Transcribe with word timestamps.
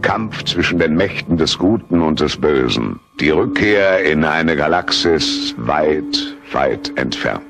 Kampf 0.00 0.44
zwischen 0.44 0.78
den 0.78 0.96
Mächten 0.96 1.36
des 1.36 1.58
Guten 1.58 2.00
und 2.02 2.20
des 2.20 2.36
Bösen. 2.36 3.00
Die 3.20 3.30
Rückkehr 3.30 4.04
in 4.04 4.24
eine 4.24 4.56
Galaxis 4.56 5.54
weit, 5.56 6.36
weit 6.52 6.92
entfernt. 6.96 7.42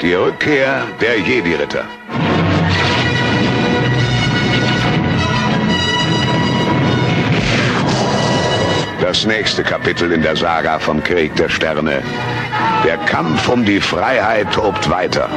Die 0.00 0.14
Rückkehr 0.14 0.82
der 1.00 1.18
Jedi-Ritter. 1.18 1.84
Das 9.00 9.24
nächste 9.26 9.62
Kapitel 9.62 10.12
in 10.12 10.22
der 10.22 10.36
Saga 10.36 10.78
vom 10.78 11.02
Krieg 11.02 11.34
der 11.36 11.48
Sterne. 11.48 12.02
Der 12.84 12.98
Kampf 12.98 13.48
um 13.48 13.64
die 13.64 13.80
Freiheit 13.80 14.52
tobt 14.52 14.90
weiter. 14.90 15.28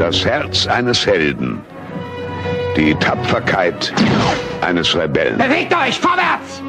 Das 0.00 0.24
Herz 0.24 0.66
eines 0.66 1.04
Helden. 1.04 1.60
Die 2.74 2.94
Tapferkeit 2.94 3.92
eines 4.62 4.96
Rebellen. 4.96 5.36
Bewegt 5.36 5.74
euch 5.74 6.00
vorwärts! 6.00 6.62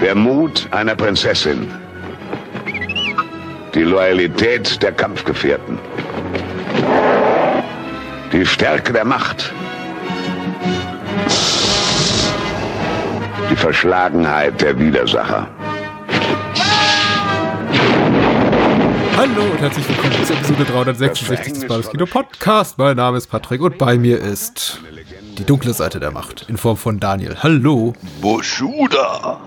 Der 0.00 0.16
Mut 0.16 0.66
einer 0.72 0.96
Prinzessin. 0.96 1.72
Die 3.72 3.84
Loyalität 3.84 4.82
der 4.82 4.90
Kampfgefährten. 4.90 5.78
Die 8.32 8.44
Stärke 8.44 8.92
der 8.92 9.04
Macht. 9.04 9.52
Die 13.48 13.56
Verschlagenheit 13.56 14.60
der 14.60 14.76
Widersacher. 14.76 15.46
Hallo 19.20 19.42
und 19.42 19.60
herzlich 19.60 19.86
willkommen 19.86 20.24
zur 20.24 20.34
Episode 20.34 20.64
366 20.64 21.52
des 21.52 21.66
Bares 21.66 21.90
Kino 21.90 22.06
Podcast. 22.06 22.78
Mein 22.78 22.96
Name 22.96 23.18
ist 23.18 23.26
Patrick 23.26 23.60
und 23.60 23.76
bei 23.76 23.98
mir 23.98 24.18
ist 24.18 24.80
die 25.36 25.44
dunkle 25.44 25.74
Seite 25.74 26.00
der 26.00 26.10
Macht 26.10 26.46
in 26.48 26.56
Form 26.56 26.78
von 26.78 26.98
Daniel. 26.98 27.36
Hallo. 27.42 27.92
Boschuda. 28.22 29.42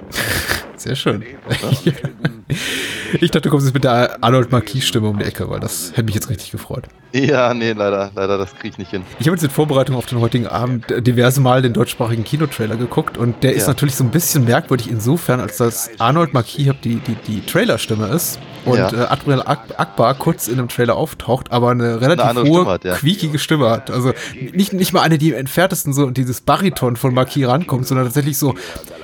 Sehr 0.75 0.95
schön. 0.95 1.25
Ich 3.21 3.31
dachte, 3.31 3.41
du 3.41 3.49
kommst 3.49 3.65
jetzt 3.65 3.73
mit 3.73 3.83
der 3.83 4.17
Arnold 4.21 4.51
Marquis-Stimme 4.51 5.07
um 5.07 5.19
die 5.19 5.25
Ecke, 5.25 5.49
weil 5.49 5.59
das 5.59 5.91
hätte 5.91 6.03
mich 6.03 6.15
jetzt 6.15 6.29
richtig 6.29 6.51
gefreut. 6.51 6.85
Ja, 7.13 7.53
nee, 7.53 7.73
leider, 7.73 8.09
leider, 8.15 8.37
das 8.39 8.55
kriege 8.55 8.69
ich 8.69 8.77
nicht 8.79 8.89
hin. 8.91 9.03
Ich 9.19 9.27
habe 9.27 9.35
jetzt 9.35 9.43
in 9.43 9.51
Vorbereitung 9.51 9.95
auf 9.95 10.07
den 10.07 10.19
heutigen 10.19 10.47
Abend 10.47 10.85
diverse 11.05 11.41
Mal 11.41 11.61
den 11.61 11.71
deutschsprachigen 11.73 12.23
Kinotrailer 12.23 12.75
geguckt 12.75 13.17
und 13.17 13.43
der 13.43 13.53
ist 13.53 13.63
Ja. 13.63 13.67
natürlich 13.69 13.95
so 13.95 14.03
ein 14.03 14.09
bisschen 14.09 14.45
merkwürdig 14.45 14.89
insofern, 14.89 15.39
als 15.39 15.57
dass 15.57 15.91
Arnold 15.99 16.33
Marquis 16.33 16.71
die, 16.83 16.95
die, 16.95 17.15
die 17.27 17.45
Trailerstimme 17.45 18.07
ist 18.07 18.39
und 18.65 18.77
Ja. 18.77 18.91
äh, 18.91 19.05
Admiral 19.05 19.43
Ak 19.45 19.59
Akbar 19.77 20.15
kurz 20.15 20.47
in 20.47 20.57
einem 20.57 20.69
Trailer 20.69 20.95
auftaucht, 20.95 21.51
aber 21.51 21.69
eine 21.69 22.01
relativ 22.01 22.25
andere 22.25 22.45
hohe, 22.47 22.55
Stimme 22.61 22.71
hat, 22.71 22.83
ja. 22.83 22.95
quiekige 22.95 23.37
Stimme 23.37 23.69
hat. 23.69 23.91
Also 23.91 24.13
nicht, 24.53 24.73
nicht 24.73 24.91
mal 24.93 25.01
eine, 25.01 25.19
die 25.19 25.29
im 25.29 25.35
entferntesten 25.35 25.93
so 25.93 26.09
dieses 26.09 26.41
Bariton 26.41 26.95
von 26.95 27.13
Marquis 27.13 27.47
rankommt, 27.47 27.85
sondern 27.85 28.07
tatsächlich 28.07 28.39
so, 28.39 28.55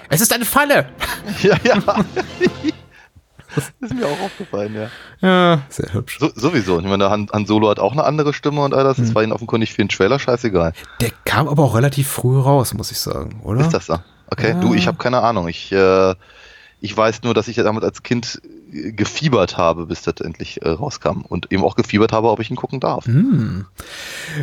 es 0.09 0.21
ist 0.21 0.33
eine 0.33 0.45
Falle! 0.45 0.87
Ja, 1.43 1.55
ja. 1.63 1.75
das 3.55 3.72
ist 3.81 3.94
mir 3.94 4.05
auch 4.05 4.19
aufgefallen, 4.22 4.75
ja. 4.75 4.89
Ja, 5.22 5.61
sehr 5.69 5.94
hübsch. 5.94 6.17
So, 6.19 6.30
sowieso. 6.36 6.80
Ich 6.80 6.86
meine, 6.86 7.09
Han, 7.09 7.30
Han 7.31 7.45
Solo 7.45 7.69
hat 7.69 7.80
auch 7.80 7.92
eine 7.94 8.03
andere 8.03 8.33
Stimme 8.33 8.61
und 8.61 8.73
all 8.73 8.83
das. 8.83 8.97
Hm. 8.97 9.05
Das 9.05 9.16
war 9.16 9.23
ihnen 9.23 9.31
offenkundig 9.31 9.72
für 9.72 9.78
den 9.83 9.89
Trailer 9.89 10.19
scheißegal. 10.19 10.73
Der 11.02 11.11
kam 11.25 11.47
aber 11.47 11.64
auch 11.64 11.75
relativ 11.75 12.08
früh 12.08 12.39
raus, 12.39 12.73
muss 12.73 12.92
ich 12.92 13.00
sagen, 13.00 13.42
oder? 13.44 13.61
Ist 13.61 13.73
das 13.73 13.86
so? 13.88 13.97
Okay, 14.31 14.50
Ja. 14.50 14.59
du, 14.59 14.73
ich 14.73 14.88
habe 14.88 14.97
keine 14.97 15.22
Ahnung. 15.22 15.47
Ich, 15.47 15.72
äh, 15.72 16.16
ich 16.81 16.95
weiß 16.95 17.23
nur, 17.23 17.33
dass 17.33 17.47
ich 17.47 17.58
ja 17.58 17.64
damals 17.64 17.83
als 17.86 18.03
Kind 18.03 18.42
gefiebert 18.71 19.57
habe, 19.57 19.85
bis 19.87 20.01
das 20.03 20.15
endlich 20.21 20.61
äh, 20.61 20.69
rauskam. 20.69 21.21
Und 21.27 21.51
eben 21.51 21.63
auch 21.63 21.75
gefiebert 21.75 22.11
habe, 22.11 22.29
ob 22.29 22.39
ich 22.39 22.49
ihn 22.49 22.55
gucken 22.55 22.80
darf. 22.80 23.05
Hm. 23.05 23.65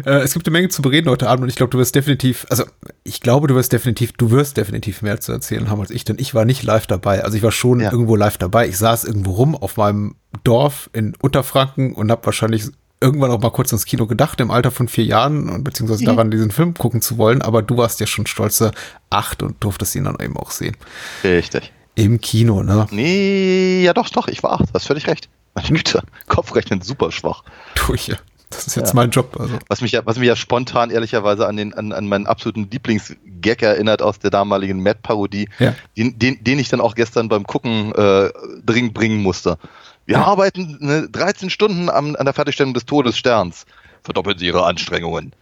Äh, 0.05 0.11
es 0.19 0.35
gibt 0.35 0.47
eine 0.47 0.53
Menge 0.53 0.69
zu 0.69 0.83
bereden 0.83 1.09
heute 1.09 1.29
Abend 1.29 1.45
und 1.45 1.49
ich 1.49 1.57
glaube, 1.57 1.71
du 1.71 1.79
wirst 1.79 1.95
definitiv, 1.95 2.47
also 2.51 2.65
ich 3.05 3.21
glaube, 3.21 3.47
du 3.47 3.55
wirst 3.55 3.73
definitiv, 3.73 4.13
du 4.13 4.31
wirst 4.31 4.57
definitiv 4.57 5.03
mehr 5.03 5.21
zu 5.21 5.33
erzählen 5.33 5.71
haben 5.71 5.81
als 5.81 5.91
ich, 5.91 6.05
denn 6.05 6.17
ich 6.19 6.35
war 6.35 6.45
nicht 6.45 6.63
live 6.63 6.87
dabei. 6.87 7.25
Also 7.25 7.37
ich 7.37 7.43
war 7.43 7.53
schon 7.53 7.81
Ja. 7.81 7.93
irgendwo 7.93 8.17
live 8.17 8.39
dabei. 8.39 8.69
Ich 8.69 8.79
saß 8.79 9.05
irgendwo 9.05 9.33
rum 9.33 9.55
auf 9.55 9.77
meinem 9.77 10.17
Dorf 10.45 10.91
in 10.93 11.15
Unterfranken 11.21 11.95
und 11.95 12.11
habe 12.11 12.27
wahrscheinlich 12.27 12.65
irgendwann 13.01 13.31
auch 13.31 13.41
mal 13.41 13.51
kurz 13.51 13.73
ins 13.73 13.85
Kino 13.85 14.07
gedacht, 14.07 14.41
im 14.41 14.51
Alter 14.51 14.71
von 14.71 14.89
vier 14.89 15.05
Jahren, 15.05 15.51
und 15.51 15.65
beziehungsweise 15.65 16.05
daran, 16.05 16.31
diesen 16.31 16.51
Film 16.51 16.73
gucken 16.73 17.03
zu 17.03 17.19
wollen. 17.19 17.43
Aber 17.43 17.61
du 17.63 17.77
warst 17.77 18.01
ja 18.01 18.07
schon 18.07 18.27
stolze 18.27 18.73
acht 19.11 19.43
und 19.43 19.63
durftest 19.63 19.95
ihn 19.97 20.05
dann 20.05 20.17
eben 20.21 20.37
auch 20.37 20.51
sehen. 20.51 20.77
Richtig. 21.23 21.73
Im 21.97 22.21
Kino, 22.21 22.63
ne? 22.63 22.87
Nee, 22.93 23.83
ja 23.83 23.93
doch, 23.95 24.09
doch, 24.11 24.29
ich 24.29 24.43
war 24.43 24.53
acht. 24.53 24.69
Hast 24.73 24.87
völlig 24.87 25.07
recht. 25.09 25.29
Meine 25.55 25.69
Güte, 25.69 26.03
Kopfrechnen 26.29 26.83
super 26.83 27.11
schwach. 27.11 27.43
Tue 27.75 27.97
ich 27.97 28.07
ja. 28.07 28.17
Das 28.51 28.67
ist 28.69 28.77
jetzt 28.77 28.91
Ja. 28.91 28.95
mein 28.95 29.11
Job. 29.11 29.37
Also. 29.41 29.59
Was 29.69 29.81
mich 29.81 29.91
ja, 29.93 30.03
was 30.07 30.19
mich 30.19 30.29
ja 30.29 30.37
spontan 30.37 30.91
ehrlicherweise 30.91 31.49
an 31.49 31.57
den, 31.57 31.75
an, 31.75 31.93
an 31.93 32.07
meinen 32.07 32.27
absoluten 32.29 32.69
Lieblingsgag 32.71 33.63
erinnert 33.63 34.03
aus 34.03 34.19
der 34.21 34.31
damaligen 34.31 34.83
Mad-Parodie, 34.83 35.49
Ja. 35.59 35.75
den, 35.97 36.17
den, 36.19 36.45
den 36.45 36.59
ich 36.61 36.69
dann 36.69 36.81
auch 36.81 36.95
gestern 36.95 37.29
beim 37.29 37.45
Gucken 37.45 37.93
äh, 37.95 38.31
dringend 38.65 38.95
bringen 38.95 39.21
musste. 39.23 39.59
Wir 40.05 40.19
Ja. 40.19 40.25
arbeiten 40.27 40.77
ne, 40.81 41.09
13 41.11 41.51
Stunden 41.51 41.89
am, 41.91 42.15
an 42.15 42.25
der 42.25 42.35
Fertigstellung 42.35 42.73
des 42.75 42.87
Todessterns. 42.87 43.67
Verdoppeln 44.05 44.39
Sie 44.39 44.47
Ihre 44.47 44.65
Anstrengungen. 44.65 45.33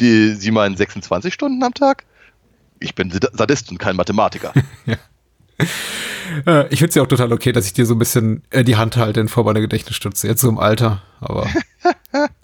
Die, 0.00 0.34
Sie 0.34 0.50
meinen 0.50 0.76
26 0.76 1.32
Stunden 1.32 1.62
am 1.62 1.72
Tag? 1.72 2.04
Ich 2.80 2.94
bin 2.94 3.10
Sad- 3.10 3.30
Sadist 3.32 3.70
und 3.70 3.78
kein 3.78 3.96
Mathematiker. 3.96 4.52
Äh, 6.46 6.68
ich 6.68 6.78
finde 6.78 6.88
es 6.88 6.94
ja 6.94 7.02
auch 7.02 7.08
total 7.08 7.32
okay, 7.32 7.52
dass 7.52 7.66
ich 7.66 7.74
dir 7.74 7.84
so 7.84 7.94
ein 7.94 7.98
bisschen 7.98 8.42
äh, 8.50 8.64
die 8.64 8.76
Hand 8.76 8.96
halte 8.96 9.20
in 9.20 9.28
Form 9.28 9.48
einer 9.48 9.60
Gedächtnisstütze, 9.60 10.26
jetzt 10.26 10.40
so 10.40 10.48
im 10.48 10.58
Alter. 10.58 11.02
Aber 11.20 11.46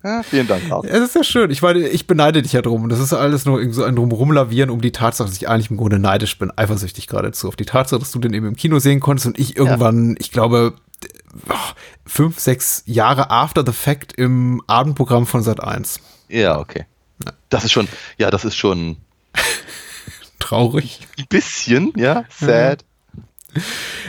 Ja, 0.03 0.23
vielen 0.23 0.47
Dank. 0.47 0.69
Lars. 0.69 0.87
es 0.87 1.01
ist 1.01 1.15
ja 1.15 1.25
schön. 1.25 1.51
Ich 1.51 1.63
meine, 1.63 1.81
ich 1.81 2.07
beneide 2.07 2.43
dich 2.43 2.53
ja 2.53 2.63
drum. 2.63 2.85
Und 2.85 2.91
das 2.91 3.01
ist 3.01 3.13
alles 3.13 3.45
nur 3.45 3.73
so 3.73 3.85
ein 3.85 3.97
Drumrumlavieren 3.97 4.71
um 4.71 4.81
die 4.81 4.93
Tatsache, 4.93 5.29
dass 5.29 5.37
ich 5.37 5.49
eigentlich 5.49 5.71
im 5.71 5.77
Grunde 5.77 5.99
neidisch 5.99 6.39
bin, 6.39 6.53
eifersüchtig 6.57 7.07
geradezu 7.07 7.49
auf 7.49 7.57
die 7.57 7.67
Tatsache, 7.67 8.01
dass 8.01 8.13
du 8.13 8.19
den 8.19 8.35
eben 8.35 8.47
im 8.47 8.57
Kino 8.57 8.79
sehen 8.79 9.01
konntest 9.01 9.27
und 9.27 9.39
ich 9.39 9.57
irgendwann, 9.57 10.17
ich 10.19 10.31
glaube, 10.31 10.75
fünf, 12.07 12.39
sechs 12.39 12.83
Jahre 12.87 13.31
after 13.31 13.65
the 13.65 13.73
fact 13.73 14.13
im 14.15 14.63
Abendprogramm 14.67 15.27
von 15.27 15.43
Sat 15.43 15.63
1. 15.63 16.01
Ja, 16.29 16.59
okay. 16.59 16.87
Das 17.49 17.65
ist 17.65 17.73
schon, 17.73 17.89
ja, 18.17 18.31
das 18.31 18.45
ist 18.45 18.57
schon 18.57 18.97
Traurig. 20.39 21.01
ein 21.19 21.27
bisschen, 21.29 21.93
ja, 21.97 22.25
sad. 22.31 22.85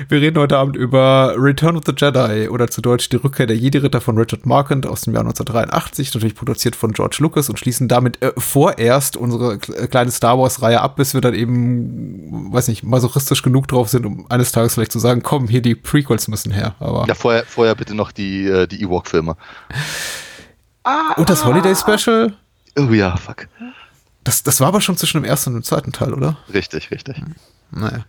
Wir 0.10 0.20
reden 0.22 0.38
heute 0.38 0.58
Abend 0.58 0.76
über 0.76 1.34
Return 1.38 1.78
of 1.78 1.84
the 1.86 1.94
Jedi 1.96 2.50
oder 2.50 2.68
zu 2.70 2.82
Deutsch 2.82 3.08
die 3.10 3.16
Rückkehr 3.16 3.48
der 3.48 3.56
Jedi-Ritter 3.56 4.02
von 4.02 4.18
Richard 4.18 4.46
Marquand 4.46 4.86
aus 4.86 5.02
dem 5.02 5.14
Jahr 5.14 5.22
1983, 5.24 6.14
natürlich 6.14 6.36
produziert 6.36 6.76
von 6.76 6.92
George 6.92 7.18
Lucas 7.20 7.50
und 7.50 7.58
schließen 7.58 7.88
damit 7.88 8.22
äh, 8.22 8.34
vorerst 8.38 9.16
unsere 9.16 9.54
äh, 9.54 9.88
kleine 9.88 10.12
Star 10.12 10.38
Wars-Reihe 10.38 10.82
ab, 10.82 10.98
bis 10.98 11.14
wir 11.14 11.22
dann 11.22 11.34
eben, 11.34 12.54
weiß 12.54 12.68
nicht, 12.68 12.84
masochistisch 12.84 13.42
genug 13.42 13.68
drauf 13.70 13.88
sind, 13.90 14.06
um 14.06 14.30
eines 14.30 14.52
Tages 14.52 14.74
vielleicht 14.74 14.92
zu 14.92 15.00
sagen, 15.00 15.24
komm, 15.24 15.48
hier 15.48 15.62
die 15.62 15.76
Prequels 15.76 16.28
müssen 16.28 16.52
her. 16.52 16.76
Aber 16.80 17.06
Ja, 17.08 17.16
vorher, 17.16 17.46
vorher 17.46 17.76
bitte 17.76 17.96
noch 17.96 18.12
die, 18.12 18.46
äh, 18.46 18.68
die 18.68 18.82
Ewok-Filme. 18.84 19.38
und 21.16 21.30
das 21.30 21.46
Holiday 21.46 21.76
Special, 21.76 22.34
Oh 22.78 22.92
ja, 22.94 23.16
fuck. 23.18 23.48
das, 24.24 24.44
das 24.44 24.60
war 24.60 24.68
aber 24.68 24.82
schon 24.82 24.98
zwischen 24.98 25.22
dem 25.22 25.26
ersten 25.26 25.50
und 25.52 25.56
dem 25.62 25.64
zweiten 25.64 25.92
Teil, 25.92 26.14
oder? 26.14 26.38
Richtig, 26.54 26.92
richtig. 26.92 27.22
Naja. 27.72 28.06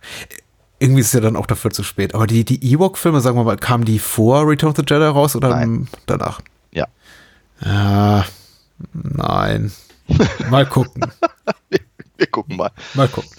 Irgendwie 0.81 1.01
ist 1.01 1.07
es 1.07 1.13
ja 1.13 1.19
dann 1.19 1.35
auch 1.35 1.45
dafür 1.45 1.69
zu 1.69 1.83
spät. 1.83 2.15
Aber 2.15 2.25
die, 2.25 2.43
die 2.43 2.73
Ewok-Filme, 2.73 3.21
sagen 3.21 3.37
wir 3.37 3.43
mal, 3.43 3.55
kamen 3.55 3.85
die 3.85 3.99
vor 3.99 4.47
Return 4.47 4.71
of 4.71 4.77
the 4.77 4.81
Jedi 4.81 5.05
raus 5.05 5.35
oder 5.35 5.49
Nein. 5.49 5.87
danach? 6.07 6.41
Ja. 6.71 6.87
Ja, 7.63 8.25
nein. 8.91 9.71
Mal 10.49 10.65
gucken. 10.65 11.05
Wir 12.17 12.27
gucken 12.27 12.55
mal. 12.55 12.69
Mal 12.93 13.07
gucken. 13.07 13.31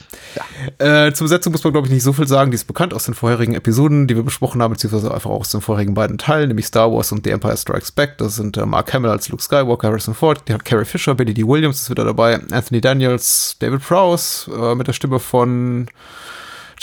Äh, 0.79 1.13
zur 1.13 1.27
Besetzung 1.27 1.53
muss 1.53 1.63
man, 1.63 1.73
glaube 1.73 1.87
ich, 1.87 1.93
nicht 1.93 2.03
so 2.03 2.13
viel 2.13 2.27
sagen. 2.27 2.51
Die 2.51 2.57
ist 2.57 2.65
bekannt 2.67 2.93
aus 2.95 3.05
den 3.05 3.15
vorherigen 3.15 3.55
Episoden, 3.55 4.09
die 4.09 4.17
wir 4.17 4.25
besprochen 4.25 4.61
haben, 4.61 4.73
beziehungsweise 4.73 5.15
einfach 5.15 5.31
auch 5.31 5.41
aus 5.41 5.53
den 5.53 5.61
vorherigen 5.61 5.95
beiden 5.95 6.19
Teilen, 6.19 6.49
nämlich 6.49 6.67
Star 6.67 6.91
Wars 6.93 7.13
und 7.13 7.25
The 7.25 7.31
Empire 7.31 7.57
Strikes 7.57 7.93
Back. 7.93 8.19
Das 8.19 8.35
sind 8.35 8.57
äh, 8.57 8.67
Mark 8.67 8.93
Hamill 8.93 9.11
als 9.11 9.29
Luke 9.29 9.41
Skywalker, 9.43 9.87
Harrison 9.87 10.15
Ford, 10.15 10.43
die 10.49 10.55
hat 10.55 10.65
Carrie 10.65 10.85
Fisher, 10.85 11.15
Billy 11.15 11.33
D. 11.33 11.47
Williams 11.47 11.83
ist 11.83 11.91
wieder 11.91 12.05
dabei, 12.05 12.41
Anthony 12.51 12.81
Daniels, 12.81 13.55
David 13.61 13.83
Prowse 13.83 14.51
äh, 14.51 14.75
mit 14.75 14.89
der 14.89 14.95
Stimme 14.95 15.21
von 15.21 15.87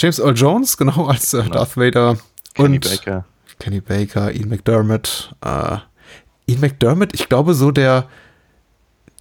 James 0.00 0.18
Earl 0.18 0.34
Jones, 0.36 0.76
genau, 0.76 1.06
als 1.08 1.34
äh, 1.34 1.48
Darth 1.48 1.76
Vader. 1.76 2.16
Kenny 2.54 2.76
und 2.76 2.88
Baker. 2.88 3.24
Kenny 3.58 3.80
Baker, 3.80 4.32
Ian 4.32 4.48
McDermott. 4.48 5.34
Äh, 5.44 5.76
Ian 6.46 6.60
McDermott, 6.60 7.10
ich 7.14 7.28
glaube 7.28 7.52
so 7.54 7.70
der, 7.70 8.06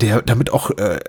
der 0.02 0.22
damit 0.22 0.52
auch, 0.52 0.72
äh, 0.72 1.00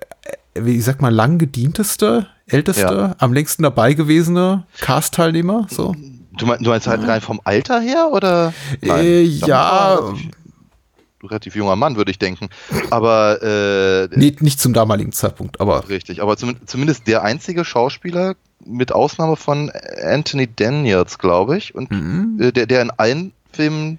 wie 0.54 0.80
sagt 0.80 1.00
man, 1.00 1.14
lang 1.14 1.38
gedienteste, 1.38 2.26
älteste, 2.46 2.82
Ja. 2.82 3.14
am 3.18 3.32
längsten 3.32 3.62
dabei 3.62 3.94
gewesene 3.94 4.64
Cast-Teilnehmer. 4.80 5.66
So. 5.70 5.94
Du, 6.36 6.46
mein, 6.46 6.62
du 6.62 6.70
meinst 6.70 6.86
halt 6.88 7.06
rein 7.06 7.20
vom 7.20 7.40
Alter 7.44 7.80
her 7.80 8.10
oder? 8.12 8.52
Äh, 8.82 9.22
ja. 9.22 9.46
war 9.48 9.90
er 9.92 10.04
relativ- 10.08 10.30
Relativ 11.22 11.54
junger 11.54 11.76
Mann, 11.76 11.96
würde 11.96 12.10
ich 12.10 12.18
denken. 12.18 12.48
Aber 12.90 13.42
äh, 13.42 14.08
Nee, 14.18 14.34
nicht 14.40 14.58
zum 14.58 14.72
damaligen 14.72 15.12
Zeitpunkt, 15.12 15.60
aber 15.60 15.86
richtig. 15.90 16.22
Aber 16.22 16.38
zum, 16.38 16.56
zumindest 16.66 17.06
der 17.06 17.22
einzige 17.22 17.64
Schauspieler, 17.66 18.36
mit 18.64 18.92
Ausnahme 18.92 19.36
von 19.36 19.70
Anthony 20.04 20.48
Daniels, 20.54 21.18
glaube 21.18 21.56
ich, 21.56 21.74
und 21.74 21.90
Mhm. 21.90 22.38
äh, 22.40 22.52
der, 22.52 22.66
der 22.66 22.82
in 22.82 22.90
allen 22.90 23.32
Filmen 23.52 23.98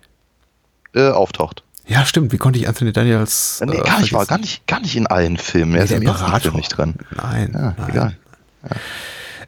äh, 0.93 1.09
auftaucht. 1.09 1.63
Ja, 1.87 2.05
stimmt. 2.05 2.31
Wie 2.31 2.37
konnte 2.37 2.59
ich 2.59 2.67
Anthony 2.67 2.91
Daniels. 2.93 3.61
nee, 3.65 3.75
äh, 3.75 3.81
gar 3.83 3.99
nicht, 4.01 4.13
war 4.13 4.25
gar 4.25 4.37
nicht, 4.37 4.65
gar 4.67 4.79
nicht 4.79 4.95
in 4.95 5.07
allen 5.07 5.37
Filmen. 5.37 5.73
Er 5.73 5.79
Nee, 5.79 5.85
ist 5.85 5.91
im. 5.91 6.39
Film 6.41 6.55
nicht 6.55 6.69
drin. 6.77 6.95
Nein, 7.15 7.51
Ja, 7.53 7.75
nein. 7.77 7.89
egal. 7.89 8.17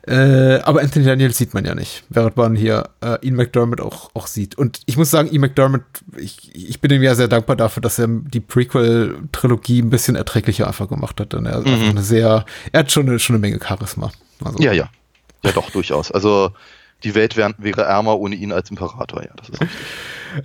Äh, 0.05 0.59
aber 0.63 0.81
Anthony 0.81 1.05
Daniels 1.05 1.37
sieht 1.37 1.53
man 1.53 1.63
ja 1.63 1.75
nicht, 1.75 2.03
während 2.09 2.35
man 2.35 2.55
hier 2.55 2.89
äh, 3.01 3.25
Ian 3.25 3.35
McDermott 3.37 3.79
auch, 3.79 4.09
auch 4.13 4.27
sieht. 4.27 4.57
Und 4.57 4.81
ich 4.85 4.97
muss 4.97 5.09
sagen, 5.11 5.29
Ian 5.31 5.39
McDermott, 5.41 5.83
ich, 6.17 6.53
ich 6.53 6.81
bin 6.81 6.91
ihm 6.91 7.01
ja 7.03 7.15
sehr 7.15 7.29
dankbar 7.29 7.55
dafür, 7.55 7.79
dass 7.79 7.99
er 7.99 8.07
die 8.09 8.41
Prequel-Trilogie 8.41 9.81
ein 9.81 9.89
bisschen 9.89 10.17
erträglicher 10.17 10.67
einfach 10.67 10.89
gemacht 10.89 11.21
hat. 11.21 11.31
Denn 11.31 11.45
er 11.45 11.57
einfach 11.59 11.71
eine 11.89 12.01
sehr, 12.03 12.45
er 12.73 12.79
hat 12.79 12.91
schon 12.91 13.07
eine, 13.07 13.17
schon 13.19 13.35
eine 13.35 13.41
Menge 13.41 13.59
Charisma. 13.65 14.11
Also, 14.43 14.59
Ja, 14.61 14.73
ja. 14.73 14.89
Ja, 15.43 15.51
doch, 15.51 15.69
durchaus. 15.69 16.11
Also 16.11 16.51
die 17.03 17.15
Welt 17.15 17.35
wär, 17.35 17.53
wäre 17.57 17.83
ärmer 17.83 18.17
ohne 18.17 18.35
ihn 18.35 18.51
als 18.51 18.69
Imperator, 18.69 19.23
ja. 19.23 19.31
Das 19.35 19.49
ist. 19.49 19.61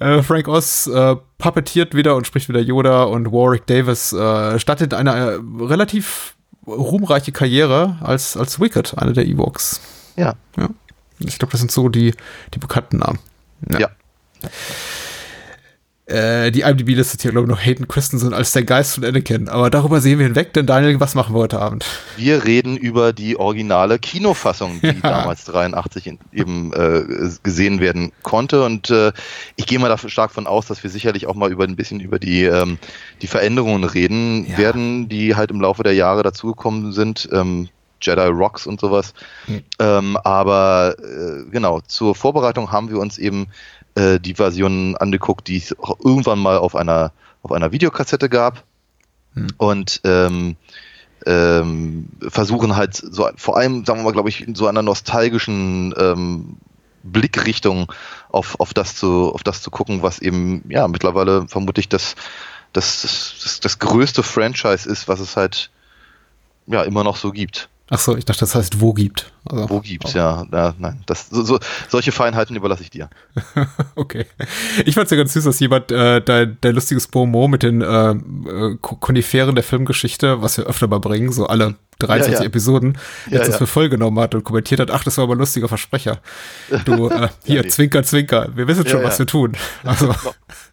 Äh, 0.01 0.23
Frank 0.23 0.49
Oz 0.49 0.87
äh, 0.87 1.17
puppetiert 1.39 1.95
wieder 1.95 2.17
und 2.17 2.27
spricht 2.27 2.49
wieder 2.49 2.61
Yoda 2.61 3.05
und 3.05 3.33
Warwick 3.33 3.67
Davis 3.67 4.13
äh, 4.13 4.59
startet 4.59 4.93
eine 4.93 5.11
äh, 5.11 5.39
relativ 5.61 6.35
ruhmreiche 6.67 7.33
Karriere 7.33 7.97
als, 8.03 8.37
als 8.37 8.61
Wicked, 8.61 8.99
einer 8.99 9.13
der 9.13 9.25
Ewoks. 9.27 9.81
Ja. 10.17 10.35
Ja. 10.57 10.69
Ich 11.21 11.39
glaube, 11.39 11.53
das 11.53 11.61
sind 11.61 11.73
so 11.73 11.89
die, 11.89 12.15
die 12.55 12.59
bekannten 12.59 12.99
Namen. 12.99 13.19
Ja. 13.79 13.89
Äh, 16.09 16.51
die 16.53 16.63
IMDb 16.63 16.89
listet 16.97 17.21
hier, 17.21 17.33
glaube 17.33 17.47
ich, 17.47 17.51
noch 17.51 17.63
Hayden 17.65 17.87
Christensen 17.87 18.33
als 18.33 18.53
der 18.53 18.65
Geist 18.65 18.95
von 18.95 19.05
Anakin. 19.05 19.49
Aber 19.51 19.69
darüber 19.69 20.01
sehen 20.01 20.19
wir 20.19 20.27
hinweg, 20.27 20.55
denn 20.55 20.65
Daniel, 20.67 20.99
was 21.01 21.15
machen 21.15 21.35
wir 21.35 21.41
heute 21.41 21.59
Abend? 21.61 21.85
Wir 22.17 22.45
reden 22.45 22.79
über 22.79 23.13
die 23.13 23.37
originale 23.39 23.99
Kinofassung, 23.99 24.81
die 24.83 24.99
damals 25.03 25.45
83 25.45 26.07
in, 26.07 26.19
eben 26.33 26.73
äh, 26.73 27.05
gesehen 27.43 27.81
werden 27.81 28.13
konnte. 28.23 28.65
Und 28.65 28.89
äh, 28.89 29.13
ich 29.57 29.67
gehe 29.67 29.79
mal 29.79 29.89
dafür 29.91 30.09
stark 30.09 30.31
von 30.33 30.47
aus, 30.47 30.67
dass 30.67 30.83
wir 30.83 30.89
sicherlich 30.89 31.27
auch 31.27 31.35
mal 31.35 31.53
über 31.53 31.65
ein 31.65 31.77
bisschen 31.77 32.01
über 32.01 32.19
die, 32.19 32.45
ähm, 32.45 32.79
die 33.21 33.27
Veränderungen 33.27 33.85
reden 33.85 34.47
Ja. 34.51 34.57
werden, 34.57 35.11
die 35.11 35.37
halt 35.37 35.51
im 35.51 35.61
Laufe 35.61 35.83
der 35.83 35.95
Jahre 35.95 36.23
dazugekommen 36.23 36.93
sind. 36.93 37.29
Ähm, 37.33 37.69
Jedi 38.01 38.27
Rocks 38.27 38.67
und 38.67 38.81
sowas. 38.81 39.15
Hm. 39.47 39.63
Ähm, 39.79 40.17
aber 40.19 40.97
äh, 40.99 41.51
genau, 41.51 41.81
zur 41.81 42.15
Vorbereitung 42.15 42.73
haben 42.73 42.91
wir 42.91 42.99
uns 42.99 43.19
eben 43.19 43.49
äh, 43.95 44.19
die 44.21 44.35
Versionen 44.35 44.97
angeguckt, 44.97 45.49
die 45.49 45.57
es 45.57 45.79
auch 45.79 45.99
irgendwann 46.05 46.39
mal 46.39 46.59
auf 46.59 46.75
einer, 46.75 47.13
auf 47.43 47.53
einer 47.53 47.73
Videokassette 47.73 48.29
gab. 48.29 48.65
Hm. 49.35 49.49
Und 49.57 50.01
ähm, 50.05 50.57
ähm, 51.27 52.09
versuchen 52.29 52.77
halt 52.77 52.95
so 52.95 53.29
vor 53.37 53.57
allem, 53.57 53.85
sagen 53.85 54.01
wir 54.01 54.05
mal, 54.05 54.13
glaube 54.13 54.29
ich, 54.29 54.47
in 54.47 54.55
so 54.55 54.67
einer 54.67 54.83
nostalgischen 54.83 55.95
ähm, 55.99 56.57
Blickrichtung 57.03 57.93
auf, 58.31 58.61
auf 58.61 58.75
das 58.75 58.95
zu 58.95 59.33
auf 59.33 59.43
das 59.43 59.63
zu 59.63 59.71
gucken, 59.71 60.03
was 60.03 60.19
eben 60.19 60.65
ja 60.69 60.89
mittlerweile 60.89 61.47
vermutlich 61.49 61.89
das 61.89 62.15
das, 62.73 63.03
das, 63.03 63.35
das, 63.43 63.61
das 63.61 63.79
größte 63.79 64.23
Franchise 64.23 64.89
ist, 64.89 65.09
was 65.09 65.21
es 65.21 65.37
halt 65.37 65.71
ja 66.67 66.83
immer 66.83 67.05
noch 67.05 67.17
so 67.17 67.33
gibt. 67.33 67.69
Ach 67.91 67.99
so, 67.99 68.17
ich 68.17 68.25
dachte, 68.27 68.41
das 68.41 68.55
heißt, 68.55 68.81
wo 68.81 68.93
gibt. 68.93 69.33
Also, 69.49 69.71
Wo 69.71 69.81
gibt's 69.81 70.13
ja, 70.13 70.47
ja 70.53 70.75
nein, 70.79 71.03
das 71.07 71.29
so, 71.31 71.43
so, 71.43 71.59
solche 71.89 72.13
Feinheiten 72.13 72.55
überlasse 72.55 72.83
ich 72.83 72.91
dir. 72.91 73.09
Okay. 73.95 74.27
Ich 74.85 74.95
fand's 74.95 75.11
ja 75.11 75.17
ganz 75.17 75.33
süß, 75.33 75.45
dass 75.45 75.59
jemand 75.59 75.91
äh, 75.91 76.21
dein, 76.21 76.59
dein 76.61 76.75
lustiges 76.75 77.07
Bonmot 77.09 77.51
mit 77.51 77.63
den 77.63 77.81
äh, 77.81 78.11
äh, 78.11 78.77
Ko- 78.81 78.97
Koniferen 78.97 79.55
der 79.55 79.65
Filmgeschichte, 79.65 80.43
was 80.43 80.57
wir 80.59 80.67
öfter 80.67 80.87
mal 80.87 81.01
bringen, 81.01 81.33
so 81.33 81.47
alle 81.47 81.77
23 82.01 82.35
Ja, 82.35 82.41
ja. 82.41 82.47
Episoden, 82.47 82.99
jetzt 83.31 83.41
das 83.49 83.55
ja. 83.55 83.59
für 83.59 83.67
voll 83.67 83.89
genommen 83.89 84.21
hat 84.21 84.35
und 84.35 84.45
kommentiert 84.45 84.81
hat, 84.81 84.91
ach, 84.91 85.03
das 85.03 85.17
war 85.17 85.25
aber 85.25 85.35
ein 85.35 85.39
lustiger 85.39 85.67
Versprecher. 85.69 86.21
Du, 86.85 87.09
äh, 87.11 87.29
hier, 87.45 87.63
nee. 87.63 87.69
Zwinker, 87.69 88.03
Zwinker, 88.05 88.49
wir 88.55 88.69
wissen 88.69 88.87
schon, 88.87 89.01
Ja, 89.01 89.07
was 89.07 89.19
wir 89.19 89.27
tun. 89.27 89.57
Also, 89.85 90.15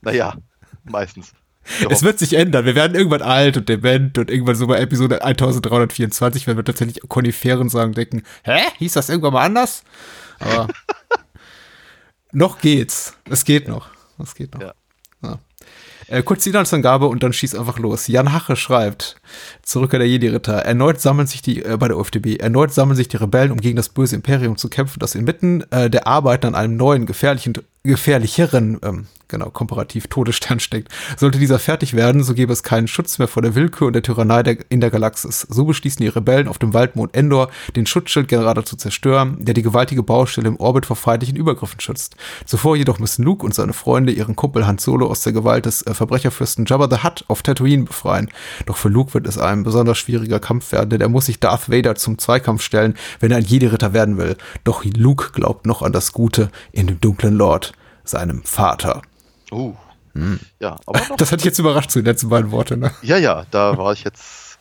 Naja, 0.01 0.35
meistens. 0.83 1.31
es 1.89 2.03
wird 2.03 2.19
sich 2.19 2.33
ändern. 2.33 2.65
Wir 2.65 2.75
werden 2.75 2.95
irgendwann 2.95 3.21
alt 3.21 3.57
und 3.57 3.69
dement 3.69 4.17
und 4.17 4.29
irgendwann 4.29 4.55
so 4.55 4.67
bei 4.67 4.79
Episode 4.79 5.23
1324 5.23 6.47
werden 6.47 6.57
wir 6.57 6.65
tatsächlich 6.65 7.01
Koniferen 7.07 7.69
sagen, 7.69 7.93
denken, 7.93 8.23
hä? 8.43 8.59
Hieß 8.77 8.93
das 8.93 9.09
irgendwann 9.09 9.33
mal 9.33 9.45
anders? 9.45 9.83
Aber 10.39 10.67
noch 12.31 12.59
geht's. 12.59 13.13
Es 13.29 13.45
geht 13.45 13.67
noch. 13.67 13.89
Es 14.21 14.35
geht 14.35 14.53
noch. 14.53 14.61
Ja. 14.61 14.73
Ja. 15.23 15.39
Äh, 16.07 16.21
kurz 16.21 16.43
die 16.43 16.49
Inhaltsangabe 16.49 17.07
und 17.07 17.23
dann 17.23 17.33
schieß 17.33 17.55
einfach 17.55 17.79
los. 17.79 18.07
Jan 18.07 18.31
Hache 18.31 18.55
schreibt, 18.55 19.15
zurück 19.63 19.91
der 19.91 20.07
Jedi-Ritter, 20.07 20.53
erneut 20.53 21.01
sammeln 21.01 21.27
sich 21.27 21.41
die, 21.41 21.63
äh, 21.63 21.77
bei 21.77 21.87
der 21.87 21.97
OFDB, 21.97 22.37
erneut 22.37 22.71
sammeln 22.71 22.95
sich 22.95 23.07
die 23.07 23.17
Rebellen, 23.17 23.51
um 23.51 23.59
gegen 23.59 23.75
das 23.75 23.89
böse 23.89 24.15
Imperium 24.15 24.57
zu 24.57 24.69
kämpfen, 24.69 24.99
das 24.99 25.15
inmitten 25.15 25.63
äh, 25.71 25.89
der 25.89 26.05
Arbeiten 26.05 26.45
an 26.47 26.55
einem 26.55 26.77
neuen, 26.77 27.07
gefährlichen, 27.07 27.53
gefährlicheren, 27.83 28.79
ähm, 28.83 29.07
genau, 29.35 29.49
komparativ 29.49 30.07
Todesstern 30.07 30.59
steckt. 30.59 30.89
Sollte 31.17 31.39
dieser 31.39 31.59
fertig 31.59 31.93
werden, 31.93 32.23
so 32.23 32.33
gäbe 32.33 32.53
es 32.53 32.63
keinen 32.63 32.87
Schutz 32.87 33.19
mehr 33.19 33.27
vor 33.27 33.41
der 33.41 33.53
Willkür 33.53 33.87
und 33.87 33.93
der 33.93 34.01
Tyrannei 34.01 34.43
der, 34.43 34.57
in 34.69 34.79
der 34.79 34.89
Galaxis. 34.89 35.45
So 35.49 35.65
beschließen 35.65 36.01
die 36.01 36.07
Rebellen 36.07 36.47
auf 36.47 36.57
dem 36.57 36.73
Waldmond 36.73 37.15
Endor, 37.15 37.49
den 37.75 37.85
Schutzschildgenerator 37.85 38.63
zu 38.63 38.77
zerstören, 38.77 39.37
der 39.39 39.53
die 39.53 39.61
gewaltige 39.61 40.03
Baustelle 40.03 40.47
im 40.47 40.59
Orbit 40.59 40.85
vor 40.85 40.95
feindlichen 40.95 41.35
Übergriffen 41.35 41.79
schützt. 41.79 42.15
Zuvor 42.45 42.77
jedoch 42.77 42.99
müssen 42.99 43.23
Luke 43.23 43.45
und 43.45 43.53
seine 43.53 43.73
Freunde 43.73 44.13
ihren 44.13 44.35
Kumpel 44.35 44.65
Han 44.65 44.77
Solo 44.77 45.07
aus 45.07 45.21
der 45.21 45.33
Gewalt 45.33 45.65
des 45.65 45.81
äh, 45.81 45.93
Verbrecherfürsten 45.93 46.65
Jabba 46.65 46.87
the 46.89 47.03
Hutt 47.03 47.25
auf 47.27 47.43
Tatooine 47.43 47.83
befreien. 47.83 48.29
Doch 48.65 48.77
für 48.77 48.89
Luke 48.89 49.13
wird 49.13 49.27
es 49.27 49.37
ein 49.37 49.63
besonders 49.63 49.97
schwieriger 49.97 50.39
Kampf 50.39 50.71
werden, 50.71 50.89
denn 50.89 51.01
er 51.01 51.09
muss 51.09 51.25
sich 51.25 51.39
Darth 51.39 51.69
Vader 51.69 51.95
zum 51.95 52.17
Zweikampf 52.17 52.61
stellen, 52.61 52.95
wenn 53.19 53.31
er 53.31 53.37
ein 53.37 53.43
Jedi-Ritter 53.43 53.93
werden 53.93 54.17
will. 54.17 54.37
Doch 54.63 54.85
Luke 54.85 55.31
glaubt 55.33 55.65
noch 55.65 55.81
an 55.81 55.91
das 55.91 56.13
Gute 56.13 56.49
in 56.71 56.87
dem 56.87 57.01
dunklen 57.01 57.35
Lord, 57.35 57.73
seinem 58.05 58.43
Vater. 58.43 59.01
Uh. 59.55 59.75
Ja, 60.59 60.77
aber 60.85 60.99
noch, 61.09 61.17
Das 61.17 61.31
hat 61.31 61.39
dich 61.39 61.45
jetzt 61.45 61.59
überrascht 61.59 61.91
zu 61.91 61.99
den 61.99 62.05
letzten 62.05 62.29
beiden 62.29 62.51
Worte, 62.51 62.77
ne? 62.77 62.91
ja, 63.01 63.17
ja, 63.17 63.45
da 63.51 63.77
war 63.77 63.91
ich 63.91 64.03
jetzt. 64.03 64.57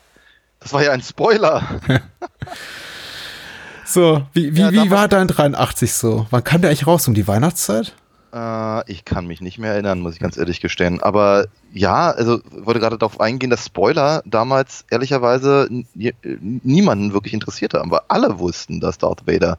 Das 0.58 0.72
war 0.72 0.82
ja 0.82 0.92
ein 0.92 1.02
Spoiler. 1.02 1.80
So, 3.86 4.26
wie, 4.32 4.56
wie, 4.56 4.60
Ja, 4.60 4.72
wie 4.72 4.90
war 4.90 5.08
dein 5.08 5.28
83 5.28 5.92
so? 5.92 6.26
Wann 6.30 6.42
kam 6.42 6.62
der 6.62 6.70
eigentlich 6.70 6.86
raus? 6.86 7.06
Um 7.06 7.14
die 7.14 7.28
Weihnachtszeit? 7.28 7.94
Äh, 8.32 8.90
ich 8.90 9.04
kann 9.04 9.26
mich 9.26 9.40
nicht 9.40 9.58
mehr 9.58 9.72
erinnern, 9.72 10.00
muss 10.00 10.14
ich 10.14 10.20
ganz 10.20 10.36
ehrlich 10.36 10.60
gestehen. 10.60 11.02
Aber 11.02 11.46
ja, 11.72 12.10
also 12.10 12.40
wollte 12.50 12.80
gerade 12.80 12.98
darauf 12.98 13.20
eingehen, 13.20 13.50
dass 13.50 13.66
Spoiler 13.66 14.22
damals 14.24 14.84
ehrlicherweise 14.90 15.68
niemanden 16.32 17.12
wirklich 17.12 17.34
interessiert 17.34 17.74
haben, 17.74 17.90
weil 17.90 18.00
alle 18.08 18.38
wussten, 18.38 18.80
dass 18.80 18.98
Darth 18.98 19.26
Vader 19.26 19.58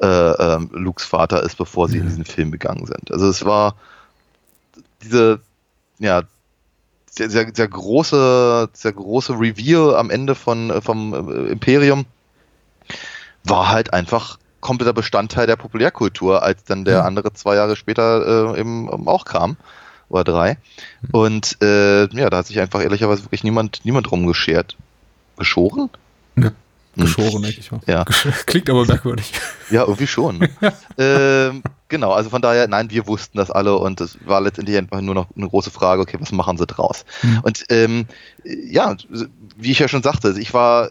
äh, 0.00 0.06
ähm, 0.06 0.70
Lukes 0.72 1.04
Vater 1.04 1.42
ist, 1.42 1.58
bevor 1.58 1.88
sie 1.88 1.98
in 1.98 2.06
diesen 2.06 2.24
Film 2.24 2.52
gegangen 2.52 2.86
sind. 2.86 3.10
Also 3.10 3.28
es 3.28 3.44
war 3.44 3.74
diese, 5.06 5.40
ja, 5.98 6.22
sehr, 7.10 7.30
sehr, 7.30 7.50
sehr 7.54 7.68
große, 7.68 8.68
sehr 8.72 8.92
große 8.92 9.32
Reveal 9.32 9.96
am 9.96 10.10
Ende 10.10 10.34
von, 10.34 10.70
äh, 10.70 10.80
vom 10.80 11.14
äh, 11.14 11.50
Imperium 11.50 12.04
war 13.44 13.70
halt 13.70 13.92
einfach 13.92 14.38
kompletter 14.60 14.92
Bestandteil 14.92 15.46
der 15.46 15.56
Populärkultur, 15.56 16.42
als 16.42 16.64
dann 16.64 16.84
der 16.84 17.00
Mhm. 17.00 17.06
andere 17.06 17.32
zwei 17.32 17.54
Jahre 17.54 17.76
später 17.76 18.54
äh, 18.54 18.60
eben 18.60 18.92
ähm, 18.92 19.08
auch 19.08 19.24
kam. 19.24 19.56
Oder 20.08 20.24
drei. 20.24 20.58
Und 21.10 21.60
äh, 21.62 22.06
ja, 22.14 22.30
da 22.30 22.38
hat 22.38 22.46
sich 22.46 22.60
einfach 22.60 22.80
ehrlicherweise 22.80 23.24
wirklich 23.24 23.42
niemand, 23.42 23.80
niemand 23.84 24.10
rumgeschert. 24.12 24.76
Geschoren? 25.36 25.90
Hm. 26.96 27.04
Geschoren, 27.04 27.42
denke 27.42 27.60
ich 27.60 27.70
mal. 27.70 27.80
Ja. 27.86 28.04
Klingt 28.46 28.70
aber 28.70 28.86
merkwürdig. 28.86 29.32
Ja, 29.70 29.82
irgendwie 29.82 30.06
schon. 30.06 30.38
ne? 30.38 30.50
ähm, 30.98 31.62
genau, 31.88 32.12
also 32.12 32.30
von 32.30 32.40
daher, 32.40 32.66
nein, 32.68 32.90
wir 32.90 33.06
wussten 33.06 33.36
das 33.36 33.50
alle 33.50 33.76
und 33.76 34.00
es 34.00 34.18
war 34.24 34.40
letztendlich 34.40 34.78
einfach 34.78 35.02
nur 35.02 35.14
noch 35.14 35.28
eine 35.36 35.48
große 35.48 35.70
Frage, 35.70 36.00
okay, 36.02 36.16
was 36.18 36.32
machen 36.32 36.56
sie 36.56 36.66
draus? 36.66 37.04
Mhm. 37.22 37.40
Und 37.42 37.64
ähm, 37.68 38.06
ja, 38.44 38.96
wie 39.56 39.70
ich 39.70 39.78
ja 39.78 39.88
schon 39.88 40.02
sagte, 40.02 40.28
also 40.28 40.40
ich 40.40 40.54
war, 40.54 40.90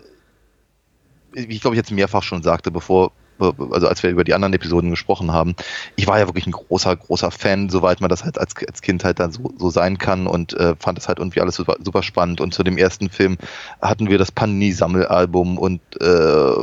wie 1.34 1.56
ich 1.56 1.62
glaube 1.62 1.76
ich 1.76 1.80
jetzt 1.80 1.92
mehrfach 1.92 2.24
schon 2.24 2.44
sagte, 2.44 2.70
bevor, 2.70 3.12
also 3.40 3.88
als 3.88 4.04
wir 4.04 4.10
über 4.10 4.24
die 4.24 4.34
anderen 4.34 4.54
Episoden 4.54 4.90
gesprochen 4.90 5.32
haben, 5.32 5.56
ich 5.96 6.08
war 6.08 6.20
ja 6.20 6.28
wirklich 6.28 6.48
ein 6.48 6.52
großer, 6.52 6.96
großer 6.96 7.32
Fan, 7.32 7.70
soweit 7.70 8.02
man 8.02 8.10
das 8.10 8.24
halt 8.24 8.38
als, 8.38 8.54
als 8.68 8.82
Kind 8.82 9.04
halt 9.04 9.20
dann 9.20 9.32
so, 9.32 9.54
so 9.58 9.70
sein 9.70 9.98
kann 9.98 10.28
und 10.28 10.54
äh, 10.54 10.76
fand 10.80 10.98
das 10.98 11.08
halt 11.08 11.20
irgendwie 11.20 11.42
alles 11.42 11.56
super, 11.56 11.76
super 11.84 12.04
spannend. 12.04 12.42
Und 12.42 12.54
zu 12.54 12.64
dem 12.64 12.78
ersten 12.78 13.10
Film 13.10 13.38
hatten 13.82 14.10
wir 14.10 14.18
das 14.18 14.32
Panini-Sammelalbum 14.32 15.58
und 15.58 15.82
äh, 16.02 16.56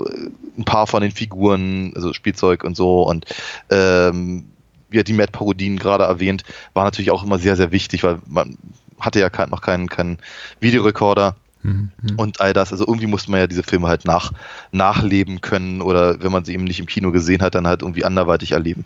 ein 0.59 0.65
paar 0.65 0.87
von 0.87 1.03
den 1.03 1.13
Figuren, 1.13 1.93
also 1.95 2.13
Spielzeug 2.13 2.65
und 2.65 2.77
so 2.77 3.03
und 3.03 3.27
ähm, 3.71 4.45
ja, 4.93 5.03
die 5.03 5.15
Matt-Parodien 5.15 5.79
gerade 5.79 6.05
erwähnt, 6.05 6.45
war 6.75 6.85
natürlich 6.85 7.11
auch 7.11 7.23
immer 7.23 7.39
sehr, 7.39 7.57
sehr 7.57 7.73
wichtig, 7.73 8.03
weil 8.03 8.19
man 8.27 8.59
hatte 9.01 9.21
ja 9.21 9.31
noch 9.47 9.63
keinen, 9.63 9.89
keinen 9.89 10.19
Videorekorder 10.61 11.37
Mhm. 11.63 11.91
und 12.17 12.41
all 12.41 12.53
das. 12.53 12.73
Also 12.73 12.85
irgendwie 12.87 13.07
musste 13.07 13.31
man 13.31 13.41
ja 13.41 13.47
diese 13.47 13.63
Filme 13.63 13.89
halt 13.89 14.05
nach, 14.05 14.33
nachleben 14.73 15.41
können 15.41 15.81
oder 15.81 16.23
wenn 16.23 16.33
man 16.33 16.45
sie 16.45 16.55
eben 16.55 16.65
nicht 16.65 16.81
im 16.81 16.87
Kino 16.87 17.13
gesehen 17.13 17.43
hat, 17.43 17.55
dann 17.55 17.67
halt 17.67 17.83
irgendwie 17.83 18.05
anderweitig 18.05 18.53
erleben. 18.53 18.85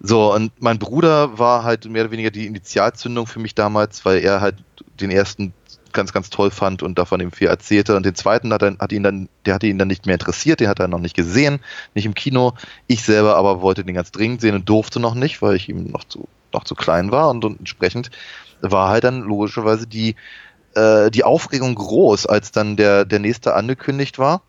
So, 0.00 0.34
und 0.34 0.52
mein 0.60 0.78
Bruder 0.78 1.38
war 1.38 1.64
halt 1.64 1.88
mehr 1.88 2.02
oder 2.02 2.10
weniger 2.10 2.30
die 2.30 2.46
Initialzündung 2.46 3.26
für 3.26 3.38
mich 3.38 3.54
damals, 3.54 4.04
weil 4.04 4.18
er 4.18 4.40
halt 4.40 4.56
den 5.00 5.10
ersten 5.10 5.54
ganz, 5.94 6.12
ganz 6.12 6.28
toll 6.28 6.50
fand 6.50 6.82
und 6.82 6.98
davon 6.98 7.20
ihm 7.20 7.32
viel 7.32 7.46
erzählte. 7.46 7.96
Und 7.96 8.04
den 8.04 8.14
zweiten 8.14 8.52
hat, 8.52 8.62
er, 8.62 8.76
hat 8.78 8.92
ihn 8.92 9.02
dann, 9.02 9.28
der 9.46 9.54
hatte 9.54 9.68
ihn 9.68 9.78
dann 9.78 9.88
nicht 9.88 10.04
mehr 10.04 10.16
interessiert, 10.16 10.60
den 10.60 10.68
hat 10.68 10.80
er 10.80 10.88
noch 10.88 10.98
nicht 10.98 11.16
gesehen, 11.16 11.60
nicht 11.94 12.04
im 12.04 12.14
Kino. 12.14 12.52
Ich 12.86 13.02
selber 13.02 13.36
aber 13.36 13.62
wollte 13.62 13.84
den 13.84 13.94
ganz 13.94 14.10
dringend 14.10 14.40
sehen 14.40 14.56
und 14.56 14.68
durfte 14.68 15.00
noch 15.00 15.14
nicht, 15.14 15.40
weil 15.40 15.56
ich 15.56 15.68
ihm 15.68 15.84
noch 15.84 16.04
zu, 16.04 16.28
noch 16.52 16.64
zu 16.64 16.74
klein 16.74 17.10
war 17.10 17.30
und, 17.30 17.44
und 17.44 17.60
entsprechend 17.60 18.10
war 18.60 18.88
halt 18.88 19.04
dann 19.04 19.22
logischerweise 19.22 19.86
die, 19.86 20.16
äh, 20.74 21.10
die 21.10 21.24
Aufregung 21.24 21.74
groß, 21.74 22.26
als 22.26 22.52
dann 22.52 22.76
der, 22.76 23.04
der 23.04 23.18
nächste 23.18 23.54
angekündigt 23.54 24.18
war. 24.18 24.42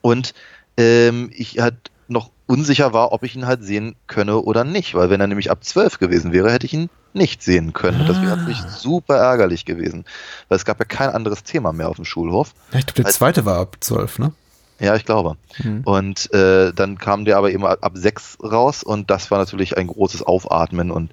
Und 0.00 0.34
ähm, 0.76 1.30
ich 1.34 1.58
halt 1.60 1.90
noch 2.08 2.30
unsicher 2.46 2.92
war, 2.92 3.12
ob 3.12 3.22
ich 3.22 3.34
ihn 3.34 3.46
halt 3.46 3.64
sehen 3.64 3.94
könne 4.06 4.38
oder 4.38 4.64
nicht, 4.64 4.94
weil 4.94 5.10
wenn 5.10 5.20
er 5.20 5.26
nämlich 5.26 5.50
ab 5.50 5.64
12 5.64 5.98
gewesen 5.98 6.32
wäre, 6.32 6.52
hätte 6.52 6.66
ich 6.66 6.74
ihn 6.74 6.90
nicht 7.14 7.42
sehen 7.42 7.72
können. 7.72 8.02
Ah. 8.02 8.06
Das 8.06 8.20
wäre 8.20 8.36
natürlich 8.36 8.62
super 8.62 9.16
ärgerlich 9.16 9.64
gewesen, 9.64 10.04
weil 10.48 10.56
es 10.56 10.64
gab 10.64 10.78
ja 10.78 10.84
kein 10.84 11.10
anderes 11.10 11.44
Thema 11.44 11.72
mehr 11.72 11.88
auf 11.88 11.96
dem 11.96 12.04
Schulhof. 12.04 12.54
Ja, 12.72 12.78
ich 12.78 12.86
glaube, 12.86 13.02
der 13.02 13.12
zweite 13.12 13.44
war 13.44 13.58
ab 13.58 13.76
12, 13.80 14.18
ne? 14.18 14.32
Ja, 14.80 14.96
ich 14.96 15.04
glaube. 15.04 15.36
Mhm. 15.62 15.82
Und 15.84 16.32
äh, 16.34 16.72
dann 16.72 16.98
kam 16.98 17.24
der 17.24 17.38
aber 17.38 17.52
eben 17.52 17.64
ab, 17.64 17.78
ab 17.82 17.92
6 17.94 18.38
raus 18.42 18.82
und 18.82 19.10
das 19.10 19.30
war 19.30 19.38
natürlich 19.38 19.76
ein 19.76 19.86
großes 19.86 20.22
Aufatmen 20.22 20.90
und 20.90 21.12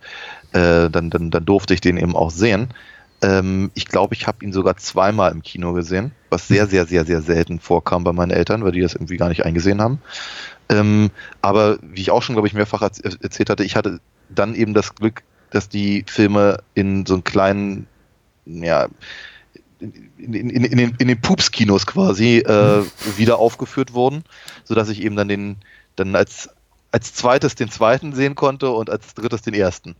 äh, 0.54 0.90
dann, 0.90 1.10
dann, 1.10 1.30
dann 1.30 1.46
durfte 1.46 1.74
ich 1.74 1.82
den 1.82 1.98
eben 1.98 2.16
auch 2.16 2.32
sehen. 2.32 2.74
Ähm, 3.22 3.72
ich 3.74 3.86
glaube, 3.86 4.16
ich 4.16 4.28
habe 4.28 4.44
ihn 4.46 4.54
sogar 4.54 4.78
zweimal 4.78 5.32
im 5.32 5.44
Kino 5.44 5.74
gesehen, 5.74 6.12
was 6.30 6.48
sehr, 6.48 6.68
sehr, 6.68 6.86
sehr, 6.86 7.06
sehr 7.06 7.22
selten 7.22 7.60
vorkam 7.60 8.04
bei 8.04 8.14
meinen 8.14 8.32
Eltern, 8.32 8.64
weil 8.64 8.72
die 8.72 8.82
das 8.82 8.94
irgendwie 8.94 9.18
gar 9.18 9.30
nicht 9.30 9.46
eingesehen 9.46 9.82
haben. 9.82 10.02
Ähm, 10.70 11.10
aber 11.42 11.80
wie 11.82 12.02
ich 12.02 12.12
auch 12.12 12.22
schon, 12.22 12.36
glaube 12.36 12.48
ich, 12.48 12.54
mehrfach 12.54 12.82
erzählt 12.82 13.50
hatte, 13.50 13.64
ich 13.64 13.76
hatte 13.76 14.00
dann 14.30 14.56
eben 14.56 14.74
das 14.74 14.96
Glück, 14.96 15.24
dass 15.50 15.68
die 15.68 16.06
Filme 16.08 16.60
in 16.76 17.06
so 17.06 17.16
einen 17.16 17.24
kleinen, 17.24 17.88
ja, 18.46 18.88
in, 19.80 20.12
in, 20.18 20.50
in, 20.50 20.64
in 20.64 20.78
den, 20.78 20.96
in 21.00 21.08
den 21.08 21.22
Pups-Kinos 21.22 21.86
quasi 21.88 22.38
äh, 22.38 22.84
wieder 23.18 23.40
aufgeführt 23.40 23.94
wurden, 23.94 24.24
sodass 24.64 24.90
ich 24.90 25.02
eben 25.02 25.16
dann 25.16 25.28
den, 25.28 25.58
dann 25.96 26.16
als, 26.16 26.50
als 26.92 27.14
zweites 27.14 27.56
den 27.56 27.70
zweiten 27.70 28.14
sehen 28.14 28.36
konnte 28.36 28.70
und 28.70 28.90
als 28.90 29.14
drittes 29.14 29.42
den 29.42 29.54
ersten. 29.54 29.96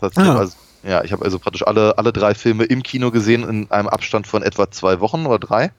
Das 0.00 0.16
heißt, 0.16 0.18
ah. 0.18 0.38
also, 0.38 0.56
ja, 0.82 1.02
ich 1.02 1.12
habe 1.12 1.24
also 1.24 1.38
praktisch 1.38 1.66
alle, 1.66 1.98
alle 1.98 2.12
drei 2.12 2.34
Filme 2.34 2.64
im 2.64 2.82
Kino 2.82 3.10
gesehen 3.10 3.48
in 3.48 3.70
einem 3.70 3.88
Abstand 3.88 4.26
von 4.26 4.42
etwa 4.42 4.70
zwei 4.70 5.00
Wochen 5.00 5.26
oder 5.26 5.38
drei. 5.38 5.72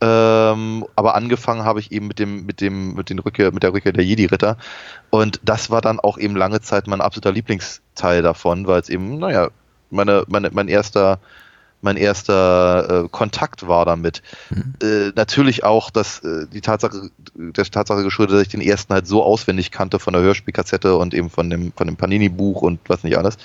Ähm, 0.00 0.84
aber 0.94 1.14
angefangen 1.14 1.64
habe 1.64 1.80
ich 1.80 1.90
eben 1.90 2.06
mit 2.06 2.18
dem, 2.18 2.44
mit 2.44 2.60
dem, 2.60 2.94
mit 2.94 3.08
den 3.08 3.18
Rückkehr, 3.18 3.52
mit 3.52 3.62
der 3.62 3.72
Rückkehr 3.72 3.92
der 3.92 4.04
Jedi-Ritter. 4.04 4.58
Und 5.10 5.40
das 5.42 5.70
war 5.70 5.80
dann 5.80 6.00
auch 6.00 6.18
eben 6.18 6.36
lange 6.36 6.60
Zeit 6.60 6.86
mein 6.86 7.00
absoluter 7.00 7.32
Lieblingsteil 7.32 8.22
davon, 8.22 8.66
weil 8.66 8.80
es 8.80 8.90
eben, 8.90 9.18
naja, 9.18 9.48
meine, 9.90 10.24
meine, 10.28 10.50
mein 10.52 10.68
erster, 10.68 11.18
mein 11.80 11.96
erster 11.96 13.04
äh, 13.04 13.08
Kontakt 13.08 13.68
war 13.68 13.86
damit. 13.86 14.22
Mhm. 14.50 14.74
Äh, 14.82 15.12
natürlich 15.14 15.64
auch, 15.64 15.88
dass 15.88 16.18
äh, 16.18 16.46
die 16.52 16.60
Tatsache, 16.60 17.10
der 17.34 17.64
Tatsache 17.64 18.02
geschuldet, 18.02 18.34
dass 18.36 18.42
ich 18.42 18.48
den 18.48 18.60
ersten 18.60 18.92
halt 18.92 19.06
so 19.06 19.22
auswendig 19.22 19.70
kannte 19.70 19.98
von 19.98 20.12
der 20.12 20.22
Hörspielkassette 20.22 20.96
und 20.96 21.14
eben 21.14 21.30
von 21.30 21.48
dem, 21.48 21.72
von 21.74 21.86
dem 21.86 21.96
Panini-Buch 21.96 22.60
und 22.60 22.80
was 22.88 23.02
nicht 23.02 23.16
alles. 23.16 23.38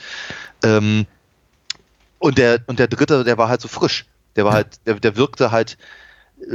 Ähm, 0.64 1.06
und 2.20 2.38
der, 2.38 2.60
und 2.68 2.80
der 2.80 2.88
dritte, 2.88 3.24
der 3.24 3.38
war 3.38 3.50
halt 3.50 3.62
so 3.62 3.68
frisch. 3.68 4.06
Der 4.36 4.46
war 4.46 4.54
halt, 4.54 4.80
der, 4.86 4.96
der 4.96 5.16
wirkte 5.18 5.52
halt 5.52 5.78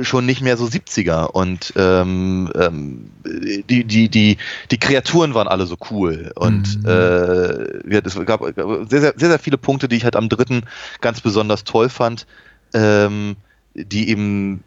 schon 0.02 0.26
nicht 0.26 0.40
mehr 0.40 0.56
so 0.56 0.64
70er 0.64 1.26
und 1.26 1.72
ähm, 1.76 2.50
ähm, 2.54 3.10
die, 3.24 3.84
die, 3.84 4.08
die, 4.08 4.36
die 4.70 4.78
Kreaturen 4.78 5.34
waren 5.34 5.48
alle 5.48 5.66
so 5.66 5.76
cool 5.90 6.32
und 6.34 6.82
mhm. 6.82 6.86
äh, 6.86 7.94
ja, 7.94 8.00
es 8.04 8.14
gab 8.26 8.42
sehr, 8.42 8.88
sehr, 8.88 9.14
sehr, 9.16 9.28
sehr 9.28 9.38
viele 9.38 9.58
Punkte, 9.58 9.88
die 9.88 9.96
ich 9.96 10.04
halt 10.04 10.16
am 10.16 10.28
dritten 10.28 10.64
ganz 11.00 11.20
besonders 11.20 11.64
toll 11.64 11.88
fand, 11.88 12.26
ähm, 12.74 13.36
die 13.74 14.08
eben 14.08 14.64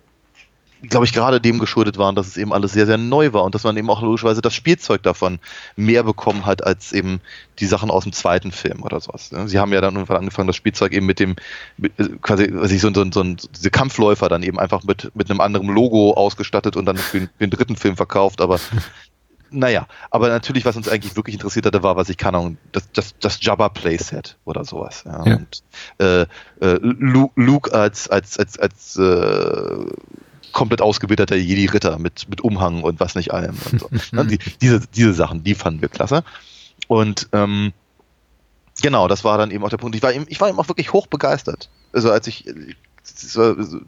glaube 0.81 1.05
ich, 1.05 1.13
gerade 1.13 1.41
dem 1.41 1.59
geschuldet 1.59 1.98
waren, 1.98 2.15
dass 2.15 2.27
es 2.27 2.38
eben 2.38 2.53
alles 2.53 2.74
sehr, 2.74 2.86
sehr 2.86 2.98
neu 2.98 3.33
war 3.33 3.43
und 3.43 3.55
dass 3.55 3.63
man 3.63 3.75
eben 3.77 3.89
auch 3.89 4.01
logischerweise 4.01 4.41
das 4.41 4.53
Spielzeug 4.53 5.03
davon 5.03 5.39
mehr 5.75 6.03
bekommen 6.03 6.45
hat 6.45 6.65
als 6.65 6.93
eben 6.93 7.19
die 7.59 7.65
Sachen 7.65 7.91
aus 7.91 8.03
dem 8.03 8.13
zweiten 8.13 8.51
Film 8.51 8.83
oder 8.83 9.00
sowas. 9.00 9.31
Sie 9.45 9.59
haben 9.59 9.74
ja 9.74 9.81
dann 9.81 9.95
irgendwann 9.95 10.17
angefangen, 10.17 10.48
das 10.48 10.55
Spielzeug 10.55 10.93
eben 10.93 11.05
mit 11.05 11.19
dem, 11.19 11.36
äh, 11.81 12.05
quasi, 12.21 12.50
was 12.53 12.71
ich 12.71 12.81
so, 12.81 12.93
so, 12.93 13.05
so, 13.12 13.24
diese 13.24 13.71
Kampfläufer 13.71 14.29
dann 14.29 14.43
eben 14.43 14.59
einfach 14.59 14.83
mit, 14.83 15.12
mit 15.15 15.29
einem 15.29 15.41
anderen 15.41 15.67
Logo 15.67 16.13
ausgestattet 16.13 16.77
und 16.77 16.86
dann 16.86 16.98
für 16.98 17.19
den, 17.19 17.27
für 17.27 17.48
den 17.48 17.51
dritten 17.51 17.75
Film 17.75 17.98
verkauft, 17.98 18.39
aber 18.39 18.59
naja, 19.51 19.88
aber 20.12 20.29
natürlich, 20.29 20.65
was 20.65 20.75
uns 20.75 20.88
eigentlich 20.88 21.15
wirklich 21.15 21.33
interessiert 21.33 21.65
hatte, 21.65 21.83
war, 21.83 21.95
was 21.95 22.09
ich 22.09 22.17
kann, 22.17 22.36
Ahnung, 22.36 22.57
das, 22.71 22.91
das, 22.93 23.15
das 23.19 23.39
Jabba 23.41 23.69
Playset 23.69 24.38
oder 24.45 24.63
sowas. 24.63 25.03
Ja. 25.05 25.25
ja. 25.25 25.36
Und 25.36 25.63
äh, 25.98 26.21
äh, 26.21 26.79
Luke 26.81 27.74
als, 27.74 28.09
als, 28.09 28.38
als, 28.38 28.59
als 28.59 28.95
äh, 28.98 29.86
komplett 30.51 30.82
ausgebildeter 30.82 31.36
Jedi-Ritter 31.36 32.00
mit, 32.00 32.27
mit 32.29 32.41
Umhang 32.41 32.84
und 32.84 33.00
was 33.00 33.15
nicht 33.15 33.34
allem. 33.34 33.56
So. 33.77 33.89
Ne, 34.12 34.25
die, 34.25 34.39
diese, 34.62 34.82
diese 34.96 35.13
Sachen, 35.13 35.44
die 35.44 35.56
fanden 35.56 35.82
wir 35.82 35.89
klasse. 35.89 36.24
Und 36.88 37.29
ähm, 37.34 37.74
genau, 38.82 39.08
das 39.08 39.24
war 39.24 39.38
dann 39.38 39.51
eben 39.51 39.63
auch 39.63 39.70
der 39.70 39.77
Punkt. 39.77 39.96
Ich 39.96 40.01
war 40.01 40.13
eben, 40.13 40.25
ich 40.27 40.41
war 40.41 40.50
eben 40.50 40.60
auch 40.60 40.68
wirklich 40.68 40.94
hoch 40.94 41.08
begeistert. 41.08 41.70
Also 41.94 42.12
als 42.12 42.27
ich 42.27 42.46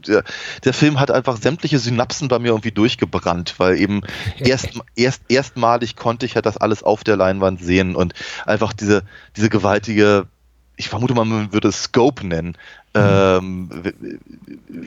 der, 0.08 0.24
der 0.64 0.74
Film 0.74 1.00
hat 1.00 1.12
einfach 1.12 1.38
sämtliche 1.38 1.80
Synapsen 1.80 2.28
bei 2.28 2.40
mir 2.40 2.50
irgendwie 2.50 2.72
durchgebrannt, 2.72 3.56
weil 3.58 3.80
eben 3.80 4.02
erst, 4.40 4.70
erst 4.96 5.24
erstmalig 5.30 5.96
konnte 5.96 6.26
ich 6.26 6.34
ja 6.34 6.42
das 6.42 6.58
alles 6.58 6.84
auf 6.84 7.04
der 7.04 7.18
Leinwand 7.18 7.62
sehen 7.62 7.96
und 7.96 8.14
einfach 8.46 8.74
diese, 8.74 9.04
diese 9.36 9.50
gewaltige 9.50 10.28
ich 10.82 10.90
vermute 10.90 11.14
mal, 11.14 11.26
man 11.26 11.54
würde 11.54 11.68
es 11.68 11.84
Scope 11.84 12.26
nennen, 12.26 12.58
mhm. 12.96 13.00
ähm, 13.00 13.70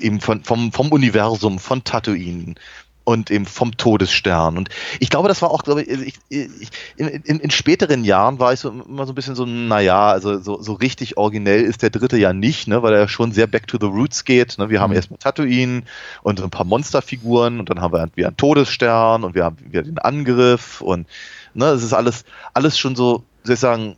eben 0.01 0.21
von, 0.21 0.43
vom, 0.43 0.73
vom 0.73 0.91
Universum, 0.91 1.61
von 1.61 1.85
Tatooine 1.85 2.57
und 3.05 3.31
eben 3.31 3.47
vom 3.47 3.77
Todesstern. 3.77 4.59
Und 4.59 4.71
ich 4.99 5.09
glaube, 5.09 5.29
das 5.29 5.41
war 5.41 5.53
auch, 5.53 5.63
glaube 5.63 5.83
ich, 5.83 5.89
ich, 5.89 6.19
ich 6.31 6.69
in, 6.97 7.07
in, 7.07 7.39
in, 7.39 7.51
späteren 7.51 8.03
Jahren 8.03 8.41
war 8.41 8.53
ich 8.53 8.61
so 8.61 8.71
immer 8.71 9.07
so 9.07 9.13
ein 9.13 9.15
bisschen 9.15 9.37
so, 9.37 9.47
naja, 9.47 10.09
also 10.09 10.41
so, 10.41 10.61
so 10.61 10.73
richtig 10.73 11.17
originell 11.17 11.63
ist 11.63 11.83
der 11.83 11.91
dritte 11.91 12.17
ja 12.17 12.33
nicht, 12.33 12.67
ne, 12.67 12.83
weil 12.83 12.95
er 12.95 13.07
schon 13.07 13.31
sehr 13.31 13.47
back 13.47 13.69
to 13.69 13.79
the 13.81 13.87
roots 13.87 14.25
geht. 14.25 14.59
Ne? 14.59 14.71
Wir 14.71 14.81
haben 14.81 14.91
mhm. 14.91 14.97
erstmal 14.97 15.19
Tatooine 15.19 15.83
und 16.25 16.43
ein 16.43 16.51
paar 16.51 16.67
Monsterfiguren 16.67 17.61
und 17.61 17.71
dann 17.71 17.81
haben 17.81 17.93
wir 17.93 18.09
wieder 18.17 18.29
einen 18.29 18.37
Todesstern 18.37 19.23
und 19.23 19.37
wir 19.37 19.45
haben 19.45 19.59
wieder 19.61 19.83
den 19.83 19.99
Angriff 19.99 20.81
und 20.81 21.07
ne, 21.53 21.67
es 21.67 21.85
ist 21.85 21.93
alles, 21.93 22.25
alles 22.53 22.77
schon 22.77 22.97
so, 22.97 23.23
soll 23.45 23.55
ich 23.55 23.61
sagen, 23.61 23.97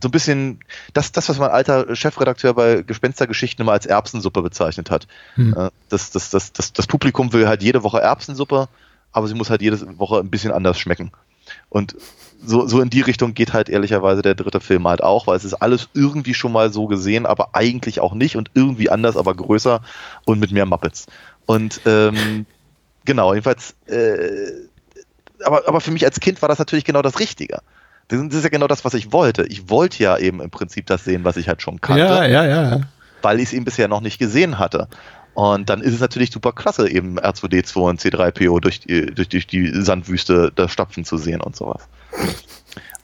so 0.00 0.08
ein 0.08 0.10
bisschen 0.10 0.60
das, 0.92 1.12
das, 1.12 1.28
was 1.28 1.38
mein 1.38 1.50
alter 1.50 1.94
Chefredakteur 1.96 2.54
bei 2.54 2.82
Gespenstergeschichten 2.82 3.62
immer 3.62 3.72
als 3.72 3.86
Erbsensuppe 3.86 4.42
bezeichnet 4.42 4.90
hat. 4.90 5.06
Hm. 5.34 5.70
Das, 5.88 6.10
das, 6.10 6.30
das, 6.30 6.52
das, 6.52 6.72
das 6.72 6.86
Publikum 6.86 7.32
will 7.32 7.48
halt 7.48 7.62
jede 7.62 7.82
Woche 7.82 8.00
Erbsensuppe, 8.00 8.68
aber 9.12 9.26
sie 9.26 9.34
muss 9.34 9.48
halt 9.48 9.62
jede 9.62 9.98
Woche 9.98 10.18
ein 10.18 10.30
bisschen 10.30 10.52
anders 10.52 10.78
schmecken. 10.78 11.12
Und 11.70 11.96
so, 12.44 12.66
so 12.66 12.80
in 12.80 12.90
die 12.90 13.00
Richtung 13.00 13.34
geht 13.34 13.52
halt 13.52 13.68
ehrlicherweise 13.68 14.22
der 14.22 14.34
dritte 14.34 14.60
Film 14.60 14.86
halt 14.86 15.02
auch, 15.02 15.26
weil 15.26 15.36
es 15.36 15.44
ist 15.44 15.54
alles 15.54 15.88
irgendwie 15.94 16.34
schon 16.34 16.52
mal 16.52 16.72
so 16.72 16.86
gesehen, 16.86 17.26
aber 17.26 17.50
eigentlich 17.54 18.00
auch 18.00 18.14
nicht 18.14 18.36
und 18.36 18.50
irgendwie 18.54 18.90
anders, 18.90 19.16
aber 19.16 19.34
größer 19.34 19.80
und 20.24 20.38
mit 20.38 20.52
mehr 20.52 20.66
Muppets. 20.66 21.06
Und 21.46 21.80
ähm, 21.86 22.46
genau, 23.04 23.32
jedenfalls, 23.32 23.74
äh, 23.86 24.50
aber, 25.44 25.66
aber 25.66 25.80
für 25.80 25.90
mich 25.90 26.04
als 26.04 26.20
Kind 26.20 26.42
war 26.42 26.48
das 26.48 26.58
natürlich 26.58 26.84
genau 26.84 27.02
das 27.02 27.20
Richtige. 27.20 27.60
Das 28.08 28.20
ist 28.20 28.44
ja 28.44 28.50
genau 28.50 28.68
das, 28.68 28.84
was 28.84 28.94
ich 28.94 29.12
wollte. 29.12 29.44
Ich 29.46 29.68
wollte 29.68 30.02
ja 30.02 30.16
eben 30.16 30.40
im 30.40 30.50
Prinzip 30.50 30.86
das 30.86 31.04
sehen, 31.04 31.24
was 31.24 31.36
ich 31.36 31.48
halt 31.48 31.62
schon 31.62 31.80
kannte. 31.80 32.04
Ja, 32.04 32.24
ja, 32.24 32.44
ja. 32.44 32.80
Weil 33.22 33.40
ich 33.40 33.46
es 33.46 33.52
eben 33.52 33.64
bisher 33.64 33.88
noch 33.88 34.00
nicht 34.00 34.18
gesehen 34.18 34.58
hatte. 34.58 34.88
Und 35.34 35.68
dann 35.68 35.82
ist 35.82 35.92
es 35.92 36.00
natürlich 36.00 36.30
super 36.30 36.52
klasse, 36.52 36.88
eben 36.88 37.18
R2D2 37.18 37.76
und 37.76 38.00
C3PO 38.00 38.60
durch 38.60 38.80
die, 38.80 39.06
durch, 39.06 39.28
durch 39.28 39.46
die 39.46 39.68
Sandwüste 39.82 40.50
da 40.54 40.68
stapfen 40.68 41.04
zu 41.04 41.18
sehen 41.18 41.42
und 41.42 41.54
sowas. 41.56 41.88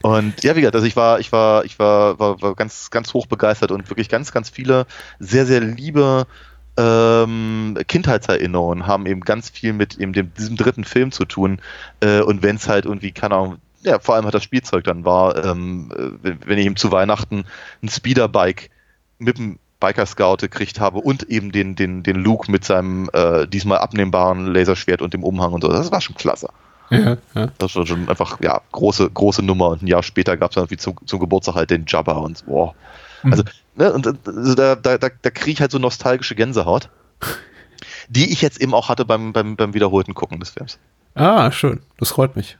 Und 0.02 0.42
ja, 0.42 0.56
wie 0.56 0.61
gesagt, 0.61 0.75
also 0.75 0.87
ich 0.87 0.97
war, 0.97 1.21
ich 1.21 1.30
war, 1.30 1.64
ich 1.64 1.78
war, 1.78 2.18
war, 2.18 2.40
war 2.40 2.54
ganz, 2.54 2.90
ganz 2.90 3.12
hoch 3.12 3.26
begeistert 3.26 3.71
und 3.71 3.90
wirklich 3.90 4.09
ganz, 4.09 4.32
ganz 4.32 4.49
viele 4.50 4.87
sehr, 5.18 5.47
sehr 5.47 5.61
liebe 5.61 6.26
ähm, 6.76 7.76
Kindheitserinnerungen 7.87 8.87
haben 8.87 9.06
eben 9.06 9.21
ganz 9.21 9.50
viel 9.50 9.73
mit 9.73 9.99
eben 9.99 10.12
dem, 10.12 10.32
diesem 10.35 10.56
dritten 10.56 10.85
Film 10.85 11.12
zu 11.12 11.25
tun. 11.25 11.61
Äh, 12.00 12.21
und 12.21 12.42
wenn 12.42 12.56
es 12.56 12.68
halt 12.68 12.87
irgendwie, 12.87 13.12
keine 13.12 13.35
Ahnung, 13.35 13.59
ja, 13.83 13.99
vor 13.99 14.15
allem 14.15 14.27
hat 14.27 14.35
das 14.35 14.45
Spielzeug 14.45 14.85
dann 14.85 15.05
war, 15.05 15.45
ähm, 15.45 16.19
wenn 16.23 16.59
ich 16.59 16.67
ihm 16.67 16.77
zu 16.77 16.93
Weihnachten 16.93 17.45
ein 17.83 17.89
Speederbike 17.89 18.71
mit 19.19 19.39
dem 19.39 19.59
Biker 19.81 20.07
Scout 20.07 20.37
gekriegt 20.37 20.79
habe 20.79 20.99
und 20.99 21.25
eben 21.25 21.51
den, 21.51 21.75
den, 21.75 22.03
den 22.03 22.17
Luke 22.17 22.51
mit 22.51 22.65
seinem 22.65 23.11
äh, 23.12 23.47
diesmal 23.49 23.79
abnehmbaren 23.79 24.47
Laserschwert 24.47 25.03
und 25.03 25.12
dem 25.12 25.25
Umhang 25.25 25.53
und 25.53 25.62
so. 25.62 25.69
Das 25.69 25.91
war 25.91 26.01
schon 26.01 26.15
klasse. 26.15 26.49
Ja, 26.91 27.17
ja. 27.35 27.49
Das 27.59 27.75
war 27.75 27.87
schon 27.87 28.09
einfach, 28.09 28.41
ja, 28.41 28.61
große, 28.71 29.11
große 29.11 29.43
Nummer. 29.43 29.69
Und 29.69 29.83
ein 29.83 29.87
Jahr 29.87 30.03
später 30.03 30.37
gab 30.37 30.51
es 30.51 30.55
dann 30.55 30.71
wie 30.71 30.77
zum, 30.77 30.97
zum 31.07 31.19
Geburtstag 31.19 31.55
halt 31.57 31.71
den 31.71 31.85
Jabba 31.89 32.12
und 32.12 32.45
wow. 32.47 32.75
Mhm. 33.23 33.33
Also, 33.33 33.45
ne, 33.75 33.93
und 33.93 34.07
also 34.07 34.55
da, 34.55 34.77
da, 34.77 34.99
da, 34.99 35.09
da 35.21 35.31
kriege 35.31 35.53
ich 35.53 35.61
halt 35.61 35.73
so 35.73 35.79
nostalgische 35.79 36.35
Gänsehaut, 36.37 36.89
die 38.09 38.31
ich 38.31 38.43
jetzt 38.43 38.61
eben 38.61 38.75
auch 38.75 38.89
hatte 38.89 39.05
beim, 39.05 39.33
beim, 39.33 39.57
beim 39.57 39.75
wiederholten 39.75 40.15
Gucken 40.15 40.39
des 40.39 40.51
Films. 40.51 40.79
Ah, 41.15 41.51
schön. 41.51 41.81
Das 41.99 42.11
freut 42.11 42.37
mich. 42.37 42.59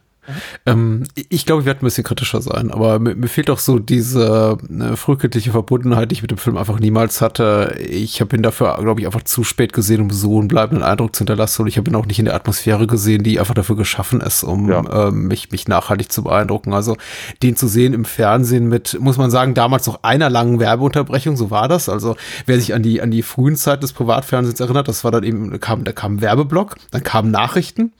Ähm, 0.67 1.05
ich 1.29 1.47
glaube, 1.47 1.62
ich 1.62 1.67
werde 1.67 1.81
ein 1.81 1.85
bisschen 1.85 2.05
kritischer 2.05 2.41
sein, 2.41 2.71
aber 2.71 3.00
mir, 3.00 3.17
mir 3.17 3.26
fehlt 3.26 3.50
auch 3.50 3.59
so 3.59 3.81
diese 3.81 4.57
äh, 4.71 4.97
frühkindliche 4.97 5.50
Verbundenheit, 5.50 6.11
die 6.11 6.14
ich 6.14 6.23
mit 6.23 6.31
dem 6.31 6.38
Film 6.38 6.57
einfach 6.57 6.79
niemals 6.79 7.21
hatte. 7.21 7.76
Ich 7.81 8.21
habe 8.21 8.37
ihn 8.37 8.43
dafür, 8.43 8.76
glaube 8.81 9.00
ich, 9.00 9.07
einfach 9.07 9.25
zu 9.25 9.43
spät 9.43 9.73
gesehen, 9.73 10.00
um 10.00 10.11
so 10.11 10.38
einen 10.38 10.47
bleibenden 10.47 10.85
Eindruck 10.85 11.17
zu 11.17 11.21
hinterlassen. 11.21 11.62
Und 11.62 11.69
ich 11.69 11.76
habe 11.76 11.91
ihn 11.91 11.97
auch 11.97 12.07
nicht 12.07 12.21
in 12.21 12.26
der 12.26 12.35
Atmosphäre 12.35 12.87
gesehen, 12.87 13.25
die 13.25 13.41
einfach 13.41 13.55
dafür 13.55 13.76
geschaffen 13.76 14.21
ist, 14.21 14.45
um 14.45 14.69
ja. 14.69 15.09
äh, 15.09 15.11
mich, 15.11 15.50
mich 15.50 15.67
nachhaltig 15.67 16.12
zu 16.12 16.23
beeindrucken. 16.23 16.73
Also 16.73 16.97
den 17.43 17.57
zu 17.57 17.67
sehen 17.67 17.93
im 17.93 18.05
Fernsehen 18.05 18.69
mit, 18.69 18.99
muss 19.00 19.19
man 19.19 19.31
sagen, 19.31 19.55
damals 19.55 19.87
noch 19.88 20.05
einer 20.05 20.31
langen 20.31 20.61
Werbeunterbrechung, 20.61 21.37
so 21.37 21.50
war 21.50 21.67
das. 21.67 21.88
Also 21.88 22.17
wer 22.47 22.61
sich 22.61 22.75
an 22.75 22.83
die, 22.83 23.02
an 23.02 23.11
die 23.11 23.23
frühen 23.23 23.57
Zeit 23.57 23.83
des 23.83 23.93
Privatfernsehens 23.93 24.61
erinnert, 24.61 24.87
das 24.87 25.02
war 25.02 25.11
dann 25.11 25.25
eben, 25.25 25.50
da 25.50 25.59
kam, 25.59 25.83
da 25.83 25.93
kam 25.93 26.14
ein 26.14 26.21
Werbeblock, 26.21 26.76
dann 26.93 27.02
kamen 27.02 27.33
Nachrichten 27.33 27.93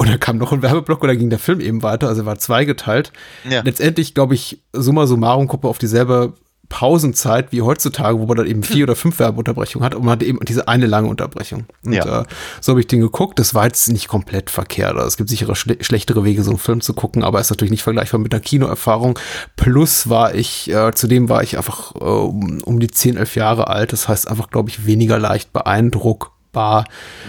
und 0.00 0.08
dann 0.08 0.18
kam 0.18 0.38
noch 0.38 0.50
ein 0.50 0.62
Werbeblock 0.62 1.02
und 1.02 1.08
dann 1.08 1.18
ging 1.18 1.28
der 1.28 1.38
Film 1.38 1.60
eben 1.60 1.82
weiter, 1.82 2.08
also 2.08 2.22
er 2.22 2.26
war 2.26 2.38
zweigeteilt. 2.38 3.12
Ja. 3.46 3.60
Letztendlich, 3.60 4.14
glaube 4.14 4.34
ich, 4.34 4.62
summa 4.72 5.06
summarum 5.06 5.46
Gruppe 5.46 5.68
auf 5.68 5.76
dieselbe 5.76 6.32
Pausenzeit 6.70 7.52
wie 7.52 7.60
heutzutage, 7.60 8.18
wo 8.18 8.24
man 8.24 8.38
dann 8.38 8.46
eben 8.46 8.62
vier 8.62 8.84
oder 8.84 8.96
fünf 8.96 9.18
Werbeunterbrechungen 9.18 9.84
hat 9.84 9.94
und 9.94 10.06
man 10.06 10.12
hat 10.12 10.22
eben 10.22 10.38
diese 10.42 10.68
eine 10.68 10.86
lange 10.86 11.06
Unterbrechung. 11.06 11.66
Und 11.84 11.92
ja. 11.92 12.22
äh, 12.22 12.24
so 12.62 12.72
habe 12.72 12.80
ich 12.80 12.86
den 12.86 13.02
geguckt. 13.02 13.38
Das 13.38 13.54
war 13.54 13.66
jetzt 13.66 13.90
nicht 13.92 14.08
komplett 14.08 14.48
verkehrt. 14.48 14.94
Also 14.94 15.06
es 15.06 15.18
gibt 15.18 15.28
sichere 15.28 15.54
schle 15.54 15.76
schlechtere 15.82 16.24
Wege, 16.24 16.44
so 16.44 16.52
einen 16.52 16.58
Film 16.58 16.80
zu 16.80 16.94
gucken, 16.94 17.22
aber 17.22 17.38
ist 17.38 17.50
natürlich 17.50 17.70
nicht 17.70 17.82
vergleichbar 17.82 18.20
mit 18.20 18.32
einer 18.32 18.40
Kinoerfahrung. 18.40 19.18
Plus 19.56 20.08
war 20.08 20.34
ich, 20.34 20.72
äh, 20.72 20.92
zudem 20.94 21.28
war 21.28 21.42
ich 21.42 21.58
einfach 21.58 21.94
äh, 21.94 21.98
um, 21.98 22.62
um 22.64 22.80
die 22.80 22.88
zehn, 22.88 23.18
elf 23.18 23.36
Jahre 23.36 23.68
alt. 23.68 23.92
Das 23.92 24.08
heißt 24.08 24.28
einfach, 24.28 24.48
glaube 24.48 24.70
ich, 24.70 24.86
weniger 24.86 25.18
leicht 25.18 25.52
beeindruckt 25.52 26.30
bar. 26.52 26.84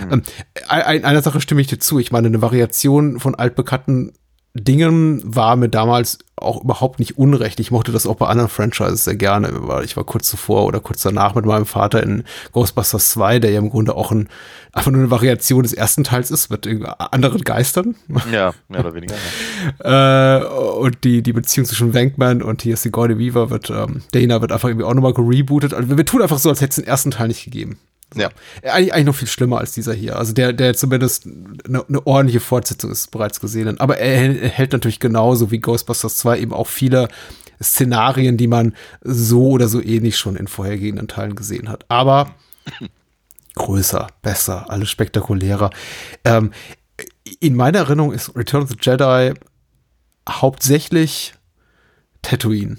Mhm. 0.06 0.14
Ähm, 0.14 0.24
ein, 0.68 1.06
einer 1.06 1.22
Sache 1.22 1.42
stimme 1.42 1.62
ich 1.62 1.68
dir 1.68 1.80
zu. 1.80 2.00
Ich 2.00 2.12
meine, 2.12 2.28
eine 2.28 2.42
Variation 2.42 3.20
von 3.20 3.36
altbekannten 3.36 4.14
Dingen 4.54 5.22
war 5.24 5.56
mir 5.56 5.70
damals 5.70 6.20
auch 6.36 6.62
überhaupt 6.62 7.00
nicht 7.00 7.18
unrecht. 7.18 7.60
Ich 7.62 7.72
mochte 7.72 7.94
das 7.94 8.06
auch 8.06 8.16
bei 8.16 8.28
anderen 8.28 8.50
Franchises 8.50 9.06
sehr 9.06 9.16
gerne, 9.16 9.50
weil 9.54 9.86
ich 9.86 9.96
war 9.96 10.04
kurz 10.04 10.28
zuvor 10.28 10.66
oder 10.66 10.82
kurz 10.82 11.04
danach 11.04 11.36
mit 11.36 11.46
meinem 11.46 11.66
Vater 11.66 12.04
in 12.04 12.24
Ghostbusters 12.52 13.12
2, 13.12 13.40
der 13.40 13.52
ja 13.52 13.60
im 13.60 13.70
Grunde 13.70 13.96
auch 13.96 14.12
ein, 14.12 14.28
einfach 14.74 14.92
nur 14.92 15.02
eine 15.02 15.12
Variation 15.12 15.64
des 15.64 15.72
ersten 15.72 16.04
Teils 16.04 16.32
ist 16.32 16.50
mit 16.50 16.68
anderen 17.00 17.44
Geistern. 17.44 17.96
Ja, 18.30 18.54
mehr 18.68 18.82
oder 18.82 18.94
weniger. 18.94 19.16
Ja. 19.84 20.40
äh, 20.40 20.46
und 20.46 21.04
die, 21.06 21.22
die 21.22 21.34
Beziehung 21.34 21.66
zwischen 21.66 21.94
Wankman 21.94 22.42
und 22.42 22.62
hier 22.62 22.76
Sigourney 22.76 23.18
Weaver 23.18 23.52
wird, 23.52 23.70
ähm, 23.70 24.02
Dana 24.12 24.42
wird 24.42 24.52
einfach 24.52 24.68
irgendwie 24.68 24.86
auch 24.86 24.94
nochmal 24.94 25.14
gerebootet. 25.14 25.74
Also 25.74 25.96
wir 25.96 26.06
tun 26.06 26.22
einfach 26.22 26.40
so, 26.40 26.50
als 26.50 26.60
hätte 26.60 26.72
es 26.72 26.76
den 26.76 26.88
ersten 26.88 27.12
Teil 27.12 27.30
nicht 27.30 27.46
gegeben. 27.46 27.78
Ja. 28.16 28.30
Eigentlich, 28.64 28.94
eigentlich 28.94 29.06
noch 29.06 29.16
viel 29.16 29.28
schlimmer 29.28 29.60
als 29.60 29.72
dieser 29.72 29.94
hier. 29.94 30.18
Also 30.18 30.34
der, 30.34 30.54
der 30.54 30.74
zumindest 30.74 31.26
eine, 31.26 31.86
eine 31.88 32.06
ordentliche 32.06 32.42
Fortsetzung 32.42 32.92
ist 32.92 33.12
bereits 33.12 33.40
gesehen. 33.40 33.80
Aber 33.80 33.98
er, 33.98 34.42
er 34.42 34.50
hält 34.50 34.74
natürlich 34.74 35.00
genauso 35.00 35.52
wie 35.52 35.60
Ghostbusters 35.60 36.18
2 36.18 36.40
eben 36.40 36.54
auch 36.54 36.68
viele 36.68 37.08
Szenarien, 37.62 38.38
die 38.38 38.48
man 38.48 38.76
so 39.02 39.50
oder 39.50 39.68
so 39.68 39.82
ähnlich 39.82 40.18
schon 40.18 40.36
in 40.36 40.48
vorhergehenden 40.48 41.08
Teilen 41.08 41.36
gesehen 41.36 41.70
hat. 41.70 41.86
Aber 41.88 42.36
größer, 43.56 44.08
besser, 44.22 44.70
alles 44.70 44.90
spektakulärer. 44.90 45.70
Ähm, 46.26 46.52
in 47.40 47.56
meiner 47.56 47.80
Erinnerung 47.80 48.12
ist 48.12 48.36
Return 48.36 48.64
of 48.64 48.70
the 48.70 48.78
Jedi 48.82 49.34
hauptsächlich 50.28 51.34
Tatooine. 52.22 52.78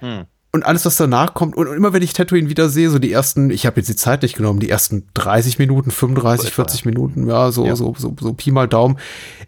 Hm 0.00 0.26
und 0.50 0.64
alles, 0.64 0.86
was 0.86 0.96
danach 0.96 1.34
kommt, 1.34 1.56
und, 1.56 1.66
immer 1.66 1.92
wenn 1.92 2.02
ich 2.02 2.14
Tatooine 2.14 2.48
wieder 2.48 2.70
sehe, 2.70 2.88
so 2.88 2.98
die 2.98 3.12
ersten, 3.12 3.50
ich 3.50 3.66
habe 3.66 3.76
jetzt 3.80 3.88
die 3.88 3.96
Zeit 3.96 4.22
nicht 4.22 4.34
genommen, 4.34 4.60
die 4.60 4.70
ersten 4.70 5.06
30 5.12 5.58
Minuten, 5.58 5.90
35, 5.90 6.52
40 6.52 6.86
Minuten, 6.86 7.28
ja, 7.28 7.52
so, 7.52 7.66
ja. 7.66 7.76
so, 7.76 7.94
so, 7.98 8.16
so 8.18 8.32
Pi 8.32 8.50
mal 8.50 8.66
Daumen, 8.66 8.98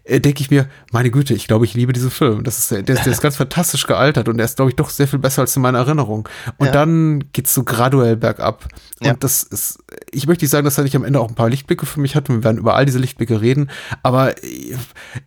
äh, 0.03 0.19
denke 0.19 0.41
ich 0.41 0.51
mir, 0.51 0.67
meine 0.91 1.09
Güte, 1.09 1.33
ich 1.33 1.47
glaube, 1.47 1.65
ich 1.65 1.73
liebe 1.73 1.91
diesen 1.91 2.11
Film. 2.11 2.43
Das 2.43 2.59
ist, 2.59 2.69
der, 2.69 2.83
der, 2.83 2.97
der 2.97 3.11
ist 3.11 3.21
ganz 3.21 3.35
fantastisch 3.35 3.87
gealtert 3.87 4.29
und 4.29 4.37
der 4.37 4.45
ist, 4.45 4.57
glaube 4.57 4.69
ich, 4.69 4.75
doch 4.75 4.91
sehr 4.91 5.07
viel 5.07 5.17
besser 5.17 5.41
als 5.41 5.55
in 5.55 5.63
meiner 5.63 5.79
Erinnerung. 5.79 6.29
Und 6.57 6.67
ja. 6.67 6.71
dann 6.71 7.23
geht's 7.33 7.55
so 7.55 7.63
graduell 7.63 8.15
bergab. 8.15 8.67
Ja. 9.01 9.13
Und 9.13 9.23
das 9.23 9.41
ist, 9.41 9.79
ich 10.11 10.27
möchte 10.27 10.43
nicht 10.43 10.51
sagen, 10.51 10.65
dass 10.65 10.77
er 10.77 10.83
nicht 10.83 10.95
am 10.95 11.03
Ende 11.03 11.19
auch 11.19 11.29
ein 11.29 11.35
paar 11.35 11.49
Lichtblicke 11.49 11.87
für 11.87 11.99
mich 11.99 12.15
hat. 12.15 12.29
Wir 12.29 12.43
werden 12.43 12.57
über 12.57 12.75
all 12.75 12.85
diese 12.85 12.99
Lichtblicke 12.99 13.41
reden. 13.41 13.71
Aber 14.03 14.37
äh, 14.43 14.75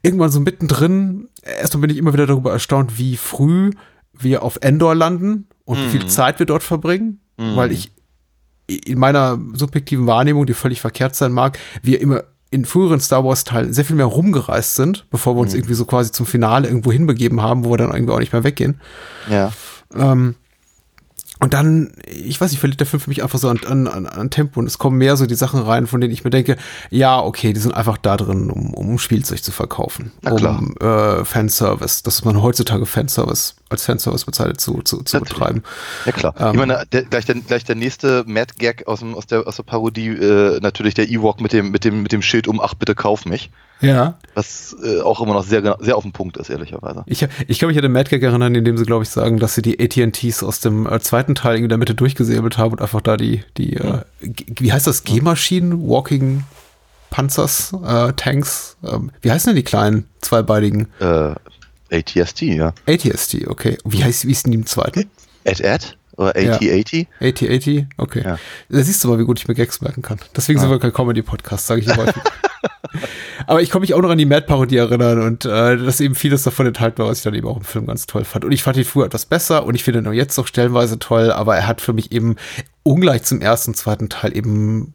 irgendwann 0.03 0.31
so 0.31 0.39
mittendrin, 0.39 1.27
erstmal 1.43 1.81
bin 1.81 1.91
ich 1.91 1.97
immer 1.97 2.13
wieder 2.13 2.27
darüber 2.27 2.53
erstaunt, 2.53 2.97
wie 2.97 3.17
früh 3.17 3.73
wir 4.19 4.43
auf 4.43 4.59
Endor 4.61 4.95
landen 4.95 5.49
und 5.65 5.79
mhm. 5.79 5.85
wie 5.85 5.91
viel 5.91 6.05
mhm. 6.05 6.09
Zeit 6.09 6.39
wir 6.39 6.47
dort 6.47 6.63
verbringen, 6.63 7.21
mhm. 7.37 7.57
weil 7.57 7.73
ich 7.73 7.93
in 8.67 8.99
meiner 8.99 9.39
subjektiven 9.53 10.07
Wahrnehmung, 10.07 10.47
die 10.47 10.55
völlig 10.55 10.81
verkehrt 10.81 11.15
sein 11.15 11.33
mag, 11.33 11.59
wir 11.83 12.01
immer 12.01 12.25
in 12.51 12.65
früheren 12.65 13.01
Star 13.01 13.25
Wars 13.25 13.45
Teilen 13.45 13.73
sehr 13.73 13.85
viel 13.85 13.97
mehr 13.97 14.07
rumgereist 14.07 14.77
sind, 14.77 15.07
bevor 15.11 15.35
wir 15.35 15.41
uns 15.41 15.53
mhm. 15.53 15.59
irgendwie 15.59 15.75
so 15.75 15.85
quasi 15.85 16.13
zum 16.13 16.25
Finale 16.25 16.69
irgendwo 16.69 16.93
hinbegeben 16.93 17.43
haben, 17.43 17.65
wo 17.65 17.71
wir 17.71 17.79
dann 17.79 17.93
irgendwie 17.93 18.13
auch 18.13 18.21
nicht 18.21 18.33
mehr 18.33 18.45
weggehen. 18.45 18.81
Ja. 19.29 19.53
Ähm, 19.95 20.37
und 21.41 21.53
dann, 21.53 21.93
ich 22.07 22.41
weiß 22.41 22.53
nicht, 22.53 22.61
verliert 22.61 22.79
der 22.79 22.87
Film 22.87 23.01
für 23.01 23.11
mich 23.11 23.23
einfach 23.23 23.39
so 23.39 23.49
an, 23.49 23.59
an, 23.67 24.07
an 24.07 24.31
Tempo 24.31 24.61
und 24.61 24.67
es 24.67 24.79
kommen 24.79 24.99
mehr 24.99 25.17
so 25.17 25.27
die 25.27 25.35
Sachen 25.35 25.61
rein, 25.61 25.87
von 25.89 26.01
denen 26.01 26.13
ich 26.13 26.23
mir 26.23 26.31
denke, 26.31 26.57
ja, 26.91 27.21
okay, 27.21 27.53
die 27.53 27.61
sind 27.61 27.75
einfach 27.75 27.99
da 27.99 28.17
drin, 28.17 28.51
um, 28.51 28.73
um 28.73 28.99
Spielzeug 28.99 29.43
zu 29.43 29.51
verkaufen. 29.51 30.13
Um 30.23 30.77
äh, 30.81 31.25
Fanservice, 31.25 32.03
dass 32.05 32.25
man 32.25 32.41
heutzutage 32.41 32.87
Fanservice 32.87 33.57
als 33.69 33.85
Fanservice 33.85 34.25
bezahlt 34.25 34.61
zu, 34.61 34.83
zu, 34.83 35.03
zu 35.03 35.19
betreiben. 35.19 35.65
Ja 36.07 36.13
klar. 36.13 36.35
Ähm, 36.39 36.53
ich 36.53 36.59
meine, 36.59 36.85
der, 36.93 37.03
gleich, 37.03 37.25
der, 37.25 37.35
gleich 37.35 37.65
der 37.65 37.75
nächste 37.75 38.25
Mad 38.27 38.55
Gag 38.59 38.87
aus, 38.87 39.01
dem, 39.01 39.15
aus, 39.15 39.27
der, 39.27 39.47
aus 39.47 39.57
der 39.57 39.65
Parodie, 39.65 40.09
äh, 40.09 40.61
natürlich 40.61 40.95
der 40.95 41.09
Ewok 41.09 41.41
mit 41.41 41.53
dem, 41.53 41.73
mit, 41.73 41.85
dem, 41.85 42.03
mit 42.03 42.13
dem 42.13 42.23
Schild 42.23 42.47
um, 42.47 42.61
ach 42.61 42.75
bitte 42.75 42.95
kauf 42.95 43.27
mich. 43.27 43.51
Ja. 43.81 44.19
Was 44.35 44.75
äh, 44.83 45.01
auch 45.01 45.21
immer 45.21 45.35
noch 45.35 45.45
sehr, 45.45 45.77
sehr 45.81 45.97
auf 45.97 46.03
dem 46.03 46.13
Punkt 46.13 46.37
ist, 46.37 46.49
ehrlicherweise. 46.51 47.05
Ich, 47.07 47.27
ich 47.47 47.59
kann 47.59 47.69
mich 47.69 47.77
an 47.77 47.83
den 47.83 47.93
Mad 47.93 48.09
Gag 48.09 48.23
erinnern, 48.23 48.55
in 48.55 48.65
dem 48.65 48.77
sie, 48.77 48.85
glaube 48.85 49.05
ich, 49.05 49.11
sagen, 49.11 49.39
dass 49.39 49.55
sie 49.55 49.63
die 49.63 49.79
AT&Ts 49.79 50.43
aus 50.43 50.61
dem 50.61 50.87
äh, 50.87 51.01
zweiten 51.01 51.35
Teil 51.35 51.59
in 51.59 51.69
der 51.69 51.79
Mitte 51.79 51.95
durchgesäbelt 51.95 52.59
haben 52.59 52.73
und 52.73 52.81
einfach 52.81 53.01
da 53.01 53.17
die, 53.17 53.43
die 53.57 53.75
äh, 53.77 54.01
wie 54.21 54.73
heißt 54.73 54.87
das, 54.87 55.05
G-Maschinen, 55.05 55.89
Walking 55.89 56.45
Panzers, 57.11 57.73
äh, 57.85 58.13
Tanks, 58.15 58.77
ähm, 58.83 59.13
wie 59.23 59.31
heißen 59.31 59.51
denn 59.51 59.57
die 59.57 59.63
kleinen 59.63 60.09
zweibeinigen? 60.21 60.89
Äh, 60.99 61.35
ATST, 61.93 62.43
ja. 62.43 62.73
ATST, 62.89 63.47
okay. 63.47 63.79
Wie 63.85 64.03
heißt, 64.03 64.27
wie 64.27 64.33
ist 64.33 64.47
denn 64.47 64.53
die 64.53 64.59
im 64.59 64.67
zweiten? 64.67 65.09
AT-AT? 65.45 65.97
Oder 66.17 66.37
AT-80? 66.37 67.07
Ja. 67.21 67.29
AT-80, 67.29 67.87
okay. 67.97 68.23
Ja. 68.25 68.39
Da 68.69 68.83
siehst 68.83 69.03
du 69.03 69.09
mal, 69.09 69.19
wie 69.19 69.25
gut 69.25 69.41
ich 69.41 69.49
mir 69.49 69.55
Gags 69.55 69.81
merken 69.81 70.03
kann. 70.03 70.19
Deswegen 70.37 70.59
ah. 70.59 70.63
sind 70.63 70.71
wir 70.71 70.79
kein 70.79 70.93
Comedy-Podcast, 70.93 71.67
sage 71.67 71.81
ich 71.81 71.89
immer. 71.89 72.13
Aber 73.47 73.61
ich 73.61 73.71
komme 73.71 73.83
mich 73.83 73.95
auch 73.95 74.01
noch 74.01 74.11
an 74.11 74.19
die 74.19 74.27
Mad-Parodie 74.27 74.77
erinnern 74.77 75.23
und 75.23 75.45
äh, 75.45 75.77
dass 75.77 76.01
eben 76.01 76.15
vieles 76.15 76.45
davon 76.45 76.67
enthalten 76.67 76.99
war, 76.99 77.09
was 77.09 77.19
ich 77.19 77.25
dann 77.25 77.35
eben 77.35 77.49
auch 77.49 77.57
im 77.57 77.65
Film 77.65 77.87
ganz 77.87 78.07
toll 78.07 78.25
fand. 78.25 78.45
Und 78.45 78.53
ich 78.53 78.63
fand 78.63 78.77
ihn 78.77 78.85
früher 78.85 79.07
etwas 79.07 79.27
besser 79.27 79.65
und 79.67 79.75
ich 79.75 79.85
finde 79.85 80.01
ihn 80.01 80.07
auch 80.07 80.13
jetzt 80.13 80.37
noch 80.37 80.47
stellenweise 80.47 80.99
toll, 80.99 81.33
aber 81.33 81.57
er 81.57 81.67
hat 81.67 81.81
für 81.81 81.93
mich 81.93 82.13
eben 82.13 82.37
ungleich 82.85 83.25
zum 83.25 83.41
ersten, 83.41 83.75
zweiten 83.75 84.09
Teil 84.09 84.37
eben 84.37 84.93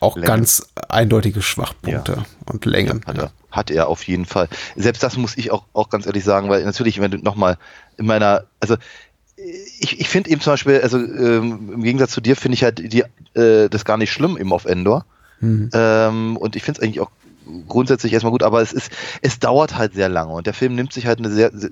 auch 0.00 0.16
Länge. 0.16 0.26
ganz 0.26 0.66
eindeutige 0.88 1.42
Schwachpunkte 1.42 2.12
ja. 2.12 2.24
und 2.46 2.64
Längen. 2.64 3.02
Ja, 3.06 3.12
hat, 3.12 3.18
er, 3.18 3.32
hat 3.50 3.70
er 3.70 3.88
auf 3.88 4.02
jeden 4.04 4.26
Fall. 4.26 4.48
Selbst 4.74 5.02
das 5.02 5.16
muss 5.16 5.36
ich 5.36 5.50
auch, 5.52 5.64
auch 5.72 5.90
ganz 5.90 6.06
ehrlich 6.06 6.24
sagen, 6.24 6.48
weil 6.48 6.64
natürlich, 6.64 7.00
wenn 7.00 7.10
du 7.10 7.18
nochmal 7.18 7.56
in 7.96 8.06
meiner, 8.06 8.44
also 8.60 8.76
ich, 9.36 10.00
ich 10.00 10.08
finde 10.08 10.30
eben 10.30 10.40
zum 10.40 10.54
Beispiel, 10.54 10.80
also 10.80 10.98
ähm, 10.98 11.70
im 11.72 11.82
Gegensatz 11.82 12.12
zu 12.12 12.20
dir 12.20 12.36
finde 12.36 12.54
ich 12.54 12.64
halt 12.64 12.92
die, 12.92 13.04
äh, 13.38 13.68
das 13.68 13.84
gar 13.84 13.98
nicht 13.98 14.12
schlimm 14.12 14.36
eben 14.38 14.52
auf 14.52 14.64
Endor. 14.64 15.04
Mhm. 15.40 15.70
Ähm, 15.74 16.36
und 16.36 16.56
ich 16.56 16.62
finde 16.62 16.80
es 16.80 16.84
eigentlich 16.84 17.00
auch 17.00 17.10
grundsätzlich 17.68 18.12
erstmal 18.12 18.32
gut, 18.32 18.42
aber 18.42 18.60
es 18.60 18.72
ist, 18.72 18.90
es 19.22 19.38
dauert 19.38 19.76
halt 19.76 19.94
sehr 19.94 20.08
lange 20.08 20.32
und 20.32 20.46
der 20.46 20.54
Film 20.54 20.74
nimmt 20.74 20.92
sich 20.92 21.06
halt 21.06 21.18
eine 21.18 21.30
sehr, 21.30 21.52
sehr 21.52 21.70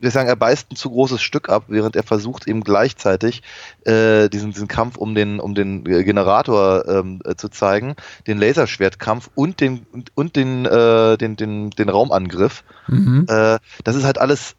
wir 0.00 0.10
sagen, 0.10 0.28
er 0.28 0.36
beißt 0.36 0.72
ein 0.72 0.76
zu 0.76 0.88
großes 0.88 1.20
Stück 1.20 1.50
ab, 1.50 1.64
während 1.68 1.96
er 1.96 2.02
versucht 2.02 2.48
eben 2.48 2.62
gleichzeitig 2.62 3.42
äh, 3.84 4.30
diesen, 4.30 4.52
diesen 4.52 4.68
Kampf 4.68 4.96
um 4.96 5.14
den, 5.14 5.38
um 5.38 5.54
den 5.54 5.84
Generator 5.84 6.88
ähm, 6.88 7.20
äh, 7.24 7.34
zu 7.34 7.48
zeigen, 7.48 7.94
den 8.26 8.38
Laserschwertkampf 8.38 9.28
und 9.34 9.60
den 9.60 9.86
und 10.14 10.36
den, 10.36 10.64
äh, 10.64 11.18
den, 11.18 11.36
den, 11.36 11.70
den 11.70 11.88
Raumangriff. 11.90 12.64
Mhm. 12.88 13.26
Äh, 13.28 13.58
das 13.84 13.96
ist 13.96 14.04
halt 14.04 14.18
alles 14.18 14.56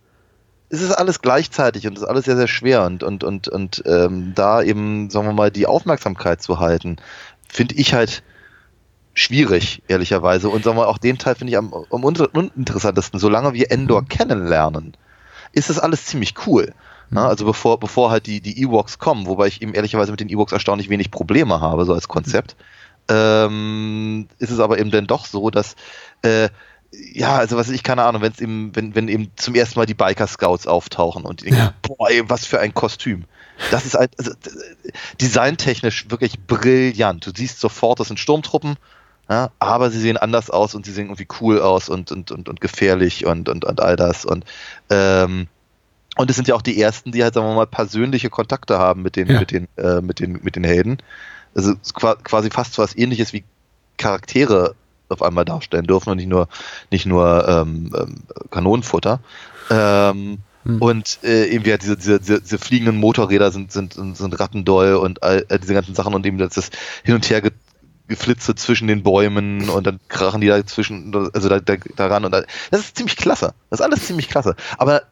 es 0.72 0.82
ist 0.82 0.92
alles 0.94 1.22
gleichzeitig 1.22 1.86
und 1.86 1.98
es 1.98 2.04
ist 2.04 2.08
alles 2.08 2.26
sehr, 2.26 2.38
sehr 2.38 2.48
schwer 2.48 2.86
und, 2.86 3.04
und, 3.04 3.26
und, 3.26 3.50
und 3.50 3.84
ähm, 3.86 4.32
da 4.36 4.64
eben, 4.64 5.10
sagen 5.10 5.28
wir 5.28 5.34
mal, 5.34 5.52
die 5.52 5.68
Aufmerksamkeit 5.68 6.42
zu 6.42 6.60
halten, 6.60 6.96
finde 7.50 7.76
ich 7.76 7.94
halt 7.94 8.24
schwierig, 9.14 9.84
ehrlicherweise. 9.90 10.48
Und 10.48 10.64
sagen 10.64 10.78
wir 10.78 10.88
auch 10.88 10.98
den 10.98 11.18
Teil 11.18 11.36
finde 11.36 11.52
ich 11.52 11.58
am, 11.58 11.74
am 11.74 12.04
uninteressantesten. 12.06 13.20
Solange 13.20 13.54
wir 13.54 13.70
Endor 13.70 14.06
kennenlernen, 14.06 14.96
ist 15.52 15.70
das 15.70 15.78
alles 15.78 16.06
ziemlich 16.06 16.36
cool. 16.48 16.74
Na, 17.10 17.28
also 17.28 17.44
bevor, 17.44 17.78
bevor 17.78 18.10
halt 18.10 18.26
die, 18.26 18.40
die 18.40 18.62
Ewoks 18.64 18.98
kommen, 18.98 19.28
wobei 19.28 19.48
ich 19.48 19.62
eben 19.62 19.74
ehrlicherweise 19.74 20.12
mit 20.12 20.22
den 20.22 20.30
Ewoks 20.30 20.54
erstaunlich 20.54 20.88
wenig 20.88 21.12
Probleme 21.12 21.60
habe, 21.60 21.84
so 21.84 21.94
als 21.94 22.08
Konzept, 22.08 22.56
ähm, 23.10 24.30
ist 24.40 24.52
es 24.52 24.62
aber 24.62 24.80
eben 24.80 24.92
dann 24.92 25.08
doch 25.08 25.26
so, 25.26 25.50
dass 25.50 25.76
äh, 26.22 26.48
ja, 26.92 27.38
also 27.38 27.58
was 27.58 27.70
ich 27.70 27.84
keine 27.84 28.04
Ahnung, 28.04 28.22
wenn 28.22 28.32
es 28.32 28.40
eben, 28.40 28.76
wenn, 28.76 28.96
wenn 28.96 29.08
eben 29.08 29.32
zum 29.38 29.56
ersten 29.56 29.80
Mal 29.80 29.86
die 29.86 29.94
Biker 29.94 30.28
Scouts 30.28 30.68
auftauchen 30.68 31.24
und 31.24 31.42
die 31.42 31.46
denken, 31.46 31.60
ja. 31.60 31.74
boah, 31.82 32.10
ey, 32.10 32.30
was 32.30 32.46
für 32.46 32.60
ein 32.60 32.74
Kostüm. 32.74 33.26
Das 33.70 33.86
ist 33.86 33.94
halt, 33.96 34.12
also, 34.18 34.32
designtechnisch 35.22 36.10
wirklich 36.10 36.40
brillant. 36.40 37.26
Du 37.26 37.32
siehst 37.34 37.60
sofort, 37.60 38.00
das 38.00 38.08
sind 38.08 38.20
Sturmtruppen, 38.20 38.76
Ja, 39.30 39.52
aber 39.60 39.92
sie 39.92 40.00
sehen 40.00 40.18
anders 40.18 40.50
aus 40.50 40.76
und 40.76 40.86
sie 40.86 40.92
sehen 40.92 41.06
irgendwie 41.06 41.28
cool 41.40 41.62
aus 41.62 41.88
und, 41.88 42.12
und, 42.12 42.32
und, 42.32 42.50
und 42.50 42.60
gefährlich 42.60 43.26
und, 43.26 43.48
und, 43.48 43.64
und 43.64 43.80
all 43.80 43.96
das. 43.96 44.26
Und, 44.26 44.44
ähm, 44.90 45.48
und 46.18 46.30
es 46.30 46.36
sind 46.36 46.50
ja 46.50 46.56
auch 46.56 46.62
die 46.62 46.82
ersten, 46.82 47.14
die 47.14 47.24
halt, 47.24 47.34
sagen 47.34 47.48
wir 47.48 47.56
mal, 47.56 47.68
persönliche 47.68 48.30
Kontakte 48.30 48.80
haben 48.80 49.02
mit 49.02 49.16
den, 49.16 49.30
ja. 49.30 49.40
mit 49.40 49.52
den, 49.52 49.70
äh, 49.78 50.02
mit 50.02 50.20
den, 50.20 50.42
mit 50.44 50.58
den 50.58 50.66
Helden. 50.66 50.98
Also 51.56 51.76
quasi 51.94 52.50
fast 52.50 52.74
so 52.74 52.82
was 52.82 52.98
ähnliches 52.98 53.32
wie 53.32 53.46
Charaktere 53.98 54.76
auf 55.12 55.22
einmal 55.22 55.46
darstellen 55.46 55.86
dürfen 55.86 56.10
und 56.10 56.18
nicht 56.18 56.30
nur, 56.30 56.48
nicht 56.90 57.06
nur 57.06 57.48
ähm, 57.48 57.94
ähm, 57.98 58.16
Kanonenfutter. 58.50 59.20
Ähm, 59.70 60.40
hm. 60.64 60.82
Und 60.82 61.20
äh, 61.24 61.48
eben 61.48 61.66
ja, 61.66 61.78
diese, 61.78 61.98
diese, 61.98 62.20
diese, 62.20 62.60
fliegenden 62.60 62.98
Motorräder 62.98 63.52
sind, 63.52 63.72
sind, 63.72 63.96
sind 63.96 64.40
rattendoll 64.40 64.96
und 64.96 65.24
all, 65.24 65.46
äh, 65.50 65.60
diese 65.60 65.74
ganzen 65.74 65.96
Sachen 65.96 66.14
und 66.14 66.26
eben 66.26 66.38
das 66.38 66.70
Hin- 67.04 67.16
und 67.16 67.30
Her 67.30 67.42
Geflitze 68.08 68.56
zwischen 68.56 68.88
den 68.88 69.04
Bäumen 69.04 69.70
und 69.70 69.88
dann 69.88 70.00
krachen 70.10 70.42
die 70.42 70.48
da 70.48 70.66
zwischen, 70.66 71.16
also 71.34 71.48
da, 71.48 71.60
da, 71.62 71.78
daran 71.96 72.26
und 72.26 72.32
da, 72.32 72.44
das 72.70 72.82
ist 72.82 72.98
ziemlich 72.98 73.16
klasse. 73.16 73.54
Das 73.70 73.80
ist 73.80 73.86
alles 73.86 74.06
ziemlich 74.06 74.28
klasse. 74.28 74.56
Aber 74.78 75.04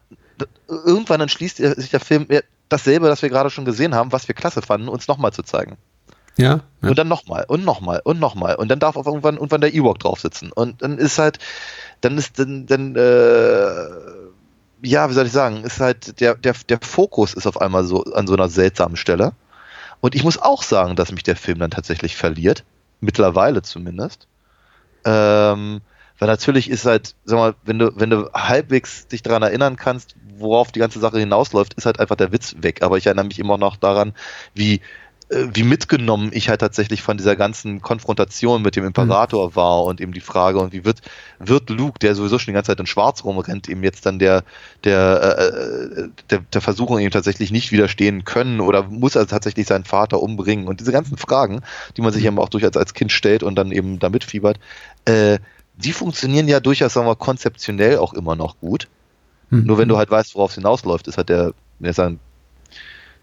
irgendwann 0.68 1.20
entschließt 1.20 1.56
sich 1.56 1.90
der 1.90 2.00
Film 2.00 2.26
dasselbe, 2.68 3.08
das 3.08 3.22
wir 3.22 3.30
gerade 3.30 3.50
schon 3.50 3.64
gesehen 3.64 3.94
haben, 3.94 4.12
was 4.12 4.28
wir 4.28 4.34
klasse 4.34 4.62
fanden, 4.62 4.88
uns 4.88 5.08
nochmal 5.08 5.32
zu 5.32 5.42
zeigen. 5.42 5.76
Ja, 6.40 6.60
ja. 6.82 6.88
Und 6.88 6.98
dann 6.98 7.08
nochmal 7.08 7.44
und 7.46 7.64
nochmal 7.64 8.00
und 8.04 8.18
nochmal. 8.18 8.54
Und 8.54 8.68
dann 8.68 8.78
darf 8.78 8.96
auf 8.96 9.06
irgendwann, 9.06 9.36
irgendwann 9.36 9.60
der 9.60 9.74
Ewok 9.74 9.98
drauf 9.98 10.20
sitzen. 10.20 10.50
Und 10.52 10.82
dann 10.82 10.98
ist 10.98 11.18
halt, 11.18 11.38
dann 12.00 12.16
ist 12.18 12.38
dann, 12.38 12.66
dann 12.66 12.96
äh, 12.96 13.74
ja, 14.82 15.08
wie 15.10 15.14
soll 15.14 15.26
ich 15.26 15.32
sagen, 15.32 15.62
ist 15.64 15.80
halt, 15.80 16.20
der, 16.20 16.34
der, 16.34 16.54
der 16.68 16.78
Fokus 16.80 17.34
ist 17.34 17.46
auf 17.46 17.60
einmal 17.60 17.84
so 17.84 18.04
an 18.04 18.26
so 18.26 18.34
einer 18.34 18.48
seltsamen 18.48 18.96
Stelle. 18.96 19.32
Und 20.00 20.14
ich 20.14 20.24
muss 20.24 20.40
auch 20.40 20.62
sagen, 20.62 20.96
dass 20.96 21.12
mich 21.12 21.22
der 21.22 21.36
Film 21.36 21.58
dann 21.58 21.70
tatsächlich 21.70 22.16
verliert. 22.16 22.64
Mittlerweile 23.00 23.62
zumindest. 23.62 24.26
Ähm, 25.04 25.80
weil 26.18 26.28
natürlich 26.28 26.70
ist 26.70 26.84
halt, 26.84 27.14
sag 27.24 27.38
mal, 27.38 27.54
wenn 27.64 27.78
du, 27.78 27.92
wenn 27.96 28.10
du 28.10 28.30
halbwegs 28.34 29.08
dich 29.08 29.22
daran 29.22 29.42
erinnern 29.42 29.76
kannst, 29.76 30.16
worauf 30.36 30.72
die 30.72 30.78
ganze 30.78 31.00
Sache 31.00 31.18
hinausläuft, 31.18 31.74
ist 31.74 31.86
halt 31.86 31.98
einfach 31.98 32.16
der 32.16 32.32
Witz 32.32 32.56
weg. 32.60 32.82
Aber 32.82 32.98
ich 32.98 33.06
erinnere 33.06 33.26
mich 33.26 33.38
immer 33.38 33.58
noch 33.58 33.76
daran, 33.76 34.14
wie 34.54 34.80
wie 35.30 35.62
mitgenommen 35.62 36.30
ich 36.32 36.48
halt 36.48 36.60
tatsächlich 36.60 37.02
von 37.02 37.16
dieser 37.16 37.36
ganzen 37.36 37.80
Konfrontation 37.80 38.62
mit 38.62 38.74
dem 38.74 38.84
Imperator 38.84 39.50
mhm. 39.50 39.56
war 39.56 39.84
und 39.84 40.00
eben 40.00 40.12
die 40.12 40.20
Frage, 40.20 40.58
und 40.58 40.72
wie 40.72 40.84
wird, 40.84 41.02
wird 41.38 41.70
Luke, 41.70 42.00
der 42.00 42.16
sowieso 42.16 42.38
schon 42.38 42.50
die 42.50 42.54
ganze 42.54 42.72
Zeit 42.72 42.80
in 42.80 42.86
Schwarz 42.86 43.22
rumrennt, 43.22 43.68
eben 43.68 43.84
jetzt 43.84 44.04
dann 44.06 44.18
der, 44.18 44.42
der, 44.82 45.38
äh, 45.38 46.00
äh, 46.00 46.08
der, 46.30 46.40
der 46.40 46.60
Versuchung 46.60 46.98
eben 46.98 47.12
tatsächlich 47.12 47.52
nicht 47.52 47.70
widerstehen 47.70 48.24
können 48.24 48.60
oder 48.60 48.82
muss 48.82 49.14
er 49.14 49.28
tatsächlich 49.28 49.68
seinen 49.68 49.84
Vater 49.84 50.20
umbringen 50.20 50.66
und 50.66 50.80
diese 50.80 50.90
ganzen 50.90 51.16
Fragen, 51.16 51.60
die 51.96 52.02
man 52.02 52.12
sich 52.12 52.22
mhm. 52.22 52.28
eben 52.28 52.38
auch 52.40 52.48
durchaus 52.48 52.76
als 52.76 52.94
Kind 52.94 53.12
stellt 53.12 53.44
und 53.44 53.54
dann 53.54 53.70
eben 53.70 54.00
damit 54.00 54.24
fiebert, 54.24 54.58
äh, 55.04 55.38
die 55.76 55.92
funktionieren 55.92 56.48
ja 56.48 56.58
durchaus, 56.58 56.92
sagen 56.92 57.06
wir, 57.06 57.14
konzeptionell 57.14 57.98
auch 57.98 58.14
immer 58.14 58.34
noch 58.34 58.58
gut. 58.58 58.88
Mhm. 59.50 59.64
Nur 59.64 59.78
wenn 59.78 59.88
du 59.88 59.96
halt 59.96 60.10
weißt, 60.10 60.34
worauf 60.34 60.50
es 60.50 60.56
hinausläuft, 60.56 61.06
ist 61.06 61.18
halt 61.18 61.28
der, 61.28 61.54
der, 61.78 62.16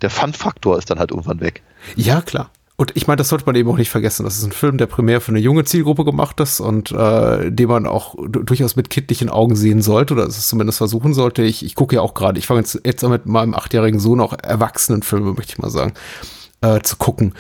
der 0.02 0.10
Fun-Faktor 0.10 0.78
ist 0.78 0.90
dann 0.90 1.00
halt 1.00 1.12
irgendwann 1.12 1.42
weg. 1.42 1.64
Ja, 1.96 2.22
klar. 2.22 2.52
Und 2.80 2.96
ich 2.96 3.08
meine, 3.08 3.18
das 3.18 3.30
sollte 3.30 3.48
man 3.48 3.56
eben 3.56 3.70
auch 3.72 3.78
nicht 3.78 3.90
vergessen. 3.90 4.24
Das 4.24 4.38
ist 4.38 4.44
ein 4.44 4.52
Film, 4.52 4.78
der 4.78 4.86
primär 4.86 5.20
für 5.20 5.32
eine 5.32 5.40
junge 5.40 5.66
Zielgruppe 5.66 6.06
gemacht 6.06 6.40
ist 6.40 6.60
und 6.60 6.92
äh, 6.92 7.52
den 7.52 7.68
man 7.68 7.88
auch 7.88 8.16
durchaus 8.28 8.76
mit 8.76 8.92
kindlichen 8.92 9.30
Augen 9.30 9.56
sehen 9.56 9.82
sollte 9.82 10.14
oder 10.14 10.28
es 10.28 10.48
zumindest 10.48 10.78
versuchen 10.78 11.16
sollte. 11.16 11.42
Ich, 11.42 11.66
ich 11.66 11.74
gucke 11.74 11.96
ja 11.96 12.02
auch 12.02 12.14
gerade, 12.14 12.38
ich 12.38 12.46
fange 12.46 12.60
jetzt, 12.60 12.80
jetzt 12.86 13.02
mit 13.02 13.26
meinem 13.26 13.56
achtjährigen 13.56 14.00
Sohn 14.00 14.22
auch 14.22 14.34
Erwachsenenfilme, 14.34 15.34
möchte 15.34 15.54
ich 15.54 15.58
mal 15.58 15.72
sagen, 15.72 15.94
äh, 16.62 16.82
zu 16.82 16.98
gucken. 16.98 17.34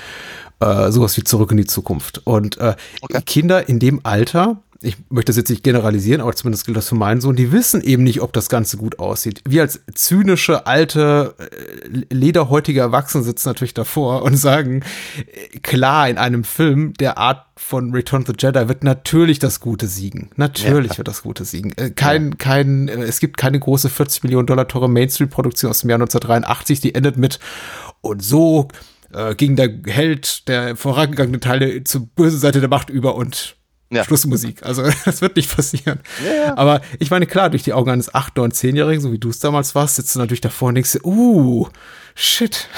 Äh, 0.59 0.91
sowas 0.91 1.15
wie 1.17 1.23
Zurück 1.23 1.51
in 1.51 1.57
die 1.57 1.67
Zukunft. 1.67 2.21
Und 2.23 2.57
äh, 2.57 2.75
okay. 3.01 3.21
Kinder 3.23 3.69
in 3.69 3.77
dem 3.77 3.99
Alter 4.01 4.63
ich 4.81 4.97
möchte 5.09 5.29
das 5.29 5.37
jetzt 5.37 5.49
nicht 5.49 5.63
generalisieren, 5.63 6.21
aber 6.21 6.33
zumindest 6.33 6.65
gilt 6.65 6.77
das 6.77 6.89
für 6.89 6.95
meinen 6.95 7.21
Sohn, 7.21 7.35
die 7.35 7.51
wissen 7.51 7.81
eben 7.81 8.03
nicht, 8.03 8.21
ob 8.21 8.33
das 8.33 8.49
Ganze 8.49 8.77
gut 8.77 8.99
aussieht. 8.99 9.41
Wir 9.47 9.61
als 9.61 9.81
zynische, 9.93 10.67
alte, 10.67 11.35
äh, 11.39 12.13
lederhäutige 12.13 12.79
Erwachsene 12.79 13.23
sitzen 13.23 13.49
natürlich 13.49 13.73
davor 13.73 14.23
und 14.23 14.37
sagen, 14.37 14.83
äh, 15.25 15.59
klar, 15.59 16.09
in 16.09 16.17
einem 16.17 16.43
Film 16.43 16.93
der 16.93 17.17
Art 17.17 17.45
von 17.55 17.91
Return 17.91 18.21
of 18.21 18.27
the 18.27 18.33
Jedi 18.37 18.67
wird 18.67 18.83
natürlich 18.83 19.39
das 19.39 19.59
Gute 19.59 19.87
siegen. 19.87 20.29
Natürlich 20.35 20.93
ja. 20.93 20.97
wird 20.99 21.07
das 21.07 21.23
Gute 21.23 21.43
siegen. 21.43 21.71
Äh, 21.77 21.91
kein, 21.91 22.37
kein, 22.37 22.87
es 22.87 23.19
gibt 23.19 23.37
keine 23.37 23.59
große 23.59 23.89
40 23.89 24.23
Millionen 24.23 24.47
Dollar 24.47 24.67
teure 24.67 24.89
Mainstream-Produktion 24.89 25.71
aus 25.71 25.81
dem 25.81 25.89
Jahr 25.89 25.97
1983, 25.97 26.81
die 26.81 26.93
endet 26.93 27.17
mit 27.17 27.39
und 28.01 28.23
so 28.23 28.67
äh, 29.11 29.35
ging 29.35 29.55
der 29.55 29.69
Held 29.87 30.47
der 30.47 30.75
vorangegangenen 30.75 31.41
Teile 31.41 31.83
zur 31.83 32.05
bösen 32.07 32.39
Seite 32.39 32.59
der 32.59 32.69
Macht 32.69 32.89
über 32.89 33.15
und 33.15 33.57
ja. 33.89 34.03
Schlussmusik. 34.03 34.63
Also 34.63 34.83
das 35.05 35.21
wird 35.21 35.35
nicht 35.35 35.55
passieren. 35.55 35.99
Ja. 36.25 36.57
Aber 36.57 36.81
ich 36.99 37.11
meine, 37.11 37.25
klar, 37.25 37.49
durch 37.49 37.63
die 37.63 37.73
Augen 37.73 37.89
eines 37.89 38.13
8-, 38.13 38.37
9-, 38.37 38.53
10-Jährigen, 38.53 39.01
so 39.01 39.11
wie 39.11 39.19
du 39.19 39.29
es 39.29 39.39
damals 39.39 39.75
warst, 39.75 39.95
sitzt 39.95 40.15
du 40.15 40.19
natürlich 40.19 40.41
davor 40.41 40.69
und 40.69 40.75
denkst, 40.75 40.99
uh, 41.03 41.67
shit. 42.17 42.67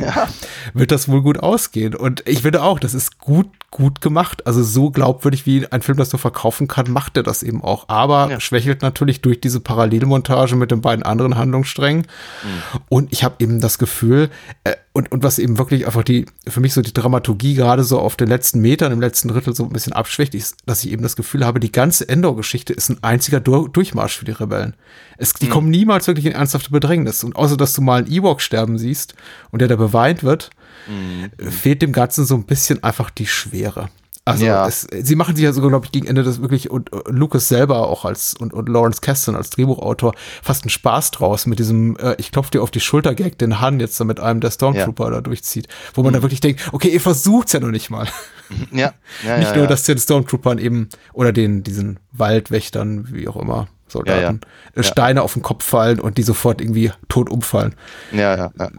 Ja. 0.00 0.28
wird 0.74 0.90
das 0.90 1.08
wohl 1.08 1.22
gut 1.22 1.38
ausgehen. 1.38 1.94
Und 1.94 2.22
ich 2.28 2.42
finde 2.42 2.62
auch, 2.62 2.78
das 2.78 2.92
ist 2.92 3.18
gut, 3.18 3.46
gut 3.70 4.02
gemacht. 4.02 4.46
Also 4.46 4.62
so 4.62 4.90
glaubwürdig, 4.90 5.46
wie 5.46 5.66
ein 5.66 5.80
Film 5.80 5.96
das 5.96 6.10
so 6.10 6.18
verkaufen 6.18 6.68
kann, 6.68 6.90
macht 6.90 7.16
er 7.16 7.22
das 7.22 7.42
eben 7.42 7.62
auch. 7.62 7.88
Aber 7.88 8.30
ja. 8.30 8.40
schwächelt 8.40 8.82
natürlich 8.82 9.22
durch 9.22 9.40
diese 9.40 9.60
Parallelmontage 9.60 10.56
mit 10.56 10.70
den 10.70 10.82
beiden 10.82 11.02
anderen 11.02 11.38
Handlungssträngen. 11.38 12.02
Mhm. 12.02 12.80
Und 12.90 13.12
ich 13.12 13.24
habe 13.24 13.36
eben 13.38 13.60
das 13.60 13.78
Gefühl, 13.78 14.28
äh, 14.64 14.74
und, 14.92 15.10
und 15.10 15.22
was 15.24 15.40
eben 15.40 15.58
wirklich 15.58 15.86
einfach 15.86 16.04
die, 16.04 16.26
für 16.46 16.60
mich 16.60 16.72
so 16.72 16.80
die 16.80 16.94
Dramaturgie 16.94 17.54
gerade 17.54 17.82
so 17.82 17.98
auf 17.98 18.16
den 18.16 18.28
letzten 18.28 18.60
Metern, 18.60 18.92
im 18.92 19.00
letzten 19.00 19.28
Drittel 19.28 19.54
so 19.54 19.64
ein 19.64 19.70
bisschen 19.70 19.92
abschwächt, 19.92 20.34
ist, 20.34 20.58
dass 20.66 20.84
ich 20.84 20.92
eben 20.92 21.02
das 21.02 21.16
Gefühl 21.16 21.44
habe, 21.44 21.58
die 21.58 21.72
ganze 21.72 22.08
Endor-Geschichte 22.08 22.72
ist 22.72 22.90
ein 22.90 23.02
einziger 23.02 23.40
Dur 23.40 23.68
Durchmarsch 23.68 24.16
für 24.16 24.24
die 24.24 24.32
Rebellen. 24.32 24.74
Es, 25.18 25.32
die 25.34 25.46
mhm. 25.46 25.50
kommen 25.50 25.70
niemals 25.70 26.06
wirklich 26.06 26.26
in 26.26 26.32
ernsthafte 26.32 26.70
Bedrängnis. 26.70 27.24
Und 27.24 27.36
außer, 27.36 27.56
dass 27.56 27.74
du 27.74 27.82
mal 27.82 27.98
einen 27.98 28.12
Ewok 28.12 28.40
sterben 28.40 28.78
siehst 28.78 29.14
und 29.50 29.60
der 29.60 29.68
da 29.68 29.76
beweint 29.76 30.22
wird, 30.22 30.50
mhm. 30.88 31.30
fehlt 31.50 31.82
dem 31.82 31.92
Ganzen 31.92 32.24
so 32.24 32.34
ein 32.34 32.44
bisschen 32.44 32.82
einfach 32.82 33.10
die 33.10 33.26
Schwere. 33.26 33.88
Also 34.26 34.46
ja. 34.46 34.66
es, 34.66 34.86
sie 34.90 35.16
machen 35.16 35.36
sich 35.36 35.44
ja 35.44 35.52
sogar, 35.52 35.68
glaube 35.68 35.84
ich, 35.84 35.92
gegen 35.92 36.06
Ende 36.06 36.22
das 36.22 36.40
wirklich 36.40 36.70
und, 36.70 36.90
und 36.90 37.14
Lucas 37.14 37.46
selber 37.46 37.88
auch 37.88 38.06
als 38.06 38.32
und, 38.32 38.54
und 38.54 38.70
Lawrence 38.70 39.02
Kasten 39.02 39.36
als 39.36 39.50
Drehbuchautor 39.50 40.14
fast 40.42 40.64
einen 40.64 40.70
Spaß 40.70 41.10
draus 41.10 41.44
mit 41.44 41.58
diesem 41.58 41.98
äh, 41.98 42.14
ich 42.16 42.32
klopf 42.32 42.48
dir 42.48 42.62
auf 42.62 42.70
die 42.70 42.80
Schulter 42.80 43.14
Gag, 43.14 43.38
den 43.38 43.60
Han 43.60 43.80
jetzt 43.80 44.00
da 44.00 44.04
mit 44.04 44.20
einem 44.20 44.40
der 44.40 44.50
Stormtrooper 44.50 45.04
ja. 45.04 45.10
da 45.10 45.20
durchzieht, 45.20 45.68
wo 45.92 46.02
man 46.02 46.12
mhm. 46.12 46.16
da 46.16 46.22
wirklich 46.22 46.40
denkt, 46.40 46.70
okay, 46.72 46.88
ihr 46.88 47.02
versucht's 47.02 47.52
ja 47.52 47.60
noch 47.60 47.70
nicht 47.70 47.90
mal. 47.90 48.08
Ja. 48.72 48.94
ja 49.26 49.38
nicht 49.38 49.54
nur, 49.56 49.66
dass 49.66 49.82
den 49.82 49.98
Stormtroopern 49.98 50.56
eben 50.56 50.88
oder 51.12 51.32
den 51.32 51.62
diesen 51.62 52.00
Waldwächtern, 52.12 53.08
wie 53.12 53.28
auch 53.28 53.36
immer, 53.36 53.68
Soldaten 53.86 54.40
ja, 54.42 54.48
ja. 54.76 54.82
Steine 54.82 55.22
auf 55.22 55.34
den 55.34 55.42
Kopf 55.42 55.64
fallen 55.64 56.00
und 56.00 56.18
die 56.18 56.22
sofort 56.22 56.60
irgendwie 56.60 56.92
tot 57.08 57.30
umfallen. 57.30 57.74
Ja, 58.12 58.36
ja, 58.36 58.50
ja. 58.58 58.70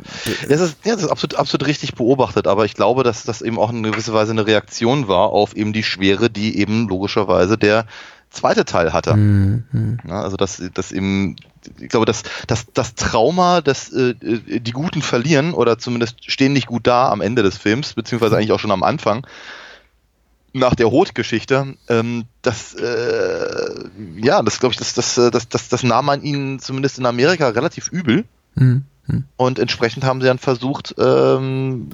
Das 0.49 0.61
ist, 0.61 0.77
ja, 0.83 0.93
das 0.93 1.03
ist 1.03 1.09
absolut, 1.09 1.35
absolut 1.35 1.67
richtig 1.67 1.95
beobachtet, 1.95 2.47
aber 2.47 2.65
ich 2.65 2.73
glaube, 2.73 3.03
dass 3.03 3.23
das 3.23 3.41
eben 3.41 3.59
auch 3.59 3.71
in 3.71 3.83
gewisser 3.83 4.13
Weise 4.13 4.31
eine 4.31 4.47
Reaktion 4.47 5.07
war 5.07 5.29
auf 5.29 5.55
eben 5.55 5.73
die 5.73 5.83
Schwere, 5.83 6.29
die 6.29 6.57
eben 6.57 6.87
logischerweise 6.87 7.57
der 7.57 7.85
zweite 8.35 8.65
Teil 8.65 8.93
hatte. 8.93 9.15
Mhm. 9.15 9.99
Ja, 10.07 10.21
also 10.21 10.37
dass, 10.37 10.61
dass 10.73 10.91
eben, 10.91 11.37
ich 11.79 11.89
glaube, 11.89 12.05
dass, 12.05 12.23
dass 12.47 12.65
das 12.73 12.95
Trauma, 12.95 13.61
dass 13.61 13.91
äh, 13.93 14.15
die 14.15 14.71
Guten 14.71 15.01
verlieren 15.01 15.53
oder 15.53 15.79
zumindest 15.79 16.29
stehen 16.29 16.53
nicht 16.53 16.67
gut 16.67 16.85
da 16.85 17.09
am 17.09 17.21
Ende 17.21 17.43
des 17.43 17.57
Films, 17.57 17.93
beziehungsweise 17.93 18.35
eigentlich 18.35 18.51
auch 18.51 18.59
schon 18.59 18.71
am 18.71 18.83
Anfang, 18.83 19.25
nach 20.55 20.73
der 20.73 20.89
Hot-Geschichte, 20.89 21.75
ähm, 21.89 22.25
das, 22.41 22.73
äh, 22.75 23.89
ja, 24.17 24.41
das 24.41 24.59
glaube 24.59 24.73
ich, 24.73 24.77
das, 24.77 24.93
das, 24.93 25.17
äh, 25.17 25.29
das, 25.29 25.49
das, 25.49 25.67
das 25.67 25.83
nahm 25.83 26.05
man 26.05 26.21
ihnen 26.21 26.59
zumindest 26.59 26.97
in 26.97 27.05
Amerika 27.05 27.49
relativ 27.49 27.89
übel. 27.91 28.23
Mhm. 28.55 28.85
Und 29.37 29.59
entsprechend 29.59 30.03
haben 30.05 30.21
sie 30.21 30.27
dann 30.27 30.39
versucht, 30.39 30.95
ähm, 30.97 31.89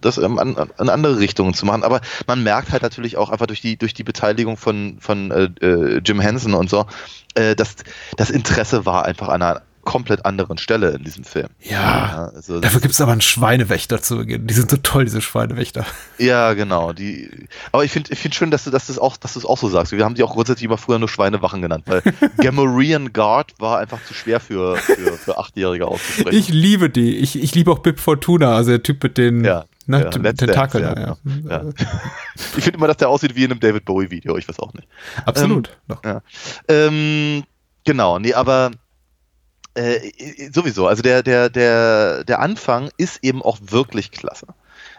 das 0.00 0.18
in, 0.18 0.38
in 0.38 0.88
andere 0.88 1.18
Richtungen 1.18 1.54
zu 1.54 1.66
machen. 1.66 1.82
Aber 1.82 2.00
man 2.26 2.42
merkt 2.42 2.70
halt 2.70 2.82
natürlich 2.82 3.16
auch 3.16 3.30
einfach 3.30 3.46
durch 3.46 3.60
die, 3.60 3.76
durch 3.76 3.94
die 3.94 4.04
Beteiligung 4.04 4.56
von, 4.56 4.98
von 5.00 5.30
äh, 5.30 5.50
äh 5.60 5.98
Jim 6.04 6.20
Henson 6.20 6.54
und 6.54 6.70
so, 6.70 6.86
äh, 7.34 7.56
dass 7.56 7.76
das 8.16 8.30
Interesse 8.30 8.86
war 8.86 9.04
einfach 9.04 9.28
an 9.28 9.42
einer 9.42 9.62
komplett 9.84 10.24
anderen 10.24 10.58
Stelle 10.58 10.90
in 10.90 11.04
diesem 11.04 11.24
Film. 11.24 11.48
Ja, 11.60 11.70
ja 11.70 12.30
also 12.34 12.60
dafür 12.60 12.80
gibt 12.80 12.94
es 12.94 13.00
aber 13.00 13.12
einen 13.12 13.20
Schweinewächter 13.20 14.02
zu 14.02 14.18
Beginn. 14.18 14.46
Die 14.46 14.54
sind 14.54 14.70
so 14.70 14.76
toll, 14.78 15.04
diese 15.04 15.20
Schweinewächter. 15.20 15.86
Ja, 16.18 16.54
genau. 16.54 16.92
Die, 16.92 17.48
aber 17.72 17.84
ich 17.84 17.92
finde 17.92 18.12
ich 18.12 18.18
find 18.18 18.34
schön, 18.34 18.50
dass 18.50 18.64
du, 18.64 18.70
dass, 18.70 18.86
das 18.86 18.98
auch, 18.98 19.16
dass 19.16 19.34
du 19.34 19.38
es 19.40 19.44
auch 19.44 19.58
so 19.58 19.68
sagst. 19.68 19.92
Wir 19.92 20.04
haben 20.04 20.14
die 20.14 20.22
auch 20.22 20.32
grundsätzlich 20.32 20.64
immer 20.64 20.78
früher 20.78 20.98
nur 20.98 21.08
Schweinewachen 21.08 21.62
genannt, 21.62 21.84
weil 21.86 22.02
Gamorrean 22.38 23.12
Guard 23.12 23.52
war 23.58 23.78
einfach 23.78 24.04
zu 24.04 24.14
schwer 24.14 24.40
für, 24.40 24.76
für, 24.76 25.12
für 25.12 25.38
Achtjährige 25.38 25.86
auszusprechen. 25.86 26.38
Ich 26.38 26.48
liebe 26.48 26.90
die. 26.90 27.18
Ich, 27.18 27.40
ich 27.40 27.54
liebe 27.54 27.70
auch 27.70 27.78
Bib 27.78 28.00
Fortuna, 28.00 28.54
also 28.54 28.70
der 28.70 28.82
Typ 28.82 29.02
mit 29.02 29.18
den 29.18 29.44
ja. 29.44 29.64
Ne, 29.86 30.02
ja, 30.02 30.32
Tentakel, 30.32 30.80
ja. 30.80 30.98
ja. 30.98 31.16
ja. 31.48 31.64
Ich 32.56 32.64
finde 32.64 32.78
immer, 32.78 32.86
dass 32.86 32.96
der 32.96 33.10
aussieht 33.10 33.36
wie 33.36 33.44
in 33.44 33.50
einem 33.50 33.60
David 33.60 33.84
Bowie-Video, 33.84 34.38
ich 34.38 34.48
weiß 34.48 34.58
auch 34.60 34.72
nicht. 34.72 34.88
Absolut. 35.26 35.76
Ähm, 35.90 35.98
ja. 36.04 36.22
ähm, 36.68 37.44
genau, 37.84 38.18
nee, 38.18 38.32
aber 38.32 38.70
äh, 39.74 40.50
sowieso, 40.52 40.86
also 40.86 41.02
der, 41.02 41.22
der, 41.22 41.50
der, 41.50 42.24
der 42.24 42.40
Anfang 42.40 42.90
ist 42.96 43.18
eben 43.22 43.42
auch 43.42 43.58
wirklich 43.60 44.10
klasse. 44.10 44.46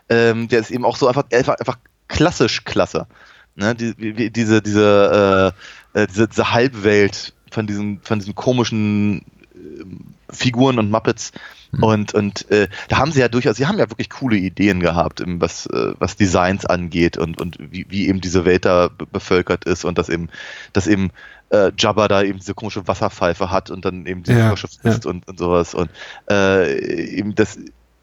Ähm, 0.09 0.47
der 0.47 0.59
ist 0.59 0.71
eben 0.71 0.85
auch 0.85 0.97
so 0.97 1.07
einfach, 1.07 1.23
einfach, 1.31 1.55
einfach 1.55 1.77
klassisch 2.07 2.63
klasse. 2.63 3.07
Ne, 3.55 3.73
die, 3.73 4.31
diese, 4.31 4.61
diese, 4.61 5.53
äh, 5.93 6.01
äh, 6.01 6.07
diese, 6.07 6.27
diese 6.27 6.51
Halbwelt 6.51 7.33
von 7.51 7.67
diesen, 7.67 8.01
von 8.01 8.19
diesen 8.19 8.35
komischen 8.35 9.19
äh, 9.53 9.85
Figuren 10.29 10.79
und 10.79 10.89
Muppets. 10.91 11.31
Mhm. 11.71 11.83
Und, 11.83 12.13
und 12.13 12.51
äh, 12.51 12.67
da 12.89 12.97
haben 12.97 13.11
sie 13.11 13.19
ja 13.19 13.27
durchaus, 13.27 13.57
sie 13.57 13.65
haben 13.65 13.77
ja 13.77 13.89
wirklich 13.89 14.09
coole 14.09 14.37
Ideen 14.37 14.79
gehabt, 14.79 15.23
was, 15.25 15.65
äh, 15.67 15.93
was 15.99 16.15
Designs 16.15 16.65
angeht 16.65 17.17
und, 17.17 17.39
und 17.39 17.57
wie, 17.59 17.85
wie 17.89 18.07
eben 18.07 18.21
diese 18.21 18.45
Welt 18.45 18.65
da 18.65 18.89
bevölkert 19.11 19.65
ist 19.65 19.85
und 19.85 19.97
dass 19.97 20.09
eben, 20.09 20.29
dass 20.73 20.87
eben 20.87 21.11
äh, 21.49 21.71
Jabba 21.77 22.07
da 22.07 22.23
eben 22.23 22.39
diese 22.39 22.53
komische 22.53 22.87
Wasserpfeife 22.87 23.51
hat 23.51 23.69
und 23.69 23.85
dann 23.85 24.05
eben 24.05 24.23
diese 24.23 24.39
Ja, 24.39 24.47
Überschrift 24.47 24.83
ist 24.83 25.05
und, 25.05 25.27
und 25.27 25.39
sowas. 25.39 25.73
Und 25.73 25.89
äh, 26.29 27.17
eben 27.17 27.35
das 27.35 27.57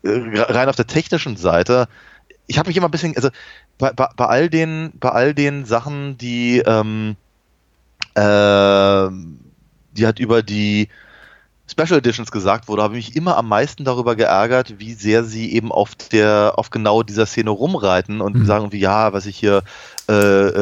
äh, 0.05 0.09
rein 0.41 0.69
auf 0.69 0.77
der 0.77 0.87
technischen 0.87 1.37
Seite, 1.37 1.89
ich 2.47 2.59
habe 2.59 2.69
mich 2.69 2.77
immer 2.77 2.89
ein 2.89 2.93
bisschen, 2.93 3.17
also 3.17 3.31
bei, 3.79 3.93
bei, 3.93 4.09
bei 4.17 4.27
all 4.27 4.51
den, 4.51 4.93
bei 4.95 5.11
all 5.11 5.35
den 5.35 5.65
Sachen, 5.65 6.19
die, 6.19 6.59
ähm, 6.59 7.17
äh, 8.15 9.09
die 9.93 10.07
hat 10.07 10.19
über 10.19 10.43
die 10.43 10.89
Special 11.71 11.99
Editions 11.99 12.31
gesagt 12.31 12.69
wurde, 12.69 12.83
habe 12.83 12.99
ich 12.99 13.09
mich 13.09 13.17
immer 13.17 13.37
am 13.37 13.49
meisten 13.49 13.85
darüber 13.85 14.17
geärgert, 14.17 14.79
wie 14.79 14.93
sehr 14.95 15.25
sie 15.25 15.53
eben 15.53 15.73
auf 15.73 15.95
der, 15.95 16.55
auf 16.57 16.71
genau 16.71 17.03
dieser 17.03 17.25
Szene 17.25 17.51
rumreiten 17.51 18.21
und 18.21 18.37
Mhm. 18.37 18.45
sagen 18.47 18.73
wie 18.73 18.81
ja, 18.81 19.13
was 19.13 19.27
ich 19.27 19.37
hier, 19.37 19.63
äh, 20.09 20.13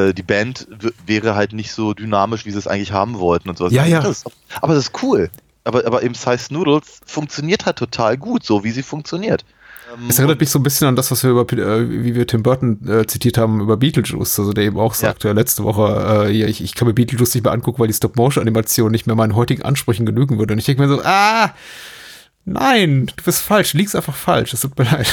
äh, 0.08 0.12
die 0.12 0.22
Band 0.22 0.68
wäre 1.06 1.34
halt 1.34 1.52
nicht 1.52 1.72
so 1.72 1.94
dynamisch, 1.94 2.44
wie 2.46 2.50
sie 2.50 2.58
es 2.58 2.66
eigentlich 2.66 2.92
haben 2.92 3.18
wollten 3.18 3.48
und 3.48 3.58
sowas. 3.58 3.72
Ja, 3.72 3.84
ja. 3.84 4.00
Das 4.00 4.18
ist, 4.18 4.30
aber 4.60 4.74
das 4.74 4.84
ist 4.84 5.02
cool. 5.02 5.30
Aber, 5.64 5.84
aber 5.86 6.02
eben 6.02 6.14
Size 6.14 6.52
Noodles 6.52 7.00
funktioniert 7.04 7.66
halt 7.66 7.76
total 7.76 8.16
gut, 8.16 8.44
so 8.44 8.62
wie 8.64 8.70
sie 8.70 8.82
funktioniert. 8.82 9.44
Ähm, 9.94 10.07
Es 10.09 10.18
erinnert 10.18 10.40
mich 10.40 10.50
so 10.50 10.59
ein 10.59 10.62
bisschen 10.62 10.88
an 10.88 10.96
das, 10.96 11.11
was 11.11 11.22
wir 11.22 11.31
über, 11.31 11.50
äh, 11.53 11.88
wie 11.88 12.14
wir 12.14 12.26
Tim 12.26 12.42
Burton 12.42 12.87
äh, 12.88 13.07
zitiert 13.07 13.38
haben 13.38 13.61
über 13.61 13.76
Beetlejuice, 13.76 14.38
also 14.38 14.53
der 14.53 14.64
eben 14.64 14.79
auch 14.79 14.94
sagte 14.94 15.29
ja. 15.29 15.35
letzte 15.35 15.64
Woche, 15.64 16.26
äh, 16.29 16.33
ja, 16.33 16.46
ich, 16.46 16.62
ich 16.62 16.74
kann 16.74 16.88
mir 16.88 16.94
Beetlejuice 16.94 17.35
nicht 17.35 17.44
mehr 17.44 17.53
angucken, 17.53 17.79
weil 17.81 17.88
die 17.88 17.94
Stop-Motion-Animation 17.94 18.90
nicht 18.90 19.07
mehr 19.07 19.16
meinen 19.16 19.35
heutigen 19.35 19.62
Ansprüchen 19.62 20.07
genügen 20.07 20.38
würde. 20.38 20.53
Und 20.53 20.59
ich 20.59 20.66
denke 20.66 20.83
mir 20.83 20.88
so, 20.88 21.03
ah, 21.03 21.55
nein, 22.44 23.07
du 23.07 23.24
bist 23.24 23.42
falsch, 23.42 23.72
du 23.72 23.79
liegst 23.79 23.96
einfach 23.96 24.14
falsch, 24.14 24.53
es 24.53 24.61
tut 24.61 24.79
mir 24.79 24.85
leid. 24.85 25.07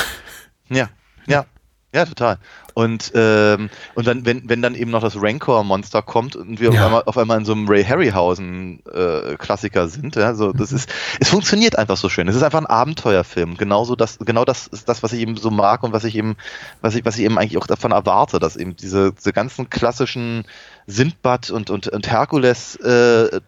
Ja, 0.70 0.90
ja, 1.28 1.46
ja, 1.94 2.06
total. 2.06 2.38
Und, 2.78 3.12
ähm, 3.16 3.72
und 3.96 4.06
dann, 4.06 4.24
wenn, 4.28 4.48
wenn 4.48 4.62
dann 4.62 4.76
eben 4.76 4.92
noch 4.92 5.02
das 5.02 5.20
Rancor-Monster 5.20 6.04
kommt 6.04 6.36
und 6.36 6.60
wir 6.60 6.72
Ja. 6.72 6.82
auf, 6.82 6.86
einmal, 6.86 7.04
auf 7.08 7.18
einmal 7.18 7.40
in 7.40 7.46
so 7.46 7.54
einem 7.54 7.68
Ray 7.68 7.84
Harryhausen-Klassiker 7.84 9.88
sind, 9.88 10.16
ja, 10.16 10.36
so, 10.36 10.54
das 10.54 10.72
ist, 10.72 10.88
es 11.20 11.30
funktioniert 11.30 11.76
einfach 11.76 11.98
so 11.98 12.08
schön. 12.08 12.28
Es 12.28 12.36
ist 12.36 12.44
einfach 12.44 12.60
ein 12.60 12.68
Abenteuerfilm. 12.68 13.58
Genauso 13.58 13.96
das, 13.96 14.20
genau 14.20 14.46
das 14.46 14.68
ist 14.68 14.88
das, 14.88 15.02
was 15.02 15.12
ich 15.12 15.22
eben 15.22 15.38
so 15.38 15.50
mag 15.50 15.82
und 15.82 15.92
was 15.92 16.04
ich 16.04 16.16
eben, 16.16 16.36
was 16.82 16.94
ich, 16.94 17.04
was 17.04 17.18
ich 17.18 17.26
eben 17.26 17.40
eigentlich 17.40 17.58
auch 17.58 17.66
davon 17.66 17.92
erwarte, 17.92 18.38
dass 18.38 18.56
eben 18.56 18.76
diese, 18.76 19.12
diese 19.12 19.34
ganzen 19.34 19.72
klassischen 19.72 20.46
Sindbad 20.86 21.50
und, 21.50 21.72
und, 21.72 21.88
und 21.88 22.12
Herkules 22.12 22.76
äh, 22.76 23.40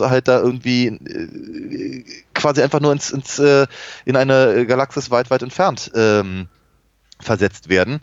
halt 0.00 0.26
da 0.26 0.40
irgendwie 0.40 0.86
äh, 0.88 2.04
quasi 2.34 2.60
einfach 2.60 2.80
nur 2.80 2.90
ins, 2.90 3.12
ins 3.12 3.38
äh, 3.38 3.68
in 4.04 4.16
eine 4.16 4.66
Galaxis 4.66 5.12
weit, 5.12 5.30
weit 5.30 5.42
entfernt 5.42 5.92
ähm, 5.94 6.48
versetzt 7.22 7.68
werden. 7.68 8.00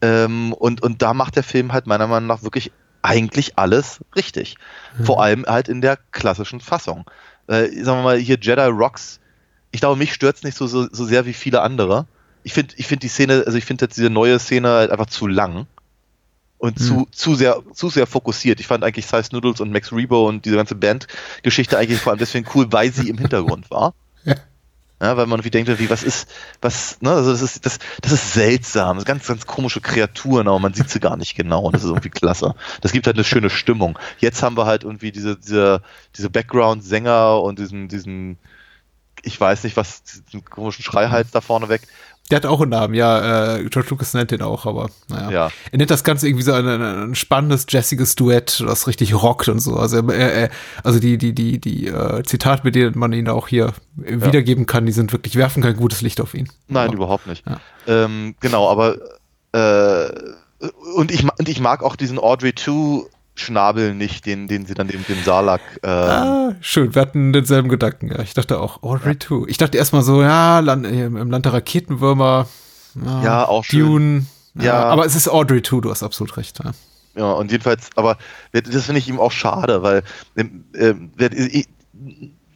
Ähm, 0.00 0.52
und, 0.52 0.82
und 0.82 1.02
da 1.02 1.14
macht 1.14 1.36
der 1.36 1.42
Film 1.42 1.72
halt 1.72 1.86
meiner 1.86 2.06
Meinung 2.06 2.26
nach 2.26 2.42
wirklich 2.42 2.72
eigentlich 3.02 3.58
alles 3.58 4.00
richtig. 4.16 4.56
Vor 5.04 5.22
allem 5.22 5.44
halt 5.46 5.68
in 5.68 5.80
der 5.80 5.98
klassischen 6.10 6.60
Fassung. 6.60 7.04
Äh, 7.46 7.68
sagen 7.82 7.98
wir 7.98 8.02
mal, 8.02 8.18
hier 8.18 8.38
Jedi 8.40 8.62
Rocks, 8.62 9.20
ich 9.72 9.80
glaube, 9.80 9.98
mich 9.98 10.14
stört 10.14 10.36
es 10.36 10.42
nicht 10.42 10.56
so, 10.56 10.66
so, 10.66 10.88
so 10.90 11.04
sehr 11.04 11.26
wie 11.26 11.34
viele 11.34 11.60
andere. 11.60 12.06
Ich 12.42 12.54
finde 12.54 12.74
ich 12.76 12.86
find 12.86 13.02
die 13.02 13.08
Szene, 13.08 13.42
also 13.46 13.58
ich 13.58 13.64
finde 13.64 13.84
jetzt 13.84 13.96
diese 13.96 14.10
neue 14.10 14.38
Szene 14.38 14.68
halt 14.68 14.90
einfach 14.90 15.06
zu 15.06 15.26
lang 15.26 15.66
und 16.58 16.78
zu, 16.78 17.06
zu, 17.10 17.34
sehr, 17.34 17.62
zu 17.74 17.90
sehr 17.90 18.06
fokussiert. 18.06 18.58
Ich 18.60 18.66
fand 18.66 18.84
eigentlich 18.84 19.06
Size 19.06 19.28
Noodles 19.32 19.60
und 19.60 19.70
Max 19.70 19.92
Rebo 19.92 20.26
und 20.26 20.46
diese 20.46 20.56
ganze 20.56 20.74
Bandgeschichte 20.74 21.76
eigentlich 21.76 22.00
vor 22.00 22.12
allem 22.12 22.18
deswegen 22.18 22.48
cool, 22.54 22.72
weil 22.72 22.90
sie 22.90 23.10
im 23.10 23.18
Hintergrund 23.18 23.70
war. 23.70 23.94
Ja. 24.26 24.36
Ja, 25.02 25.16
weil 25.16 25.26
man 25.26 25.40
irgendwie 25.40 25.50
denkt, 25.50 25.78
wie, 25.78 25.90
was 25.90 26.04
ist, 26.04 26.28
was, 26.60 27.00
ne, 27.02 27.10
also 27.10 27.32
das 27.32 27.42
ist, 27.42 27.66
das, 27.66 27.78
das 28.00 28.12
ist 28.12 28.32
seltsam, 28.32 28.96
das 28.96 29.04
ganz, 29.04 29.26
ganz 29.26 29.44
komische 29.44 29.80
Kreaturen, 29.80 30.46
aber 30.46 30.60
man 30.60 30.72
sieht 30.72 30.88
sie 30.88 31.00
gar 31.00 31.16
nicht 31.16 31.34
genau 31.34 31.64
und 31.64 31.74
das 31.74 31.82
ist 31.82 31.88
irgendwie 31.90 32.10
klasse. 32.10 32.54
Das 32.80 32.92
gibt 32.92 33.06
halt 33.06 33.16
eine 33.16 33.24
schöne 33.24 33.50
Stimmung. 33.50 33.98
Jetzt 34.18 34.42
haben 34.42 34.56
wir 34.56 34.66
halt 34.66 34.84
irgendwie 34.84 35.10
diese, 35.10 35.36
diese, 35.36 35.82
diese 36.16 36.30
Background-Sänger 36.30 37.42
und 37.42 37.58
diesen, 37.58 37.88
diesen, 37.88 38.38
ich 39.22 39.40
weiß 39.40 39.64
nicht 39.64 39.76
was, 39.76 40.04
diesen 40.04 40.44
komischen 40.44 40.84
Schreihals 40.84 41.32
da 41.32 41.40
vorne 41.40 41.68
weg. 41.68 41.82
Der 42.30 42.36
hat 42.36 42.46
auch 42.46 42.62
einen 42.62 42.70
Namen, 42.70 42.94
ja, 42.94 43.56
äh, 43.56 43.64
George 43.64 43.90
Lucas 43.90 44.14
nennt 44.14 44.30
den 44.30 44.40
auch, 44.40 44.64
aber 44.64 44.88
naja. 45.08 45.30
Ja. 45.30 45.50
Er 45.72 45.78
nennt 45.78 45.90
das 45.90 46.04
Ganze 46.04 46.26
irgendwie 46.26 46.44
so 46.44 46.52
ein, 46.52 46.66
ein, 46.66 47.14
spannendes, 47.14 47.66
jazziges 47.68 48.14
Duett, 48.16 48.64
das 48.66 48.86
richtig 48.86 49.14
rockt 49.14 49.48
und 49.48 49.60
so. 49.60 49.76
Also, 49.76 49.98
äh, 50.10 50.44
äh, 50.44 50.48
also 50.82 51.00
die, 51.00 51.18
die, 51.18 51.34
die, 51.34 51.60
die 51.60 51.88
äh, 51.88 52.22
Zitate, 52.22 52.62
mit 52.64 52.74
denen 52.76 52.98
man 52.98 53.12
ihn 53.12 53.28
auch 53.28 53.48
hier 53.48 53.74
äh, 54.02 54.22
wiedergeben 54.22 54.64
kann, 54.64 54.86
die 54.86 54.92
sind 54.92 55.12
wirklich, 55.12 55.36
werfen 55.36 55.62
kein 55.62 55.76
gutes 55.76 56.00
Licht 56.00 56.20
auf 56.20 56.32
ihn. 56.32 56.48
Nein, 56.66 56.88
aber, 56.88 56.96
überhaupt 56.96 57.26
nicht. 57.26 57.44
Ja. 57.46 57.60
Ähm, 57.86 58.34
genau, 58.40 58.70
aber 58.70 58.96
äh, 59.52 60.08
und 60.96 61.10
ich, 61.10 61.24
und 61.38 61.48
ich 61.48 61.60
mag 61.60 61.82
auch 61.82 61.94
diesen 61.94 62.18
Audrey 62.18 62.54
2 62.54 63.06
Schnabel 63.36 63.94
nicht, 63.94 64.26
den, 64.26 64.46
den 64.48 64.64
sie 64.66 64.74
dann 64.74 64.86
dem, 64.88 65.04
dem 65.06 65.22
Salak 65.24 65.60
äh, 65.82 65.88
Ah, 65.88 66.54
schön, 66.60 66.94
wir 66.94 67.02
hatten 67.02 67.32
denselben 67.32 67.68
Gedanken, 67.68 68.08
ja. 68.12 68.20
Ich 68.20 68.34
dachte 68.34 68.60
auch, 68.60 68.82
Audrey 68.82 69.18
2. 69.18 69.48
Ich 69.48 69.58
dachte 69.58 69.76
erstmal 69.76 70.02
so, 70.02 70.22
ja, 70.22 70.60
Land, 70.60 70.86
äh, 70.86 71.06
im 71.06 71.30
Land 71.30 71.44
der 71.44 71.52
Raketenwürmer, 71.54 72.46
ja, 73.04 73.22
Ja, 73.24 73.48
auch 73.48 73.64
schön. 73.64 73.80
Dune. 73.80 74.26
Ja, 74.56 74.64
Ja. 74.64 74.84
aber 74.84 75.04
es 75.04 75.16
ist 75.16 75.28
Audrey 75.28 75.62
2, 75.62 75.80
du 75.80 75.90
hast 75.90 76.02
absolut 76.04 76.36
recht. 76.36 76.60
Ja. 76.62 76.70
Ja, 77.16 77.32
und 77.32 77.50
jedenfalls, 77.50 77.90
aber 77.96 78.18
das 78.52 78.84
finde 78.86 78.98
ich 79.00 79.08
ihm 79.08 79.18
auch 79.20 79.32
schade, 79.32 79.82
weil 79.82 80.02
ähm, 80.36 80.64
ähm, 80.76 81.10
ich- 81.18 81.68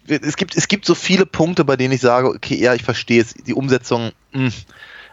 es 0.09 0.37
gibt, 0.37 0.57
es 0.57 0.69
gibt 0.69 0.85
so 0.87 0.95
viele 0.95 1.27
Punkte, 1.27 1.64
bei 1.64 1.77
denen 1.77 1.93
ich 1.93 2.01
sage, 2.01 2.29
okay, 2.29 2.57
ja, 2.57 2.75
ich 2.75 2.83
verstehe 2.83 3.21
es, 3.21 3.35
die 3.35 3.53
Umsetzung, 3.55 4.11
mh. 4.33 4.51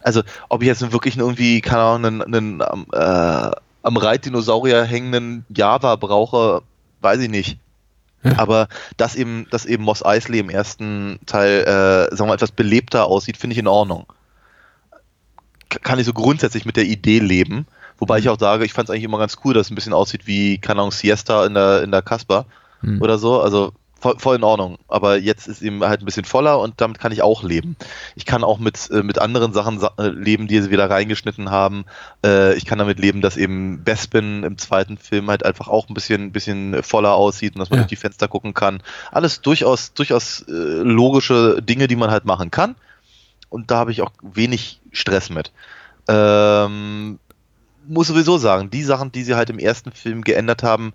also 0.04 0.21
ob 0.49 0.62
ich 0.62 0.67
jetzt 0.67 0.91
wirklich 0.91 1.17
irgendwie, 1.17 1.60
keine 1.62 1.82
Ahnung, 1.82 2.21
einen, 2.21 2.34
einen 2.36 2.62
am, 2.62 2.86
äh, 2.93 3.51
am 3.85 3.97
Reitdinosaurier 3.97 4.83
hängenden 4.83 5.45
Java 5.49 5.95
brauche, 5.95 6.61
weiß 7.01 7.19
ich 7.21 7.29
nicht. 7.29 7.57
Ja. 8.23 8.39
Aber 8.39 8.67
dass 8.97 9.15
eben, 9.15 9.47
dass 9.51 9.65
eben 9.65 9.83
Moss 9.83 10.03
Eisley 10.03 10.39
im 10.39 10.49
ersten 10.49 11.19
Teil, 11.25 11.61
äh, 11.61 12.15
sagen 12.15 12.21
wir 12.21 12.25
mal, 12.27 12.33
etwas 12.33 12.51
belebter 12.51 13.05
aussieht, 13.05 13.37
finde 13.37 13.53
ich 13.53 13.59
in 13.59 13.67
Ordnung. 13.67 14.05
Kann 15.69 15.99
ich 15.99 16.05
so 16.05 16.13
grundsätzlich 16.13 16.65
mit 16.65 16.77
der 16.77 16.85
Idee 16.85 17.19
leben. 17.19 17.67
Wobei 17.97 18.19
ich 18.19 18.29
auch 18.29 18.39
sage, 18.39 18.65
ich 18.65 18.73
fand 18.73 18.89
es 18.89 18.91
eigentlich 18.91 19.03
immer 19.03 19.19
ganz 19.19 19.37
cool, 19.43 19.53
dass 19.53 19.67
es 19.67 19.71
ein 19.71 19.75
bisschen 19.75 19.93
aussieht 19.93 20.25
wie, 20.25 20.57
keine 20.57 20.81
Ahnung, 20.81 20.91
Siesta 20.91 21.45
in 21.45 21.53
der, 21.53 21.83
in 21.83 21.91
der 21.91 22.01
Casper 22.01 22.45
Hm. 22.81 23.01
oder 23.01 23.17
so. 23.17 23.41
Also 23.41 23.73
voll, 23.99 24.15
voll 24.19 24.36
in 24.36 24.43
Ordnung. 24.43 24.77
Aber 24.88 25.17
jetzt 25.17 25.47
ist 25.47 25.62
eben 25.62 25.84
halt 25.84 26.01
ein 26.01 26.05
bisschen 26.05 26.25
voller 26.25 26.60
und 26.60 26.79
damit 26.81 26.99
kann 26.99 27.12
ich 27.12 27.21
auch 27.21 27.43
leben. 27.43 27.75
Ich 28.15 28.25
kann 28.25 28.43
auch 28.43 28.60
mit, 28.60 28.89
äh, 28.91 29.03
mit 29.03 29.19
anderen 29.19 29.53
Sachen 29.53 29.79
sa 29.79 29.91
äh, 29.97 30.08
leben, 30.08 30.47
die 30.47 30.62
sie 30.62 30.69
wieder 30.71 30.89
reingeschnitten 30.89 31.49
haben. 31.51 31.86
Äh, 32.25 32.55
ich 32.55 32.65
kann 32.65 32.77
damit 32.77 32.99
leben, 32.99 33.21
dass 33.21 33.38
eben 33.38 33.84
Bespin 33.84 34.43
im 34.43 34.58
zweiten 34.58 34.97
Film 34.97 35.29
halt 35.29 35.45
einfach 35.45 35.67
auch 35.67 35.89
ein 35.89 35.93
bisschen, 35.93 36.23
ein 36.23 36.31
bisschen 36.31 36.84
voller 36.84 37.13
aussieht 37.15 37.55
und 37.55 37.60
dass 37.60 37.69
man 37.69 37.77
Ja. 37.79 37.84
durch 37.84 37.89
die 37.89 37.95
Fenster 37.95 38.27
gucken 38.27 38.53
kann. 38.53 38.81
Alles 39.12 39.41
durchaus, 39.41 39.93
durchaus 39.93 40.43
logische 40.47 41.62
Dinge, 41.62 41.88
die 41.88 41.95
man 41.95 42.12
halt 42.12 42.25
machen 42.25 42.51
kann. 42.51 42.75
Und 43.49 43.71
da 43.71 43.77
habe 43.77 43.91
ich 43.91 44.01
auch 44.01 44.12
wenig 44.21 44.81
Stress 44.91 45.29
mit. 45.29 45.51
Ähm, 46.08 47.19
muss 47.88 48.08
sowieso 48.08 48.38
sagen, 48.38 48.69
die 48.69 48.84
Sachen, 48.84 49.12
die 49.12 49.23
sie 49.23 49.36
halt 49.36 49.49
im 49.49 49.60
ersten 49.60 49.91
Film 49.91 50.23
geändert 50.23 50.63
haben, 50.63 50.93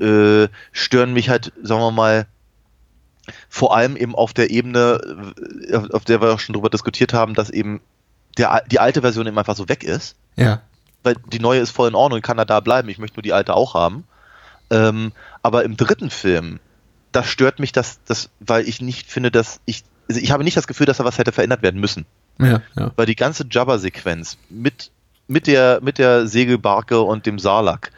äh, 0.00 0.48
stören 0.72 1.12
mich 1.12 1.28
halt, 1.30 1.52
sagen 1.62 1.80
wir 1.80 1.90
mal, 1.92 2.26
vor 3.48 3.76
allem 3.76 3.96
eben 3.96 4.14
auf 4.14 4.32
der 4.32 4.50
Ebene, 4.50 5.00
äh, 5.68 5.76
auf- 5.92 6.04
der 6.04 6.20
wir 6.20 6.32
auch 6.32 6.38
schon 6.40 6.52
drüber 6.54 6.70
diskutiert 6.70 7.12
haben, 7.12 7.34
dass 7.34 7.50
eben 7.50 7.80
der, 8.38 8.62
die 8.70 8.80
alte 8.80 9.00
Version 9.02 9.26
eben 9.26 9.38
einfach 9.38 9.56
so 9.56 9.68
weg 9.68 9.84
ist. 9.84 10.16
ja. 10.36 10.60
Weil 11.02 11.16
die 11.30 11.38
neue 11.38 11.60
ist 11.60 11.70
voll 11.70 11.88
in 11.88 11.94
Ordnung, 11.94 12.22
kann 12.22 12.38
da 12.38 12.46
da 12.46 12.60
bleiben. 12.60 12.88
Ich 12.88 12.96
möchte 12.96 13.16
nur 13.18 13.22
die 13.22 13.34
alte 13.34 13.52
auch 13.52 13.74
haben. 13.74 14.04
Ähm, 14.70 15.12
aber 15.42 15.62
im 15.64 15.76
dritten 15.76 16.08
Film, 16.08 16.60
da 17.12 17.22
stört 17.22 17.58
mich 17.58 17.72
das, 17.72 17.98
das, 18.06 18.30
weil 18.40 18.66
ich 18.66 18.80
nicht 18.80 19.10
finde, 19.10 19.30
dass 19.30 19.60
ich, 19.66 19.84
also 20.08 20.18
ich 20.22 20.30
habe 20.30 20.44
nicht 20.44 20.56
das 20.56 20.66
Gefühl, 20.66 20.86
dass 20.86 20.96
da 20.96 21.04
was 21.04 21.18
hätte 21.18 21.30
verändert 21.30 21.60
werden 21.60 21.78
müssen 21.78 22.06
Ja, 22.38 22.62
ja. 22.78 22.90
weil 22.96 23.04
die 23.04 23.16
ganze 23.16 23.44
Jabba-Sequenz 23.50 24.38
mit, 24.48 24.90
mit, 25.28 25.46
der, 25.46 25.80
mit 25.82 25.98
der 25.98 26.26
Segelbarke 26.26 27.02
und 27.02 27.26
dem 27.26 27.38
Sarlacc, 27.38 27.90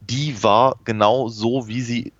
die 0.00 0.42
war 0.42 0.76
genau 0.84 1.28
so, 1.28 1.68
wie 1.68 1.80
sie 1.82 2.12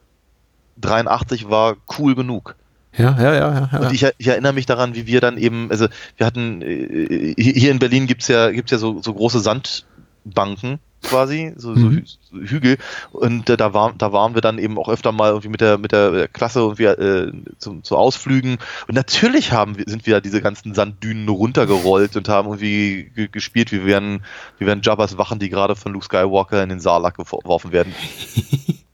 83 0.80 1.48
war, 1.48 1.76
cool 1.98 2.14
genug. 2.14 2.56
Ja, 2.96 3.16
ja, 3.20 3.34
ja, 3.34 3.68
ja. 3.72 3.78
Und 3.78 3.92
ich, 3.92 4.06
ich 4.18 4.26
erinnere 4.26 4.52
mich 4.52 4.66
daran, 4.66 4.94
wie 4.94 5.06
wir 5.06 5.20
dann 5.20 5.38
eben, 5.38 5.70
also 5.70 5.86
wir 6.16 6.26
hatten, 6.26 6.62
äh, 6.62 7.34
hier 7.36 7.70
in 7.70 7.78
Berlin 7.78 8.06
gibt's 8.06 8.28
ja, 8.28 8.50
gibt's 8.50 8.72
ja 8.72 8.78
so, 8.78 9.00
so 9.02 9.14
große 9.14 9.40
Sandbanken, 9.40 10.80
quasi, 11.02 11.52
so, 11.56 11.70
mhm. 11.70 12.04
so 12.04 12.38
Hügel. 12.38 12.76
Und 13.12 13.48
äh, 13.50 13.56
da, 13.56 13.72
war, 13.72 13.94
da 13.96 14.12
waren 14.12 14.34
wir 14.34 14.40
dann 14.40 14.58
eben 14.58 14.78
auch 14.78 14.88
öfter 14.88 15.12
mal 15.12 15.28
irgendwie 15.28 15.48
mit 15.48 15.60
der, 15.60 15.78
mit 15.78 15.92
der 15.92 16.26
Klasse 16.26 16.60
irgendwie 16.60 16.84
äh, 16.84 17.32
zu, 17.58 17.80
zu 17.82 17.96
Ausflügen. 17.96 18.58
Und 18.88 18.94
natürlich 18.94 19.52
haben 19.52 19.78
wir, 19.78 19.84
sind 19.86 20.06
wir 20.06 20.20
diese 20.20 20.40
ganzen 20.40 20.74
Sanddünen 20.74 21.28
runtergerollt 21.28 22.16
und 22.16 22.28
haben 22.28 22.48
irgendwie 22.48 23.28
gespielt, 23.30 23.70
wie 23.70 23.84
wären, 23.84 24.24
wie 24.58 24.66
wären 24.66 24.82
Jabbas 24.82 25.18
Wachen, 25.18 25.38
die 25.38 25.50
gerade 25.50 25.76
von 25.76 25.92
Luke 25.92 26.06
Skywalker 26.06 26.62
in 26.62 26.70
den 26.70 26.80
Sarlacc 26.80 27.16
geworfen 27.16 27.70
werden. 27.70 27.94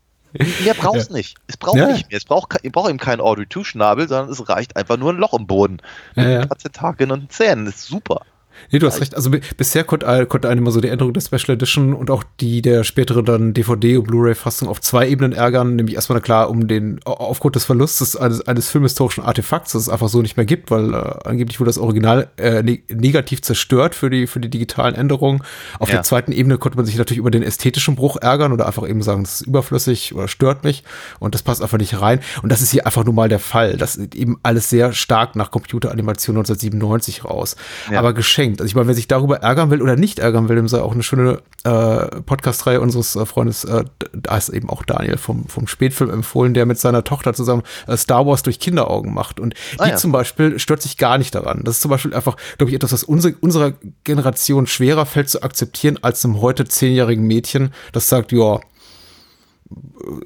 Mehr 0.64 0.74
braucht 0.74 0.96
es 0.96 1.08
ja. 1.08 1.14
nicht. 1.14 1.36
Es 1.46 1.56
braucht 1.56 1.76
ja. 1.76 1.86
nicht 1.86 2.10
mehr. 2.10 2.16
Es 2.16 2.24
braucht, 2.24 2.56
ihr 2.62 2.72
braucht 2.72 2.88
eben 2.88 2.98
keinen 2.98 3.20
Audrey 3.20 3.48
2 3.48 3.64
Schnabel, 3.64 4.08
sondern 4.08 4.30
es 4.30 4.48
reicht 4.48 4.76
einfach 4.76 4.96
nur 4.96 5.12
ein 5.12 5.16
Loch 5.16 5.34
im 5.34 5.46
Boden. 5.46 5.78
Mit 6.14 6.26
ja, 6.26 6.30
ja. 6.40 6.46
Tentakeln 6.46 7.12
und 7.12 7.32
Zähnen. 7.32 7.66
Das 7.66 7.76
ist 7.76 7.86
super. 7.86 8.22
Nee, 8.70 8.78
du 8.78 8.86
hast 8.86 9.00
recht. 9.00 9.14
Also 9.14 9.30
bisher 9.56 9.84
konnte, 9.84 10.26
konnte 10.26 10.48
einem 10.48 10.62
immer 10.62 10.70
so 10.70 10.80
die 10.80 10.88
Änderung 10.88 11.12
der 11.12 11.20
Special 11.20 11.54
Edition 11.54 11.94
und 11.94 12.10
auch 12.10 12.24
die 12.40 12.62
der 12.62 12.84
spätere 12.84 13.22
dann 13.22 13.52
DVD- 13.52 13.98
und 13.98 14.04
Blu-ray-Fassung 14.04 14.68
auf 14.68 14.80
zwei 14.80 15.08
Ebenen 15.08 15.32
ärgern. 15.32 15.76
Nämlich 15.76 15.96
erstmal 15.96 16.20
klar 16.20 16.50
um 16.50 16.68
den, 16.68 17.00
aufgrund 17.04 17.56
des 17.56 17.64
Verlustes 17.64 18.16
eines, 18.16 18.46
eines 18.46 18.70
filmhistorischen 18.70 19.24
Artefakts, 19.24 19.72
das 19.72 19.82
es 19.82 19.88
einfach 19.88 20.08
so 20.08 20.22
nicht 20.22 20.36
mehr 20.36 20.46
gibt, 20.46 20.70
weil 20.70 20.94
äh, 20.94 20.96
angeblich 21.24 21.60
wurde 21.60 21.68
das 21.68 21.78
Original 21.78 22.28
äh, 22.36 22.62
ne 22.62 22.82
negativ 22.88 23.42
zerstört 23.42 23.94
für 23.94 24.10
die, 24.10 24.26
für 24.26 24.40
die 24.40 24.50
digitalen 24.50 24.94
Änderungen. 24.94 25.42
Auf 25.78 25.88
ja. 25.88 25.96
der 25.96 26.02
zweiten 26.02 26.32
Ebene 26.32 26.58
konnte 26.58 26.76
man 26.76 26.86
sich 26.86 26.96
natürlich 26.96 27.18
über 27.18 27.30
den 27.30 27.42
ästhetischen 27.42 27.96
Bruch 27.96 28.16
ärgern 28.20 28.52
oder 28.52 28.66
einfach 28.66 28.88
eben 28.88 29.02
sagen, 29.02 29.22
das 29.24 29.40
ist 29.40 29.46
überflüssig 29.46 30.14
oder 30.14 30.28
stört 30.28 30.64
mich 30.64 30.84
und 31.18 31.34
das 31.34 31.42
passt 31.42 31.62
einfach 31.62 31.78
nicht 31.78 32.00
rein. 32.00 32.20
Und 32.42 32.50
das 32.50 32.62
ist 32.62 32.70
hier 32.70 32.86
einfach 32.86 33.04
nur 33.04 33.14
mal 33.14 33.28
der 33.28 33.38
Fall. 33.38 33.76
Das 33.76 33.96
ist 33.96 34.14
eben 34.14 34.38
alles 34.42 34.70
sehr 34.70 34.92
stark 34.92 35.36
nach 35.36 35.50
Computeranimation 35.50 36.36
1997 36.36 37.24
raus. 37.24 37.56
Ja. 37.90 37.98
Aber 37.98 38.12
geschenkt 38.12 38.53
geschenkt. 38.54 38.60
Also 38.60 38.70
ich 38.70 38.74
meine, 38.74 38.88
wer 38.88 38.94
sich 38.94 39.08
darüber 39.08 39.38
ärgern 39.38 39.70
will 39.70 39.82
oder 39.82 39.96
nicht 39.96 40.18
ärgern 40.18 40.48
will, 40.48 40.56
dem 40.56 40.68
sei 40.68 40.80
auch 40.80 40.92
eine 40.92 41.02
schöne 41.02 41.40
äh, 41.64 42.20
Podcast-Reihe 42.22 42.80
unseres 42.80 43.16
äh, 43.16 43.26
Freundes, 43.26 43.64
äh, 43.64 43.84
da 44.12 44.36
ist 44.36 44.48
eben 44.48 44.68
auch 44.68 44.84
Daniel 44.84 45.16
vom, 45.16 45.46
vom 45.46 45.66
Spätfilm 45.66 46.10
empfohlen, 46.10 46.54
der 46.54 46.66
mit 46.66 46.78
seiner 46.78 47.04
Tochter 47.04 47.34
zusammen 47.34 47.62
äh, 47.86 47.96
Star 47.96 48.26
Wars 48.26 48.42
durch 48.42 48.58
Kinderaugen 48.58 49.12
macht. 49.12 49.40
Und 49.40 49.54
ah, 49.78 49.84
die 49.84 49.90
ja. 49.90 49.96
zum 49.96 50.12
Beispiel 50.12 50.58
stört 50.58 50.82
sich 50.82 50.96
gar 50.96 51.18
nicht 51.18 51.34
daran. 51.34 51.62
Das 51.64 51.76
ist 51.76 51.82
zum 51.82 51.90
Beispiel 51.90 52.14
einfach, 52.14 52.36
glaube 52.58 52.70
ich, 52.70 52.76
etwas, 52.76 52.92
was 52.92 53.04
unsere, 53.04 53.34
unserer 53.40 53.72
Generation 54.04 54.66
schwerer 54.66 55.06
fällt 55.06 55.28
zu 55.28 55.42
akzeptieren 55.42 55.98
als 56.02 56.24
einem 56.24 56.40
heute 56.40 56.64
zehnjährigen 56.64 57.26
Mädchen, 57.26 57.72
das 57.92 58.08
sagt, 58.08 58.32
ja, 58.32 58.60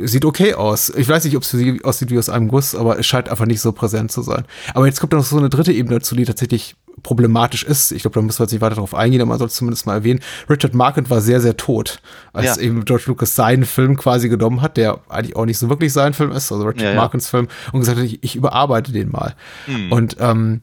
sieht 0.01 0.25
okay 0.25 0.55
aus. 0.55 0.91
Ich 0.91 1.09
weiß 1.09 1.25
nicht, 1.25 1.37
ob 1.37 1.43
es 1.43 1.51
für 1.51 1.57
sie 1.57 1.83
aussieht 1.85 2.11
wie 2.11 2.19
aus 2.19 2.29
einem 2.29 2.49
Guss, 2.49 2.75
aber 2.75 2.99
es 2.99 3.07
scheint 3.07 3.29
einfach 3.29 3.47
nicht 3.47 3.61
so 3.61 3.73
präsent 3.73 4.11
zu 4.11 4.23
sein. 4.23 4.45
Aber 4.75 4.87
jetzt 4.87 5.01
kommt 5.01 5.12
noch 5.12 5.25
so 5.25 5.38
eine 5.38 5.49
dritte 5.49 5.73
Ebene 5.73 5.99
dazu, 5.99 6.17
die 6.17 6.25
tatsächlich 6.25 6.75
problematisch 7.02 7.64
ist. 7.64 7.92
Ich 7.92 8.02
glaube, 8.02 8.14
da 8.14 8.22
müssen 8.22 8.38
wir 8.38 8.44
jetzt 8.44 8.52
nicht 8.52 8.61
weiter 8.61 8.76
darauf 8.76 8.94
eingehen, 8.94 9.20
aber 9.20 9.30
man 9.30 9.38
soll 9.38 9.48
es 9.48 9.54
zumindest 9.54 9.87
mal 9.87 9.94
erwähnen. 9.94 10.20
Richard 10.48 10.74
Marquand 10.74 11.11
war 11.11 11.20
sehr, 11.20 11.40
sehr 11.40 11.56
tot, 11.56 12.00
als 12.32 12.56
ja. 12.56 12.62
eben 12.62 12.84
George 12.84 13.04
Lucas 13.06 13.34
seinen 13.34 13.64
Film 13.64 13.96
quasi 13.96 14.28
genommen 14.28 14.62
hat, 14.62 14.76
der 14.76 15.00
eigentlich 15.08 15.37
auch 15.37 15.46
nicht 15.46 15.58
so 15.58 15.68
wirklich 15.68 15.92
sein 15.92 16.14
Film 16.14 16.32
ist, 16.32 16.50
also 16.52 16.64
Richard 16.64 16.82
ja, 16.82 16.90
ja. 16.90 16.96
Marquands 16.96 17.28
Film, 17.28 17.48
und 17.72 17.80
gesagt 17.80 17.98
hat, 17.98 18.04
ich, 18.04 18.22
ich 18.22 18.37
überarbeite 18.37 18.92
den 18.92 19.11
mal. 19.11 19.34
Mhm. 19.66 19.92
Und 19.92 20.16
ähm, 20.20 20.61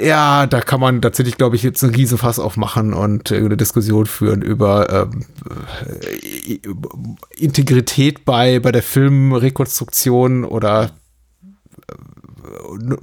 ja, 0.00 0.46
da 0.46 0.60
kann 0.60 0.80
man 0.80 1.00
tatsächlich, 1.00 1.36
glaube 1.36 1.56
ich, 1.56 1.62
jetzt 1.62 1.82
einen 1.82 1.94
Riesenfass 1.94 2.38
aufmachen 2.38 2.92
und 2.92 3.32
eine 3.32 3.56
Diskussion 3.56 4.06
führen 4.06 4.42
über 4.42 5.08
ähm, 5.12 5.24
äh, 6.04 6.58
Integrität 7.38 8.24
bei, 8.24 8.60
bei 8.60 8.72
der 8.72 8.82
Filmrekonstruktion 8.82 10.44
oder 10.44 10.90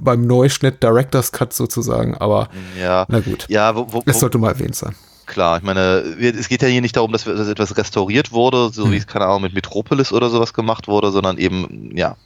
beim 0.00 0.26
Neuschnitt 0.26 0.82
Director's 0.82 1.32
Cut 1.32 1.52
sozusagen, 1.52 2.16
aber 2.16 2.48
ja. 2.80 3.06
na 3.08 3.20
gut. 3.20 3.46
Ja, 3.48 3.76
wo, 3.76 3.92
wo, 3.92 4.02
das 4.04 4.20
sollte 4.20 4.38
mal 4.38 4.50
erwähnt 4.50 4.76
sein. 4.76 4.94
Klar, 5.26 5.58
ich 5.58 5.62
meine, 5.62 5.80
es 6.20 6.48
geht 6.48 6.62
ja 6.62 6.68
hier 6.68 6.80
nicht 6.80 6.96
darum, 6.96 7.12
dass, 7.12 7.24
dass 7.24 7.48
etwas 7.48 7.76
restauriert 7.76 8.32
wurde, 8.32 8.70
so 8.72 8.84
hm. 8.84 8.92
wie 8.92 8.96
es, 8.96 9.06
keine 9.06 9.26
Ahnung, 9.26 9.42
mit 9.42 9.52
Metropolis 9.52 10.12
oder 10.12 10.30
sowas 10.30 10.54
gemacht 10.54 10.88
wurde, 10.88 11.10
sondern 11.10 11.36
eben, 11.36 11.94
ja. 11.94 12.16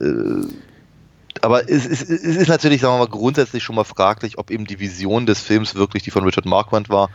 Äh, 0.00 0.46
aber 1.42 1.68
es, 1.68 1.86
es, 1.86 2.02
es, 2.02 2.22
ist 2.22 2.48
natürlich, 2.48 2.80
sagen 2.80 2.94
wir 2.94 3.06
mal, 3.06 3.08
grundsätzlich 3.08 3.62
schon 3.62 3.76
mal 3.76 3.84
fraglich, 3.84 4.38
ob 4.38 4.50
eben 4.50 4.66
die 4.66 4.80
Vision 4.80 5.26
des 5.26 5.40
Films 5.40 5.74
wirklich 5.74 6.02
die 6.02 6.10
von 6.10 6.24
Richard 6.24 6.46
Marquand 6.46 6.88
war 6.88 7.10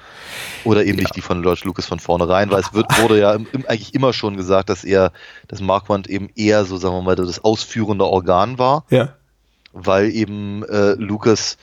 oder 0.64 0.86
eben 0.86 0.98
ja. 0.98 1.04
nicht 1.04 1.16
die 1.16 1.22
von 1.22 1.42
George 1.42 1.62
Lucas 1.64 1.86
von 1.86 2.00
vornherein, 2.00 2.52
weil 2.52 2.62
es 2.62 2.74
wird, 2.74 2.86
wurde 3.02 3.20
ja 3.20 3.34
im, 3.34 3.48
eigentlich 3.68 3.94
immer 3.94 4.14
schon 4.14 4.38
gesagt, 4.38 4.70
dass 4.70 4.84
er, 4.84 5.12
dass 5.48 5.62
Marquand 5.62 6.08
eben 6.08 6.30
eher 6.36 6.66
so, 6.66 6.78
sagen 6.78 6.96
wir 6.96 7.02
mal, 7.02 7.16
das 7.16 7.44
ausführende 7.44 8.06
Organ 8.06 8.58
war. 8.58 8.86
Ja 8.90 9.16
weil 9.74 10.10
eben 10.10 10.64
äh, 10.64 10.94
Lucas, 10.94 11.58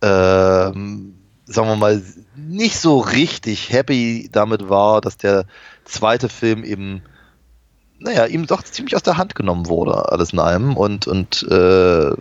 äh, 0.00 0.06
sagen 0.06 1.06
wir 1.46 1.76
mal, 1.76 2.02
nicht 2.36 2.78
so 2.78 2.98
richtig 2.98 3.72
happy 3.72 4.28
damit 4.30 4.68
war, 4.68 5.00
dass 5.00 5.16
der 5.16 5.44
zweite 5.84 6.28
Film 6.28 6.64
eben, 6.64 7.02
naja, 7.98 8.26
ihm 8.26 8.46
doch 8.46 8.62
ziemlich 8.62 8.94
aus 8.94 9.02
der 9.02 9.16
Hand 9.16 9.34
genommen 9.34 9.66
wurde, 9.66 10.12
alles 10.12 10.32
in 10.32 10.38
allem. 10.38 10.76
Und, 10.76 11.06
und 11.06 11.42
äh, 11.50 12.12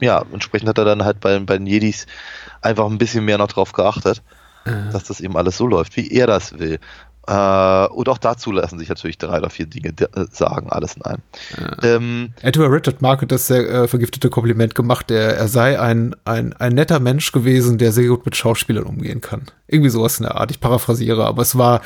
ja, 0.00 0.24
entsprechend 0.32 0.68
hat 0.68 0.78
er 0.78 0.84
dann 0.84 1.04
halt 1.04 1.20
bei, 1.20 1.38
bei 1.38 1.58
den 1.58 1.66
Jedis 1.66 2.06
einfach 2.60 2.86
ein 2.86 2.98
bisschen 2.98 3.24
mehr 3.24 3.38
noch 3.38 3.48
drauf 3.48 3.72
geachtet, 3.72 4.22
mhm. 4.64 4.90
dass 4.92 5.04
das 5.04 5.20
eben 5.20 5.36
alles 5.36 5.56
so 5.56 5.66
läuft, 5.66 5.96
wie 5.96 6.10
er 6.10 6.26
das 6.26 6.58
will. 6.58 6.80
Äh, 7.26 7.86
und 7.88 8.08
auch 8.08 8.18
dazu 8.18 8.52
lassen 8.52 8.78
sich 8.78 8.88
natürlich 8.88 9.18
drei 9.18 9.38
oder 9.38 9.50
vier 9.50 9.66
Dinge 9.66 9.88
äh, 9.88 10.26
sagen, 10.30 10.70
alles 10.70 10.94
in 10.94 11.02
einem. 11.02 11.22
Ja. 11.58 11.96
Ähm, 11.96 12.32
Edward 12.40 12.72
Richard 12.72 13.02
Market 13.02 13.32
das 13.32 13.48
sehr 13.48 13.68
äh, 13.68 13.88
vergiftete 13.88 14.30
Kompliment 14.30 14.74
gemacht, 14.74 15.10
der, 15.10 15.36
er 15.36 15.48
sei 15.48 15.80
ein, 15.80 16.14
ein, 16.24 16.52
ein 16.54 16.74
netter 16.74 17.00
Mensch 17.00 17.32
gewesen, 17.32 17.78
der 17.78 17.92
sehr 17.92 18.06
gut 18.06 18.24
mit 18.24 18.36
Schauspielern 18.36 18.84
umgehen 18.84 19.20
kann. 19.20 19.46
Irgendwie 19.66 19.90
sowas 19.90 20.18
in 20.18 20.24
der 20.24 20.36
Art. 20.36 20.50
Ich 20.50 20.60
paraphrasiere, 20.60 21.26
aber 21.26 21.42
es 21.42 21.58
war, 21.58 21.80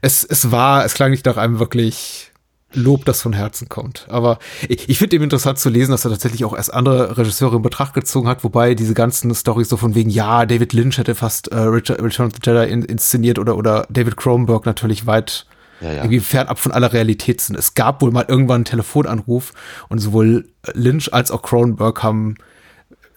es, 0.00 0.24
es 0.24 0.50
war, 0.50 0.84
es 0.84 0.94
klang 0.94 1.10
nicht 1.10 1.26
nach 1.26 1.36
einem 1.36 1.58
wirklich 1.58 2.31
Lob, 2.74 3.04
das 3.04 3.22
von 3.22 3.32
Herzen 3.32 3.68
kommt. 3.68 4.06
Aber 4.08 4.38
ich, 4.68 4.88
ich 4.88 4.98
finde 4.98 5.16
eben 5.16 5.24
interessant 5.24 5.58
zu 5.58 5.68
lesen, 5.68 5.92
dass 5.92 6.04
er 6.04 6.10
tatsächlich 6.10 6.44
auch 6.44 6.54
erst 6.54 6.72
andere 6.72 7.16
Regisseure 7.16 7.56
in 7.56 7.62
Betracht 7.62 7.94
gezogen 7.94 8.28
hat, 8.28 8.44
wobei 8.44 8.74
diese 8.74 8.94
ganzen 8.94 9.34
Storys 9.34 9.68
so 9.68 9.76
von 9.76 9.94
wegen, 9.94 10.10
ja, 10.10 10.46
David 10.46 10.72
Lynch 10.72 10.98
hätte 10.98 11.14
fast 11.14 11.48
äh, 11.48 11.58
Richard, 11.58 12.02
Return 12.02 12.26
of 12.26 12.32
the 12.34 12.40
Jedi 12.42 12.70
in, 12.70 12.82
inszeniert 12.82 13.38
oder, 13.38 13.56
oder 13.56 13.86
David 13.90 14.16
Cronenberg 14.16 14.66
natürlich 14.66 15.06
weit 15.06 15.46
ja, 15.80 15.88
ja. 15.88 15.96
irgendwie 15.96 16.20
fernab 16.20 16.58
von 16.58 16.72
aller 16.72 16.92
Realität 16.92 17.40
sind. 17.40 17.56
Es 17.56 17.74
gab 17.74 18.02
wohl 18.02 18.12
mal 18.12 18.24
irgendwann 18.28 18.56
einen 18.56 18.64
Telefonanruf 18.64 19.52
und 19.88 19.98
sowohl 19.98 20.48
Lynch 20.74 21.12
als 21.12 21.30
auch 21.30 21.42
Cronenberg 21.42 22.02
haben 22.02 22.36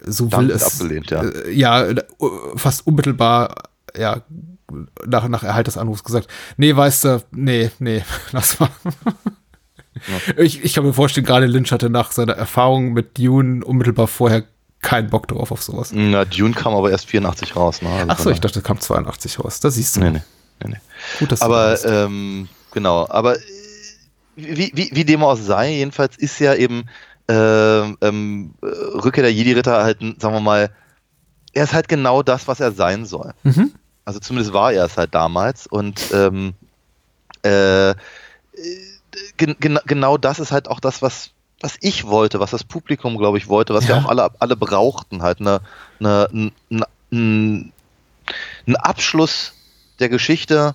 so 0.04 0.30
will 0.32 0.50
es 0.50 0.62
abgelehnt, 0.62 1.10
ja. 1.10 1.22
Äh, 1.22 1.52
ja, 1.52 1.86
fast 2.54 2.86
unmittelbar 2.86 3.54
ja, 3.96 4.22
nach, 5.06 5.28
nach 5.28 5.42
Erhalt 5.42 5.66
des 5.66 5.78
Anrufs 5.78 6.04
gesagt, 6.04 6.28
nee, 6.56 6.74
weißt 6.74 7.04
du, 7.04 7.24
nee, 7.32 7.70
nee, 7.78 8.04
lass 8.32 8.58
mal. 8.60 8.70
Ja. 10.06 10.42
Ich, 10.42 10.62
ich 10.64 10.74
kann 10.74 10.84
mir 10.84 10.92
vorstellen, 10.92 11.26
gerade 11.26 11.46
Lynch 11.46 11.72
hatte 11.72 11.90
nach 11.90 12.12
seiner 12.12 12.34
Erfahrung 12.34 12.92
mit 12.92 13.18
Dune 13.18 13.64
unmittelbar 13.64 14.06
vorher 14.06 14.44
keinen 14.82 15.10
Bock 15.10 15.26
drauf 15.28 15.50
auf 15.50 15.62
sowas. 15.62 15.90
Na, 15.92 16.24
Dune 16.24 16.54
kam 16.54 16.74
aber 16.74 16.90
erst 16.90 17.06
84 17.06 17.56
raus. 17.56 17.82
Ne? 17.82 17.88
Also 17.90 18.12
Achso, 18.12 18.30
ich 18.30 18.40
dachte, 18.40 18.62
kam 18.62 18.80
82 18.80 19.38
raus. 19.40 19.60
Da 19.60 19.70
siehst 19.70 19.96
du. 19.96 20.00
Nee, 20.00 20.10
nee, 20.10 20.22
nee, 20.62 20.70
nee. 20.70 20.80
Gut, 21.18 21.32
dass 21.32 21.42
aber, 21.42 21.74
du 21.74 21.88
ähm, 21.88 22.48
genau, 22.72 23.06
aber 23.08 23.36
wie, 24.36 24.70
wie, 24.74 24.90
wie 24.92 25.04
dem 25.04 25.22
auch 25.22 25.36
sei, 25.36 25.72
jedenfalls 25.72 26.16
ist 26.16 26.38
ja 26.38 26.54
eben 26.54 26.84
äh, 27.28 27.80
ähm, 27.80 28.54
Rückkehr 28.62 29.22
der 29.22 29.32
Jedi-Ritter 29.32 29.82
halt, 29.82 29.98
sagen 30.00 30.34
wir 30.34 30.40
mal, 30.40 30.70
er 31.52 31.64
ist 31.64 31.72
halt 31.72 31.88
genau 31.88 32.22
das, 32.22 32.46
was 32.46 32.60
er 32.60 32.72
sein 32.72 33.06
soll. 33.06 33.32
Mhm. 33.42 33.72
Also 34.04 34.20
zumindest 34.20 34.52
war 34.52 34.72
er 34.72 34.84
es 34.84 34.96
halt 34.96 35.14
damals 35.14 35.66
und 35.66 36.00
ähm, 36.12 36.54
äh, 37.42 37.94
gen 39.36 39.78
genau 39.86 40.16
das 40.16 40.38
ist 40.38 40.52
halt 40.52 40.68
auch 40.68 40.80
das, 40.80 41.02
was, 41.02 41.30
was 41.60 41.76
ich 41.80 42.06
wollte, 42.06 42.40
was 42.40 42.50
das 42.50 42.64
Publikum, 42.64 43.16
glaube 43.16 43.38
ich, 43.38 43.48
wollte, 43.48 43.74
was 43.74 43.86
ja. 43.86 43.96
wir 43.96 44.04
auch 44.04 44.08
alle, 44.08 44.30
alle 44.38 44.56
brauchten, 44.56 45.22
halt 45.22 45.40
eine, 45.40 45.60
eine, 46.00 46.28
eine, 46.70 46.86
ein, 47.12 47.72
Abschluss 48.76 49.52
der 49.98 50.08
Geschichte, 50.08 50.74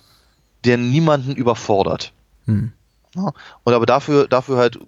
der 0.63 0.77
niemanden 0.77 1.35
überfordert. 1.35 2.13
Hm. 2.45 2.71
Ja, 3.15 3.31
und 3.63 3.73
aber 3.73 3.85
dafür, 3.85 4.27
dafür 4.27 4.57
halt, 4.57 4.79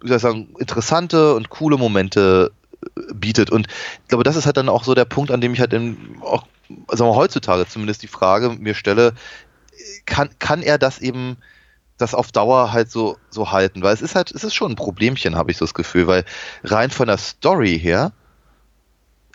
wie 0.00 0.08
soll 0.08 0.16
ich 0.16 0.22
sagen, 0.22 0.54
interessante 0.58 1.34
und 1.34 1.48
coole 1.48 1.78
Momente 1.78 2.52
äh, 2.82 3.14
bietet. 3.14 3.50
Und 3.50 3.68
ich 4.02 4.08
glaube, 4.08 4.24
das 4.24 4.36
ist 4.36 4.44
halt 4.44 4.58
dann 4.58 4.68
auch 4.68 4.84
so 4.84 4.94
der 4.94 5.06
Punkt, 5.06 5.30
an 5.30 5.40
dem 5.40 5.54
ich 5.54 5.60
halt 5.60 5.72
in, 5.72 6.18
auch 6.20 6.46
sagen 6.88 7.10
wir 7.10 7.16
heutzutage 7.16 7.66
zumindest 7.66 8.02
die 8.02 8.08
Frage 8.08 8.50
mir 8.50 8.74
stelle, 8.74 9.14
kann, 10.06 10.30
kann 10.38 10.62
er 10.62 10.78
das 10.78 10.98
eben 10.98 11.36
das 11.98 12.14
auf 12.14 12.32
Dauer 12.32 12.72
halt 12.72 12.90
so, 12.90 13.18
so 13.30 13.52
halten, 13.52 13.82
weil 13.82 13.94
es 13.94 14.02
ist 14.02 14.14
halt, 14.14 14.30
es 14.32 14.44
ist 14.44 14.54
schon 14.54 14.72
ein 14.72 14.76
Problemchen, 14.76 15.36
habe 15.36 15.50
ich 15.50 15.56
so 15.56 15.64
das 15.64 15.74
Gefühl, 15.74 16.06
weil 16.06 16.24
rein 16.64 16.90
von 16.90 17.06
der 17.06 17.18
Story 17.18 17.78
her 17.78 18.12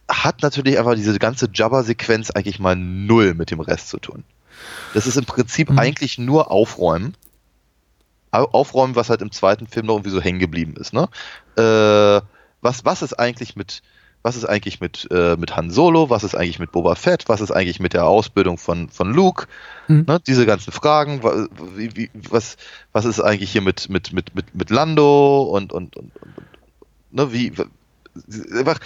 hat 0.10 0.42
natürlich 0.42 0.78
einfach 0.78 0.96
diese 0.96 1.18
ganze 1.20 1.50
Jabba-Sequenz 1.54 2.32
eigentlich 2.32 2.60
mal 2.60 2.76
null 2.76 3.34
mit 3.34 3.52
dem 3.52 3.60
Rest 3.60 3.90
zu 3.90 4.00
tun. 4.00 4.24
Das 4.94 5.08
ist 5.08 5.18
im 5.18 5.26
Prinzip 5.26 5.70
mhm. 5.70 5.80
eigentlich 5.80 6.18
nur 6.18 6.52
Aufräumen. 6.52 7.16
Aufräumen, 8.32 8.96
was 8.96 9.10
halt 9.10 9.22
im 9.22 9.32
zweiten 9.32 9.68
Film 9.68 9.88
noch 9.88 9.96
irgendwie 9.96 10.12
so 10.12 10.22
hängen 10.22 10.40
geblieben 10.40 10.76
ist. 10.78 10.94
Ne? 10.94 11.10
Äh, 11.56 12.22
was, 12.62 12.86
was 12.86 13.02
ist 13.02 13.14
eigentlich 13.14 13.56
mit, 13.56 13.82
was 14.30 14.36
ist 14.36 14.46
eigentlich 14.46 14.80
mit, 14.80 15.08
äh, 15.10 15.36
mit 15.38 15.56
Han 15.56 15.72
Solo, 15.72 16.12
was 16.12 16.24
ist 16.24 16.36
eigentlich 16.36 16.60
mit 16.60 16.72
Boba 16.72 16.94
Fett, 16.94 17.28
was 17.28 17.42
ist 17.42 17.50
eigentlich 17.50 17.80
mit 17.80 17.94
der 17.94 18.06
Ausbildung 18.06 18.60
von, 18.60 18.88
von 18.90 19.12
Luke, 19.12 19.48
mhm. 19.88 20.06
ne, 20.08 20.20
diese 20.28 20.46
ganzen 20.46 20.72
Fragen, 20.72 21.24
wie, 21.76 21.96
wie, 21.96 22.12
was, 22.14 22.56
was 22.92 23.06
ist 23.06 23.20
eigentlich 23.22 23.52
hier 23.52 23.62
mit, 23.62 23.90
mit, 23.90 24.14
mit, 24.14 24.36
mit, 24.36 24.54
mit 24.54 24.70
Lando 24.70 25.42
und, 25.42 25.74
und, 25.74 25.96
und, 25.96 26.16
und 26.16 26.34
ne, 27.10 27.34
wie, 27.34 27.54
einfach 28.56 28.80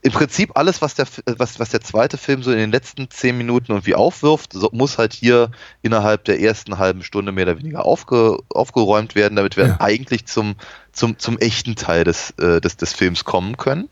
im 0.00 0.12
Prinzip 0.12 0.52
alles, 0.54 0.80
was 0.80 0.94
der, 0.94 1.06
was, 1.26 1.60
was 1.60 1.68
der 1.68 1.82
zweite 1.82 2.16
Film 2.16 2.42
so 2.42 2.52
in 2.52 2.56
den 2.56 2.72
letzten 2.72 3.10
zehn 3.10 3.36
Minuten 3.36 3.72
irgendwie 3.72 3.94
aufwirft, 3.94 4.54
so, 4.54 4.70
muss 4.72 4.96
halt 4.96 5.12
hier 5.12 5.50
innerhalb 5.82 6.24
der 6.24 6.40
ersten 6.40 6.78
halben 6.78 7.02
Stunde 7.02 7.32
mehr 7.32 7.44
oder 7.44 7.58
weniger 7.58 7.84
aufge, 7.84 8.38
aufgeräumt 8.48 9.14
werden, 9.14 9.36
damit 9.36 9.58
wir 9.58 9.66
ja. 9.66 9.76
eigentlich 9.80 10.24
zum, 10.24 10.54
zum, 10.90 11.18
zum 11.18 11.38
echten 11.38 11.76
Teil 11.76 12.04
des, 12.04 12.30
äh, 12.38 12.62
des, 12.62 12.78
des 12.78 12.94
Films 12.94 13.24
kommen 13.24 13.58
können, 13.58 13.90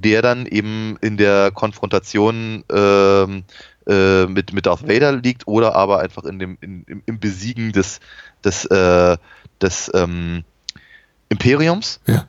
der 0.00 0.22
dann 0.22 0.46
eben 0.46 0.96
in 1.00 1.16
der 1.16 1.50
Konfrontation 1.50 2.64
äh, 2.70 3.22
äh, 3.22 4.26
mit, 4.26 4.52
mit 4.52 4.66
Darth 4.66 4.86
Vader 4.86 5.12
liegt 5.12 5.46
oder 5.46 5.74
aber 5.74 6.00
einfach 6.00 6.24
in 6.24 6.38
dem, 6.38 6.58
in, 6.60 6.84
im, 6.84 7.02
im 7.06 7.20
Besiegen 7.20 7.72
des, 7.72 8.00
des, 8.44 8.64
äh, 8.66 9.16
des 9.60 9.90
ähm, 9.94 10.44
Imperiums. 11.28 12.00
Ja 12.06 12.26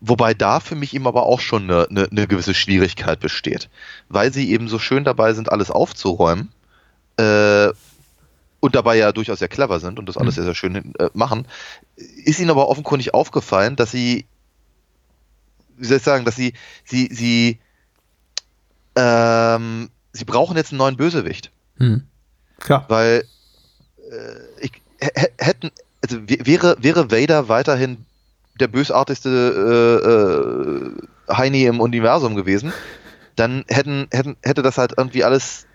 Wobei 0.00 0.32
da 0.32 0.60
für 0.60 0.76
mich 0.76 0.94
eben 0.94 1.08
aber 1.08 1.24
auch 1.24 1.40
schon 1.40 1.64
eine, 1.64 1.88
eine, 1.90 2.08
eine, 2.10 2.26
gewisse 2.28 2.54
Schwierigkeit 2.54 3.18
besteht, 3.18 3.68
weil 4.08 4.32
sie 4.32 4.50
eben 4.50 4.68
so 4.68 4.78
schön 4.78 5.02
dabei 5.02 5.32
sind, 5.32 5.50
alles 5.50 5.72
aufzuräumen 5.72 6.52
äh, 7.16 7.68
und 8.60 8.74
dabei 8.76 8.96
ja 8.96 9.10
durchaus 9.10 9.40
sehr 9.40 9.48
clever 9.48 9.80
sind 9.80 9.98
und 9.98 10.08
das 10.08 10.16
alles 10.16 10.34
mhm. 10.34 10.36
sehr, 10.36 10.44
sehr 10.44 10.54
schön 10.54 10.76
äh, 10.76 11.10
machen, 11.14 11.46
ist 11.96 12.38
ihnen 12.38 12.50
aber 12.50 12.68
offenkundig 12.68 13.12
aufgefallen, 13.12 13.74
dass 13.74 13.90
sie, 13.90 14.26
wie 15.78 15.86
soll 15.86 15.98
ich 15.98 16.02
sagen, 16.02 16.24
dass 16.24 16.36
sie, 16.36 16.52
sie, 16.84 17.08
sie, 17.12 17.58
ähm, 18.96 19.90
sie 20.12 20.24
brauchen 20.24 20.56
jetzt 20.56 20.72
einen 20.72 20.78
neuen 20.78 20.96
Bösewicht. 20.96 21.50
Mhm. 21.78 22.04
Klar. 22.58 22.84
Weil 22.88 23.24
äh, 24.10 24.64
ich, 24.64 24.72
hätten, 25.38 25.70
also 26.02 26.18
wäre, 26.26 26.76
wäre 26.80 27.10
Vader 27.10 27.48
weiterhin 27.48 28.04
der 28.58 28.68
bösartigste 28.68 29.30
äh, 31.28 31.32
äh, 31.32 31.34
Heini 31.36 31.64
im 31.64 31.80
Universum 31.80 32.34
gewesen, 32.34 32.72
dann 33.36 33.64
hätten, 33.68 34.08
hätten, 34.10 34.36
hätte 34.42 34.62
das 34.62 34.78
halt 34.78 34.94
irgendwie 34.96 35.24
alles. 35.24 35.66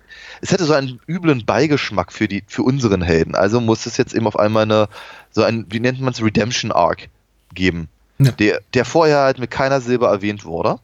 Es 0.42 0.52
hätte 0.52 0.66
so 0.66 0.74
einen 0.74 1.00
üblen 1.08 1.46
Beigeschmack 1.46 2.12
für 2.12 2.28
die, 2.28 2.44
für 2.48 2.64
unseren 2.64 3.02
Helden. 3.02 3.36
Also 3.36 3.62
muss 3.62 3.86
es 3.86 3.96
jetzt 3.96 4.14
eben 4.14 4.28
auf 4.28 4.38
einmal 4.38 4.64
eine, 4.64 4.90
so 5.32 5.44
ein, 5.44 5.66
wie 5.70 5.80
nennt 5.80 6.02
man 6.02 6.12
es, 6.12 6.22
Redemption 6.22 6.72
Arc 6.72 7.08
geben. 7.54 7.88
Ja. 8.26 8.32
Der, 8.32 8.62
der 8.74 8.86
vorher 8.86 9.20
halt 9.20 9.40
mit 9.40 9.52
keiner 9.52 9.82
Silber 9.82 10.10
erwähnt 10.10 10.46
wurde. 10.46 10.80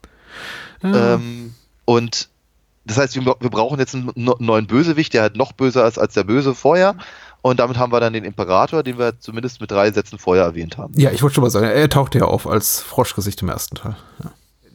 Ja. 0.82 1.16
Ähm, 1.16 1.54
und 1.86 2.30
das 2.86 2.98
heißt, 2.98 3.16
wir, 3.16 3.26
wir 3.26 3.50
brauchen 3.50 3.80
jetzt 3.80 3.96
einen 3.96 4.12
neuen 4.16 4.68
Bösewicht, 4.68 5.14
der 5.14 5.22
halt 5.22 5.36
noch 5.36 5.52
böser 5.52 5.88
ist 5.88 5.98
als 5.98 6.14
der 6.14 6.24
Böse 6.24 6.56
vorher. 6.56 6.96
Und 7.42 7.60
damit 7.60 7.78
haben 7.78 7.92
wir 7.92 8.00
dann 8.00 8.14
den 8.14 8.26
Imperator, 8.26 8.84
den 8.84 8.98
wir 8.98 9.20
zumindest 9.20 9.62
mit 9.62 9.72
drei 9.72 9.92
Sätzen 9.92 10.20
vorher 10.20 10.44
erwähnt 10.44 10.78
haben. 10.78 10.94
Ja, 10.98 11.12
ich 11.12 11.22
wollte 11.22 11.36
schon 11.36 11.44
mal 11.44 11.50
sagen, 11.50 11.68
er 11.68 11.90
taucht 11.90 12.16
ja 12.16 12.24
auf 12.24 12.48
als 12.48 12.82
Froschgesicht 12.82 13.42
im 13.42 13.50
ersten 13.50 13.76
Teil. 13.76 13.96
Ja. 14.24 14.32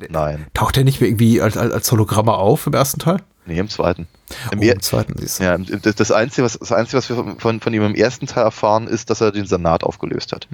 Nein. 0.09 0.47
Taucht 0.55 0.77
er 0.77 0.85
nicht 0.85 1.01
mehr 1.01 1.09
irgendwie 1.09 1.41
als, 1.41 1.57
als, 1.57 1.73
als 1.73 1.93
Hologramme 1.93 2.33
auf 2.33 2.67
im 2.67 2.75
ersten 2.75 3.01
Teil? 3.01 3.19
Nee, 3.47 3.59
im 3.59 3.69
zweiten. 3.69 4.07
Im, 4.53 4.61
oh, 4.61 4.63
im 4.63 4.81
zweiten, 4.81 5.19
siehst 5.19 5.39
du. 5.39 5.45
Ja, 5.45 5.59
das, 5.59 5.95
das, 5.97 6.11
Einzige, 6.11 6.45
was, 6.45 6.59
das 6.59 6.73
Einzige, 6.73 6.97
was 6.97 7.11
wir 7.11 7.37
von, 7.39 7.61
von 7.61 7.75
ihm 7.75 7.83
im 7.83 7.95
ersten 7.95 8.27
Teil 8.27 8.45
erfahren, 8.45 8.87
ist, 8.87 9.11
dass 9.11 9.21
er 9.21 9.33
den 9.33 9.47
Senat 9.47 9.85
aufgelöst 9.85 10.33
hat. 10.33 10.49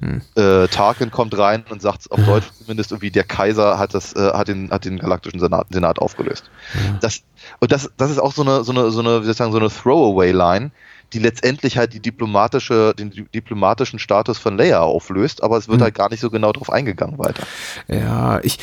Mhm. 0.00 0.22
Äh, 0.34 0.68
Tarkin 0.68 1.10
kommt 1.10 1.36
rein 1.36 1.64
und 1.68 1.82
sagt 1.82 2.10
auf 2.10 2.24
Deutsch 2.24 2.46
zumindest 2.58 2.90
irgendwie, 2.90 3.10
der 3.10 3.24
Kaiser 3.24 3.78
hat, 3.78 3.92
das, 3.92 4.14
äh, 4.14 4.32
hat, 4.32 4.48
den, 4.48 4.70
hat 4.70 4.86
den 4.86 4.98
galaktischen 4.98 5.40
Senat, 5.40 5.66
Senat 5.70 5.98
aufgelöst. 5.98 6.50
Mhm. 6.74 6.98
Das, 7.00 7.22
und 7.60 7.70
das, 7.70 7.90
das 7.98 8.10
ist 8.10 8.18
auch 8.18 8.32
so 8.32 8.42
eine, 8.42 8.64
so 8.64 8.72
eine, 8.72 8.90
so 8.90 9.00
eine, 9.00 9.20
wie 9.20 9.24
soll 9.24 9.32
ich 9.32 9.36
sagen, 9.36 9.52
so 9.52 9.58
eine 9.58 9.70
Throwaway-Line, 9.70 10.70
die 11.12 11.18
letztendlich 11.18 11.76
halt 11.76 11.92
die 11.92 12.00
diplomatische, 12.00 12.94
den 12.98 13.10
diplomatischen 13.34 13.98
Status 13.98 14.38
von 14.38 14.56
Leia 14.56 14.80
auflöst, 14.80 15.42
aber 15.42 15.58
es 15.58 15.68
wird 15.68 15.80
mhm. 15.80 15.84
halt 15.84 15.94
gar 15.94 16.08
nicht 16.08 16.20
so 16.20 16.30
genau 16.30 16.52
drauf 16.52 16.72
eingegangen 16.72 17.18
weiter. 17.18 17.42
Ja, 17.88 18.40
ich, 18.42 18.58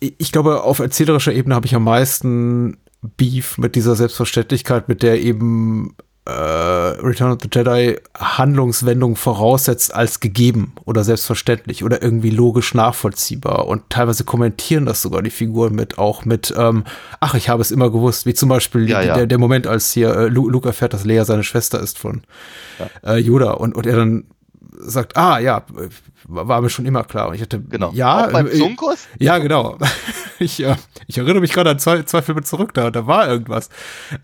ich 0.00 0.32
glaube, 0.32 0.62
auf 0.62 0.78
erzählerischer 0.78 1.32
Ebene 1.32 1.54
habe 1.54 1.66
ich 1.66 1.74
am 1.74 1.84
meisten 1.84 2.78
Beef 3.00 3.58
mit 3.58 3.76
dieser 3.76 3.94
Selbstverständlichkeit, 3.96 4.88
mit 4.88 5.02
der 5.02 5.20
eben 5.20 5.94
äh, 6.28 6.30
Return 6.30 7.32
of 7.32 7.38
the 7.40 7.48
Jedi 7.50 7.96
Handlungswendung 8.18 9.16
voraussetzt 9.16 9.94
als 9.94 10.20
gegeben 10.20 10.74
oder 10.84 11.02
selbstverständlich 11.02 11.84
oder 11.84 12.02
irgendwie 12.02 12.30
logisch 12.30 12.74
nachvollziehbar. 12.74 13.66
Und 13.66 13.88
teilweise 13.88 14.24
kommentieren 14.24 14.84
das 14.84 15.00
sogar 15.00 15.22
die 15.22 15.30
Figuren 15.30 15.74
mit, 15.74 15.96
auch 15.96 16.26
mit, 16.26 16.52
ähm, 16.56 16.84
ach, 17.20 17.34
ich 17.34 17.48
habe 17.48 17.62
es 17.62 17.70
immer 17.70 17.90
gewusst, 17.90 18.26
wie 18.26 18.34
zum 18.34 18.50
Beispiel 18.50 18.88
ja, 18.90 19.00
ja. 19.00 19.14
Der, 19.14 19.26
der 19.26 19.38
Moment, 19.38 19.66
als 19.66 19.92
hier 19.92 20.14
äh, 20.14 20.28
Luke 20.28 20.68
erfährt, 20.68 20.92
dass 20.92 21.06
Leia 21.06 21.24
seine 21.24 21.44
Schwester 21.44 21.80
ist 21.80 21.98
von 21.98 22.22
ja. 22.78 23.14
äh, 23.14 23.18
Yoda 23.18 23.52
und, 23.52 23.74
und 23.74 23.86
er 23.86 23.96
dann 23.96 24.24
sagt, 24.80 25.16
ah 25.16 25.38
ja, 25.38 25.64
war 26.26 26.60
mir 26.60 26.70
schon 26.70 26.86
immer 26.86 27.04
klar. 27.04 27.28
Und 27.28 27.34
ich 27.34 27.42
hatte, 27.42 27.60
genau. 27.60 27.90
ja, 27.94 28.26
Auch 28.26 28.32
beim 28.32 28.46
äh, 28.46 28.50
Ja, 29.18 29.38
genau. 29.38 29.78
Ich, 30.40 30.62
äh, 30.62 30.76
ich 31.08 31.18
erinnere 31.18 31.40
mich 31.40 31.52
gerade 31.52 31.70
an 31.70 31.80
zwei, 31.80 32.04
zwei 32.04 32.22
Filme 32.22 32.42
zurück, 32.44 32.72
da, 32.72 32.92
da 32.92 33.08
war 33.08 33.28
irgendwas. 33.28 33.70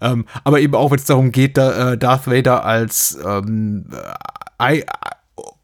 Ähm, 0.00 0.26
aber 0.44 0.60
eben 0.60 0.76
auch, 0.76 0.92
wenn 0.92 0.98
es 0.98 1.06
darum 1.06 1.32
geht, 1.32 1.56
da, 1.56 1.94
äh, 1.94 1.98
Darth 1.98 2.28
Vader 2.28 2.64
als 2.64 3.18
ähm, 3.26 3.86
I, 4.62 4.84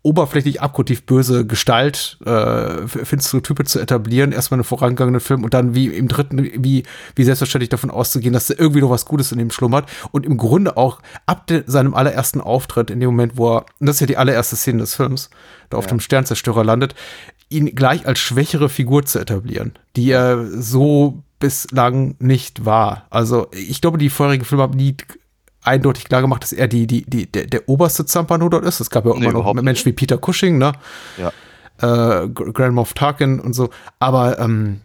oberflächlich 0.03 0.63
abgrundtief 0.63 1.03
böse 1.03 1.47
Gestalt, 1.47 2.19
äh, 2.25 2.87
finstere 2.87 3.43
Type 3.43 3.65
zu 3.65 3.79
etablieren, 3.79 4.33
erstmal 4.33 4.57
einen 4.57 4.65
vorangegangenen 4.65 5.21
Film 5.21 5.45
und 5.45 5.53
dann 5.53 5.75
wie 5.75 5.89
im 5.89 6.09
dritten, 6.09 6.51
wie, 6.65 6.85
wie 7.15 7.25
selbstverständlich 7.25 7.69
davon 7.69 7.91
auszugehen, 7.91 8.33
dass 8.33 8.47
da 8.47 8.55
irgendwie 8.57 8.81
noch 8.81 8.91
was 8.91 9.05
Gutes 9.05 9.31
in 9.31 9.39
ihm 9.39 9.51
schlummert 9.51 9.89
und 10.11 10.25
im 10.25 10.39
Grunde 10.39 10.77
auch 10.79 11.01
ab 11.27 11.47
de, 11.49 11.65
seinem 11.67 11.95
allerersten 11.95 12.41
Auftritt, 12.41 12.91
in 12.91 13.01
dem 13.01 13.11
Moment, 13.11 13.37
wo 13.37 13.57
er, 13.57 13.67
und 13.79 13.87
das 13.87 13.97
ist 13.97 14.01
ja 14.01 14.07
die 14.07 14.17
allererste 14.17 14.57
Szene 14.57 14.79
des 14.79 14.95
Films, 14.95 15.29
da 15.69 15.77
auf 15.77 15.85
ja. 15.85 15.91
dem 15.91 16.01
Sternzerstörer 16.01 16.65
landet, 16.65 16.95
ihn 17.51 17.75
gleich 17.75 18.07
als 18.07 18.21
schwächere 18.21 18.71
Figur 18.71 19.05
zu 19.05 19.19
etablieren, 19.19 19.73
die 19.97 20.11
er 20.11 20.47
so 20.47 21.23
bislang 21.41 22.15
nicht 22.21 22.65
war. 22.65 23.07
Also 23.11 23.49
ich 23.53 23.81
glaube, 23.81 23.99
die 23.99 24.09
vorherigen 24.09 24.45
Filme 24.45 24.63
haben 24.63 24.77
nie 24.77 24.97
eindeutig 25.63 26.05
klar 26.05 26.21
gemacht, 26.21 26.43
dass 26.43 26.53
er 26.53 26.69
die, 26.69 26.87
die, 26.87 27.05
die, 27.09 27.31
der, 27.31 27.47
der 27.47 27.69
oberste 27.69 28.07
Zampano 28.07 28.49
dort 28.49 28.65
ist. 28.65 28.81
Es 28.81 28.91
gab 28.91 29.05
ja 29.05 29.13
nee, 29.15 29.27
immer 29.27 29.33
noch 29.33 29.55
Menschen 29.55 29.87
wie 29.87 29.93
Peter 29.93 30.19
Cushing, 30.19 30.59
ne? 30.59 30.73
Ja. 31.19 31.33
Äh, 32.23 32.29
Grand 32.29 32.75
Moff 32.75 32.95
Tarkin 32.95 33.41
und 33.41 33.53
so. 33.53 33.71
Aber 33.99 34.39
ähm, 34.39 34.81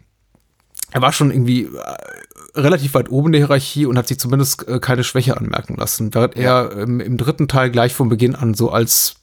er 0.92 1.02
war 1.02 1.12
schon 1.12 1.30
irgendwie 1.30 1.64
äh, 1.64 2.60
relativ 2.60 2.94
weit 2.94 3.10
oben 3.10 3.28
in 3.28 3.32
der 3.32 3.40
Hierarchie 3.42 3.86
und 3.86 3.98
hat 3.98 4.08
sich 4.08 4.18
zumindest 4.18 4.66
äh, 4.68 4.78
keine 4.78 5.04
Schwäche 5.04 5.36
anmerken 5.36 5.76
lassen. 5.76 6.14
Während 6.14 6.36
ja. 6.36 6.64
er 6.64 6.72
im, 6.72 7.00
im, 7.00 7.16
dritten 7.16 7.48
Teil 7.48 7.70
gleich 7.70 7.94
von 7.94 8.08
Beginn 8.08 8.34
an 8.34 8.54
so 8.54 8.70
als, 8.70 9.16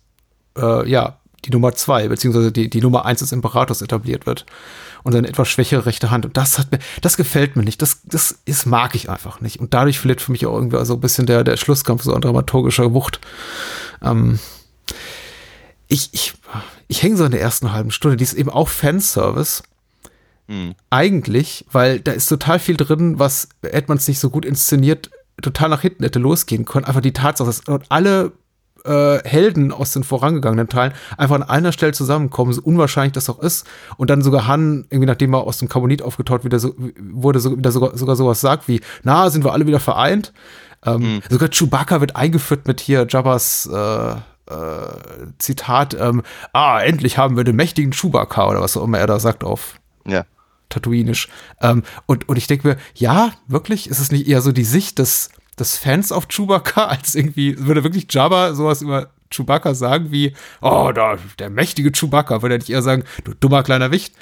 äh, 0.58 0.90
ja, 0.90 1.20
die 1.46 1.52
Nummer 1.52 1.74
zwei, 1.74 2.08
beziehungsweise 2.08 2.52
die, 2.52 2.70
die 2.70 2.82
Nummer 2.82 3.06
eins 3.06 3.20
des 3.20 3.32
Imperators 3.32 3.82
etabliert 3.82 4.26
wird 4.26 4.46
und 5.04 5.16
eine 5.16 5.28
etwas 5.28 5.50
schwächere 5.50 5.86
rechte 5.86 6.12
Hand. 6.12 6.26
Und 6.26 6.38
das 6.38 6.58
hat 6.58 6.72
mir, 6.72 6.80
das 7.02 7.18
gefällt 7.18 7.56
mir 7.56 7.64
nicht. 7.64 7.82
Das, 7.82 8.02
das 8.04 8.40
ist, 8.46 8.66
mag 8.66 8.96
ich 8.96 9.10
einfach 9.10 9.42
nicht. 9.42 9.60
Und 9.60 9.74
dadurch 9.74 10.00
verliert 10.00 10.22
für 10.22 10.32
mich 10.32 10.46
auch 10.46 10.56
irgendwie 10.56 10.84
so 10.86 10.94
ein 10.94 11.02
bisschen 11.02 11.26
der, 11.26 11.44
der 11.44 11.58
Schlusskampf 11.58 12.04
so 12.04 12.14
an 12.14 12.22
dramaturgischer 12.22 12.94
Wucht. 12.94 13.20
Ähm, 14.02 14.40
ich, 15.88 16.10
ich, 16.14 16.34
ich 16.88 17.04
hänge 17.04 17.18
so 17.18 17.26
in 17.26 17.32
der 17.32 17.42
ersten 17.42 17.72
halben 17.72 17.92
Stunde. 17.92 18.18
Die 18.18 18.24
ist 18.24 18.34
eben 18.34 18.50
auch 18.50 18.70
Fanservice. 18.70 19.64
Hm. 20.48 20.76
Eigentlich, 20.90 21.66
weil 21.72 22.00
da 22.00 22.12
ist 22.12 22.28
total 22.28 22.60
viel 22.60 22.78
drin, 22.78 23.20
was 23.20 23.50
es 23.62 24.08
nicht 24.08 24.20
so 24.20 24.30
gut 24.30 24.46
inszeniert, 24.46 25.12
total 25.42 25.70
nach 25.70 25.82
hinten 25.82 26.04
hätte 26.04 26.20
losgehen 26.20 26.66
können. 26.66 26.86
Einfach 26.86 27.02
die 27.02 27.14
Tatsache, 27.14 27.48
dass 27.48 27.62
alle 27.90 28.32
äh, 28.86 29.20
Helden 29.24 29.72
aus 29.72 29.92
den 29.94 30.04
vorangegangenen 30.04 30.68
Teilen 30.68 30.94
einfach 31.18 31.36
an 31.36 31.44
einer 31.44 31.72
Stelle 31.72 31.94
zusammenkommen, 31.94 32.54
so 32.54 32.62
unwahrscheinlich 32.62 33.14
das 33.14 33.30
auch 33.30 33.40
ist, 33.40 33.66
und 33.98 34.10
dann 34.10 34.22
sogar 34.22 34.48
Han, 34.48 34.86
irgendwie 34.90 35.08
nachdem 35.08 35.34
er 35.34 35.42
aus 35.42 35.58
dem 35.58 35.70
Karbonit 35.70 36.02
aufgetaut 36.02 36.44
wieder 36.44 36.60
so, 36.60 36.76
wurde, 37.00 37.40
so, 37.40 37.58
wieder 37.58 37.72
sogar, 37.72 37.98
sogar 37.98 38.16
sowas 38.16 38.42
sagt 38.42 38.68
wie, 38.68 38.82
na, 39.04 39.30
sind 39.30 39.44
wir 39.44 39.54
alle 39.54 39.68
wieder 39.68 39.80
vereint. 39.80 40.34
Ähm, 40.86 41.16
mhm. 41.16 41.22
Sogar 41.30 41.50
Chewbacca 41.50 42.02
wird 42.02 42.16
eingeführt 42.16 42.68
mit 42.68 42.82
hier 42.82 43.08
Jabbas 43.10 43.70
äh, 43.72 44.16
äh, 44.48 44.98
Zitat, 45.38 45.96
ähm, 46.00 46.22
ah, 46.52 46.82
endlich 46.82 47.18
haben 47.18 47.38
wir 47.38 47.44
den 47.44 47.56
mächtigen 47.56 47.92
Chewbacca 47.92 48.50
oder 48.50 48.62
was 48.62 48.76
auch 48.76 48.84
immer 48.84 49.00
er 49.00 49.08
da 49.08 49.20
sagt 49.20 49.44
auf 49.44 49.76
ja. 50.06 50.26
Tatooinisch. 50.70 51.30
Ähm, 51.62 51.84
und, 52.06 52.28
und 52.28 52.38
ich 52.38 52.48
denke 52.48 52.68
mir, 52.68 52.78
ja, 52.96 53.32
wirklich, 53.48 53.90
ist 53.90 54.00
es 54.00 54.12
nicht 54.12 54.28
eher 54.28 54.42
so 54.42 54.52
die 54.52 54.66
Sicht 54.66 55.00
des 55.00 55.30
des 55.60 55.78
Fans 55.78 56.12
auf 56.12 56.28
Chewbacca, 56.28 56.86
als 56.88 57.16
irgendwie, 57.16 57.58
würde 57.58 57.84
wirklich 57.84 58.08
Jabba 58.10 58.54
sowas 58.54 58.82
über 58.82 59.10
Chewbacca 59.32 59.74
sagen 59.74 60.12
wie, 60.12 60.34
oh, 60.62 60.92
da, 60.94 61.18
der 61.40 61.50
mächtige 61.50 61.92
Chewbacca, 61.92 62.42
würde 62.42 62.56
er 62.56 62.60
nicht 62.60 62.70
eher 62.70 62.82
sagen, 62.82 63.04
du 63.24 63.34
dummer 63.34 63.64
kleiner 63.64 63.92
Wicht. 63.92 64.14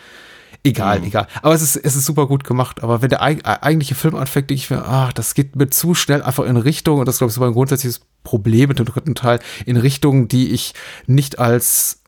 Egal, 0.64 1.00
mhm. 1.00 1.06
egal. 1.06 1.28
Aber 1.42 1.56
es 1.56 1.62
ist, 1.62 1.76
es 1.76 1.96
ist 1.96 2.06
super 2.06 2.28
gut 2.28 2.44
gemacht. 2.44 2.84
Aber 2.84 3.02
wenn 3.02 3.10
der 3.10 3.22
eigentliche 3.22 3.96
Film 3.96 4.16
anfängt, 4.16 4.50
denke 4.50 4.62
ich 4.62 4.70
mir, 4.70 4.86
ach, 4.86 5.12
das 5.12 5.34
geht 5.34 5.56
mir 5.56 5.70
zu 5.70 5.96
schnell 5.96 6.22
einfach 6.22 6.46
in 6.46 6.58
Richtung, 6.58 7.00
und 7.00 7.08
das 7.08 7.18
glaube 7.18 7.32
ich 7.32 7.38
ist 7.38 7.44
ein 7.44 7.54
grundsätzliches 7.54 8.02
Problem 8.24 8.70
mit 8.70 8.80
dem 8.80 8.86
dritten 8.86 9.16
Teil, 9.16 9.40
in 9.66 9.78
Richtung, 9.78 10.28
die 10.28 10.52
ich 10.52 10.74
nicht 11.08 11.40
als 11.40 12.01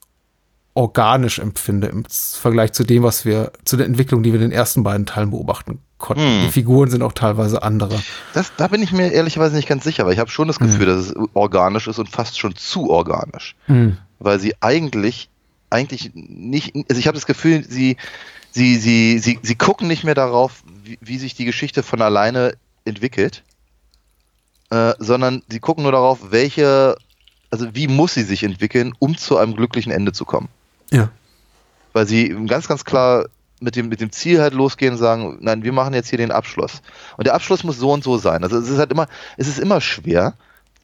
organisch 0.75 1.39
empfinde 1.39 1.87
im 1.87 2.03
Vergleich 2.09 2.73
zu 2.73 2.83
dem, 2.83 3.03
was 3.03 3.25
wir, 3.25 3.51
zu 3.63 3.77
der 3.77 3.85
Entwicklung, 3.85 4.23
die 4.23 4.31
wir 4.31 4.41
in 4.41 4.49
den 4.49 4.51
ersten 4.51 4.83
beiden 4.83 5.05
Teilen 5.05 5.29
beobachten 5.29 5.79
konnten. 5.99 6.23
Hm. 6.23 6.41
Die 6.45 6.51
Figuren 6.51 6.89
sind 6.89 7.03
auch 7.03 7.13
teilweise 7.13 7.61
andere. 7.61 8.01
Das, 8.33 8.51
da 8.57 8.67
bin 8.67 8.81
ich 8.81 8.91
mir 8.91 9.11
ehrlicherweise 9.11 9.55
nicht 9.55 9.67
ganz 9.67 9.83
sicher, 9.83 10.05
weil 10.05 10.13
ich 10.13 10.19
habe 10.19 10.31
schon 10.31 10.47
das 10.47 10.59
Gefühl, 10.59 10.87
hm. 10.87 10.95
dass 10.95 11.05
es 11.07 11.15
organisch 11.33 11.87
ist 11.87 11.99
und 11.99 12.09
fast 12.09 12.39
schon 12.39 12.55
zu 12.55 12.89
organisch. 12.89 13.55
Hm. 13.67 13.97
Weil 14.19 14.39
sie 14.39 14.55
eigentlich, 14.61 15.29
eigentlich 15.69 16.11
nicht, 16.13 16.75
also 16.89 16.99
ich 16.99 17.07
habe 17.07 17.15
das 17.15 17.27
Gefühl, 17.27 17.63
sie, 17.67 17.97
sie, 18.51 18.77
sie, 18.77 19.19
sie, 19.19 19.39
sie 19.41 19.55
gucken 19.55 19.87
nicht 19.87 20.03
mehr 20.03 20.15
darauf, 20.15 20.63
wie, 20.83 20.97
wie 21.01 21.17
sich 21.19 21.35
die 21.35 21.45
Geschichte 21.45 21.83
von 21.83 22.01
alleine 22.01 22.55
entwickelt, 22.85 23.43
äh, 24.71 24.93
sondern 24.97 25.43
sie 25.49 25.59
gucken 25.59 25.83
nur 25.83 25.91
darauf, 25.91 26.31
welche 26.31 26.97
also 27.53 27.75
wie 27.75 27.87
muss 27.87 28.15
sie 28.15 28.23
sich 28.23 28.43
entwickeln, 28.43 28.93
um 28.97 29.15
zu 29.15 29.37
einem 29.37 29.55
glücklichen 29.55 29.91
Ende 29.91 30.11
zu 30.11 30.25
kommen. 30.25 30.49
Ja. 30.93 31.09
Weil 31.91 32.07
sie 32.07 32.29
ganz, 32.47 32.67
ganz 32.67 32.85
klar 32.85 33.25
mit 33.59 33.75
dem, 33.75 33.89
mit 33.89 34.01
dem 34.01 34.11
Ziel 34.11 34.41
halt 34.41 34.53
losgehen 34.53 34.93
und 34.93 34.99
sagen, 34.99 35.37
nein, 35.41 35.63
wir 35.63 35.71
machen 35.71 35.93
jetzt 35.93 36.09
hier 36.09 36.17
den 36.17 36.31
Abschluss. 36.31 36.81
Und 37.17 37.25
der 37.25 37.33
Abschluss 37.33 37.63
muss 37.63 37.77
so 37.77 37.91
und 37.91 38.03
so 38.03 38.17
sein. 38.17 38.43
Also 38.43 38.57
es 38.57 38.69
ist 38.69 38.77
halt 38.77 38.91
immer, 38.91 39.07
es 39.37 39.47
ist 39.47 39.59
immer 39.59 39.81
schwer, 39.81 40.33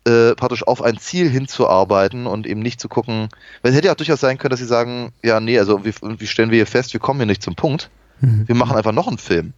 äh, 0.05 0.33
praktisch 0.35 0.65
auf 0.65 0.81
ein 0.81 0.97
Ziel 0.97 1.29
hinzuarbeiten 1.29 2.25
und 2.25 2.47
eben 2.47 2.61
nicht 2.61 2.79
zu 2.79 2.87
gucken, 2.87 3.29
weil 3.61 3.71
es 3.71 3.77
hätte 3.77 3.87
ja 3.87 3.93
auch 3.93 3.97
durchaus 3.97 4.21
sein 4.21 4.37
können, 4.37 4.51
dass 4.51 4.59
sie 4.59 4.65
sagen, 4.65 5.11
ja, 5.23 5.39
nee, 5.39 5.59
also 5.59 5.85
wie, 5.85 5.93
wie 6.01 6.27
stellen 6.27 6.51
wir 6.51 6.57
hier 6.57 6.67
fest, 6.67 6.93
wir 6.93 6.99
kommen 6.99 7.19
hier 7.19 7.27
nicht 7.27 7.43
zum 7.43 7.55
Punkt. 7.55 7.89
Mhm. 8.21 8.47
Wir 8.47 8.55
machen 8.55 8.77
einfach 8.77 8.93
noch 8.93 9.07
einen 9.07 9.17
Film. 9.17 9.53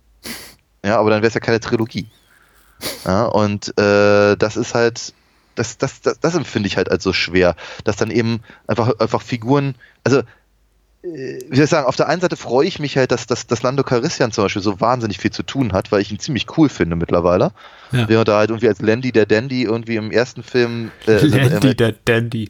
Ja, 0.84 0.98
aber 0.98 1.12
dann 1.12 1.22
wäre 1.22 1.28
es 1.28 1.36
ja 1.36 1.40
keine 1.40 1.60
Trilogie. 1.60 2.08
Ja, 3.06 3.26
und 3.26 3.78
äh, 3.78 4.36
das 4.36 4.58
ist 4.58 4.74
halt, 4.74 5.14
das, 5.56 5.78
das, 5.78 6.02
das, 6.02 6.20
das 6.20 6.36
empfinde 6.36 6.68
ich 6.68 6.78
halt 6.78 6.90
als 6.90 7.04
so 7.04 7.14
schwer, 7.14 7.56
dass 7.84 7.98
dann 7.98 8.10
eben 8.10 8.42
einfach, 8.66 9.00
einfach 9.00 9.22
Figuren, 9.22 9.76
also 10.04 10.24
wie 11.04 11.56
soll 11.56 11.64
ich 11.64 11.70
sagen, 11.70 11.88
auf 11.88 11.96
der 11.96 12.08
einen 12.08 12.22
Seite 12.22 12.36
freue 12.36 12.68
ich 12.68 12.78
mich 12.80 12.96
halt, 12.96 13.12
dass, 13.12 13.26
dass, 13.26 13.48
dass 13.48 13.64
Lando 13.64 13.84
Carissian 13.84 14.32
zum 14.32 14.46
Beispiel 14.46 14.62
so 14.62 14.80
wahnsinnig 14.80 15.18
viel 15.18 15.32
zu 15.32 15.42
tun 15.42 15.74
hat, 15.74 15.92
weil 15.92 16.02
ich 16.02 16.12
ihn 16.12 16.20
ziemlich 16.20 16.46
cool 16.58 16.70
finde 16.70 16.96
mittlerweile. 16.96 17.52
Ja. 17.92 18.08
Während 18.08 18.28
er 18.28 18.36
halt 18.36 18.52
irgendwie 18.52 18.68
als 18.68 18.82
Landy 18.82 19.12
der 19.12 19.26
Dandy 19.26 19.64
irgendwie 19.64 19.96
im 19.96 20.12
ersten 20.12 20.44
Film. 20.44 20.92
Äh, 21.08 21.26
Landy 21.26 21.70
äh, 21.70 21.76
der 21.76 21.94
Dandy. 22.06 22.50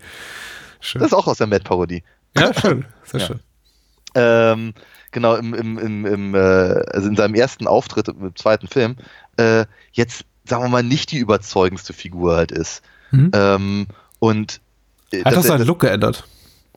Schön. 0.82 1.00
Das 1.00 1.12
ist 1.12 1.14
auch 1.14 1.28
aus 1.28 1.38
der 1.38 1.48
Mad-Parodie. 1.48 2.04
Ja, 2.38 2.54
schön. 2.54 2.86
Sehr 3.06 3.22
ja. 3.22 3.28
schön. 3.28 3.40
Ähm, 4.16 4.74
genau, 5.12 5.36
im, 5.36 5.54
im, 5.54 5.78
im, 5.80 6.06
im 6.06 6.36
äh, 6.36 6.38
also 6.38 7.08
in 7.08 7.16
seinem 7.16 7.36
ersten 7.36 7.68
Auftritt 7.68 8.10
im 8.10 8.36
zweiten 8.36 8.68
Film, 8.68 8.98
äh, 9.38 9.66
jetzt 9.94 10.26
sagen 10.44 10.64
wir 10.64 10.70
mal, 10.70 10.84
nicht 10.84 11.12
die 11.12 11.20
überzeugendste 11.20 11.94
Figur 11.94 12.36
halt 12.36 12.52
ist. 12.52 12.82
Mhm. 13.12 13.32
Ähm, 13.34 13.88
und 14.20 14.60
äh, 15.12 15.24
hat 15.24 15.36
das 15.36 15.48
seinen 15.48 15.66
Look 15.66 15.80
geändert? 15.80 16.26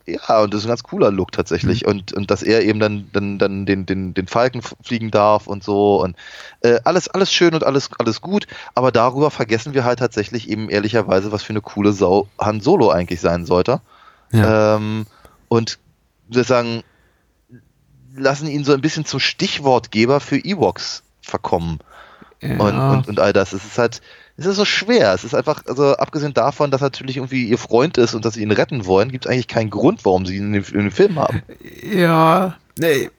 Ja, 0.07 0.41
und 0.41 0.53
das 0.53 0.61
ist 0.61 0.65
ein 0.65 0.69
ganz 0.69 0.83
cooler 0.83 1.11
Look 1.11 1.31
tatsächlich. 1.31 1.83
Mhm. 1.83 1.89
Und, 1.89 2.13
und 2.13 2.31
dass 2.31 2.43
er 2.43 2.63
eben 2.63 2.79
dann, 2.79 3.09
dann, 3.11 3.39
dann 3.39 3.65
den, 3.65 3.85
den, 3.85 4.13
den 4.13 4.27
Falken 4.27 4.61
fliegen 4.81 5.09
darf 5.09 5.47
und 5.47 5.63
so. 5.63 6.01
Und 6.01 6.15
äh, 6.61 6.79
alles, 6.83 7.07
alles 7.07 7.31
schön 7.33 7.55
und 7.55 7.63
alles, 7.63 7.89
alles 7.97 8.21
gut. 8.21 8.45
Aber 8.75 8.91
darüber 8.91 9.31
vergessen 9.31 9.73
wir 9.73 9.83
halt 9.83 9.99
tatsächlich 9.99 10.49
eben 10.49 10.69
ehrlicherweise, 10.69 11.31
was 11.31 11.43
für 11.43 11.53
eine 11.53 11.61
coole 11.61 11.91
Sau 11.91 12.27
Han 12.39 12.61
Solo 12.61 12.89
eigentlich 12.89 13.19
sein 13.19 13.45
sollte. 13.45 13.81
Ja. 14.31 14.75
Ähm, 14.75 15.07
und 15.47 15.79
wir 16.27 16.43
sagen, 16.43 16.83
lassen 18.15 18.47
ihn 18.47 18.63
so 18.63 18.73
ein 18.73 18.81
bisschen 18.81 19.05
zum 19.05 19.19
Stichwortgeber 19.19 20.19
für 20.19 20.37
Ewoks 20.37 21.03
verkommen. 21.21 21.79
Ja. 22.41 22.57
Und, 22.57 22.79
und, 22.79 23.07
und 23.07 23.19
all 23.19 23.33
das. 23.33 23.53
Es 23.53 23.65
ist 23.65 23.77
halt, 23.79 24.01
es 24.37 24.45
ist 24.45 24.57
so 24.57 24.65
schwer. 24.65 25.13
Es 25.13 25.23
ist 25.23 25.33
einfach, 25.33 25.63
also 25.67 25.95
abgesehen 25.95 26.33
davon, 26.33 26.71
dass 26.71 26.81
natürlich 26.81 27.17
irgendwie 27.17 27.45
ihr 27.45 27.57
Freund 27.57 27.97
ist 27.97 28.13
und 28.13 28.25
dass 28.25 28.33
sie 28.33 28.41
ihn 28.41 28.51
retten 28.51 28.85
wollen, 28.85 29.11
gibt 29.11 29.25
es 29.25 29.31
eigentlich 29.31 29.47
keinen 29.47 29.69
Grund, 29.69 30.03
warum 30.03 30.25
sie 30.25 30.37
ihn 30.37 30.53
in 30.53 30.53
dem, 30.53 30.65
in 30.73 30.81
dem 30.81 30.91
Film 30.91 31.19
haben. 31.19 31.41
Ja, 31.83 32.57
nee, 32.77 33.09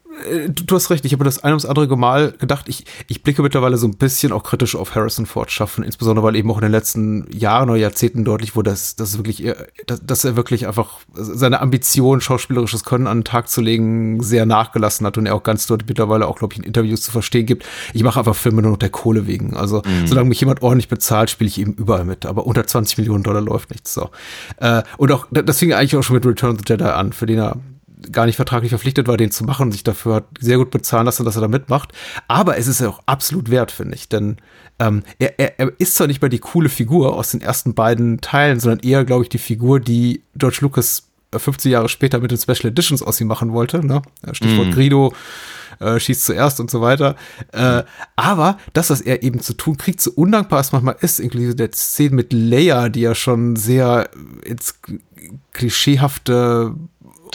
du, 0.49 0.65
du, 0.65 0.75
hast 0.75 0.91
recht, 0.91 1.05
ich 1.05 1.13
habe 1.13 1.25
das 1.25 1.43
ein 1.45 1.53
ums 1.53 1.65
andere 1.65 1.97
Mal 1.97 2.33
gedacht, 2.33 2.69
ich, 2.69 2.85
ich 3.09 3.23
blicke 3.23 3.43
mittlerweile 3.43 3.77
so 3.77 3.87
ein 3.87 3.97
bisschen 3.97 4.33
auch 4.33 4.43
kritisch 4.43 4.75
auf 4.75 4.95
Harrison 4.95 5.27
Ford 5.27 5.51
schaffen, 5.51 5.85
insbesondere 5.85 6.27
weil 6.27 6.37
eben 6.37 6.51
auch 6.51 6.57
in 6.57 6.63
den 6.63 6.73
letzten 6.73 7.27
Jahren 7.33 7.71
oder 7.71 7.79
Jahrzehnten 7.79 8.25
deutlich 8.25 8.57
wurde, 8.57 8.71
dass, 8.71 8.97
dass, 8.97 9.19
wirklich, 9.19 9.47
dass, 9.87 10.05
dass 10.05 10.25
er 10.25 10.37
wirklich 10.37 10.67
einfach 10.67 11.01
seine 11.15 11.61
Ambition, 11.61 12.21
schauspielerisches 12.21 12.85
Können 12.85 13.07
an 13.07 13.19
den 13.19 13.25
Tag 13.25 13.49
zu 13.49 13.61
legen, 13.61 14.23
sehr 14.23 14.47
nachgelassen 14.47 15.07
hat 15.07 15.19
und 15.19 15.27
er 15.27 15.35
auch 15.35 15.43
ganz 15.43 15.67
dort 15.67 15.85
mittlerweile 15.89 16.27
auch, 16.27 16.39
glaube 16.39 16.55
ich, 16.55 16.59
in 16.59 16.65
Interviews 16.65 17.03
zu 17.03 17.11
verstehen 17.11 17.47
gibt, 17.47 17.65
ich 17.93 18.03
mache 18.03 18.19
einfach 18.19 18.37
Filme 18.37 18.63
nur 18.63 18.73
noch 18.73 18.79
der 18.79 18.91
Kohle 18.91 19.27
wegen. 19.27 19.57
Also 19.57 19.83
mhm. 19.85 20.07
solange 20.07 20.29
mich 20.29 20.41
jemand 20.41 20.63
ordentlich 20.63 20.89
bezahlt, 20.89 21.31
spiele 21.31 21.49
ich 21.49 21.61
eben 21.61 21.75
überall 21.75 22.05
mit, 22.05 22.27
aber 22.27 22.47
unter 22.47 22.67
20 22.67 22.99
Millionen 22.99 23.23
Dollar 23.23 23.41
läuft 23.41 23.71
nichts 23.71 23.95
so. 23.95 24.11
Äh, 24.59 24.83
und 24.97 25.13
auch, 25.13 25.27
das 25.31 25.59
fing 25.59 25.73
eigentlich 25.73 25.97
auch 25.97 26.03
schon 26.03 26.17
mit 26.17 26.27
Return 26.27 26.53
of 26.53 26.59
the 26.59 26.65
Jedi 26.67 26.85
an, 26.85 27.13
für 27.13 27.27
den 27.27 27.39
er 27.39 27.57
gar 28.13 28.27
nicht 28.27 28.37
vertraglich 28.37 28.71
verpflichtet 28.71 29.09
war, 29.09 29.17
den 29.17 29.31
zu 29.31 29.45
machen 29.45 29.67
und 29.67 29.73
sich 29.73 29.85
dafür 29.85 30.17
hat 30.17 30.25
sehr 30.39 30.59
gut 30.59 30.71
bezahlen 30.71 31.07
lassen, 31.07 31.25
dass 31.25 31.37
er 31.37 31.43
da 31.43 31.49
mitmacht. 31.49 31.93
Aber 32.29 32.59
es 32.59 32.67
ist 32.67 32.81
ja 32.81 32.89
auch 32.89 33.01
absolut 33.07 33.51
wert, 33.51 33.71
finde 33.71 33.95
ich. 33.95 34.09
Denn 34.09 34.37
ähm, 34.79 35.03
er, 35.19 35.39
er, 35.39 35.59
er 35.59 35.73
ist 35.79 35.97
zwar 35.97 36.07
nicht 36.07 36.21
mehr 36.21 36.29
die 36.29 36.39
coole 36.39 36.69
Figur 36.69 37.15
aus 37.15 37.31
den 37.31 37.41
ersten 37.41 37.75
beiden 37.75 38.21
Teilen, 38.21 38.61
sondern 38.61 38.81
eher, 38.81 39.05
glaube 39.05 39.23
ich, 39.23 39.29
die 39.29 39.39
Figur, 39.39 39.81
die 39.81 40.23
George 40.35 40.59
Lucas 40.61 41.05
50 41.37 41.71
äh, 41.71 41.73
Jahre 41.73 41.89
später 41.89 42.21
mit 42.21 42.31
den 42.31 42.39
Special 42.39 42.71
Editions 42.71 43.03
aus 43.03 43.21
ihm 43.21 43.29
machen 43.29 43.53
wollte. 43.53 43.85
Ne? 43.85 44.03
Stichwort 44.33 44.69
mm. 44.69 44.73
Grido. 44.73 45.13
Äh, 45.79 46.01
schießt 46.01 46.25
zuerst 46.25 46.61
und 46.61 46.71
so 46.71 46.81
weiter. 46.81 47.17
Äh, 47.53 47.83
aber 48.15 48.59
das, 48.73 48.89
was 48.89 49.03
er 49.03 49.23
eben 49.23 49.41
zu 49.41 49.53
tun 49.53 49.77
kriegt, 49.77 50.01
so 50.01 50.11
undankbar 50.13 50.61
es 50.61 50.73
manchmal 50.73 50.97
ist, 51.01 51.21
inklusive 51.21 51.55
der 51.55 51.71
Szene 51.73 52.15
mit 52.15 52.33
Leia, 52.33 52.89
die 52.89 53.03
ja 53.03 53.15
schon 53.15 53.57
sehr 53.57 54.09
ins 54.43 54.81
klischeehafte 55.53 56.75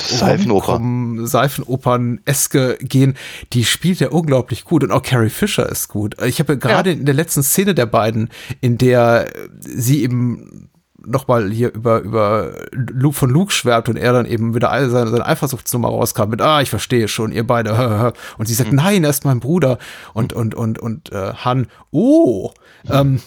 Seifenoper. 0.01 0.81
Seifenopern-eske 1.25 2.77
gehen, 2.81 3.15
die 3.53 3.65
spielt 3.65 4.01
er 4.01 4.13
unglaublich 4.13 4.65
gut 4.65 4.83
und 4.83 4.91
auch 4.91 5.03
Carrie 5.03 5.29
Fisher 5.29 5.67
ist 5.69 5.87
gut. 5.87 6.21
Ich 6.21 6.39
habe 6.39 6.57
gerade 6.57 6.91
ja. 6.91 6.97
in 6.97 7.05
der 7.05 7.15
letzten 7.15 7.43
Szene 7.43 7.73
der 7.73 7.85
beiden, 7.85 8.29
in 8.59 8.77
der 8.77 9.31
sie 9.59 10.03
eben 10.03 10.69
nochmal 11.05 11.49
hier 11.49 11.73
über, 11.73 11.99
über 12.01 12.53
Luke 12.71 13.15
von 13.15 13.29
Luke 13.29 13.51
schwärmt 13.51 13.89
und 13.89 13.97
er 13.97 14.13
dann 14.13 14.25
eben 14.25 14.53
wieder 14.53 14.69
seine, 14.89 15.09
seine 15.09 15.25
Eifersuchtsnummer 15.25 15.89
rauskam 15.89 16.29
mit, 16.29 16.41
ah, 16.41 16.61
ich 16.61 16.69
verstehe 16.69 17.07
schon, 17.07 17.31
ihr 17.31 17.45
beide. 17.45 18.13
Und 18.37 18.47
sie 18.47 18.53
sagt, 18.53 18.71
mhm. 18.71 18.77
nein, 18.77 19.03
er 19.03 19.09
ist 19.09 19.25
mein 19.25 19.39
Bruder. 19.39 19.77
Und, 20.13 20.33
und, 20.33 20.55
und, 20.55 20.79
und 20.79 21.11
äh, 21.11 21.33
Han, 21.33 21.67
oh. 21.91 22.51
Ähm, 22.89 23.21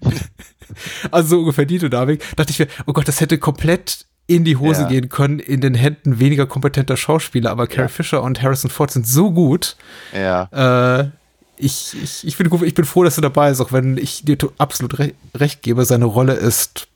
also 1.10 1.28
so 1.28 1.38
ungefähr 1.40 1.66
die 1.66 1.78
Dynamik. 1.78 2.24
Dachte 2.36 2.50
ich 2.50 2.58
mir, 2.58 2.68
oh 2.86 2.92
Gott, 2.92 3.08
das 3.08 3.20
hätte 3.20 3.38
komplett 3.38 4.06
in 4.26 4.44
die 4.44 4.56
Hose 4.56 4.82
ja. 4.82 4.88
gehen 4.88 5.08
können 5.08 5.38
in 5.38 5.60
den 5.60 5.74
Händen 5.74 6.18
weniger 6.18 6.46
kompetenter 6.46 6.96
Schauspieler, 6.96 7.50
aber 7.50 7.66
Carrie 7.66 7.82
ja. 7.82 7.88
Fisher 7.88 8.22
und 8.22 8.42
Harrison 8.42 8.70
Ford 8.70 8.90
sind 8.90 9.06
so 9.06 9.30
gut. 9.30 9.76
Ja. 10.12 11.00
Äh, 11.00 11.10
ich, 11.56 11.94
ich, 12.02 12.26
ich, 12.26 12.36
bin, 12.36 12.50
ich 12.64 12.74
bin 12.74 12.84
froh, 12.84 13.04
dass 13.04 13.18
er 13.18 13.22
dabei 13.22 13.50
ist, 13.50 13.60
auch 13.60 13.72
wenn 13.72 13.96
ich 13.96 14.24
dir 14.24 14.38
absolut 14.58 14.98
recht, 14.98 15.14
recht 15.34 15.62
gebe, 15.62 15.84
seine 15.84 16.06
Rolle 16.06 16.34
ist 16.34 16.88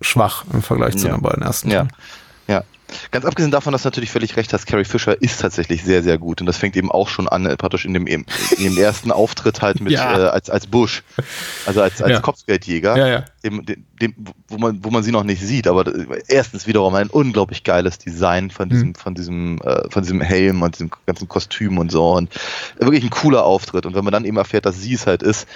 schwach 0.00 0.44
im 0.52 0.62
Vergleich 0.62 0.96
zu 0.96 1.08
den 1.08 1.22
beiden 1.22 1.42
ersten. 1.42 1.70
Ja. 1.70 1.84
ja. 1.84 1.88
Ganz 3.10 3.24
abgesehen 3.24 3.50
davon, 3.50 3.72
dass 3.72 3.82
du 3.82 3.88
natürlich 3.88 4.10
völlig 4.10 4.36
recht 4.36 4.52
hast, 4.52 4.66
Carrie 4.66 4.84
Fisher 4.84 5.20
ist 5.20 5.40
tatsächlich 5.40 5.84
sehr, 5.84 6.02
sehr 6.02 6.18
gut. 6.18 6.40
Und 6.40 6.46
das 6.46 6.56
fängt 6.56 6.76
eben 6.76 6.90
auch 6.90 7.08
schon 7.08 7.28
an, 7.28 7.46
äh, 7.46 7.56
praktisch 7.56 7.84
in 7.84 7.94
dem, 7.94 8.06
in 8.06 8.24
dem 8.58 8.78
ersten 8.78 9.12
Auftritt 9.12 9.62
halt 9.62 9.80
mit, 9.80 9.92
ja. 9.94 10.18
äh, 10.18 10.28
als, 10.28 10.50
als 10.50 10.66
Bush, 10.66 11.02
also 11.66 11.82
als, 11.82 12.00
als 12.02 12.12
ja. 12.12 12.20
Kopfgeldjäger, 12.20 12.96
ja, 12.96 13.06
ja. 13.06 13.24
Dem, 13.44 13.64
dem, 14.00 14.14
wo, 14.48 14.58
man, 14.58 14.84
wo 14.84 14.90
man 14.90 15.02
sie 15.02 15.12
noch 15.12 15.24
nicht 15.24 15.42
sieht. 15.42 15.66
Aber 15.66 15.84
erstens 16.28 16.66
wiederum 16.66 16.94
ein 16.94 17.08
unglaublich 17.08 17.64
geiles 17.64 17.98
Design 17.98 18.50
von 18.50 18.68
diesem, 18.68 18.88
mhm. 18.88 18.94
von 18.94 19.14
diesem, 19.14 19.60
äh, 19.62 19.90
von 19.90 20.02
diesem 20.02 20.20
Helm 20.20 20.62
und 20.62 20.74
diesem 20.74 20.90
ganzen 21.06 21.28
Kostüm 21.28 21.78
und 21.78 21.92
so. 21.92 22.12
Und 22.12 22.30
wirklich 22.78 23.04
ein 23.04 23.10
cooler 23.10 23.44
Auftritt. 23.44 23.86
Und 23.86 23.94
wenn 23.94 24.04
man 24.04 24.12
dann 24.12 24.24
eben 24.24 24.36
erfährt, 24.36 24.66
dass 24.66 24.80
sie 24.80 24.94
es 24.94 25.06
halt 25.06 25.22
ist, 25.22 25.46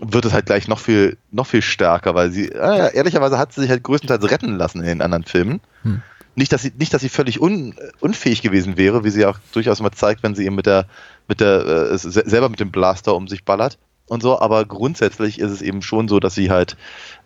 wird 0.00 0.24
es 0.24 0.32
halt 0.32 0.46
gleich 0.46 0.68
noch 0.68 0.80
viel, 0.80 1.16
noch 1.30 1.46
viel 1.46 1.62
stärker, 1.62 2.14
weil 2.14 2.30
sie, 2.30 2.48
äh, 2.48 2.94
ehrlicherweise 2.94 3.38
hat 3.38 3.52
sie 3.52 3.62
sich 3.62 3.70
halt 3.70 3.82
größtenteils 3.82 4.30
retten 4.30 4.56
lassen 4.56 4.80
in 4.80 4.86
den 4.86 5.02
anderen 5.02 5.24
Filmen. 5.24 5.60
Hm. 5.82 6.02
Nicht, 6.36 6.52
dass 6.52 6.62
sie, 6.62 6.72
nicht, 6.76 6.92
dass 6.92 7.02
sie 7.02 7.08
völlig 7.08 7.40
un, 7.40 7.74
unfähig 8.00 8.42
gewesen 8.42 8.76
wäre, 8.76 9.04
wie 9.04 9.10
sie 9.10 9.26
auch 9.26 9.38
durchaus 9.52 9.80
mal 9.80 9.92
zeigt, 9.92 10.22
wenn 10.22 10.34
sie 10.34 10.44
eben 10.44 10.56
mit 10.56 10.66
der, 10.66 10.86
mit 11.28 11.40
der, 11.40 11.90
äh, 11.92 11.98
selber 11.98 12.48
mit 12.48 12.60
dem 12.60 12.72
Blaster 12.72 13.14
um 13.14 13.28
sich 13.28 13.44
ballert 13.44 13.78
und 14.06 14.22
so, 14.22 14.38
aber 14.38 14.64
grundsätzlich 14.66 15.38
ist 15.38 15.50
es 15.50 15.62
eben 15.62 15.80
schon 15.80 16.08
so, 16.08 16.20
dass 16.20 16.34
sie 16.34 16.50
halt, 16.50 16.76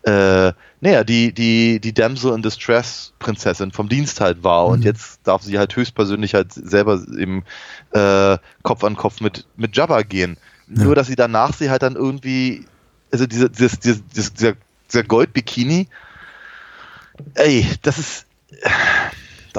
äh, 0.02 0.52
naja, 0.80 1.02
die, 1.02 1.32
die, 1.32 1.80
die 1.80 1.92
Damsel 1.92 2.34
in 2.34 2.42
Distress 2.42 3.12
Prinzessin 3.18 3.72
vom 3.72 3.88
Dienst 3.88 4.20
halt 4.20 4.44
war 4.44 4.66
mhm. 4.66 4.74
und 4.74 4.84
jetzt 4.84 5.20
darf 5.24 5.42
sie 5.42 5.58
halt 5.58 5.74
höchstpersönlich 5.74 6.34
halt 6.34 6.52
selber 6.52 7.02
im 7.18 7.42
äh, 7.92 8.38
Kopf 8.62 8.84
an 8.84 8.96
Kopf 8.96 9.20
mit, 9.20 9.46
mit 9.56 9.76
Jabba 9.76 10.02
gehen. 10.02 10.36
Ja. 10.68 10.84
Nur, 10.84 10.94
dass 10.94 11.08
sie 11.08 11.16
danach 11.16 11.52
sie 11.52 11.70
halt 11.70 11.82
dann 11.82 11.96
irgendwie, 11.96 12.64
also 13.10 13.26
diese, 13.26 13.50
dieses, 13.50 13.80
dieses, 13.80 14.02
dieser, 14.34 14.54
dieser 14.88 15.02
Gold-Bikini, 15.02 15.88
ey, 17.34 17.66
das 17.82 17.98
ist, 17.98 18.26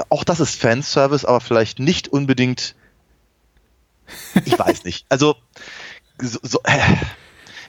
auch 0.08 0.24
das 0.24 0.40
ist 0.40 0.60
Fanservice, 0.60 1.24
aber 1.24 1.40
vielleicht 1.40 1.78
nicht 1.78 2.08
unbedingt. 2.08 2.74
Ich 4.44 4.58
weiß 4.58 4.84
nicht. 4.84 5.06
Also, 5.08 5.36
so, 6.20 6.38
so, 6.42 6.60
äh, 6.64 6.78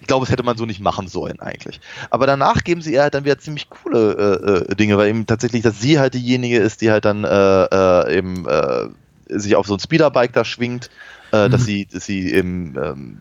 ich 0.01 0.07
glaube, 0.07 0.25
es 0.25 0.31
hätte 0.31 0.43
man 0.43 0.57
so 0.57 0.65
nicht 0.65 0.79
machen 0.79 1.07
sollen 1.07 1.39
eigentlich. 1.39 1.79
Aber 2.09 2.25
danach 2.25 2.63
geben 2.63 2.81
sie 2.81 2.93
ihr 2.93 3.03
halt 3.03 3.13
dann 3.13 3.23
wieder 3.23 3.37
ziemlich 3.37 3.69
coole 3.69 4.65
äh, 4.67 4.71
äh, 4.71 4.75
Dinge, 4.75 4.97
weil 4.97 5.09
eben 5.09 5.27
tatsächlich, 5.27 5.61
dass 5.61 5.79
sie 5.79 5.99
halt 5.99 6.15
diejenige 6.15 6.57
ist, 6.57 6.81
die 6.81 6.91
halt 6.91 7.05
dann 7.05 7.23
äh, 7.23 7.63
äh, 7.65 8.17
eben 8.17 8.47
äh, 8.47 8.87
sich 9.27 9.55
auf 9.55 9.67
so 9.67 9.75
ein 9.75 9.79
Speederbike 9.79 10.33
da 10.33 10.43
schwingt, 10.43 10.89
äh, 11.31 11.47
mhm. 11.47 11.51
dass 11.51 11.65
sie, 11.65 11.85
dass 11.85 12.05
sie 12.05 12.33
eben 12.33 12.75
ähm, 12.81 13.17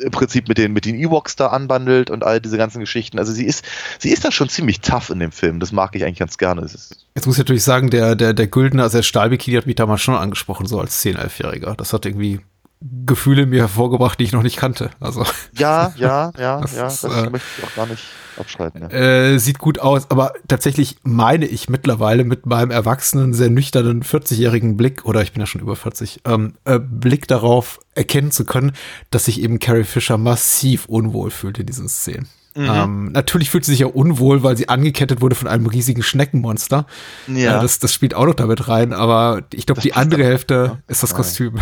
im 0.00 0.10
Prinzip 0.10 0.48
mit 0.48 0.58
den, 0.58 0.72
mit 0.72 0.84
den 0.84 0.96
Ewoks 0.96 1.36
da 1.36 1.48
anbandelt 1.48 2.10
und 2.10 2.24
all 2.24 2.40
diese 2.40 2.56
ganzen 2.56 2.80
Geschichten. 2.80 3.18
Also 3.18 3.32
sie 3.32 3.44
ist, 3.44 3.64
sie 3.98 4.10
ist 4.10 4.24
da 4.24 4.32
schon 4.32 4.48
ziemlich 4.48 4.80
tough 4.80 5.10
in 5.10 5.18
dem 5.18 5.32
Film. 5.32 5.60
Das 5.60 5.72
mag 5.72 5.94
ich 5.94 6.04
eigentlich 6.04 6.18
ganz 6.18 6.38
gerne. 6.38 6.62
Jetzt 6.62 7.26
muss 7.26 7.36
ich 7.36 7.38
natürlich 7.38 7.64
sagen, 7.64 7.90
der, 7.90 8.16
der, 8.16 8.32
der 8.32 8.46
Güldner, 8.46 8.84
also 8.84 8.98
der 8.98 9.02
Stahlbikini 9.02 9.56
hat 9.56 9.66
mich 9.66 9.76
damals 9.76 10.00
schon 10.00 10.14
angesprochen, 10.14 10.66
so 10.66 10.80
als 10.80 11.04
10-, 11.04 11.16
11-Jähriger. 11.16 11.76
Das 11.76 11.92
hat 11.92 12.06
irgendwie 12.06 12.40
Gefühle 12.80 13.44
mir 13.44 13.60
hervorgebracht, 13.60 14.18
die 14.18 14.24
ich 14.24 14.32
noch 14.32 14.42
nicht 14.42 14.56
kannte. 14.56 14.90
Also 15.00 15.24
ja, 15.52 15.92
ja, 15.96 16.32
ja, 16.38 16.60
das 16.60 16.74
ja, 16.74 16.82
das 16.84 17.04
äh, 17.04 17.30
möchte 17.30 17.48
ich 17.58 17.64
auch 17.64 17.74
gar 17.74 17.86
nicht 17.86 18.02
abschreiten. 18.38 18.80
Ja. 18.80 18.88
Äh, 18.88 19.38
sieht 19.38 19.58
gut 19.58 19.78
aus, 19.78 20.10
aber 20.10 20.32
tatsächlich 20.48 20.96
meine 21.02 21.46
ich 21.46 21.68
mittlerweile 21.68 22.24
mit 22.24 22.46
meinem 22.46 22.70
erwachsenen, 22.70 23.34
sehr 23.34 23.50
nüchternen 23.50 24.02
40-jährigen 24.02 24.76
Blick, 24.76 25.04
oder 25.04 25.22
ich 25.22 25.32
bin 25.32 25.40
ja 25.40 25.46
schon 25.46 25.60
über 25.60 25.76
40, 25.76 26.22
ähm, 26.24 26.54
äh, 26.64 26.78
Blick 26.78 27.28
darauf 27.28 27.80
erkennen 27.94 28.30
zu 28.30 28.46
können, 28.46 28.72
dass 29.10 29.26
sich 29.26 29.42
eben 29.42 29.58
Carrie 29.58 29.84
Fisher 29.84 30.16
massiv 30.16 30.86
unwohl 30.86 31.30
fühlt 31.30 31.58
in 31.58 31.66
diesen 31.66 31.88
Szenen. 31.88 32.28
Mhm. 32.56 32.68
Ähm, 32.68 33.12
natürlich 33.12 33.48
fühlt 33.50 33.64
sie 33.64 33.72
sich 33.72 33.80
ja 33.80 33.86
unwohl, 33.86 34.42
weil 34.42 34.56
sie 34.56 34.68
angekettet 34.68 35.20
wurde 35.20 35.36
von 35.36 35.46
einem 35.46 35.66
riesigen 35.66 36.02
Schneckenmonster. 36.02 36.86
Ja. 37.28 37.58
Äh, 37.58 37.62
das, 37.62 37.78
das 37.78 37.94
spielt 37.94 38.14
auch 38.14 38.26
noch 38.26 38.34
damit 38.34 38.66
rein, 38.68 38.92
aber 38.92 39.42
ich 39.52 39.66
glaube, 39.66 39.80
die 39.80 39.94
andere 39.94 40.24
Hälfte 40.24 40.78
ist 40.88 41.02
das 41.02 41.14
Kostüm. 41.14 41.58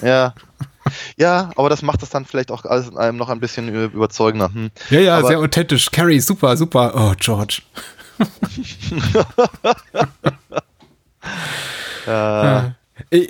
Ja. 0.00 0.34
Ja, 1.16 1.50
aber 1.54 1.68
das 1.68 1.82
macht 1.82 2.02
das 2.02 2.10
dann 2.10 2.24
vielleicht 2.24 2.50
auch 2.50 2.64
alles 2.64 2.88
in 2.88 2.96
einem 2.96 3.16
noch 3.16 3.28
ein 3.28 3.38
bisschen 3.38 3.68
überzeugender. 3.92 4.52
Hm. 4.52 4.72
Ja, 4.90 4.98
ja, 4.98 5.18
aber 5.18 5.28
sehr 5.28 5.38
authentisch. 5.38 5.92
Carrie, 5.92 6.18
super, 6.18 6.56
super. 6.56 6.92
Oh, 6.96 7.14
George. 7.20 7.62
äh, 12.04 12.10
ja. 12.10 12.74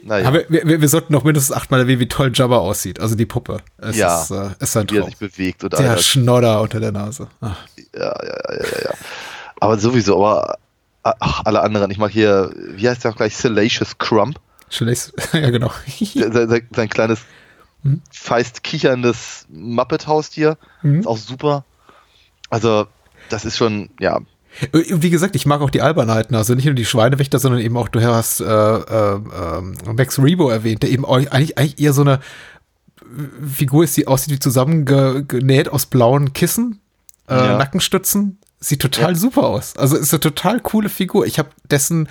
Naja. 0.05 0.28
aber 0.28 0.43
wir, 0.49 0.80
wir, 0.80 0.89
sollten 0.89 1.12
noch 1.12 1.24
mindestens 1.24 1.57
achtmal 1.57 1.80
erwähnen, 1.80 1.99
wie 1.99 2.07
toll 2.07 2.30
Jabba 2.33 2.59
aussieht, 2.59 3.01
also 3.01 3.16
die 3.16 3.26
Puppe. 3.26 3.62
Es 3.78 3.97
ja, 3.97 4.22
ist, 4.22 4.30
äh, 4.30 4.51
ist 4.61 4.76
ein 4.76 4.87
Traum. 4.87 4.99
Wie 4.99 5.03
er 5.03 5.07
sich 5.07 5.16
bewegt. 5.16 5.64
Und 5.64 5.72
der. 5.72 5.99
Schnodder 5.99 6.61
unter 6.61 6.78
der 6.78 6.93
Nase. 6.93 7.26
Ach. 7.41 7.57
Ja, 7.93 8.01
ja, 8.01 8.39
ja, 8.49 8.55
ja, 8.55 8.85
ja. 8.85 8.95
Aber 9.59 9.78
sowieso, 9.78 10.24
aber 10.24 10.59
ach, 11.03 11.43
alle 11.45 11.62
anderen. 11.62 11.91
Ich 11.91 11.99
mag 11.99 12.12
hier, 12.12 12.53
wie 12.55 12.89
heißt 12.89 13.03
der 13.03 13.11
auch 13.11 13.16
gleich? 13.16 13.37
Salacious 13.37 13.99
Crump. 13.99 14.39
ja, 15.33 15.51
genau. 15.51 15.70
sein, 16.14 16.49
sein, 16.49 16.68
sein 16.74 16.89
kleines, 16.89 17.20
hm? 17.83 18.01
feist 18.11 18.62
kicherndes 18.62 19.47
Muppet-Haustier. 19.51 20.59
Hm? 20.83 21.01
Ist 21.01 21.07
auch 21.07 21.18
super. 21.18 21.64
Also, 22.51 22.87
das 23.30 23.45
ist 23.45 23.57
schon, 23.57 23.91
ja. 23.99 24.20
Wie 24.72 25.11
gesagt, 25.11 25.34
ich 25.34 25.46
mag 25.46 25.61
auch 25.61 25.70
die 25.70 25.80
Albernheiten, 25.80 26.36
also 26.36 26.55
nicht 26.55 26.66
nur 26.66 26.74
die 26.74 26.84
Schweinewächter, 26.84 27.38
sondern 27.38 27.61
eben 27.61 27.76
auch, 27.76 27.88
du 27.88 28.03
hast 28.03 28.40
äh, 28.40 28.44
äh, 28.44 29.14
äh, 29.14 29.92
Max 29.92 30.18
Rebo 30.18 30.50
erwähnt, 30.50 30.82
der 30.82 30.90
eben 30.90 31.07
eigentlich, 31.07 31.57
eigentlich 31.57 31.80
eher 31.80 31.92
so 31.92 32.03
eine 32.03 32.20
Figur 33.46 33.84
ist, 33.84 33.96
die 33.96 34.07
aussieht 34.07 34.34
wie 34.34 34.38
zusammengenäht 34.38 35.68
aus 35.68 35.86
blauen 35.86 36.32
Kissen, 36.32 36.80
äh, 37.28 37.34
ja. 37.34 37.57
Nackenstützen. 37.57 38.38
Sieht 38.61 38.80
total 38.80 39.12
ja. 39.12 39.16
super 39.16 39.44
aus. 39.44 39.76
Also 39.76 39.96
ist 39.96 40.12
eine 40.12 40.20
total 40.20 40.61
coole 40.61 40.88
Figur. 40.88 41.26
Ich 41.26 41.38
habe 41.38 41.48
dessen 41.68 42.09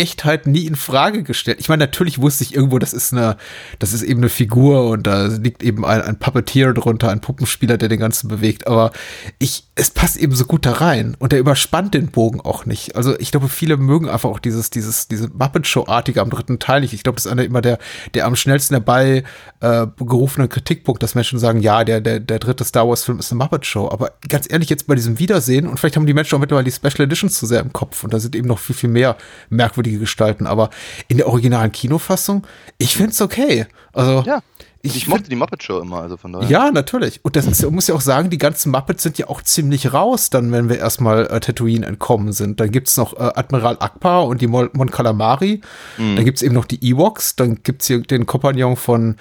Echtheit 0.00 0.46
nie 0.46 0.66
in 0.66 0.76
Frage 0.76 1.22
gestellt. 1.22 1.58
Ich 1.60 1.68
meine, 1.68 1.84
natürlich 1.84 2.20
wusste 2.20 2.42
ich 2.42 2.54
irgendwo, 2.54 2.78
das 2.78 2.94
ist 2.94 3.12
eine, 3.12 3.36
das 3.78 3.92
ist 3.92 4.02
eben 4.02 4.20
eine 4.20 4.30
Figur 4.30 4.88
und 4.88 5.06
da 5.06 5.26
liegt 5.26 5.62
eben 5.62 5.84
ein, 5.84 6.00
ein 6.00 6.18
Puppeteer 6.18 6.72
drunter, 6.72 7.10
ein 7.10 7.20
Puppenspieler, 7.20 7.76
der 7.76 7.90
den 7.90 8.00
ganzen 8.00 8.28
bewegt. 8.28 8.66
Aber 8.66 8.92
ich, 9.38 9.64
es 9.74 9.90
passt 9.90 10.16
eben 10.16 10.34
so 10.34 10.46
gut 10.46 10.64
da 10.64 10.72
rein 10.72 11.16
und 11.18 11.32
der 11.32 11.38
überspannt 11.38 11.92
den 11.92 12.08
Bogen 12.08 12.40
auch 12.40 12.64
nicht. 12.64 12.96
Also 12.96 13.18
ich 13.18 13.30
glaube, 13.30 13.50
viele 13.50 13.76
mögen 13.76 14.08
einfach 14.08 14.30
auch 14.30 14.38
dieses, 14.38 14.70
dieses, 14.70 15.06
diese 15.06 15.28
Muppet 15.28 15.66
Show-artige 15.66 16.22
am 16.22 16.30
dritten 16.30 16.58
Teil 16.58 16.80
nicht. 16.80 16.94
Ich 16.94 17.02
glaube, 17.02 17.16
das 17.16 17.26
ist 17.26 17.32
einer 17.32 17.44
immer 17.44 17.60
der, 17.60 17.78
der 18.14 18.26
am 18.26 18.36
schnellsten 18.36 18.74
dabei 18.74 19.22
äh, 19.60 19.86
gerufene 19.98 20.48
Kritikpunkt, 20.48 21.02
dass 21.02 21.14
Menschen 21.14 21.38
sagen, 21.38 21.60
ja, 21.60 21.84
der, 21.84 22.00
der, 22.00 22.20
der 22.20 22.38
dritte 22.38 22.64
Star 22.64 22.88
Wars-Film 22.88 23.18
ist 23.18 23.30
eine 23.32 23.42
Muppet 23.42 23.66
Show. 23.66 23.90
Aber 23.90 24.12
ganz 24.26 24.50
ehrlich, 24.50 24.70
jetzt 24.70 24.86
bei 24.86 24.94
diesem 24.94 25.18
Wiedersehen 25.18 25.66
und 25.66 25.78
vielleicht 25.78 25.96
haben 25.96 26.06
die 26.06 26.14
Menschen 26.14 26.36
auch 26.36 26.40
mittlerweile 26.40 26.64
die 26.64 26.72
Special 26.72 27.04
Editions 27.04 27.38
zu 27.38 27.44
sehr 27.44 27.60
im 27.60 27.74
Kopf 27.74 28.02
und 28.02 28.14
da 28.14 28.18
sind 28.18 28.34
eben 28.34 28.48
noch 28.48 28.58
viel, 28.58 28.74
viel 28.74 28.88
mehr 28.88 29.16
merkwürdige 29.50 29.89
merkwürdige 29.90 29.98
Gestalten, 29.98 30.46
aber 30.46 30.70
in 31.08 31.16
der 31.16 31.26
originalen 31.26 31.72
Kinofassung, 31.72 32.46
ich 32.78 32.96
finde 32.96 33.10
es 33.10 33.20
okay. 33.20 33.66
Also, 33.92 34.22
ja. 34.26 34.40
Ich, 34.82 34.96
ich 34.96 35.08
mochte 35.08 35.28
die 35.28 35.36
Muppet 35.36 35.62
Show 35.62 35.78
immer, 35.78 36.00
also 36.00 36.16
von 36.16 36.32
daher. 36.32 36.48
Ja, 36.48 36.70
natürlich. 36.70 37.22
Und 37.22 37.36
das 37.36 37.46
ist, 37.46 37.70
muss 37.70 37.88
ja 37.88 37.94
auch 37.94 38.00
sagen, 38.00 38.30
die 38.30 38.38
ganzen 38.38 38.72
Muppets 38.72 39.02
sind 39.02 39.18
ja 39.18 39.28
auch 39.28 39.42
ziemlich 39.42 39.92
raus, 39.92 40.30
dann, 40.30 40.52
wenn 40.52 40.70
wir 40.70 40.78
erstmal 40.78 41.26
äh, 41.26 41.38
Tatooine 41.38 41.84
entkommen 41.84 42.32
sind. 42.32 42.60
Dann 42.60 42.70
gibt 42.70 42.88
es 42.88 42.96
noch 42.96 43.12
äh, 43.12 43.30
Admiral 43.34 43.76
Akbar 43.80 44.26
und 44.26 44.40
die 44.40 44.46
Mon, 44.46 44.70
Mon 44.72 44.90
Calamari. 44.90 45.60
Mhm. 45.98 46.16
Dann 46.16 46.24
gibt 46.24 46.38
es 46.38 46.42
eben 46.42 46.54
noch 46.54 46.64
die 46.64 46.82
Ewoks. 46.82 47.36
Dann 47.36 47.62
gibt 47.62 47.82
es 47.82 47.88
hier 47.88 48.00
den 48.00 48.24
Kompagnon 48.24 48.76
von 48.76 49.16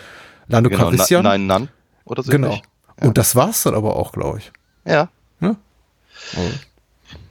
Lando 0.47 0.69
genau, 0.69 0.83
Calrissian. 0.83 1.23
Nein, 1.23 1.45
Nan 1.45 1.67
oder 2.05 2.23
so. 2.23 2.31
Genau. 2.31 2.53
Ja. 2.53 3.07
Und 3.07 3.17
das 3.17 3.35
war's 3.35 3.63
dann 3.63 3.75
aber 3.75 3.97
auch, 3.97 4.13
glaube 4.13 4.37
ich. 4.37 4.53
Ja. 4.85 5.09
ja? 5.41 5.57
Oh. 6.37 6.49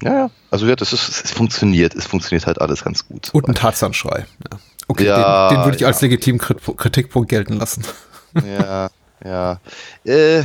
Ja, 0.02 0.12
ja. 0.12 0.30
Also 0.50 0.66
ja, 0.66 0.76
das 0.76 0.92
ist, 0.92 1.24
es 1.24 1.30
funktioniert. 1.32 1.94
Es 1.94 2.06
funktioniert 2.06 2.46
halt 2.46 2.60
alles 2.60 2.84
ganz 2.84 3.06
gut. 3.06 3.30
Und 3.32 3.48
ein 3.48 3.54
Tarzanschrei. 3.54 4.26
Ja. 4.50 4.58
Okay, 4.86 5.04
ja, 5.04 5.48
den, 5.48 5.58
den 5.58 5.64
würde 5.64 5.76
ich 5.76 5.82
ja. 5.82 5.88
als 5.88 6.00
legitimen 6.00 6.40
Kritikpunkt 6.40 7.28
gelten 7.28 7.54
lassen. 7.54 7.84
Ja, 8.44 8.90
ja. 9.24 9.60
Äh, 10.04 10.44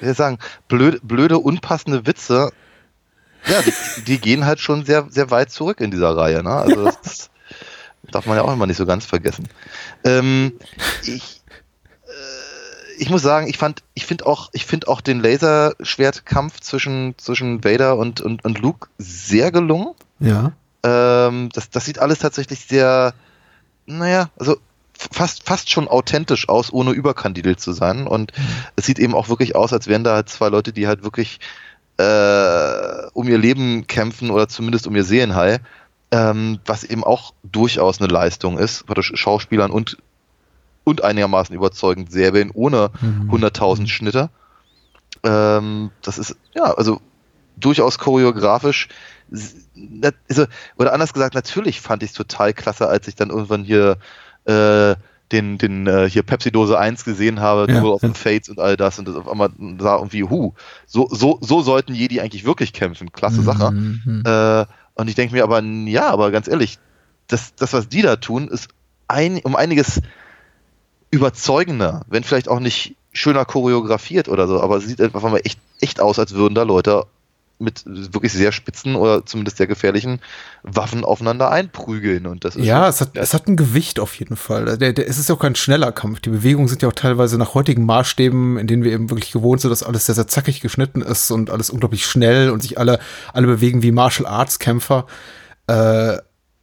wir 0.00 0.14
sagen, 0.14 0.38
blöde, 0.68 1.00
blöde, 1.02 1.38
unpassende 1.38 2.06
Witze, 2.06 2.52
ja, 3.46 3.62
die, 3.62 3.72
die, 4.02 4.18
gehen 4.18 4.44
halt 4.44 4.58
schon 4.60 4.84
sehr, 4.84 5.06
sehr 5.08 5.30
weit 5.30 5.50
zurück 5.50 5.80
in 5.80 5.90
dieser 5.90 6.16
Reihe. 6.16 6.42
Ne? 6.42 6.50
Also 6.50 6.84
das, 6.84 7.30
darf 8.10 8.26
man 8.26 8.36
ja 8.36 8.42
auch 8.42 8.52
immer 8.52 8.66
nicht 8.66 8.76
so 8.76 8.86
ganz 8.86 9.04
vergessen. 9.04 9.48
Ähm, 10.04 10.52
ich, 11.04 11.42
ich 12.98 13.10
muss 13.10 13.22
sagen, 13.22 13.48
ich 13.48 13.58
fand, 13.58 13.82
ich 13.94 14.06
finde 14.06 14.26
auch, 14.26 14.50
ich 14.52 14.66
finde 14.66 14.88
auch 14.88 15.00
den 15.00 15.20
Laserschwertkampf 15.20 16.60
zwischen, 16.60 17.14
zwischen 17.18 17.64
Vader 17.64 17.96
und, 17.96 18.20
und, 18.20 18.44
und 18.44 18.58
Luke 18.58 18.88
sehr 18.98 19.50
gelungen. 19.50 19.94
Ja. 20.18 20.52
Ähm, 20.82 21.50
das, 21.52 21.70
das 21.70 21.84
sieht 21.84 21.98
alles 21.98 22.18
tatsächlich 22.18 22.60
sehr, 22.66 23.14
naja, 23.86 24.30
also 24.38 24.56
fast, 24.92 25.44
fast 25.44 25.70
schon 25.70 25.88
authentisch 25.88 26.48
aus, 26.48 26.72
ohne 26.72 26.92
überkandidelt 26.92 27.60
zu 27.60 27.72
sein. 27.72 28.06
Und 28.06 28.36
mhm. 28.36 28.42
es 28.76 28.86
sieht 28.86 28.98
eben 28.98 29.14
auch 29.14 29.28
wirklich 29.28 29.54
aus, 29.54 29.72
als 29.72 29.86
wären 29.86 30.04
da 30.04 30.14
halt 30.14 30.28
zwei 30.28 30.48
Leute, 30.48 30.72
die 30.72 30.86
halt 30.86 31.02
wirklich 31.02 31.40
äh, 31.98 33.06
um 33.12 33.28
ihr 33.28 33.38
Leben 33.38 33.86
kämpfen 33.86 34.30
oder 34.30 34.48
zumindest 34.48 34.86
um 34.86 34.96
ihr 34.96 35.04
Seelenheil. 35.04 35.60
Ähm, 36.12 36.60
was 36.64 36.84
eben 36.84 37.02
auch 37.02 37.34
durchaus 37.42 38.00
eine 38.00 38.08
Leistung 38.08 38.58
ist, 38.58 38.84
Schauspielern 39.00 39.72
und 39.72 39.96
und 40.86 41.02
einigermaßen 41.02 41.54
überzeugend 41.54 42.12
Serbien 42.12 42.52
ohne 42.54 42.90
mhm. 43.00 43.28
100.000 43.28 43.88
Schnitte. 43.88 44.30
Ähm, 45.24 45.90
das 46.00 46.16
ist, 46.16 46.36
ja, 46.54 46.62
also 46.62 47.00
durchaus 47.56 47.98
choreografisch. 47.98 48.88
Also, 50.28 50.44
oder 50.76 50.92
anders 50.92 51.12
gesagt, 51.12 51.34
natürlich 51.34 51.80
fand 51.80 52.04
ich 52.04 52.10
es 52.10 52.16
total 52.16 52.54
klasse, 52.54 52.86
als 52.86 53.08
ich 53.08 53.16
dann 53.16 53.30
irgendwann 53.30 53.64
hier 53.64 53.96
äh, 54.44 54.94
den, 55.32 55.58
den 55.58 55.88
äh, 55.88 56.08
hier 56.08 56.22
Pepsi-Dose 56.22 56.78
1 56.78 57.04
gesehen 57.04 57.40
habe, 57.40 57.66
ja. 57.68 57.82
Of 57.82 58.02
the 58.02 58.12
Fates 58.14 58.48
und 58.48 58.60
all 58.60 58.76
das 58.76 59.00
und 59.00 59.08
das 59.08 59.16
auf 59.16 59.28
einmal 59.28 59.50
sah 59.80 59.96
irgendwie, 59.96 60.22
hu, 60.22 60.54
so, 60.86 61.08
so, 61.10 61.40
so 61.40 61.62
sollten 61.62 61.94
Jedi 61.94 62.20
eigentlich 62.20 62.44
wirklich 62.44 62.72
kämpfen. 62.72 63.10
Klasse 63.10 63.42
Sache. 63.42 63.72
Mhm. 63.72 64.22
Äh, 64.24 64.66
und 64.94 65.08
ich 65.08 65.16
denke 65.16 65.34
mir 65.34 65.42
aber, 65.42 65.60
ja, 65.62 66.10
aber 66.10 66.30
ganz 66.30 66.46
ehrlich, 66.46 66.78
das, 67.26 67.56
das, 67.56 67.72
was 67.72 67.88
die 67.88 68.02
da 68.02 68.14
tun, 68.14 68.46
ist 68.46 68.68
ein, 69.08 69.40
um 69.42 69.56
einiges 69.56 70.00
überzeugender, 71.10 72.02
wenn 72.08 72.24
vielleicht 72.24 72.48
auch 72.48 72.60
nicht 72.60 72.96
schöner 73.12 73.44
choreografiert 73.44 74.28
oder 74.28 74.46
so, 74.46 74.60
aber 74.60 74.76
es 74.76 74.86
sieht 74.86 75.00
einfach 75.00 75.22
mal 75.22 75.40
echt, 75.44 75.58
echt 75.80 76.00
aus, 76.00 76.18
als 76.18 76.34
würden 76.34 76.54
da 76.54 76.62
Leute 76.62 77.06
mit 77.58 77.82
wirklich 77.86 78.32
sehr 78.32 78.52
spitzen 78.52 78.96
oder 78.96 79.24
zumindest 79.24 79.56
sehr 79.56 79.66
gefährlichen 79.66 80.20
Waffen 80.62 81.04
aufeinander 81.04 81.50
einprügeln. 81.50 82.26
Und 82.26 82.44
das 82.44 82.54
ja, 82.54 82.80
schon, 82.82 82.90
es 82.90 83.00
hat, 83.00 83.16
ja. 83.16 83.22
es 83.22 83.32
hat 83.32 83.48
ein 83.48 83.56
Gewicht 83.56 83.98
auf 83.98 84.14
jeden 84.18 84.36
Fall. 84.36 84.76
Der, 84.76 84.92
der, 84.92 85.08
es 85.08 85.18
ist 85.18 85.28
ja 85.28 85.34
auch 85.34 85.40
kein 85.40 85.54
schneller 85.54 85.92
Kampf. 85.92 86.20
Die 86.20 86.28
Bewegungen 86.28 86.68
sind 86.68 86.82
ja 86.82 86.88
auch 86.88 86.94
teilweise 86.94 87.38
nach 87.38 87.54
heutigen 87.54 87.86
Maßstäben, 87.86 88.58
in 88.58 88.66
denen 88.66 88.84
wir 88.84 88.92
eben 88.92 89.10
wirklich 89.10 89.32
gewohnt 89.32 89.62
sind, 89.62 89.70
dass 89.70 89.82
alles 89.82 90.06
sehr, 90.06 90.14
sehr 90.14 90.28
zackig 90.28 90.60
geschnitten 90.60 91.00
ist 91.00 91.30
und 91.30 91.50
alles 91.50 91.70
unglaublich 91.70 92.04
schnell 92.04 92.50
und 92.50 92.62
sich 92.62 92.78
alle, 92.78 92.98
alle 93.32 93.46
bewegen 93.46 93.82
wie 93.82 93.92
Martial 93.92 94.26
Arts 94.26 94.58
Kämpfer. 94.58 95.06
Äh, 95.66 96.18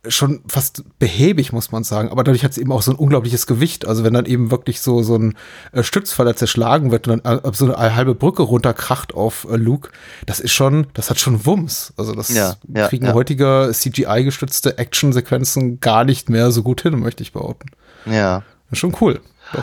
schon 0.07 0.41
fast 0.47 0.83
behäbig, 0.99 1.53
muss 1.53 1.71
man 1.71 1.83
sagen. 1.83 2.09
Aber 2.09 2.23
dadurch 2.23 2.43
hat 2.43 2.51
es 2.51 2.57
eben 2.57 2.71
auch 2.71 2.81
so 2.81 2.91
ein 2.91 2.97
unglaubliches 2.97 3.47
Gewicht. 3.47 3.85
Also 3.85 4.03
wenn 4.03 4.13
dann 4.13 4.25
eben 4.25 4.51
wirklich 4.51 4.81
so, 4.81 5.01
so 5.01 5.15
ein 5.15 5.35
äh, 5.71 5.83
Stützpfeiler 5.83 6.35
zerschlagen 6.35 6.91
wird 6.91 7.07
und 7.07 7.25
dann 7.25 7.39
äh, 7.43 7.51
so 7.53 7.73
eine 7.73 7.95
halbe 7.95 8.13
Brücke 8.13 8.43
runterkracht 8.43 9.13
auf 9.13 9.47
äh, 9.49 9.55
Luke, 9.55 9.91
das 10.25 10.39
ist 10.39 10.51
schon, 10.51 10.87
das 10.93 11.09
hat 11.09 11.19
schon 11.19 11.45
Wumms. 11.45 11.93
Also 11.95 12.13
das 12.13 12.29
ja, 12.29 12.55
ja, 12.67 12.87
kriegen 12.87 13.05
ja. 13.05 13.13
heutige 13.13 13.71
CGI-gestützte 13.71 14.77
Actionsequenzen 14.77 15.79
gar 15.79 16.03
nicht 16.03 16.29
mehr 16.29 16.51
so 16.51 16.63
gut 16.63 16.81
hin, 16.81 16.99
möchte 16.99 17.23
ich 17.23 17.31
behaupten. 17.31 17.69
Ja. 18.05 18.39
Das 18.69 18.73
ist 18.73 18.79
schon 18.79 18.95
cool. 18.99 19.21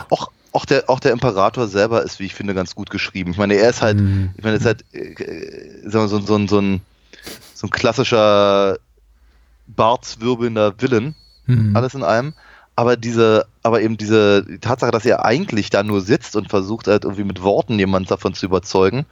Auch, 0.09 0.31
auch 0.53 0.65
der, 0.65 0.89
auch 0.89 0.99
der 0.99 1.11
Imperator 1.11 1.67
selber 1.67 2.01
ist, 2.01 2.19
wie 2.19 2.25
ich 2.25 2.33
finde, 2.33 2.55
ganz 2.55 2.73
gut 2.73 2.89
geschrieben. 2.89 3.31
Ich 3.31 3.37
meine, 3.37 3.55
er 3.55 3.69
ist 3.69 3.81
halt, 3.83 3.99
mhm. 3.99 4.31
ich 4.37 4.43
meine, 4.43 4.55
er 4.55 4.59
ist 4.59 4.65
halt 4.65 4.85
äh, 4.93 5.87
so, 5.87 6.07
so, 6.07 6.19
so, 6.19 6.47
so, 6.47 6.59
ein, 6.59 6.81
so 7.53 7.67
ein 7.67 7.69
klassischer 7.69 8.79
bartswirbelnder 9.75 10.75
Villain, 10.79 11.15
mhm. 11.45 11.75
alles 11.75 11.93
in 11.93 12.03
allem. 12.03 12.33
Aber 12.75 12.97
diese, 12.97 13.45
aber 13.63 13.81
eben 13.81 13.97
diese 13.97 14.43
die 14.43 14.59
Tatsache, 14.59 14.91
dass 14.91 15.05
er 15.05 15.25
eigentlich 15.25 15.69
da 15.69 15.83
nur 15.83 16.01
sitzt 16.01 16.35
und 16.35 16.49
versucht 16.49 16.87
halt 16.87 17.03
irgendwie 17.03 17.25
mit 17.25 17.43
Worten 17.43 17.77
jemand 17.77 18.09
davon 18.09 18.33
zu 18.33 18.45
überzeugen 18.45 19.05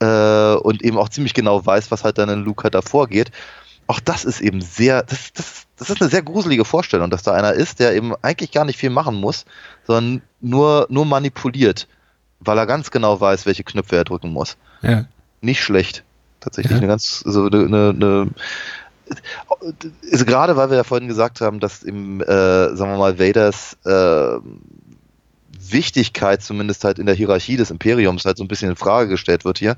äh, 0.00 0.54
und 0.54 0.82
eben 0.82 0.98
auch 0.98 1.08
ziemlich 1.08 1.34
genau 1.34 1.64
weiß, 1.64 1.90
was 1.90 2.04
halt 2.04 2.18
dann 2.18 2.28
in 2.28 2.44
Luke 2.44 2.64
halt 2.64 2.74
da 2.74 2.82
vorgeht, 2.82 3.30
auch 3.90 4.00
das 4.00 4.24
ist 4.24 4.40
eben 4.40 4.60
sehr, 4.60 5.02
das, 5.02 5.32
das, 5.32 5.66
das 5.76 5.90
ist 5.90 6.00
eine 6.00 6.10
sehr 6.10 6.22
gruselige 6.22 6.64
Vorstellung, 6.64 7.10
dass 7.10 7.24
da 7.24 7.32
einer 7.32 7.52
ist, 7.52 7.80
der 7.80 7.94
eben 7.94 8.14
eigentlich 8.22 8.52
gar 8.52 8.64
nicht 8.64 8.78
viel 8.78 8.90
machen 8.90 9.16
muss, 9.16 9.44
sondern 9.84 10.22
nur, 10.40 10.86
nur 10.90 11.04
manipuliert, 11.04 11.88
weil 12.38 12.56
er 12.56 12.66
ganz 12.66 12.92
genau 12.92 13.20
weiß, 13.20 13.46
welche 13.46 13.64
Knöpfe 13.64 13.96
er 13.96 14.04
drücken 14.04 14.32
muss. 14.32 14.56
Ja. 14.82 15.06
Nicht 15.40 15.60
schlecht. 15.60 16.04
Tatsächlich 16.38 16.70
ja. 16.70 16.78
eine 16.78 16.86
ganz, 16.86 17.18
so 17.18 17.46
eine, 17.46 17.88
eine, 17.88 18.28
also 20.12 20.24
gerade 20.24 20.56
weil 20.56 20.70
wir 20.70 20.76
ja 20.76 20.84
vorhin 20.84 21.08
gesagt 21.08 21.40
haben, 21.40 21.60
dass 21.60 21.82
im, 21.82 22.20
äh, 22.20 22.24
sagen 22.76 22.92
wir 22.92 22.98
mal, 22.98 23.18
Vaders 23.18 23.76
äh, 23.84 24.38
Wichtigkeit 25.72 26.42
zumindest 26.42 26.84
halt 26.84 26.98
in 26.98 27.06
der 27.06 27.14
Hierarchie 27.14 27.56
des 27.56 27.70
Imperiums 27.70 28.24
halt 28.24 28.38
so 28.38 28.44
ein 28.44 28.48
bisschen 28.48 28.70
in 28.70 28.76
Frage 28.76 29.08
gestellt 29.08 29.44
wird 29.44 29.58
hier, 29.58 29.76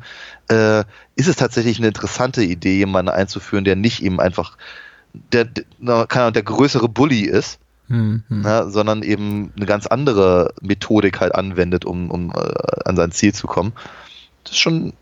äh, 0.48 0.84
ist 1.16 1.28
es 1.28 1.36
tatsächlich 1.36 1.78
eine 1.78 1.88
interessante 1.88 2.42
Idee, 2.42 2.78
jemanden 2.78 3.10
einzuführen, 3.10 3.64
der 3.64 3.76
nicht 3.76 4.02
eben 4.02 4.20
einfach 4.20 4.56
der, 5.12 5.44
der, 5.44 6.30
der 6.30 6.42
größere 6.42 6.88
Bully 6.88 7.22
ist, 7.22 7.58
mhm. 7.88 8.22
na, 8.28 8.68
sondern 8.68 9.02
eben 9.02 9.52
eine 9.56 9.66
ganz 9.66 9.86
andere 9.86 10.54
Methodik 10.60 11.20
halt 11.20 11.34
anwendet, 11.34 11.84
um, 11.84 12.10
um 12.10 12.30
äh, 12.30 12.54
an 12.84 12.96
sein 12.96 13.12
Ziel 13.12 13.34
zu 13.34 13.46
kommen. 13.46 13.72
Das 14.44 14.52
ist 14.52 14.58
schon, 14.58 14.92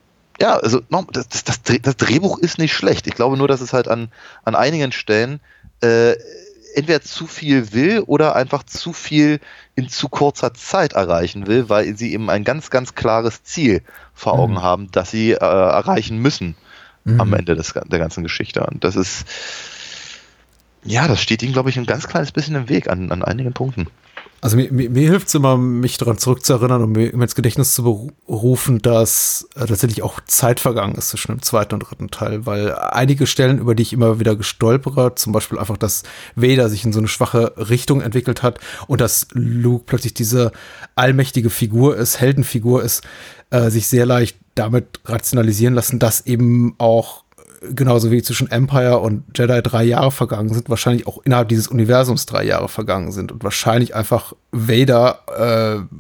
ja, 0.41 0.57
also 0.57 0.80
das, 1.12 1.28
das, 1.28 1.62
das, 1.62 1.97
Drehbuch 1.97 2.38
ist 2.38 2.59
nicht 2.59 2.72
schlecht. 2.72 3.07
Ich 3.07 3.14
glaube 3.14 3.36
nur, 3.36 3.49
dass 3.49 3.61
es 3.61 3.72
halt 3.72 3.88
an, 3.88 4.09
an 4.45 4.55
einigen 4.55 4.91
Stellen 4.91 5.41
äh, 5.82 6.14
entweder 6.74 7.03
zu 7.03 7.26
viel 7.26 7.72
will 7.72 8.01
oder 8.01 8.36
einfach 8.36 8.62
zu 8.62 8.93
viel 8.93 9.41
in 9.74 9.88
zu 9.88 10.09
kurzer 10.09 10.55
Zeit 10.55 10.95
erreichen 10.95 11.47
will, 11.47 11.68
weil 11.68 11.97
sie 11.97 12.12
eben 12.12 12.30
ein 12.30 12.45
ganz, 12.45 12.70
ganz 12.70 12.95
klares 12.95 13.43
Ziel 13.43 13.82
vor 14.14 14.38
Augen 14.38 14.55
mhm. 14.55 14.62
haben, 14.62 14.91
das 14.93 15.11
sie 15.11 15.32
äh, 15.32 15.36
erreichen 15.36 16.18
müssen 16.18 16.57
mhm. 17.05 17.20
am 17.20 17.34
Ende 17.34 17.55
des, 17.55 17.74
der 17.74 17.99
ganzen 17.99 18.22
Geschichte. 18.22 18.64
Und 18.64 18.84
das 18.84 18.97
ist, 18.97 19.26
ja, 20.84 21.07
das 21.07 21.20
steht 21.20 21.43
ihnen, 21.43 21.53
glaube 21.53 21.70
ich, 21.70 21.78
ein 21.78 21.86
ganz 21.86 22.09
kleines 22.09 22.32
bisschen 22.32 22.55
im 22.55 22.68
Weg 22.68 22.88
an, 22.88 23.12
an 23.12 23.22
einigen 23.22 23.53
Punkten. 23.53 23.88
Also 24.41 24.57
mir, 24.57 24.72
mir, 24.72 24.88
mir 24.88 25.11
hilft 25.11 25.28
es 25.28 25.34
immer, 25.34 25.57
mich 25.57 25.99
daran 25.99 26.16
zurückzuerinnern 26.16 26.82
und 26.82 26.93
mir 26.93 27.12
ins 27.12 27.34
Gedächtnis 27.34 27.74
zu 27.74 27.82
berufen, 28.26 28.80
dass 28.80 29.49
äh, 29.55 29.66
tatsächlich 29.66 30.03
auch 30.03 30.20
Zeit 30.24 30.61
vergangen 30.61 30.95
ist 30.95 31.11
zwischen 31.11 31.32
dem 31.32 31.43
zweiten 31.43 31.74
und 31.74 31.80
dritten 31.80 32.11
Teil, 32.11 32.47
weil 32.47 32.74
einige 32.74 33.26
Stellen, 33.26 33.59
über 33.59 33.74
die 33.74 33.82
ich 33.82 33.93
immer 33.93 34.18
wieder 34.18 34.36
gestolpere, 34.36 35.14
zum 35.14 35.32
Beispiel 35.32 35.59
einfach, 35.59 35.76
dass 35.76 36.05
Vader 36.36 36.70
sich 36.70 36.84
in 36.84 36.93
so 36.93 37.01
eine 37.01 37.09
schwache 37.09 37.53
Richtung 37.57 38.01
entwickelt 38.01 38.43
hat 38.43 38.61
und 38.86 39.01
dass 39.01 39.26
Luke 39.32 39.84
plötzlich 39.86 40.14
diese 40.14 40.53
allmächtige 40.95 41.51
Figur 41.51 41.97
ist, 41.97 42.20
Heldenfigur 42.20 42.82
ist, 42.82 43.03
äh, 43.51 43.68
sich 43.68 43.88
sehr 43.88 44.07
leicht 44.07 44.36
damit 44.55 45.01
rationalisieren 45.05 45.74
lassen, 45.74 45.99
dass 45.99 46.26
eben 46.26 46.74
auch 46.78 47.24
genauso 47.61 48.11
wie 48.11 48.23
zwischen 48.23 48.51
Empire 48.51 48.99
und 48.99 49.25
Jedi 49.37 49.63
drei 49.63 49.85
Jahre 49.85 50.11
vergangen 50.11 50.53
sind, 50.53 50.69
wahrscheinlich 50.69 51.07
auch 51.07 51.21
innerhalb 51.25 51.49
dieses 51.49 51.69
Universums 51.69 52.27
drei 52.27 52.45
Jahre 52.45 52.69
vergangen 52.69 53.13
sind 53.13 53.33
und 53.33 53.45
wahrscheinlich 53.45 53.95
einfach 53.95 54.35
Vader, 54.51 55.87
äh, 55.89 55.95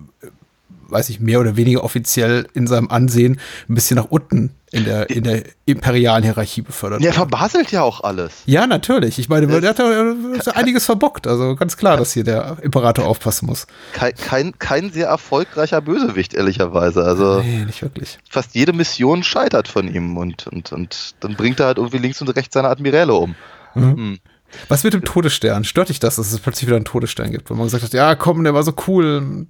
weiß 0.90 1.08
ich, 1.10 1.20
mehr 1.20 1.40
oder 1.40 1.56
weniger 1.56 1.84
offiziell 1.84 2.46
in 2.54 2.66
seinem 2.66 2.90
Ansehen 2.90 3.40
ein 3.68 3.74
bisschen 3.74 3.96
nach 3.96 4.06
unten 4.06 4.50
in 4.72 4.84
der, 4.84 5.10
in 5.10 5.24
der 5.24 5.42
imperialen 5.66 6.22
Hierarchie 6.22 6.62
befördert. 6.62 7.02
Der 7.02 7.12
verbaselt 7.12 7.72
ja 7.72 7.82
auch 7.82 8.02
alles. 8.02 8.42
Ja, 8.46 8.66
natürlich. 8.66 9.18
Ich 9.18 9.28
meine, 9.28 9.46
der 9.46 9.70
hat 9.70 9.78
ja 9.78 10.14
einiges 10.54 10.84
verbockt. 10.84 11.26
Also 11.26 11.56
ganz 11.56 11.76
klar, 11.76 11.96
dass 11.96 12.12
hier 12.12 12.24
der 12.24 12.58
Imperator 12.62 13.06
aufpassen 13.06 13.46
muss. 13.46 13.66
Kein, 13.92 14.14
kein, 14.14 14.58
kein 14.58 14.90
sehr 14.92 15.08
erfolgreicher 15.08 15.80
Bösewicht, 15.80 16.34
ehrlicherweise. 16.34 17.02
Also 17.02 17.40
nee, 17.40 17.64
nicht 17.64 17.82
wirklich. 17.82 18.18
Fast 18.28 18.54
jede 18.54 18.72
Mission 18.72 19.24
scheitert 19.24 19.66
von 19.66 19.92
ihm 19.92 20.16
und, 20.16 20.46
und, 20.46 20.72
und 20.72 21.14
dann 21.20 21.34
bringt 21.34 21.58
er 21.58 21.66
halt 21.66 21.78
irgendwie 21.78 21.98
links 21.98 22.20
und 22.20 22.28
rechts 22.28 22.54
seine 22.54 22.68
Admiräle 22.68 23.14
um. 23.14 23.34
Mhm. 23.74 23.96
Hm. 23.96 24.18
Was 24.68 24.84
mit 24.84 24.94
dem 24.94 25.04
Todesstern? 25.04 25.64
Stört 25.64 25.88
dich 25.88 26.00
das, 26.00 26.16
dass 26.16 26.32
es 26.32 26.38
plötzlich 26.40 26.66
wieder 26.66 26.76
einen 26.76 26.84
Todesstern 26.84 27.30
gibt? 27.30 27.50
Wo 27.50 27.54
man 27.54 27.66
gesagt 27.66 27.84
hat, 27.84 27.92
ja, 27.92 28.14
komm, 28.14 28.42
der 28.44 28.54
war 28.54 28.62
so 28.62 28.74
cool 28.86 29.46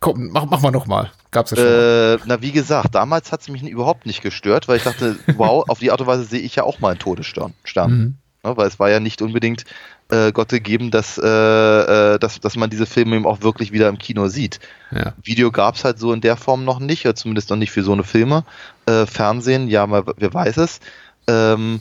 komm, 0.00 0.30
mach, 0.32 0.46
mach 0.46 0.60
mal 0.60 0.70
nochmal. 0.70 1.10
Gab's 1.30 1.50
ja 1.50 1.56
schon. 1.56 1.66
Äh, 1.66 2.18
na, 2.26 2.42
wie 2.42 2.52
gesagt, 2.52 2.94
damals 2.94 3.32
hat 3.32 3.40
es 3.40 3.48
mich 3.48 3.62
überhaupt 3.62 4.06
nicht 4.06 4.22
gestört, 4.22 4.68
weil 4.68 4.78
ich 4.78 4.84
dachte, 4.84 5.16
wow, 5.36 5.64
auf 5.68 5.78
die 5.78 5.90
Art 5.90 6.00
und 6.00 6.06
Weise 6.06 6.24
sehe 6.24 6.40
ich 6.40 6.56
ja 6.56 6.64
auch 6.64 6.80
mal 6.80 6.90
einen 6.90 6.98
Todesstern. 6.98 7.54
Stern. 7.64 7.90
Mhm. 7.90 8.14
Ja, 8.44 8.56
weil 8.56 8.68
es 8.68 8.78
war 8.78 8.90
ja 8.90 9.00
nicht 9.00 9.22
unbedingt 9.22 9.64
äh, 10.08 10.30
Gott 10.30 10.50
gegeben, 10.50 10.90
dass, 10.90 11.18
äh, 11.18 11.26
äh, 11.26 12.18
dass, 12.18 12.38
dass 12.40 12.56
man 12.56 12.70
diese 12.70 12.86
Filme 12.86 13.16
eben 13.16 13.26
auch 13.26 13.42
wirklich 13.42 13.72
wieder 13.72 13.88
im 13.88 13.98
Kino 13.98 14.28
sieht. 14.28 14.60
Ja. 14.92 15.14
Video 15.22 15.50
gab 15.50 15.74
es 15.74 15.84
halt 15.84 15.98
so 15.98 16.12
in 16.12 16.20
der 16.20 16.36
Form 16.36 16.64
noch 16.64 16.78
nicht, 16.78 17.04
oder 17.04 17.16
zumindest 17.16 17.50
noch 17.50 17.56
nicht 17.56 17.72
für 17.72 17.82
so 17.82 17.92
eine 17.92 18.04
Filme. 18.04 18.44
Äh, 18.86 19.06
Fernsehen, 19.06 19.68
ja, 19.68 19.86
mal, 19.86 20.04
wer 20.16 20.32
weiß 20.32 20.58
es. 20.58 20.80
Ähm, 21.26 21.80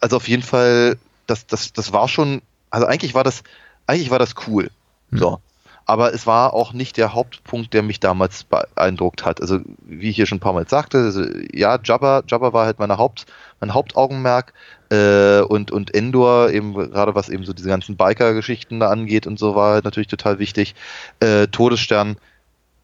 also 0.00 0.16
auf 0.16 0.28
jeden 0.28 0.44
Fall, 0.44 0.96
das, 1.26 1.46
das, 1.46 1.72
das 1.72 1.92
war 1.92 2.08
schon, 2.08 2.42
also 2.70 2.86
eigentlich 2.86 3.14
war 3.14 3.24
das, 3.24 3.42
eigentlich 3.88 4.10
war 4.10 4.20
das 4.20 4.34
cool. 4.46 4.70
Mhm. 5.10 5.18
So 5.18 5.40
aber 5.86 6.14
es 6.14 6.26
war 6.26 6.54
auch 6.54 6.72
nicht 6.72 6.96
der 6.96 7.14
Hauptpunkt, 7.14 7.74
der 7.74 7.82
mich 7.82 8.00
damals 8.00 8.44
beeindruckt 8.44 9.24
hat. 9.24 9.40
Also, 9.40 9.60
wie 9.82 10.10
ich 10.10 10.16
hier 10.16 10.26
schon 10.26 10.36
ein 10.36 10.40
paar 10.40 10.52
Mal 10.52 10.68
sagte, 10.68 10.98
also, 10.98 11.24
ja, 11.52 11.78
Jabba, 11.82 12.22
Jabba 12.26 12.52
war 12.52 12.66
halt 12.66 12.78
meine 12.78 12.98
Haupt, 12.98 13.26
mein 13.60 13.74
Hauptaugenmerk 13.74 14.52
äh, 14.90 15.40
und, 15.40 15.70
und 15.70 15.94
Endor, 15.94 16.50
eben 16.50 16.74
gerade 16.74 17.14
was 17.14 17.28
eben 17.28 17.44
so 17.44 17.52
diese 17.52 17.68
ganzen 17.68 17.96
Biker-Geschichten 17.96 18.80
da 18.80 18.90
angeht 18.90 19.26
und 19.26 19.38
so, 19.38 19.54
war 19.54 19.74
halt 19.74 19.84
natürlich 19.84 20.08
total 20.08 20.38
wichtig. 20.38 20.74
Äh, 21.20 21.48
Todesstern 21.48 22.16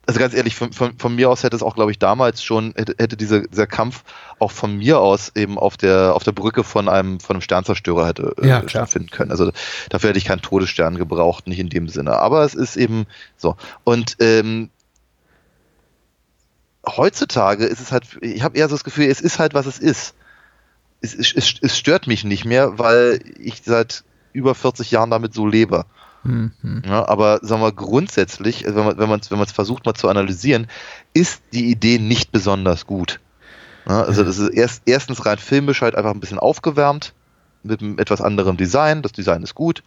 also 0.08 0.20
ganz 0.20 0.32
ehrlich, 0.32 0.56
von, 0.56 0.72
von, 0.72 0.96
von, 0.96 1.14
mir 1.14 1.28
aus 1.28 1.42
hätte 1.42 1.54
es 1.54 1.62
auch, 1.62 1.74
glaube 1.74 1.90
ich, 1.90 1.98
damals 1.98 2.42
schon, 2.42 2.72
hätte, 2.76 2.94
hätte 2.96 3.18
diese, 3.18 3.42
dieser 3.42 3.66
Kampf 3.66 4.04
auch 4.38 4.50
von 4.50 4.78
mir 4.78 5.00
aus 5.00 5.32
eben 5.34 5.58
auf 5.58 5.76
der, 5.76 6.14
auf 6.14 6.24
der 6.24 6.32
Brücke 6.32 6.64
von 6.64 6.88
einem, 6.88 7.20
von 7.20 7.36
einem 7.36 7.42
Sternzerstörer 7.42 8.06
hätte 8.06 8.34
äh, 8.40 8.48
ja, 8.48 8.66
stattfinden 8.66 9.10
können. 9.10 9.30
Also 9.30 9.52
dafür 9.90 10.08
hätte 10.08 10.18
ich 10.18 10.24
keinen 10.24 10.40
Todesstern 10.40 10.96
gebraucht, 10.96 11.46
nicht 11.46 11.58
in 11.58 11.68
dem 11.68 11.90
Sinne. 11.90 12.18
Aber 12.20 12.42
es 12.42 12.54
ist 12.54 12.76
eben 12.76 13.04
so. 13.36 13.56
Und 13.84 14.16
ähm, 14.20 14.70
heutzutage 16.86 17.66
ist 17.66 17.80
es 17.80 17.92
halt, 17.92 18.04
ich 18.22 18.42
habe 18.42 18.56
eher 18.56 18.70
so 18.70 18.76
das 18.76 18.84
Gefühl, 18.84 19.04
es 19.10 19.20
ist 19.20 19.38
halt, 19.38 19.52
was 19.52 19.66
es 19.66 19.78
ist. 19.78 20.14
Es, 21.02 21.14
es, 21.14 21.54
es 21.60 21.78
stört 21.78 22.06
mich 22.06 22.24
nicht 22.24 22.46
mehr, 22.46 22.78
weil 22.78 23.20
ich 23.38 23.60
seit 23.62 24.04
über 24.32 24.54
40 24.54 24.90
Jahren 24.90 25.10
damit 25.10 25.34
so 25.34 25.46
lebe. 25.46 25.84
Mhm. 26.24 26.82
Ja, 26.84 27.08
aber 27.08 27.40
sagen 27.42 27.62
wir 27.62 27.72
grundsätzlich, 27.72 28.64
wenn 28.66 28.84
man 28.84 28.98
wenn 28.98 29.08
man 29.08 29.20
wenn 29.28 29.38
man 29.38 29.46
es 29.46 29.52
versucht 29.52 29.86
mal 29.86 29.94
zu 29.94 30.08
analysieren, 30.08 30.66
ist 31.14 31.42
die 31.52 31.70
Idee 31.70 31.98
nicht 31.98 32.32
besonders 32.32 32.86
gut. 32.86 33.20
Ja, 33.88 34.02
also 34.02 34.22
das 34.22 34.38
ist 34.38 34.50
erst, 34.50 34.82
erstens 34.86 35.24
rein 35.24 35.38
filmisch 35.38 35.80
halt 35.80 35.94
einfach 35.94 36.12
ein 36.12 36.20
bisschen 36.20 36.38
aufgewärmt 36.38 37.14
mit 37.62 37.80
einem 37.80 37.98
etwas 37.98 38.20
anderem 38.20 38.56
Design. 38.56 39.02
Das 39.02 39.12
Design 39.12 39.42
ist 39.42 39.54
gut 39.54 39.82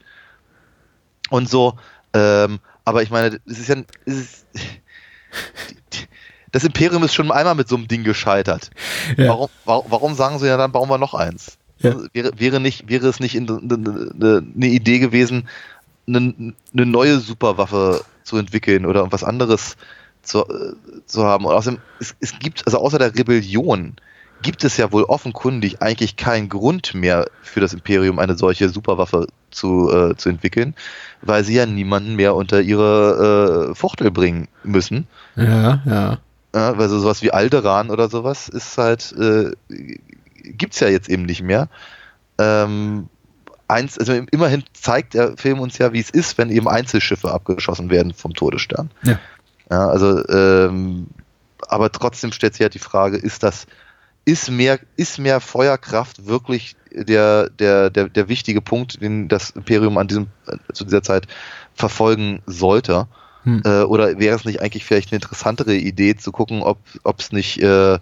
und 1.29 1.49
so. 1.49 1.77
Ähm, 2.13 2.59
aber 2.84 3.03
ich 3.03 3.11
meine, 3.11 3.39
es 3.45 3.59
ist 3.59 3.69
ja 3.69 3.75
es 4.05 4.15
ist, 4.15 4.45
das 6.51 6.63
Imperium 6.63 7.03
ist 7.03 7.13
schon 7.13 7.32
einmal 7.32 7.55
mit 7.55 7.67
so 7.67 7.75
einem 7.75 7.88
Ding 7.88 8.03
gescheitert. 8.03 8.71
Ja. 9.17 9.29
Warum, 9.29 9.49
warum, 9.65 10.15
sagen 10.15 10.39
sie 10.39 10.47
ja 10.47 10.57
dann, 10.57 10.71
bauen 10.71 10.89
wir 10.89 10.97
noch 10.97 11.13
eins? 11.13 11.57
Ja. 11.79 11.95
Wäre, 12.13 12.32
wäre, 12.38 12.59
nicht, 12.59 12.89
wäre 12.89 13.07
es 13.07 13.19
nicht 13.19 13.36
eine 13.36 14.43
Idee 14.55 14.99
gewesen, 14.99 15.47
eine, 16.16 16.53
eine 16.74 16.86
neue 16.86 17.20
Superwaffe 17.20 18.03
zu 18.24 18.38
entwickeln 18.38 18.86
oder 18.86 19.12
was 19.12 19.24
anderes 19.24 19.78
zu, 20.22 20.39
äh, 20.39 20.74
zu 21.05 21.24
haben. 21.24 21.45
Und 21.45 21.53
außerdem, 21.53 21.80
es, 21.99 22.16
es 22.20 22.38
gibt, 22.39 22.66
also 22.66 22.80
außer 22.80 22.99
der 22.99 23.16
Rebellion, 23.16 23.95
gibt 24.41 24.64
es 24.64 24.78
ja 24.78 24.91
wohl 24.91 25.03
offenkundig 25.03 25.82
eigentlich 25.82 26.16
keinen 26.16 26.49
Grund 26.49 26.93
mehr 26.93 27.28
für 27.41 27.59
das 27.59 27.74
Imperium 27.74 28.20
eine 28.20 28.36
solche 28.36 28.70
Superwaffe 28.70 29.28
zu, 29.51 29.91
äh, 29.91 30.16
zu 30.16 30.30
entwickeln, 30.30 30.74
weil 31.22 31.43
sie 31.43 31.55
ja 31.55 31.66
niemanden 31.66 32.16
mehr 32.16 32.36
unter 32.36 32.62
ihre 32.62 33.70
äh, 33.72 33.76
Fuchtel 33.76 34.12
bringen 34.12 34.47
müssen. 34.64 35.07
Ja, 35.36 35.82
ja. 35.86 36.18
ja 36.55 36.78
weil 36.78 36.89
so 36.89 36.99
sowas 36.99 37.22
wie 37.22 37.32
Alderan 37.32 37.89
oder 37.89 38.09
sowas 38.09 38.49
ist 38.49 38.78
halt, 38.78 39.14
äh, 39.18 39.51
gibt's 40.43 40.80
ja 40.80 40.88
jetzt 40.88 41.09
eben 41.09 41.24
nicht 41.24 41.43
mehr. 41.43 41.70
Ähm, 42.38 43.09
eins, 43.72 43.97
also 43.97 44.13
immerhin 44.13 44.63
zeigt 44.74 45.13
der 45.13 45.38
Film 45.38 45.59
uns 45.59 45.78
ja, 45.78 45.93
wie 45.93 45.99
es 45.99 46.09
ist, 46.09 46.38
wenn 46.38 46.49
eben 46.49 46.67
Einzelschiffe 46.67 47.32
abgeschossen 47.32 47.89
werden 47.89 48.13
vom 48.13 48.34
Todesstern. 48.34 48.91
Ja. 49.03 49.19
ja 49.69 49.88
also, 49.88 50.28
ähm, 50.30 51.07
aber 51.67 51.91
trotzdem 51.91 52.32
stellt 52.32 52.53
sich 52.53 52.61
halt 52.61 52.74
die 52.74 52.80
Frage, 52.80 53.17
ist 53.17 53.43
das, 53.43 53.65
ist 54.26 54.51
mehr, 54.51 54.80
ist 54.97 55.19
mehr 55.19 55.39
Feuerkraft 55.39 56.28
wirklich 56.28 56.76
der, 56.91 57.49
der, 57.49 57.89
der, 57.89 58.09
der 58.09 58.28
wichtige 58.28 58.61
Punkt, 58.61 59.01
den 59.01 59.28
das 59.28 59.51
Imperium 59.51 59.97
an 59.97 60.07
diesem, 60.07 60.28
zu 60.74 60.84
dieser 60.84 61.01
Zeit 61.01 61.28
verfolgen 61.74 62.41
sollte? 62.45 63.07
Hm. 63.43 63.63
Äh, 63.65 63.82
oder 63.84 64.19
wäre 64.19 64.36
es 64.36 64.45
nicht 64.45 64.61
eigentlich 64.61 64.86
vielleicht 64.86 65.11
eine 65.11 65.17
interessantere 65.17 65.74
Idee 65.76 66.15
zu 66.15 66.32
gucken, 66.32 66.61
ob 66.61 66.80
es 67.19 67.32
nicht 67.32 67.61
äh, 67.61 67.97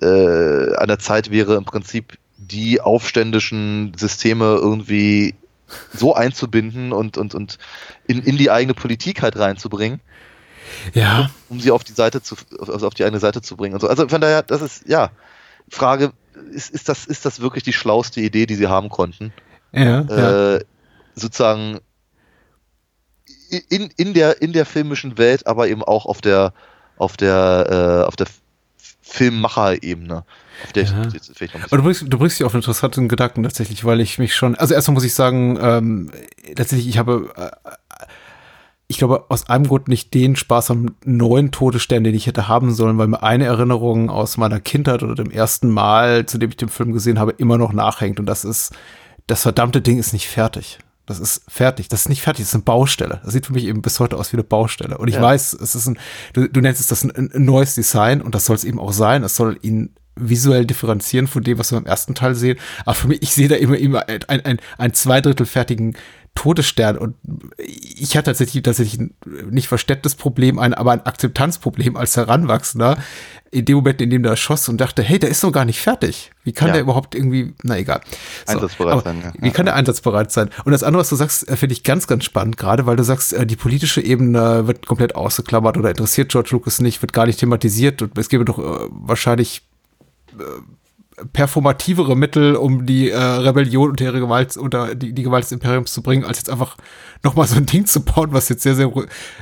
äh, 0.00 0.76
an 0.76 0.88
der 0.88 0.98
Zeit 0.98 1.30
wäre, 1.30 1.56
im 1.56 1.64
Prinzip 1.64 2.18
die 2.38 2.80
aufständischen 2.80 3.92
Systeme 3.96 4.54
irgendwie 4.54 5.34
so 5.92 6.14
einzubinden 6.14 6.92
und, 6.92 7.18
und, 7.18 7.34
und 7.34 7.58
in, 8.06 8.22
in 8.22 8.38
die 8.38 8.50
eigene 8.50 8.74
Politik 8.74 9.20
halt 9.20 9.38
reinzubringen. 9.38 10.00
Ja. 10.94 11.30
Um, 11.48 11.56
um 11.56 11.60
sie 11.60 11.70
auf 11.70 11.84
die 11.84 11.92
Seite 11.92 12.22
zu, 12.22 12.36
also 12.60 12.86
auf 12.86 12.94
die 12.94 13.04
eigene 13.04 13.20
Seite 13.20 13.42
zu 13.42 13.56
bringen 13.56 13.74
und 13.74 13.80
so. 13.80 13.88
Also 13.88 14.08
von 14.08 14.20
daher, 14.20 14.42
das 14.42 14.62
ist, 14.62 14.88
ja, 14.88 15.10
Frage, 15.68 16.12
ist, 16.52 16.70
ist, 16.70 16.88
das, 16.88 17.04
ist 17.04 17.24
das 17.24 17.40
wirklich 17.40 17.64
die 17.64 17.72
schlauste 17.72 18.20
Idee, 18.20 18.46
die 18.46 18.54
sie 18.54 18.68
haben 18.68 18.88
konnten? 18.88 19.32
Ja. 19.72 20.00
Äh, 20.02 20.54
ja. 20.54 20.60
Sozusagen 21.14 21.80
in, 23.68 23.90
in, 23.96 24.14
der, 24.14 24.40
in 24.40 24.52
der 24.52 24.64
filmischen 24.64 25.18
Welt, 25.18 25.46
aber 25.46 25.68
eben 25.68 25.82
auch 25.82 26.06
auf 26.06 26.20
der, 26.20 26.52
auf 26.96 27.16
der, 27.16 28.02
äh, 28.04 28.06
auf 28.06 28.16
der 28.16 28.26
Filmmacher-Ebene. 29.08 30.24
Ja. 30.74 31.02
Aber 31.64 31.76
du 31.76 31.82
bringst, 31.82 32.04
du 32.06 32.18
bringst 32.18 32.38
dich 32.38 32.44
auf 32.44 32.54
einen 32.54 32.62
interessanten 32.62 33.08
Gedanken 33.08 33.42
tatsächlich, 33.42 33.84
weil 33.84 34.00
ich 34.00 34.18
mich 34.18 34.34
schon, 34.34 34.54
also 34.56 34.74
erstmal 34.74 34.94
muss 34.94 35.04
ich 35.04 35.14
sagen, 35.14 35.58
ähm, 35.60 36.10
tatsächlich, 36.56 36.88
ich 36.88 36.98
habe, 36.98 37.30
äh, 37.36 37.70
ich 38.88 38.98
glaube, 38.98 39.26
aus 39.28 39.48
einem 39.48 39.66
Grund 39.66 39.88
nicht 39.88 40.14
den 40.14 40.34
Spaß 40.34 40.70
am 40.70 40.94
neuen 41.04 41.50
Todesstern, 41.50 42.04
den 42.04 42.14
ich 42.14 42.26
hätte 42.26 42.48
haben 42.48 42.72
sollen, 42.72 42.98
weil 42.98 43.06
mir 43.06 43.22
eine 43.22 43.44
Erinnerung 43.44 44.10
aus 44.10 44.36
meiner 44.36 44.60
Kindheit 44.60 45.02
oder 45.02 45.14
dem 45.14 45.30
ersten 45.30 45.68
Mal, 45.68 46.26
zu 46.26 46.38
dem 46.38 46.50
ich 46.50 46.56
den 46.56 46.70
Film 46.70 46.92
gesehen 46.92 47.18
habe, 47.18 47.32
immer 47.32 47.58
noch 47.58 47.72
nachhängt. 47.72 48.18
Und 48.18 48.26
das 48.26 48.44
ist, 48.44 48.74
das 49.26 49.42
verdammte 49.42 49.82
Ding 49.82 49.98
ist 49.98 50.12
nicht 50.12 50.28
fertig. 50.28 50.78
Das 51.08 51.18
ist 51.18 51.42
fertig. 51.48 51.88
Das 51.88 52.02
ist 52.02 52.08
nicht 52.08 52.22
fertig. 52.22 52.44
Das 52.44 52.50
ist 52.50 52.54
eine 52.54 52.64
Baustelle. 52.64 53.20
Das 53.24 53.32
sieht 53.32 53.46
für 53.46 53.54
mich 53.54 53.64
eben 53.64 53.82
bis 53.82 53.98
heute 53.98 54.16
aus 54.16 54.32
wie 54.32 54.36
eine 54.36 54.44
Baustelle. 54.44 54.98
Und 54.98 55.08
ich 55.08 55.14
ja. 55.14 55.22
weiß, 55.22 55.54
es 55.54 55.74
ist 55.74 55.86
ein, 55.86 55.98
du, 56.34 56.48
du 56.48 56.60
nennst 56.60 56.80
es 56.80 56.88
das 56.88 57.02
ein, 57.02 57.30
ein 57.32 57.44
neues 57.44 57.74
Design 57.74 58.20
und 58.20 58.34
das 58.34 58.44
soll 58.44 58.56
es 58.56 58.64
eben 58.64 58.78
auch 58.78 58.92
sein. 58.92 59.24
Es 59.24 59.34
soll 59.34 59.58
ihn 59.62 59.94
visuell 60.20 60.66
differenzieren 60.66 61.26
von 61.26 61.42
dem, 61.42 61.58
was 61.58 61.72
wir 61.72 61.78
im 61.78 61.86
ersten 61.86 62.14
Teil 62.14 62.34
sehen. 62.34 62.58
Aber 62.84 62.94
für 62.94 63.08
mich, 63.08 63.22
ich 63.22 63.32
sehe 63.32 63.48
da 63.48 63.56
immer, 63.56 63.78
immer 63.78 64.08
ein, 64.08 64.20
ein, 64.28 64.60
ein 64.76 64.92
zwei 64.92 65.20
Drittel 65.20 65.46
fertigen 65.46 65.96
Todesstern 66.38 66.96
und 66.96 67.16
ich 67.56 68.16
hatte 68.16 68.26
tatsächlich 68.26 68.62
tatsächlich 68.62 69.10
nicht 69.50 69.66
verstecktes 69.66 70.14
Problem, 70.14 70.60
ein, 70.60 70.72
aber 70.72 70.92
ein 70.92 71.04
Akzeptanzproblem 71.04 71.96
als 71.96 72.16
Heranwachsender 72.16 72.96
in 73.50 73.64
dem 73.64 73.78
Moment, 73.78 74.00
in 74.00 74.10
dem 74.10 74.22
der 74.22 74.36
schoss 74.36 74.68
und 74.68 74.80
dachte, 74.80 75.02
hey, 75.02 75.18
der 75.18 75.30
ist 75.30 75.42
noch 75.42 75.50
gar 75.50 75.64
nicht 75.64 75.80
fertig. 75.80 76.30
Wie 76.44 76.52
kann 76.52 76.68
ja. 76.68 76.74
der 76.74 76.82
überhaupt 76.82 77.16
irgendwie, 77.16 77.54
na 77.64 77.76
egal. 77.76 78.02
So, 78.46 78.52
einsatzbereit 78.52 79.02
sein. 79.02 79.20
Ja. 79.20 79.32
Wie 79.36 79.50
kann 79.50 79.66
der 79.66 79.74
einsatzbereit 79.74 80.30
sein? 80.30 80.50
Und 80.64 80.70
das 80.70 80.84
andere, 80.84 81.00
was 81.00 81.08
du 81.08 81.16
sagst, 81.16 81.48
äh, 81.48 81.56
finde 81.56 81.72
ich 81.72 81.82
ganz, 81.82 82.06
ganz 82.06 82.22
spannend, 82.22 82.56
gerade 82.56 82.86
weil 82.86 82.94
du 82.94 83.02
sagst, 83.02 83.32
äh, 83.32 83.44
die 83.44 83.56
politische 83.56 84.00
Ebene 84.00 84.68
wird 84.68 84.86
komplett 84.86 85.16
ausgeklammert 85.16 85.76
oder 85.76 85.90
interessiert 85.90 86.30
George 86.30 86.50
Lucas 86.52 86.80
nicht, 86.80 87.02
wird 87.02 87.12
gar 87.12 87.26
nicht 87.26 87.40
thematisiert 87.40 88.00
und 88.00 88.16
es 88.16 88.28
gäbe 88.28 88.44
doch 88.44 88.60
äh, 88.60 88.88
wahrscheinlich 88.90 89.62
performativere 91.32 92.16
Mittel, 92.16 92.56
um 92.56 92.86
die 92.86 93.10
äh, 93.10 93.18
Rebellion 93.18 93.90
unter 93.90 94.04
ihre 94.04 94.20
Gewalt, 94.20 94.56
unter 94.56 94.94
die, 94.94 95.12
die 95.12 95.22
Gewalt 95.22 95.44
des 95.44 95.52
Imperiums 95.52 95.92
zu 95.92 96.02
bringen, 96.02 96.24
als 96.24 96.38
jetzt 96.38 96.50
einfach 96.50 96.76
nochmal 97.22 97.46
so 97.46 97.56
ein 97.56 97.66
Ding 97.66 97.86
zu 97.86 98.00
bauen, 98.00 98.32
was 98.32 98.48
jetzt 98.48 98.62
sehr, 98.62 98.74
sehr 98.74 98.90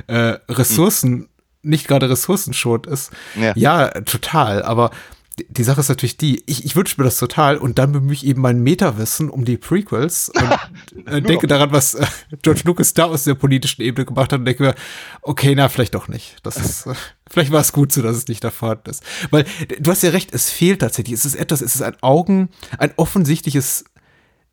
äh, 0.07 0.39
Ressourcen, 0.49 1.11
mhm. 1.11 1.29
nicht 1.63 1.89
gerade 1.89 2.09
ressourcenschonend 2.11 2.87
ist. 2.87 3.13
Ja. 3.41 3.53
ja, 3.57 3.89
total. 4.03 4.63
Aber 4.63 4.91
die 5.39 5.65
Sache 5.65 5.81
ist 5.81 5.89
natürlich 5.91 6.17
die, 6.17 6.43
ich, 6.47 6.65
ich 6.65 6.77
wünsche 6.77 6.99
mir 6.99 7.05
das 7.05 7.19
total 7.19 7.59
und 7.59 7.79
dann 7.79 7.93
bemühe 7.93 8.15
ich 8.15 8.25
eben 8.25 8.41
mein 8.41 8.61
Meta-Wissen 8.61 9.29
um 9.29 9.45
die 9.45 9.59
Prequels 9.59 10.31
und 10.95 11.07
äh, 11.07 11.21
denke 11.21 11.47
daran, 11.47 11.73
was 11.73 11.95
äh, 11.95 12.07
George 12.43 12.63
Lucas 12.65 12.95
da 12.95 13.05
aus 13.05 13.25
der 13.25 13.35
politischen 13.35 13.83
Ebene 13.83 14.07
gemacht 14.07 14.33
hat 14.33 14.39
und 14.39 14.47
denke 14.47 14.63
mir, 14.63 14.75
okay, 15.21 15.55
na, 15.55 15.69
vielleicht 15.69 15.95
doch 15.95 16.09
nicht. 16.09 16.37
Das 16.43 16.57
ist, 16.57 16.87
äh, 16.87 16.95
vielleicht 17.31 17.53
war 17.53 17.61
es 17.61 17.73
gut 17.73 17.93
so, 17.93 18.01
dass 18.01 18.17
es 18.17 18.29
nicht 18.29 18.43
da 18.43 18.51
vorhanden 18.51 18.91
ist. 18.91 19.03
Weil 19.31 19.45
du 19.79 19.91
hast 19.91 20.03
ja 20.03 20.11
recht, 20.11 20.33
es 20.33 20.51
fehlt 20.51 20.81
tatsächlich. 20.81 21.15
Es 21.15 21.27
ist 21.27 21.35
etwas, 21.35 21.61
es 21.61 21.75
ist 21.75 21.83
ein 21.83 21.97
Augen, 22.03 22.49
ein 22.79 22.93
offensichtliches 22.97 23.85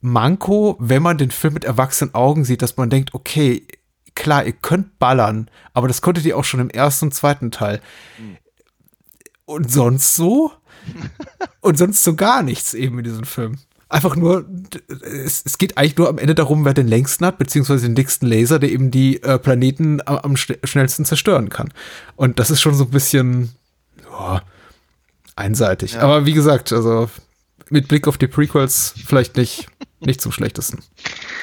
Manko, 0.01 0.75
wenn 0.79 1.01
man 1.01 1.17
den 1.17 1.31
Film 1.31 1.53
mit 1.53 1.63
erwachsenen 1.63 2.13
Augen 2.13 2.43
sieht, 2.43 2.61
dass 2.61 2.75
man 2.75 2.89
denkt, 2.89 3.13
okay, 3.13 3.65
klar, 4.15 4.45
ihr 4.45 4.51
könnt 4.51 4.99
ballern, 4.99 5.49
aber 5.73 5.87
das 5.87 6.01
konntet 6.01 6.25
ihr 6.25 6.37
auch 6.37 6.43
schon 6.43 6.59
im 6.59 6.69
ersten 6.69 7.05
und 7.05 7.13
zweiten 7.13 7.51
Teil. 7.51 7.79
Hm. 8.17 8.37
Und 9.45 9.71
sonst 9.71 10.15
so? 10.15 10.51
Und 11.61 11.77
sonst 11.77 12.03
so 12.03 12.15
gar 12.15 12.43
nichts 12.43 12.73
eben 12.73 12.97
in 12.99 13.03
diesem 13.03 13.25
Film. 13.25 13.57
Einfach 13.89 14.15
nur, 14.15 14.45
es, 15.03 15.43
es, 15.45 15.59
geht 15.59 15.77
eigentlich 15.77 15.97
nur 15.97 16.09
am 16.09 16.17
Ende 16.17 16.33
darum, 16.33 16.65
wer 16.65 16.73
den 16.73 16.87
längsten 16.87 17.25
hat, 17.25 17.37
beziehungsweise 17.37 17.85
den 17.85 17.93
dicksten 17.93 18.27
Laser, 18.27 18.57
der 18.57 18.71
eben 18.71 18.89
die 18.89 19.21
äh, 19.21 19.37
Planeten 19.37 20.01
am, 20.05 20.17
am, 20.17 20.35
schnellsten 20.35 21.05
zerstören 21.05 21.49
kann. 21.49 21.71
Und 22.15 22.39
das 22.39 22.49
ist 22.49 22.59
schon 22.59 22.73
so 22.73 22.85
ein 22.85 22.89
bisschen 22.89 23.51
oh, 24.11 24.39
einseitig. 25.35 25.93
Ja. 25.93 26.01
Aber 26.01 26.25
wie 26.25 26.33
gesagt, 26.33 26.73
also 26.73 27.07
mit 27.69 27.87
Blick 27.87 28.07
auf 28.07 28.17
die 28.17 28.27
Prequels 28.27 28.95
vielleicht 29.05 29.37
nicht, 29.37 29.67
nicht 29.99 30.21
zum 30.21 30.31
schlechtesten. 30.31 30.79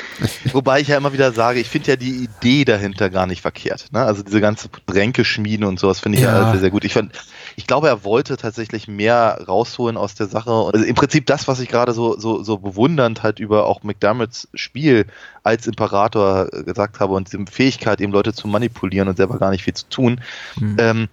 Wobei 0.53 0.81
ich 0.81 0.89
ja 0.89 0.97
immer 0.97 1.13
wieder 1.13 1.33
sage, 1.33 1.61
ich 1.61 1.69
finde 1.69 1.91
ja 1.91 1.97
die 1.97 2.25
Idee 2.25 2.65
dahinter 2.65 3.11
gar 3.11 3.27
nicht 3.27 3.43
verkehrt. 3.43 3.87
Ne? 3.93 4.01
Also 4.01 4.23
diese 4.23 4.41
ganze 4.41 4.69
Tränke-Schmieden 4.87 5.65
und 5.65 5.79
sowas 5.79 6.01
finde 6.01 6.19
ich 6.19 6.25
ja. 6.25 6.37
ja 6.37 6.51
sehr, 6.53 6.61
sehr 6.61 6.71
gut. 6.71 6.85
Ich, 6.85 6.95
fand, 6.95 7.13
ich 7.57 7.67
glaube, 7.67 7.89
er 7.89 8.05
wollte 8.05 8.37
tatsächlich 8.37 8.89
mehr 8.89 9.45
rausholen 9.47 9.97
aus 9.97 10.15
der 10.15 10.27
Sache. 10.27 10.51
Also 10.51 10.85
im 10.85 10.95
Prinzip 10.95 11.27
das, 11.27 11.49
was 11.49 11.61
ich 11.61 11.69
gerade 11.69 11.93
so, 11.93 12.19
so, 12.19 12.43
so 12.43 12.59
bewundernd 12.59 13.23
halt 13.23 13.39
über 13.39 13.67
auch 13.67 13.83
McDermotts 13.83 14.49
Spiel 14.55 15.07
als 15.43 15.67
Imperator 15.67 16.47
gesagt 16.49 17.01
habe 17.01 17.15
und 17.15 17.33
die 17.33 17.45
Fähigkeit, 17.51 18.01
eben 18.01 18.13
Leute 18.13 18.33
zu 18.33 18.49
manipulieren 18.49 19.09
und 19.09 19.17
selber 19.17 19.39
gar 19.39 19.51
nicht 19.51 19.65
viel 19.65 19.75
zu 19.75 19.89
tun. 19.89 20.21
Mhm. 20.59 20.77
Ähm, 20.79 21.09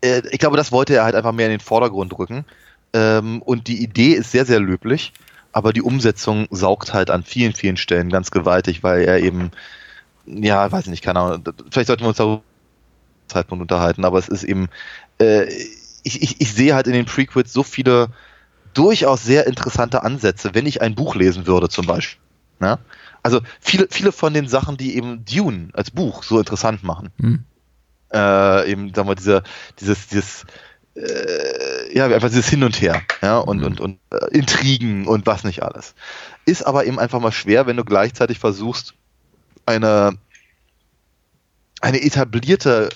äh, 0.00 0.22
ich 0.30 0.38
glaube, 0.38 0.56
das 0.56 0.72
wollte 0.72 0.94
er 0.94 1.04
halt 1.04 1.14
einfach 1.14 1.32
mehr 1.32 1.46
in 1.46 1.52
den 1.52 1.60
Vordergrund 1.60 2.18
rücken. 2.18 2.44
Ähm, 2.92 3.42
und 3.42 3.68
die 3.68 3.82
Idee 3.82 4.12
ist 4.12 4.32
sehr, 4.32 4.44
sehr 4.44 4.60
löblich 4.60 5.12
aber 5.52 5.72
die 5.72 5.82
Umsetzung 5.82 6.48
saugt 6.50 6.94
halt 6.94 7.10
an 7.10 7.22
vielen, 7.22 7.52
vielen 7.52 7.76
Stellen 7.76 8.08
ganz 8.08 8.30
gewaltig, 8.30 8.82
weil 8.82 9.02
er 9.02 9.20
eben, 9.20 9.50
ja, 10.26 10.70
weiß 10.70 10.86
nicht, 10.86 11.04
keine 11.04 11.20
Ahnung, 11.20 11.44
vielleicht 11.70 11.86
sollten 11.86 12.02
wir 12.02 12.08
uns 12.08 12.16
darüber 12.16 12.42
Zeitpunkt 13.28 13.62
unterhalten, 13.62 14.04
aber 14.04 14.18
es 14.18 14.28
ist 14.28 14.44
eben, 14.44 14.68
äh, 15.18 15.44
ich, 16.02 16.22
ich, 16.22 16.40
ich 16.40 16.52
sehe 16.52 16.74
halt 16.74 16.86
in 16.86 16.92
den 16.92 17.06
Prequels 17.06 17.52
so 17.52 17.62
viele 17.62 18.08
durchaus 18.74 19.22
sehr 19.22 19.46
interessante 19.46 20.02
Ansätze, 20.02 20.54
wenn 20.54 20.66
ich 20.66 20.82
ein 20.82 20.94
Buch 20.94 21.14
lesen 21.14 21.46
würde 21.46 21.68
zum 21.68 21.86
Beispiel. 21.86 22.20
Ne? 22.58 22.78
Also 23.22 23.40
viele, 23.60 23.86
viele 23.90 24.12
von 24.12 24.34
den 24.34 24.48
Sachen, 24.48 24.76
die 24.76 24.96
eben 24.96 25.24
Dune 25.24 25.68
als 25.74 25.90
Buch 25.90 26.22
so 26.22 26.38
interessant 26.38 26.82
machen. 26.82 27.10
Hm. 27.20 27.44
Äh, 28.12 28.70
eben, 28.70 28.92
sagen 28.94 29.08
wir, 29.08 29.14
diese, 29.14 29.42
dieses, 29.78 30.08
dieses 30.08 30.44
äh, 30.94 31.96
ja, 31.96 32.06
einfach 32.06 32.28
dieses 32.28 32.48
Hin 32.48 32.64
und 32.64 32.80
Her, 32.80 33.02
ja, 33.22 33.38
und, 33.38 33.58
mhm. 33.58 33.64
und, 33.64 33.80
und 33.80 33.98
äh, 34.10 34.36
Intrigen 34.36 35.06
und 35.06 35.26
was 35.26 35.44
nicht 35.44 35.62
alles. 35.62 35.94
Ist 36.44 36.66
aber 36.66 36.84
eben 36.84 36.98
einfach 36.98 37.20
mal 37.20 37.32
schwer, 37.32 37.66
wenn 37.66 37.76
du 37.76 37.84
gleichzeitig 37.84 38.38
versuchst, 38.38 38.94
eine, 39.64 40.18
eine 41.80 42.02
etablierte 42.02 42.90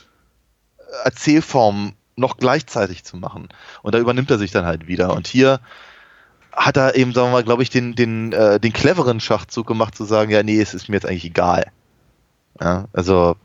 Erzählform 1.04 1.94
noch 2.16 2.38
gleichzeitig 2.38 3.04
zu 3.04 3.16
machen. 3.16 3.48
Und 3.82 3.94
da 3.94 3.98
übernimmt 3.98 4.30
er 4.30 4.38
sich 4.38 4.50
dann 4.50 4.64
halt 4.64 4.86
wieder. 4.86 5.14
Und 5.14 5.26
hier 5.26 5.60
hat 6.52 6.76
er 6.76 6.96
eben, 6.96 7.12
sagen 7.12 7.28
wir 7.28 7.32
mal, 7.32 7.44
glaube 7.44 7.62
ich, 7.62 7.70
den, 7.70 7.94
den, 7.94 8.32
äh, 8.32 8.58
den 8.58 8.72
cleveren 8.72 9.20
Schachzug 9.20 9.66
gemacht, 9.66 9.94
zu 9.94 10.04
sagen, 10.04 10.30
ja, 10.30 10.42
nee, 10.42 10.60
es 10.60 10.74
ist 10.74 10.88
mir 10.88 10.96
jetzt 10.96 11.06
eigentlich 11.06 11.26
egal. 11.26 11.70
Ja, 12.60 12.86
also 12.94 13.36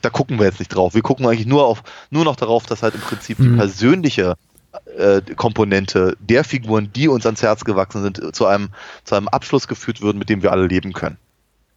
da 0.00 0.10
gucken 0.10 0.38
wir 0.38 0.46
jetzt 0.46 0.60
nicht 0.60 0.68
drauf. 0.68 0.94
Wir 0.94 1.02
gucken 1.02 1.26
eigentlich 1.26 1.46
nur 1.46 1.66
auf, 1.66 1.82
nur 2.10 2.24
noch 2.24 2.36
darauf, 2.36 2.64
dass 2.66 2.82
halt 2.82 2.94
im 2.94 3.00
Prinzip 3.00 3.38
mhm. 3.38 3.42
die 3.42 3.56
persönliche 3.56 4.36
äh, 4.96 5.20
Komponente 5.34 6.16
der 6.20 6.44
Figuren, 6.44 6.92
die 6.92 7.08
uns 7.08 7.26
ans 7.26 7.42
Herz 7.42 7.64
gewachsen 7.64 8.02
sind, 8.02 8.34
zu 8.34 8.46
einem, 8.46 8.70
zu 9.04 9.16
einem 9.16 9.28
Abschluss 9.28 9.66
geführt 9.66 10.00
würden, 10.00 10.18
mit 10.18 10.28
dem 10.28 10.42
wir 10.42 10.52
alle 10.52 10.66
leben 10.66 10.92
können. 10.92 11.18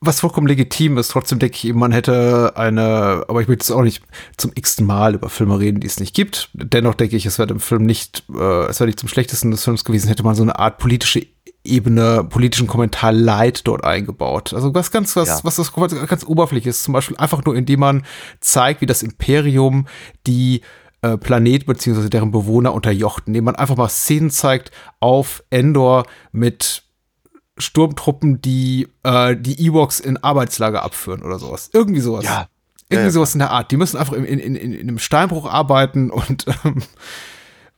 Was 0.06 0.20
vollkommen 0.20 0.48
legitim 0.48 0.98
ist, 0.98 1.10
trotzdem 1.10 1.40
denke 1.40 1.56
ich, 1.56 1.74
man 1.74 1.92
hätte 1.92 2.54
eine, 2.56 3.24
aber 3.28 3.42
ich 3.42 3.48
möchte 3.48 3.64
jetzt 3.64 3.72
auch 3.72 3.84
nicht 3.84 4.04
zum 4.38 4.52
x-ten 4.54 4.86
Mal 4.86 5.16
über 5.16 5.30
Filme 5.30 5.60
reden, 5.60 5.80
die 5.80 5.88
es 5.88 6.00
nicht 6.00 6.14
gibt. 6.14 6.50
Dennoch 6.54 6.96
denke 6.96 7.16
ich, 7.16 7.26
es 7.26 7.40
wäre 7.40 7.50
im 7.50 7.60
Film 7.60 7.84
nicht, 7.84 8.24
äh, 8.30 8.66
es 8.66 8.80
wäre 8.80 8.88
nicht 8.88 9.00
zum 9.00 9.10
schlechtesten 9.10 9.52
des 9.52 9.64
Films 9.64 9.86
gewesen, 9.86 10.10
hätte 10.10 10.24
man 10.24 10.36
so 10.36 10.44
eine 10.44 10.60
Art 10.60 10.78
politische 10.78 11.26
Ebene 11.64 12.26
politischen 12.26 12.68
Kommentar 12.68 13.14
Light 13.14 13.66
dort 13.66 13.86
eingebaut. 13.86 14.54
Also 14.54 14.74
was 14.74 14.92
ganz, 14.92 15.16
was, 15.16 15.30
ja. 15.30 15.40
was 15.44 15.56
das 15.56 15.72
ganz 15.72 16.26
oberflächlich 16.26 16.68
ist. 16.68 16.84
Zum 16.84 16.94
Beispiel 16.94 17.16
einfach 17.16 17.46
nur, 17.46 17.56
indem 17.56 17.80
man 17.80 18.04
zeigt, 18.42 18.82
wie 18.82 18.86
das 18.86 19.02
Imperium 19.02 19.88
die 20.28 20.62
äh, 21.04 21.18
Planet 21.18 21.66
beziehungsweise 21.66 22.10
deren 22.10 22.32
Bewohner 22.32 22.74
unterjocht, 22.74 23.24
indem 23.28 23.46
man 23.46 23.56
einfach 23.56 23.78
mal 23.78 23.90
Szenen 23.90 24.30
zeigt 24.30 24.72
auf 25.00 25.44
Endor 25.50 26.06
mit 26.32 26.83
Sturmtruppen, 27.58 28.42
die 28.42 28.88
äh, 29.04 29.36
die 29.38 29.68
Ewoks 29.68 30.00
in 30.00 30.18
Arbeitslager 30.18 30.84
abführen 30.84 31.22
oder 31.22 31.40
sowas. 31.40 31.70
Irgendwie 31.74 32.02
sowas. 32.02 32.26
Ja. 32.26 32.48
Irgendwie 32.90 33.08
ja, 33.08 33.12
sowas 33.12 33.34
in 33.34 33.40
der 33.40 33.52
Art. 33.52 33.72
Die 33.72 33.78
müssen 33.78 33.98
einfach 33.98 34.14
in, 34.14 34.26
in, 34.26 34.40
in, 34.40 34.56
in 34.56 34.80
einem 34.82 35.00
Steinbruch 35.00 35.46
arbeiten 35.50 36.12
und 36.12 36.46
ähm, 36.64 36.84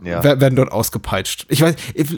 ja. 0.03 0.23
werden 0.23 0.55
dort 0.55 0.71
ausgepeitscht. 0.71 1.45
Ich 1.49 1.61
weiß, 1.61 1.75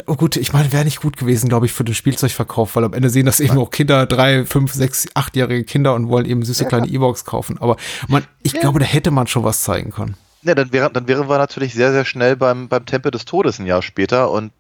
oh 0.08 0.16
gut, 0.16 0.36
ich 0.36 0.54
meine, 0.54 0.72
wäre 0.72 0.86
nicht 0.86 1.02
gut 1.02 1.18
gewesen, 1.18 1.50
glaube 1.50 1.66
ich, 1.66 1.74
für 1.74 1.84
den 1.84 1.94
Spielzeugverkauf, 1.94 2.76
weil 2.76 2.84
am 2.84 2.94
Ende 2.94 3.10
sehen 3.10 3.26
das 3.26 3.40
eben 3.40 3.58
auch 3.58 3.70
Kinder, 3.70 4.06
drei, 4.06 4.46
fünf, 4.46 4.74
sechs, 4.74 5.08
achtjährige 5.14 5.64
Kinder 5.64 5.94
und 5.94 6.10
wollen 6.10 6.26
eben 6.26 6.44
süße 6.44 6.64
ja, 6.64 6.70
kleine 6.70 6.88
E-Box 6.88 7.26
kaufen. 7.26 7.58
Aber 7.60 7.78
man, 8.08 8.26
ich 8.42 8.54
ja. 8.54 8.62
glaube, 8.62 8.80
da 8.80 8.86
hätte 8.86 9.12
man 9.12 9.28
schon 9.28 9.44
was 9.44 9.62
zeigen 9.62 9.92
können. 9.92 10.16
Ja, 10.44 10.56
dann, 10.56 10.72
wäre, 10.72 10.92
dann 10.92 11.08
wären 11.08 11.30
wir 11.30 11.38
natürlich 11.38 11.74
sehr, 11.74 11.92
sehr 11.92 12.06
schnell 12.06 12.36
beim, 12.36 12.68
beim 12.68 12.86
Tempel 12.86 13.12
des 13.12 13.26
Todes 13.26 13.60
ein 13.60 13.66
Jahr 13.66 13.82
später 13.82 14.32
und 14.32 14.52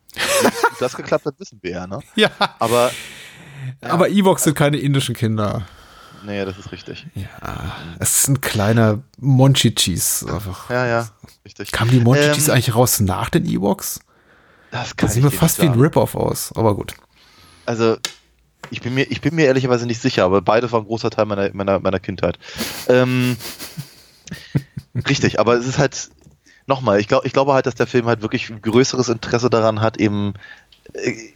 das 0.79 0.95
geklappt 0.95 1.25
hat, 1.25 1.39
wissen 1.39 1.59
wir 1.61 1.71
ja, 1.71 1.87
ne? 1.87 1.99
Ja. 2.15 2.29
Aber, 2.59 2.91
ja. 3.81 3.89
aber 3.89 4.09
Evox 4.09 4.43
sind 4.43 4.55
keine 4.55 4.77
indischen 4.77 5.15
Kinder. 5.15 5.67
Nee, 6.25 6.43
das 6.45 6.57
ist 6.57 6.71
richtig. 6.71 7.05
Ja, 7.13 7.75
es 7.99 8.19
ist 8.19 8.27
ein 8.27 8.41
kleiner 8.41 9.03
Monchichis 9.19 10.25
einfach. 10.25 10.69
Ja, 10.69 10.85
ja, 10.85 11.07
richtig. 11.45 11.71
Kamen 11.71 11.91
die 11.91 11.99
Monchichis 11.99 12.47
ähm, 12.47 12.55
eigentlich 12.55 12.75
raus 12.75 12.99
nach 12.99 13.29
den 13.29 13.45
Ewoks? 13.45 13.99
Das 14.71 14.95
kann 14.97 15.07
das 15.07 15.13
sieht 15.13 15.23
mir 15.23 15.31
fast 15.31 15.61
wie 15.61 15.67
ein 15.67 15.79
Rip-Off 15.79 16.15
aus, 16.15 16.51
aber 16.55 16.75
gut. 16.75 16.93
Also, 17.65 17.97
ich 18.69 18.81
bin, 18.81 18.93
mir, 18.93 19.03
ich 19.03 19.21
bin 19.21 19.35
mir 19.35 19.45
ehrlicherweise 19.45 19.85
nicht 19.85 20.01
sicher, 20.01 20.25
aber 20.25 20.41
beide 20.41 20.71
waren 20.71 20.83
ein 20.83 20.87
großer 20.87 21.09
Teil 21.09 21.25
meiner, 21.25 21.49
meiner, 21.53 21.79
meiner 21.79 21.99
Kindheit. 21.99 22.37
Ähm, 22.89 23.37
richtig, 25.07 25.39
aber 25.39 25.53
es 25.53 25.65
ist 25.65 25.77
halt, 25.77 26.09
nochmal, 26.67 26.99
ich, 26.99 27.07
glaub, 27.07 27.25
ich 27.25 27.33
glaube 27.33 27.53
halt, 27.53 27.65
dass 27.65 27.75
der 27.75 27.87
Film 27.87 28.05
halt 28.05 28.21
wirklich 28.21 28.51
größeres 28.61 29.09
Interesse 29.09 29.49
daran 29.49 29.81
hat, 29.81 29.97
eben 29.97 30.33
äh, 30.93 31.29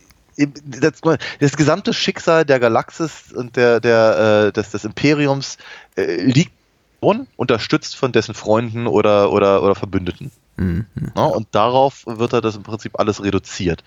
das, 0.65 1.01
das, 1.39 1.57
gesamte 1.57 1.93
Schicksal 1.93 2.45
der 2.45 2.59
Galaxis 2.59 3.32
und 3.34 3.55
der, 3.57 3.79
der, 3.79 4.47
äh, 4.47 4.51
des, 4.51 4.71
des 4.71 4.86
Imperiums 4.86 5.57
äh, 5.95 6.21
liegt 6.21 6.51
unterstützt 7.36 7.95
von 7.95 8.11
dessen 8.11 8.36
Freunden 8.36 8.86
oder, 8.86 9.32
oder, 9.32 9.63
oder 9.63 9.73
Verbündeten. 9.73 10.32
Mhm. 10.57 10.86
Ja, 11.15 11.23
und 11.23 11.47
darauf 11.51 12.03
wird 12.05 12.34
er 12.34 12.41
das 12.41 12.55
im 12.55 12.63
Prinzip 12.63 12.99
alles 12.99 13.23
reduziert. 13.23 13.84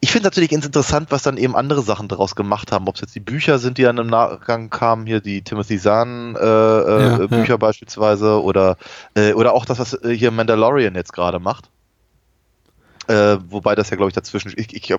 Ich 0.00 0.12
finde 0.12 0.26
natürlich 0.26 0.50
ganz 0.50 0.64
interessant, 0.64 1.10
was 1.10 1.24
dann 1.24 1.36
eben 1.36 1.56
andere 1.56 1.82
Sachen 1.82 2.06
daraus 2.06 2.36
gemacht 2.36 2.70
haben. 2.70 2.86
Ob 2.86 2.94
es 2.94 3.00
jetzt 3.00 3.14
die 3.16 3.20
Bücher 3.20 3.58
sind, 3.58 3.78
die 3.78 3.82
dann 3.82 3.98
im 3.98 4.06
Nachgang 4.06 4.70
kamen, 4.70 5.06
hier 5.06 5.20
die 5.20 5.42
Timothy 5.42 5.78
Zahn 5.78 6.36
äh, 6.36 6.38
äh, 6.40 7.02
ja, 7.20 7.26
Bücher 7.26 7.54
ja. 7.54 7.56
beispielsweise 7.56 8.40
oder, 8.42 8.76
äh, 9.14 9.32
oder 9.32 9.54
auch 9.54 9.64
das, 9.64 9.80
was 9.80 9.94
äh, 9.94 10.14
hier 10.16 10.30
Mandalorian 10.30 10.94
jetzt 10.94 11.12
gerade 11.12 11.40
macht. 11.40 11.70
Äh, 13.08 13.38
wobei 13.48 13.74
das 13.74 13.88
ja, 13.88 13.96
glaube 13.96 14.10
ich, 14.10 14.14
dazwischen, 14.14 14.52
ich, 14.54 14.76
ich 14.76 14.94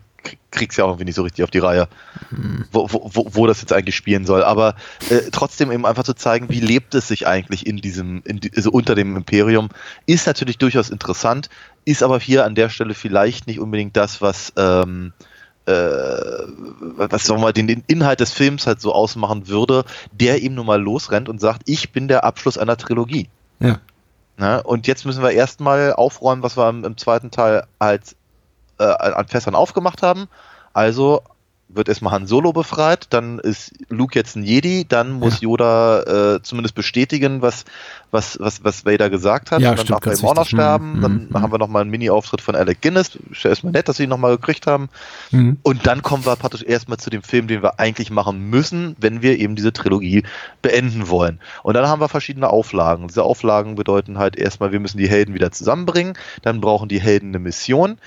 krieg's 0.49 0.78
ja 0.78 0.84
auch 0.84 0.89
irgendwie 0.89 1.05
nicht 1.05 1.16
so 1.16 1.22
richtig 1.22 1.43
auf 1.43 1.51
die 1.51 1.60
Reihe, 1.60 1.88
hm. 2.30 2.66
wo, 2.72 2.89
wo, 2.91 3.28
wo 3.32 3.45
das 3.45 3.62
jetzt 3.62 3.72
eigentlich 3.72 3.95
spielen 3.95 4.26
soll. 4.26 4.43
Aber 4.43 4.76
äh, 5.12 5.30
trotzdem 5.32 5.72
eben 5.72 5.86
einfach 5.86 6.03
zu 6.03 6.16
zeigen, 6.16 6.49
wie 6.49 6.60
lebt 6.60 6.95
es 6.95 7.07
sich 7.07 7.28
eigentlich 7.28 7.68
in 7.68 7.78
diesem, 7.78 8.24
in 8.26 8.41
also 8.55 8.72
unter 8.72 8.95
dem 8.95 9.16
Imperium, 9.16 9.70
ist 10.07 10.26
natürlich 10.26 10.57
durchaus 10.57 10.89
interessant, 10.89 11.51
ist 11.86 12.01
aber 12.01 12.20
hier 12.20 12.45
an 12.45 12.55
der 12.55 12.70
Stelle 12.70 12.95
vielleicht 12.95 13.45
nicht 13.45 13.60
unbedingt 13.60 13.95
das, 13.95 14.24
was, 14.24 14.53
ähm, 14.57 15.14
äh, 15.68 15.72
was 15.72 17.26
sagen 17.26 17.39
wir 17.39 17.43
mal, 17.43 17.53
den, 17.53 17.68
den 17.68 17.84
Inhalt 17.86 18.22
des 18.22 18.34
Films 18.34 18.66
halt 18.66 18.82
so 18.82 18.91
ausmachen 18.91 19.47
würde, 19.47 19.86
der 20.12 20.41
eben 20.41 20.55
nun 20.55 20.66
mal 20.66 20.82
losrennt 20.82 21.30
und 21.30 21.39
sagt, 21.39 21.62
ich 21.70 21.91
bin 21.91 22.07
der 22.07 22.24
Abschluss 22.24 22.57
einer 22.57 22.76
Trilogie. 22.76 23.30
Ja. 23.60 23.80
Ne? 24.40 24.64
Und 24.64 24.88
jetzt 24.88 25.06
müssen 25.06 25.22
wir 25.22 25.32
erstmal 25.32 25.92
aufräumen, 25.92 26.44
was 26.44 26.56
wir 26.56 26.70
im, 26.70 26.86
im 26.86 26.98
zweiten 26.98 27.30
Teil 27.30 27.68
halt 27.80 28.16
äh, 28.80 28.86
an 28.86 29.28
Fässern 29.28 29.54
aufgemacht 29.54 30.02
haben. 30.02 30.30
Also 30.72 31.24
wird 31.70 31.88
erstmal 31.88 32.13
Han 32.13 32.26
Solo 32.26 32.51
befreit, 32.51 33.07
dann 33.11 33.38
ist 33.38 33.74
Luke 33.89 34.17
jetzt 34.17 34.36
ein 34.36 34.43
Jedi, 34.43 34.86
dann 34.88 35.11
muss 35.11 35.36
ja. 35.36 35.49
Yoda 35.49 36.36
äh, 36.36 36.41
zumindest 36.41 36.74
bestätigen, 36.74 37.43
was, 37.43 37.63
was, 38.09 38.39
was, 38.39 38.63
was 38.63 38.86
Vader 38.86 39.11
gesagt 39.11 39.51
hat. 39.51 39.61
Ja, 39.61 39.76
dann 39.76 39.86
stimmt, 39.86 40.05
darf 40.05 40.24
Vader 40.24 40.41
noch 40.41 40.47
sterben. 40.47 40.97
Mhm. 40.97 41.01
Dann 41.01 41.28
mhm. 41.30 41.41
haben 41.41 41.51
wir 41.53 41.59
nochmal 41.59 41.84
einen 41.84 41.91
Mini-Auftritt 41.91 42.41
von 42.41 42.55
Alec 42.55 42.82
Guinness. 42.82 43.17
Ist 43.32 43.45
erstmal 43.45 43.74
nett, 43.74 43.88
dass 43.88 43.97
sie 43.97 44.03
ihn 44.03 44.09
nochmal 44.09 44.36
gekriegt 44.38 44.65
haben. 44.65 44.89
Mhm. 45.30 45.57
Und 45.61 45.86
dann 45.86 46.01
kommen 46.01 46.26
wir 46.26 46.36
praktisch 46.36 46.63
erstmal 46.63 46.97
zu 46.97 47.11
dem 47.11 47.22
Film, 47.22 47.47
den 47.47 47.61
wir 47.61 47.80
eigentlich 47.80 48.09
machen 48.09 48.49
müssen, 48.49 48.95
wenn 48.99 49.22
wir 49.22 49.38
eben 49.38 49.55
diese 49.55 49.72
Trilogie 49.72 50.24
beenden 50.63 51.07
wollen. 51.07 51.39
Und 51.61 51.76
dann 51.76 51.88
haben 51.88 52.01
wir 52.01 52.09
verschiedene 52.09 52.49
Auflagen. 52.49 53.07
Diese 53.07 53.24
Auflagen 53.24 53.76
bedeuten 53.76 54.17
halt 54.17 54.36
erstmal, 54.36 54.72
wir 54.72 54.80
müssen 54.80 54.97
die 54.97 55.09
Helden 55.09 55.36
wieder 55.36 55.51
zusammenbringen. 55.51 56.13
Dann 56.41 56.61
brauchen 56.61 56.89
die 56.89 56.99
Helden 56.99 57.30
eine 57.30 57.39
Mission. 57.39 57.99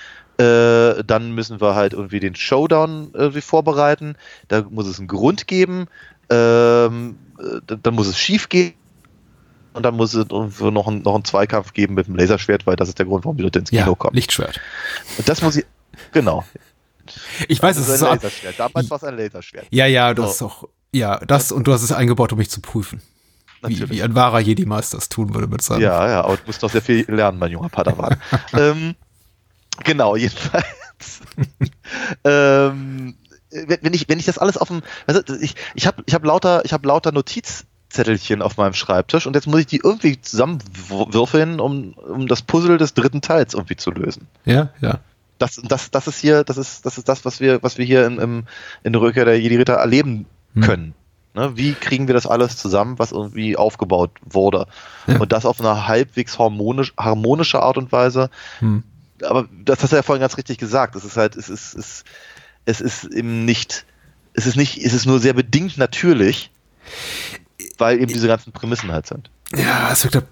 Äh, 0.42 1.04
dann 1.04 1.32
müssen 1.32 1.60
wir 1.60 1.74
halt 1.74 1.92
irgendwie 1.92 2.20
den 2.20 2.34
Showdown 2.34 3.10
irgendwie 3.12 3.40
vorbereiten. 3.40 4.16
Da 4.48 4.62
muss 4.62 4.86
es 4.86 4.98
einen 4.98 5.08
Grund 5.08 5.46
geben. 5.46 5.86
Ähm, 6.30 7.16
äh, 7.38 7.76
dann 7.82 7.94
muss 7.94 8.06
es 8.06 8.18
schief 8.18 8.48
gehen. 8.48 8.74
Und 9.74 9.84
dann 9.84 9.96
muss 9.96 10.14
es 10.14 10.28
noch, 10.28 10.86
ein, 10.88 11.02
noch 11.02 11.14
einen 11.14 11.24
Zweikampf 11.24 11.72
geben 11.72 11.94
mit 11.94 12.06
dem 12.06 12.16
Laserschwert, 12.16 12.66
weil 12.66 12.76
das 12.76 12.88
ist 12.88 12.98
der 12.98 13.06
Grund, 13.06 13.24
warum 13.24 13.38
die 13.38 13.42
Leute 13.42 13.58
ins 13.58 13.70
Kino 13.70 13.86
ja, 13.86 13.94
kommen. 13.94 14.14
Lichtschwert. 14.14 14.60
Und 15.16 15.28
das 15.28 15.40
muss 15.40 15.56
ich. 15.56 15.64
Genau. 16.12 16.44
Ich 17.48 17.62
weiß, 17.62 17.76
es 17.78 17.88
ist 17.88 18.02
ein 18.02 18.16
Laserschwert. 18.16 18.58
Damals 18.58 18.90
war 18.90 18.96
es 18.98 19.04
ein 19.04 19.16
Laserschwert. 19.16 19.66
Ja, 19.70 19.86
ja, 19.86 20.12
du 20.14 20.22
so. 20.22 20.28
hast 20.28 20.42
auch. 20.42 20.68
Ja, 20.94 21.18
das 21.20 21.52
und 21.52 21.66
du 21.66 21.72
hast 21.72 21.82
es 21.82 21.92
eingebaut, 21.92 22.32
um 22.32 22.38
mich 22.38 22.50
zu 22.50 22.60
prüfen. 22.60 23.00
Wie, 23.64 23.90
wie, 23.90 24.02
ein 24.02 24.14
wahrer 24.14 24.40
Jedi-Meister 24.40 24.98
es 24.98 25.08
tun 25.08 25.34
würde 25.34 25.46
mit 25.46 25.62
seinem. 25.62 25.82
Ja, 25.82 26.08
ja, 26.08 26.24
aber 26.24 26.36
du 26.36 26.42
musst 26.46 26.62
doch 26.62 26.70
sehr 26.70 26.82
viel 26.82 27.04
lernen, 27.08 27.38
mein 27.38 27.52
junger 27.52 27.68
Padawan. 27.68 28.16
ähm, 28.52 28.96
Genau, 29.84 30.16
jedenfalls. 30.16 31.20
ähm, 32.24 33.14
wenn, 33.50 33.94
ich, 33.94 34.08
wenn 34.08 34.18
ich 34.18 34.26
das 34.26 34.38
alles 34.38 34.56
auf 34.56 34.68
dem. 34.68 34.82
Also 35.06 35.20
ich, 35.40 35.54
ich 35.74 35.86
habe 35.86 36.02
ich 36.06 36.14
hab 36.14 36.24
lauter, 36.24 36.62
hab 36.66 36.84
lauter 36.84 37.12
Notizzettelchen 37.12 38.42
auf 38.42 38.56
meinem 38.56 38.74
Schreibtisch 38.74 39.26
und 39.26 39.34
jetzt 39.34 39.46
muss 39.46 39.60
ich 39.60 39.66
die 39.66 39.80
irgendwie 39.82 40.20
zusammenwürfeln, 40.20 41.60
um, 41.60 41.92
um 41.92 42.26
das 42.26 42.42
Puzzle 42.42 42.78
des 42.78 42.94
dritten 42.94 43.20
Teils 43.20 43.54
irgendwie 43.54 43.76
zu 43.76 43.90
lösen. 43.90 44.26
Ja, 44.44 44.70
ja. 44.80 45.00
Das, 45.38 45.60
das, 45.64 45.90
das 45.90 46.06
ist 46.06 46.20
hier, 46.20 46.44
das 46.44 46.56
ist, 46.56 46.86
das 46.86 46.98
ist 46.98 47.08
das, 47.08 47.24
was 47.24 47.40
wir, 47.40 47.62
was 47.62 47.76
wir 47.76 47.84
hier 47.84 48.06
in, 48.06 48.18
im, 48.18 48.44
in 48.84 48.92
der 48.92 49.02
Rückkehr 49.02 49.24
der 49.24 49.40
Jedi-Ritter 49.40 49.74
erleben 49.74 50.26
hm. 50.54 50.62
können. 50.62 50.94
Ne, 51.34 51.56
wie 51.56 51.72
kriegen 51.72 52.08
wir 52.08 52.14
das 52.14 52.26
alles 52.26 52.58
zusammen, 52.58 52.98
was 52.98 53.10
irgendwie 53.10 53.56
aufgebaut 53.56 54.10
wurde? 54.22 54.66
Ja. 55.06 55.18
Und 55.18 55.32
das 55.32 55.46
auf 55.46 55.60
eine 55.60 55.88
halbwegs 55.88 56.38
harmonisch, 56.38 56.92
harmonische 56.98 57.62
Art 57.62 57.78
und 57.78 57.90
Weise, 57.90 58.30
hm 58.60 58.84
aber 59.24 59.48
das 59.64 59.82
hast 59.82 59.92
du 59.92 59.96
ja 59.96 60.02
vorhin 60.02 60.20
ganz 60.20 60.36
richtig 60.36 60.58
gesagt. 60.58 60.96
Es 60.96 61.04
ist 61.04 61.16
halt, 61.16 61.36
es 61.36 61.48
ist, 61.48 61.74
es, 61.74 62.04
es 62.64 62.80
ist 62.80 63.04
eben 63.04 63.44
nicht, 63.44 63.84
es 64.34 64.46
ist 64.46 64.56
nicht, 64.56 64.78
es 64.78 64.92
ist 64.92 65.06
nur 65.06 65.18
sehr 65.18 65.34
bedingt 65.34 65.78
natürlich, 65.78 66.50
weil 67.78 68.00
eben 68.00 68.12
diese 68.12 68.26
ganzen 68.26 68.52
Prämissen 68.52 68.92
halt 68.92 69.06
sind. 69.06 69.30
Ja, 69.54 69.90
es 69.92 70.04
wirkt 70.04 70.26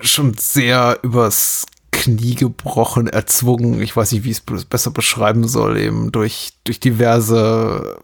schon 0.00 0.34
sehr 0.34 0.98
übers 1.02 1.66
Knie 1.90 2.34
gebrochen, 2.34 3.06
erzwungen. 3.06 3.80
Ich 3.80 3.96
weiß 3.96 4.12
nicht, 4.12 4.24
wie 4.24 4.30
ich 4.30 4.42
es 4.52 4.64
besser 4.64 4.90
beschreiben 4.90 5.48
soll, 5.48 5.78
eben 5.78 6.12
durch, 6.12 6.52
durch 6.64 6.80
diverse 6.80 7.98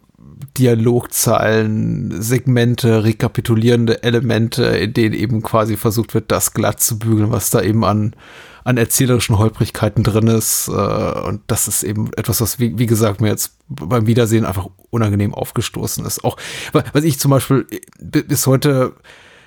Dialogzeilen, 0.59 2.21
Segmente, 2.23 3.05
rekapitulierende 3.05 4.03
Elemente, 4.03 4.65
in 4.65 4.93
denen 4.93 5.15
eben 5.15 5.43
quasi 5.43 5.77
versucht 5.77 6.15
wird, 6.15 6.31
das 6.31 6.53
glatt 6.53 6.81
zu 6.81 6.99
bügeln, 6.99 7.31
was 7.31 7.51
da 7.51 7.63
eben 7.63 7.85
an 7.85 8.15
an 8.65 8.77
erzählerischen 8.77 9.39
Holprigkeiten 9.39 10.03
drin 10.03 10.27
ist. 10.27 10.69
Äh, 10.69 10.73
und 10.73 11.43
das 11.47 11.69
ist 11.69 11.83
eben 11.83 12.11
etwas, 12.17 12.41
was, 12.41 12.59
wie, 12.59 12.79
wie 12.79 12.87
gesagt, 12.87 13.21
mir 13.21 13.29
jetzt 13.29 13.57
beim 13.69 14.07
Wiedersehen 14.07 14.45
einfach 14.45 14.69
unangenehm 14.91 15.35
aufgestoßen 15.35 16.05
ist. 16.05 16.25
Auch, 16.25 16.37
was 16.73 17.05
ich 17.05 17.19
zum 17.19 17.31
Beispiel 17.31 17.67
bis 17.99 18.47
heute 18.47 18.95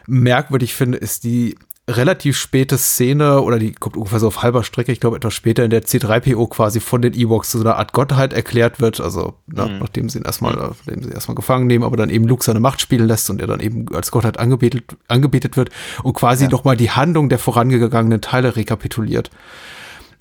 merkwürdig 0.07 0.73
finde, 0.73 0.97
ist 0.97 1.23
die 1.23 1.57
relativ 1.89 2.37
späte 2.37 2.77
Szene, 2.77 3.41
oder 3.41 3.59
die 3.59 3.73
kommt 3.73 3.97
ungefähr 3.97 4.19
so 4.19 4.27
auf 4.27 4.41
halber 4.41 4.63
Strecke, 4.63 4.93
ich 4.93 5.01
glaube 5.01 5.17
etwas 5.17 5.33
später, 5.33 5.65
in 5.65 5.69
der 5.69 5.83
C3PO 5.83 6.49
quasi 6.49 6.79
von 6.79 7.01
den 7.01 7.13
Ewoks 7.13 7.51
zu 7.51 7.57
so 7.57 7.65
einer 7.65 7.75
Art 7.75 7.91
Gottheit 7.91 8.31
erklärt 8.31 8.79
wird, 8.79 9.01
also 9.01 9.33
na, 9.47 9.67
mhm. 9.67 9.79
nachdem 9.79 10.07
sie 10.07 10.19
ihn 10.19 10.25
erstmal, 10.25 10.55
nachdem 10.55 11.03
sie 11.03 11.11
erstmal 11.11 11.35
gefangen 11.35 11.67
nehmen, 11.67 11.83
aber 11.83 11.97
dann 11.97 12.09
eben 12.09 12.25
Luke 12.25 12.43
seine 12.43 12.61
Macht 12.61 12.79
spielen 12.79 13.07
lässt 13.07 13.29
und 13.29 13.41
er 13.41 13.47
dann 13.47 13.59
eben 13.59 13.93
als 13.93 14.11
Gottheit 14.11 14.39
angebetet, 14.39 14.95
angebetet 15.09 15.57
wird 15.57 15.71
und 16.03 16.13
quasi 16.13 16.45
ja. 16.45 16.49
nochmal 16.49 16.77
die 16.77 16.91
Handlung 16.91 17.27
der 17.27 17.39
vorangegangenen 17.39 18.21
Teile 18.21 18.55
rekapituliert. 18.55 19.29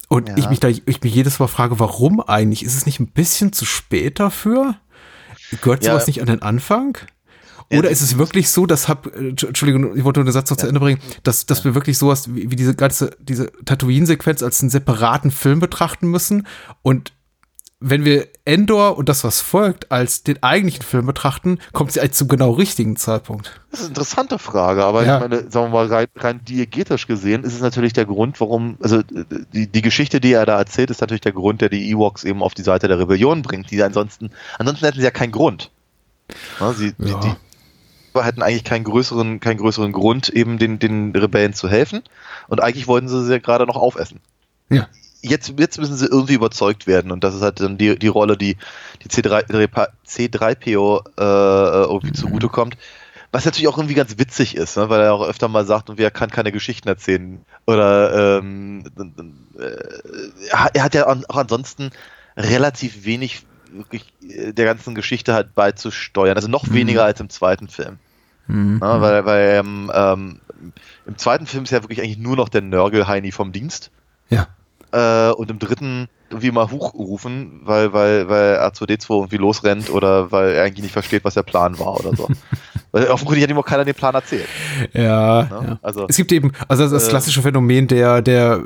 Und 0.08 0.28
ja. 0.28 0.36
ich 0.36 0.50
mich 0.50 0.60
da, 0.60 0.68
ich 0.68 0.84
mich 0.84 1.14
jedes 1.14 1.38
Mal 1.38 1.46
frage, 1.46 1.78
warum 1.78 2.20
eigentlich? 2.20 2.64
Ist 2.64 2.76
es 2.76 2.86
nicht 2.86 2.98
ein 2.98 3.06
bisschen 3.06 3.52
zu 3.52 3.64
spät 3.64 4.18
dafür? 4.18 4.74
Gehört 5.62 5.84
sowas 5.84 6.06
ja. 6.06 6.10
nicht 6.10 6.20
an 6.20 6.26
den 6.26 6.42
Anfang? 6.42 6.98
Oder 7.78 7.90
ist 7.90 8.02
es 8.02 8.18
wirklich 8.18 8.50
so, 8.50 8.66
dass 8.66 8.88
hab, 8.88 9.06
äh, 9.06 9.28
Entschuldigung, 9.28 9.96
ich 9.96 10.04
wollte 10.04 10.20
nur 10.20 10.26
den 10.26 10.32
Satz 10.32 10.50
noch 10.50 10.56
zu 10.56 10.66
Ende 10.66 10.80
bringen, 10.80 11.00
dass, 11.22 11.46
dass 11.46 11.64
wir 11.64 11.74
wirklich 11.74 11.98
sowas 11.98 12.34
wie, 12.34 12.50
wie 12.50 12.56
diese 12.56 12.74
ganze, 12.74 13.16
diese 13.20 13.50
Tatooine-Sequenz 13.64 14.42
als 14.42 14.60
einen 14.60 14.70
separaten 14.70 15.30
Film 15.30 15.60
betrachten 15.60 16.08
müssen 16.08 16.46
und 16.82 17.12
wenn 17.82 18.04
wir 18.04 18.28
Endor 18.44 18.96
und 18.96 19.08
das, 19.08 19.24
was 19.24 19.40
folgt, 19.40 19.90
als 19.90 20.22
den 20.22 20.42
eigentlichen 20.42 20.82
Film 20.82 21.06
betrachten, 21.06 21.58
kommt 21.72 21.92
sie 21.92 22.00
eigentlich 22.00 22.12
zum 22.12 22.28
genau 22.28 22.52
richtigen 22.52 22.96
Zeitpunkt. 22.96 23.60
Das 23.70 23.80
ist 23.80 23.86
eine 23.86 23.88
interessante 23.90 24.38
Frage, 24.38 24.84
aber 24.84 25.04
ja. 25.04 25.16
ich 25.16 25.20
meine, 25.20 25.50
sagen 25.50 25.66
wir 25.72 25.84
mal, 25.84 25.86
rein, 25.86 26.06
rein 26.16 26.40
diegetisch 26.44 27.06
gesehen 27.06 27.42
ist 27.42 27.54
es 27.54 27.60
natürlich 27.60 27.92
der 27.92 28.06
Grund, 28.06 28.40
warum, 28.40 28.76
also 28.80 29.02
die, 29.02 29.66
die 29.66 29.82
Geschichte, 29.82 30.20
die 30.20 30.32
er 30.32 30.46
da 30.46 30.58
erzählt, 30.58 30.90
ist 30.90 31.00
natürlich 31.00 31.22
der 31.22 31.32
Grund, 31.32 31.60
der 31.60 31.68
die 31.68 31.90
Ewoks 31.90 32.24
eben 32.24 32.42
auf 32.42 32.54
die 32.54 32.62
Seite 32.62 32.88
der 32.88 32.98
Rebellion 32.98 33.42
bringt, 33.42 33.70
die 33.70 33.82
ansonsten, 33.82 34.30
ansonsten 34.58 34.86
hätten 34.86 34.98
sie 34.98 35.04
ja 35.04 35.10
keinen 35.10 35.32
Grund. 35.32 35.70
Ja, 36.60 36.72
sie, 36.72 36.94
ja. 36.98 37.20
Die, 37.20 37.28
die, 37.28 37.34
hätten 38.14 38.42
eigentlich 38.42 38.64
keinen 38.64 38.84
größeren, 38.84 39.40
keinen 39.40 39.58
größeren 39.58 39.92
Grund, 39.92 40.28
eben 40.28 40.58
den, 40.58 40.78
den 40.78 41.14
Rebellen 41.14 41.54
zu 41.54 41.68
helfen. 41.68 42.02
Und 42.48 42.62
eigentlich 42.62 42.86
wollten 42.86 43.08
sie 43.08 43.24
sie 43.24 43.32
ja 43.32 43.38
gerade 43.38 43.66
noch 43.66 43.76
aufessen. 43.76 44.20
Ja. 44.68 44.88
jetzt, 45.22 45.52
jetzt 45.58 45.78
müssen 45.78 45.96
sie 45.96 46.06
irgendwie 46.06 46.34
überzeugt 46.34 46.86
werden 46.86 47.10
und 47.10 47.24
das 47.24 47.34
ist 47.34 47.42
halt 47.42 47.60
dann 47.60 47.78
die, 47.78 47.98
die 47.98 48.08
Rolle, 48.08 48.36
die 48.36 48.56
die 49.02 49.08
C3, 49.08 49.46
C3PO 50.06 51.06
äh, 51.18 51.84
irgendwie 51.84 52.08
mhm. 52.08 52.14
zugutekommt. 52.14 52.76
Was 53.32 53.46
natürlich 53.46 53.68
auch 53.68 53.78
irgendwie 53.78 53.94
ganz 53.94 54.18
witzig 54.18 54.56
ist, 54.56 54.76
ne? 54.76 54.90
weil 54.90 55.00
er 55.00 55.14
auch 55.14 55.26
öfter 55.26 55.48
mal 55.48 55.64
sagt, 55.64 55.88
und 55.88 55.96
wer 55.96 56.10
kann 56.10 56.30
keine 56.30 56.52
Geschichten 56.52 56.86
erzählen. 56.88 57.40
Oder 57.66 58.38
ähm, 58.38 58.84
äh, 59.58 60.70
er 60.74 60.84
hat 60.84 60.94
ja 60.94 61.06
auch 61.06 61.36
ansonsten 61.36 61.90
relativ 62.36 63.06
wenig 63.06 63.46
wirklich 63.72 64.12
äh, 64.28 64.52
der 64.52 64.66
ganzen 64.66 64.94
Geschichte 64.94 65.32
halt 65.32 65.54
beizusteuern. 65.54 66.36
Also 66.36 66.48
noch 66.48 66.66
mhm. 66.66 66.74
weniger 66.74 67.04
als 67.04 67.20
im 67.20 67.30
zweiten 67.30 67.68
Film. 67.68 67.98
Mhm. 68.46 68.78
Ja, 68.80 69.00
weil 69.00 69.24
weil 69.24 69.54
ähm, 69.58 69.90
ähm, 69.94 70.40
im 71.06 71.18
zweiten 71.18 71.46
Film 71.46 71.64
ist 71.64 71.70
ja 71.70 71.82
wirklich 71.82 72.00
eigentlich 72.00 72.18
nur 72.18 72.36
noch 72.36 72.48
der 72.48 72.62
Nörgel-Heini 72.62 73.32
vom 73.32 73.52
Dienst. 73.52 73.90
Ja. 74.28 74.48
Äh, 74.92 75.32
und 75.32 75.50
im 75.50 75.58
dritten 75.58 76.08
irgendwie 76.30 76.50
mal 76.50 76.70
hochrufen, 76.70 77.60
weil, 77.64 77.92
weil, 77.92 78.28
weil 78.28 78.56
R2D2 78.58 79.10
irgendwie 79.10 79.36
losrennt 79.36 79.90
oder 79.90 80.32
weil 80.32 80.52
er 80.52 80.64
eigentlich 80.64 80.84
nicht 80.84 80.92
versteht, 80.92 81.24
was 81.24 81.34
der 81.34 81.42
Plan 81.42 81.78
war 81.78 81.98
oder 81.98 82.16
so. 82.16 82.28
weil 82.92 83.08
offenkundig 83.08 83.42
hat 83.42 83.50
ihm 83.50 83.56
auch 83.56 83.66
keiner 83.66 83.84
den 83.84 83.94
Plan 83.94 84.14
erzählt. 84.14 84.46
Ja, 84.92 85.42
ne? 85.42 85.48
ja. 85.50 85.78
Also, 85.82 86.06
es 86.08 86.16
gibt 86.16 86.30
eben, 86.30 86.52
also 86.68 86.82
das, 86.82 86.92
das 86.92 87.06
äh, 87.06 87.10
klassische 87.10 87.42
Phänomen 87.42 87.88
der, 87.88 88.22
der 88.22 88.62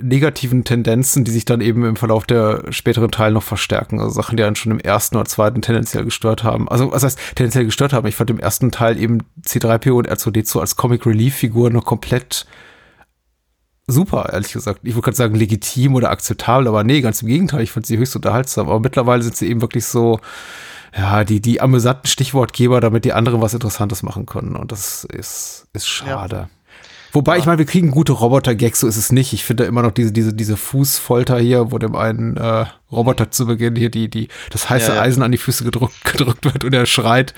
negativen 0.00 0.64
Tendenzen, 0.64 1.24
die 1.24 1.30
sich 1.30 1.46
dann 1.46 1.60
eben 1.60 1.84
im 1.84 1.96
Verlauf 1.96 2.26
der 2.26 2.64
späteren 2.70 3.10
Teile 3.10 3.34
noch 3.34 3.42
verstärken. 3.42 3.98
Also 3.98 4.12
Sachen, 4.12 4.36
die 4.36 4.44
einen 4.44 4.56
schon 4.56 4.72
im 4.72 4.80
ersten 4.80 5.16
oder 5.16 5.24
zweiten 5.24 5.62
tendenziell 5.62 6.04
gestört 6.04 6.44
haben. 6.44 6.68
Also, 6.68 6.92
was 6.92 7.02
heißt 7.02 7.18
tendenziell 7.34 7.64
gestört 7.64 7.92
haben? 7.92 8.06
Ich 8.06 8.16
fand 8.16 8.30
im 8.30 8.38
ersten 8.38 8.70
Teil 8.70 8.98
eben 8.98 9.22
C3PO 9.42 9.92
und 9.92 10.10
R2D2 10.10 10.60
als 10.60 10.76
Comic 10.76 11.06
Relief 11.06 11.34
Figur 11.34 11.70
noch 11.70 11.84
komplett 11.84 12.46
super, 13.86 14.30
ehrlich 14.32 14.52
gesagt. 14.52 14.80
Ich 14.82 14.94
würde 14.94 15.06
gerade 15.06 15.16
sagen 15.16 15.34
legitim 15.34 15.94
oder 15.94 16.10
akzeptabel, 16.10 16.68
aber 16.68 16.84
nee, 16.84 17.00
ganz 17.00 17.22
im 17.22 17.28
Gegenteil. 17.28 17.62
Ich 17.62 17.72
fand 17.72 17.86
sie 17.86 17.98
höchst 17.98 18.14
unterhaltsam. 18.14 18.68
Aber 18.68 18.80
mittlerweile 18.80 19.22
sind 19.22 19.36
sie 19.36 19.48
eben 19.48 19.60
wirklich 19.60 19.84
so, 19.86 20.20
ja, 20.96 21.24
die, 21.24 21.40
die 21.40 21.60
amüsanten 21.60 22.08
Stichwortgeber, 22.08 22.80
damit 22.80 23.04
die 23.04 23.12
anderen 23.12 23.40
was 23.40 23.54
Interessantes 23.54 24.02
machen 24.02 24.26
können. 24.26 24.56
Und 24.56 24.72
das 24.72 25.04
ist, 25.04 25.66
ist 25.72 25.88
schade. 25.88 26.36
Ja. 26.36 26.48
Wobei, 27.12 27.34
ja. 27.34 27.38
ich 27.40 27.46
meine, 27.46 27.58
wir 27.58 27.66
kriegen 27.66 27.90
gute 27.90 28.12
Roboter-Gags, 28.12 28.80
so 28.80 28.86
ist 28.86 28.96
es 28.96 29.10
nicht. 29.10 29.32
Ich 29.32 29.44
finde 29.44 29.64
immer 29.64 29.82
noch 29.82 29.92
diese, 29.92 30.12
diese, 30.12 30.32
diese 30.32 30.56
Fußfolter 30.56 31.38
hier, 31.38 31.72
wo 31.72 31.78
dem 31.78 31.96
einen 31.96 32.36
äh, 32.36 32.66
Roboter 32.90 33.30
zu 33.30 33.46
Beginn 33.46 33.76
hier 33.76 33.90
die, 33.90 34.08
die, 34.08 34.28
das 34.50 34.70
heiße 34.70 34.90
ja, 34.90 34.96
ja. 34.96 35.02
Eisen 35.02 35.22
an 35.22 35.32
die 35.32 35.38
Füße 35.38 35.64
gedrückt, 35.64 36.04
gedrückt 36.04 36.44
wird 36.44 36.64
und 36.64 36.72
er 36.72 36.86
schreit. 36.86 37.34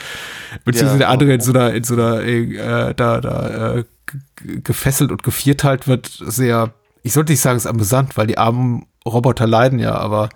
Beziehungsweise 0.65 0.99
der 0.99 1.09
andere 1.09 1.33
in 1.33 1.41
so 1.41 1.53
einer, 1.53 1.73
in 1.73 1.85
so 1.85 1.95
einer, 1.95 2.23
äh, 2.23 2.95
da, 2.95 3.21
da, 3.21 3.77
äh, 3.77 3.85
gefesselt 4.63 5.11
und 5.11 5.23
gevierteilt 5.23 5.89
wird, 5.89 6.07
sehr, 6.07 6.75
ich 7.03 7.13
sollte 7.13 7.33
nicht 7.33 7.41
sagen, 7.41 7.57
es 7.57 7.65
ist 7.65 7.71
amüsant, 7.71 8.17
weil 8.17 8.27
die 8.27 8.39
armen 8.39 8.87
Roboter 9.07 9.47
leiden 9.47 9.79
ja, 9.79 9.95
aber 9.95 10.29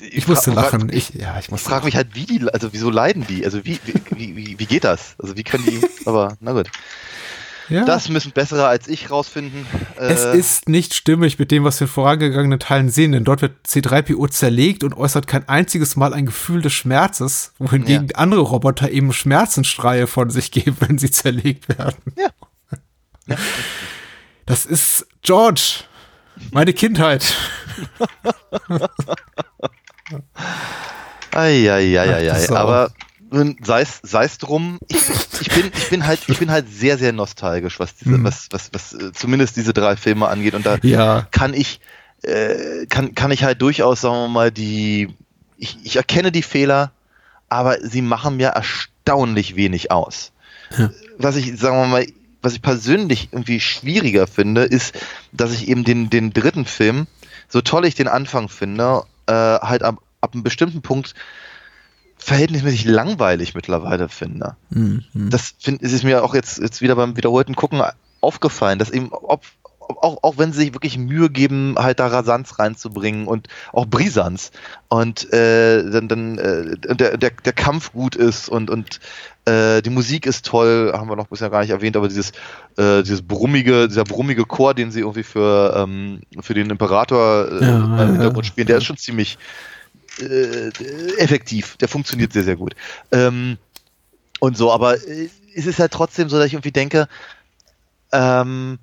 ich, 0.00 0.16
ich 0.16 0.28
musste 0.28 0.50
lachen. 0.50 0.90
Ich, 0.92 1.10
ja, 1.14 1.38
ich, 1.38 1.50
ich 1.50 1.60
frage 1.60 1.84
mich 1.84 1.96
halt, 1.96 2.14
wie 2.14 2.26
die, 2.26 2.48
also 2.52 2.72
wieso 2.72 2.90
leiden 2.90 3.26
die? 3.26 3.44
Also 3.44 3.64
wie, 3.64 3.78
wie, 4.10 4.36
wie, 4.36 4.58
wie 4.58 4.66
geht 4.66 4.84
das? 4.84 5.14
Also 5.18 5.36
wie 5.36 5.42
können 5.42 5.64
die, 5.64 5.80
aber 6.06 6.36
na 6.40 6.52
gut. 6.52 6.70
Ja. 7.68 7.84
Das 7.84 8.08
müssen 8.08 8.30
bessere 8.30 8.66
als 8.68 8.86
ich 8.86 9.10
rausfinden. 9.10 9.66
Es 9.96 10.24
äh, 10.24 10.38
ist 10.38 10.68
nicht 10.68 10.94
stimmig 10.94 11.38
mit 11.38 11.50
dem, 11.50 11.64
was 11.64 11.80
wir 11.80 11.86
in 11.86 11.92
vorangegangenen 11.92 12.60
Teilen 12.60 12.90
sehen, 12.90 13.12
denn 13.12 13.24
dort 13.24 13.42
wird 13.42 13.66
C3PO 13.66 14.30
zerlegt 14.30 14.84
und 14.84 14.94
äußert 14.94 15.26
kein 15.26 15.48
einziges 15.48 15.96
Mal 15.96 16.14
ein 16.14 16.26
Gefühl 16.26 16.62
des 16.62 16.72
Schmerzes, 16.72 17.52
wohingegen 17.58 18.08
ja. 18.08 18.16
andere 18.16 18.42
Roboter 18.42 18.90
eben 18.90 19.12
Schmerzensstreie 19.12 20.06
von 20.06 20.30
sich 20.30 20.52
geben, 20.52 20.76
wenn 20.80 20.98
sie 20.98 21.10
zerlegt 21.10 21.68
werden. 21.68 21.96
Ja. 22.16 22.28
ja. 23.26 23.36
Das 24.44 24.64
ist 24.64 25.08
George, 25.22 25.80
meine 26.52 26.72
Kindheit. 26.72 27.34
Eieieiei, 31.32 32.50
aber 32.50 32.90
sei 33.62 33.82
es 34.24 34.38
drum, 34.38 34.78
ich, 34.88 34.98
ich, 35.40 35.48
bin 35.48 35.70
ich 35.76 35.90
bin 35.90 36.06
halt 36.06 36.20
ich 36.28 36.38
bin 36.38 36.50
halt 36.50 36.66
sehr 36.72 36.98
sehr 36.98 37.12
nostalgisch, 37.12 37.78
was 37.78 37.96
diese 37.96 38.18
mhm. 38.18 38.24
was 38.24 38.48
was 38.50 38.70
was 38.72 38.92
äh, 38.94 39.12
zumindest 39.12 39.56
diese 39.56 39.72
drei 39.72 39.96
Filme 39.96 40.28
angeht 40.28 40.54
und 40.54 40.64
da 40.64 40.78
ja. 40.82 41.26
kann 41.30 41.54
ich 41.54 41.80
äh, 42.22 42.86
kann 42.86 43.14
kann 43.14 43.30
ich 43.30 43.44
halt 43.44 43.60
durchaus 43.60 44.00
sagen 44.00 44.16
wir 44.16 44.28
mal 44.28 44.50
die 44.50 45.14
ich, 45.58 45.78
ich 45.82 45.96
erkenne 45.96 46.32
die 46.32 46.42
Fehler, 46.42 46.92
aber 47.48 47.80
sie 47.80 48.02
machen 48.02 48.36
mir 48.36 48.48
erstaunlich 48.48 49.56
wenig 49.56 49.90
aus. 49.90 50.32
Ja. 50.76 50.90
Was 51.18 51.36
ich 51.36 51.58
sagen 51.58 51.76
wir 51.76 51.86
mal 51.86 52.06
was 52.42 52.54
ich 52.54 52.62
persönlich 52.62 53.30
irgendwie 53.32 53.60
schwieriger 53.60 54.26
finde, 54.26 54.62
ist, 54.62 54.94
dass 55.32 55.52
ich 55.52 55.68
eben 55.68 55.84
den 55.84 56.10
den 56.10 56.32
dritten 56.32 56.64
Film 56.64 57.06
so 57.48 57.60
toll 57.60 57.86
ich 57.86 57.94
den 57.94 58.08
Anfang 58.08 58.48
finde, 58.48 59.04
äh, 59.26 59.32
halt 59.32 59.82
ab, 59.82 60.02
ab 60.20 60.34
einem 60.34 60.42
bestimmten 60.42 60.82
Punkt 60.82 61.14
verhältnismäßig 62.18 62.84
langweilig 62.84 63.54
mittlerweile 63.54 64.08
finde. 64.08 64.56
Mhm. 64.70 65.04
Das 65.30 65.54
find, 65.58 65.82
ist 65.82 66.02
mir 66.02 66.24
auch 66.24 66.34
jetzt, 66.34 66.58
jetzt 66.58 66.80
wieder 66.80 66.96
beim 66.96 67.16
wiederholten 67.16 67.54
Gucken 67.54 67.82
aufgefallen, 68.20 68.78
dass 68.78 68.90
eben, 68.90 69.10
ob, 69.12 69.44
auch, 69.88 70.18
auch 70.22 70.38
wenn 70.38 70.52
sie 70.52 70.60
sich 70.60 70.74
wirklich 70.74 70.98
Mühe 70.98 71.30
geben, 71.30 71.76
halt 71.78 72.00
da 72.00 72.06
Rasanz 72.08 72.58
reinzubringen 72.58 73.26
und 73.26 73.48
auch 73.72 73.86
Brisanz 73.86 74.52
und 74.88 75.32
äh, 75.32 75.88
dann, 75.90 76.08
dann 76.08 76.38
äh, 76.38 76.94
der, 76.94 77.16
der, 77.16 77.30
der 77.30 77.52
Kampf 77.52 77.92
gut 77.92 78.16
ist 78.16 78.48
und, 78.48 78.70
und 78.70 79.00
äh, 79.44 79.82
die 79.82 79.90
Musik 79.90 80.26
ist 80.26 80.46
toll, 80.46 80.92
haben 80.94 81.08
wir 81.08 81.16
noch 81.16 81.28
bisher 81.28 81.50
gar 81.50 81.60
nicht 81.60 81.70
erwähnt, 81.70 81.96
aber 81.96 82.08
dieses, 82.08 82.30
äh, 82.76 83.02
dieses 83.02 83.22
brummige, 83.22 83.88
dieser 83.88 84.04
brummige 84.04 84.44
Chor, 84.44 84.74
den 84.74 84.90
sie 84.90 85.00
irgendwie 85.00 85.22
für, 85.22 85.74
ähm, 85.76 86.20
für 86.40 86.54
den 86.54 86.70
Imperator 86.70 87.48
äh, 87.50 87.64
ja, 87.64 88.02
im 88.02 88.12
Hintergrund 88.12 88.46
spielen, 88.46 88.66
der 88.66 88.78
ist 88.78 88.84
schon 88.84 88.96
ziemlich, 88.96 89.38
äh, 90.20 90.70
effektiv. 91.18 91.76
Der 91.76 91.88
funktioniert 91.88 92.32
sehr, 92.32 92.44
sehr 92.44 92.56
gut. 92.56 92.74
Ähm, 93.12 93.58
und 94.40 94.56
so, 94.56 94.72
aber 94.72 94.94
äh, 95.06 95.28
es 95.54 95.66
ist 95.66 95.78
halt 95.78 95.92
trotzdem 95.92 96.28
so, 96.28 96.38
dass 96.38 96.46
ich 96.46 96.54
irgendwie 96.54 96.72
denke, 96.72 97.08
ähm, 98.12 98.78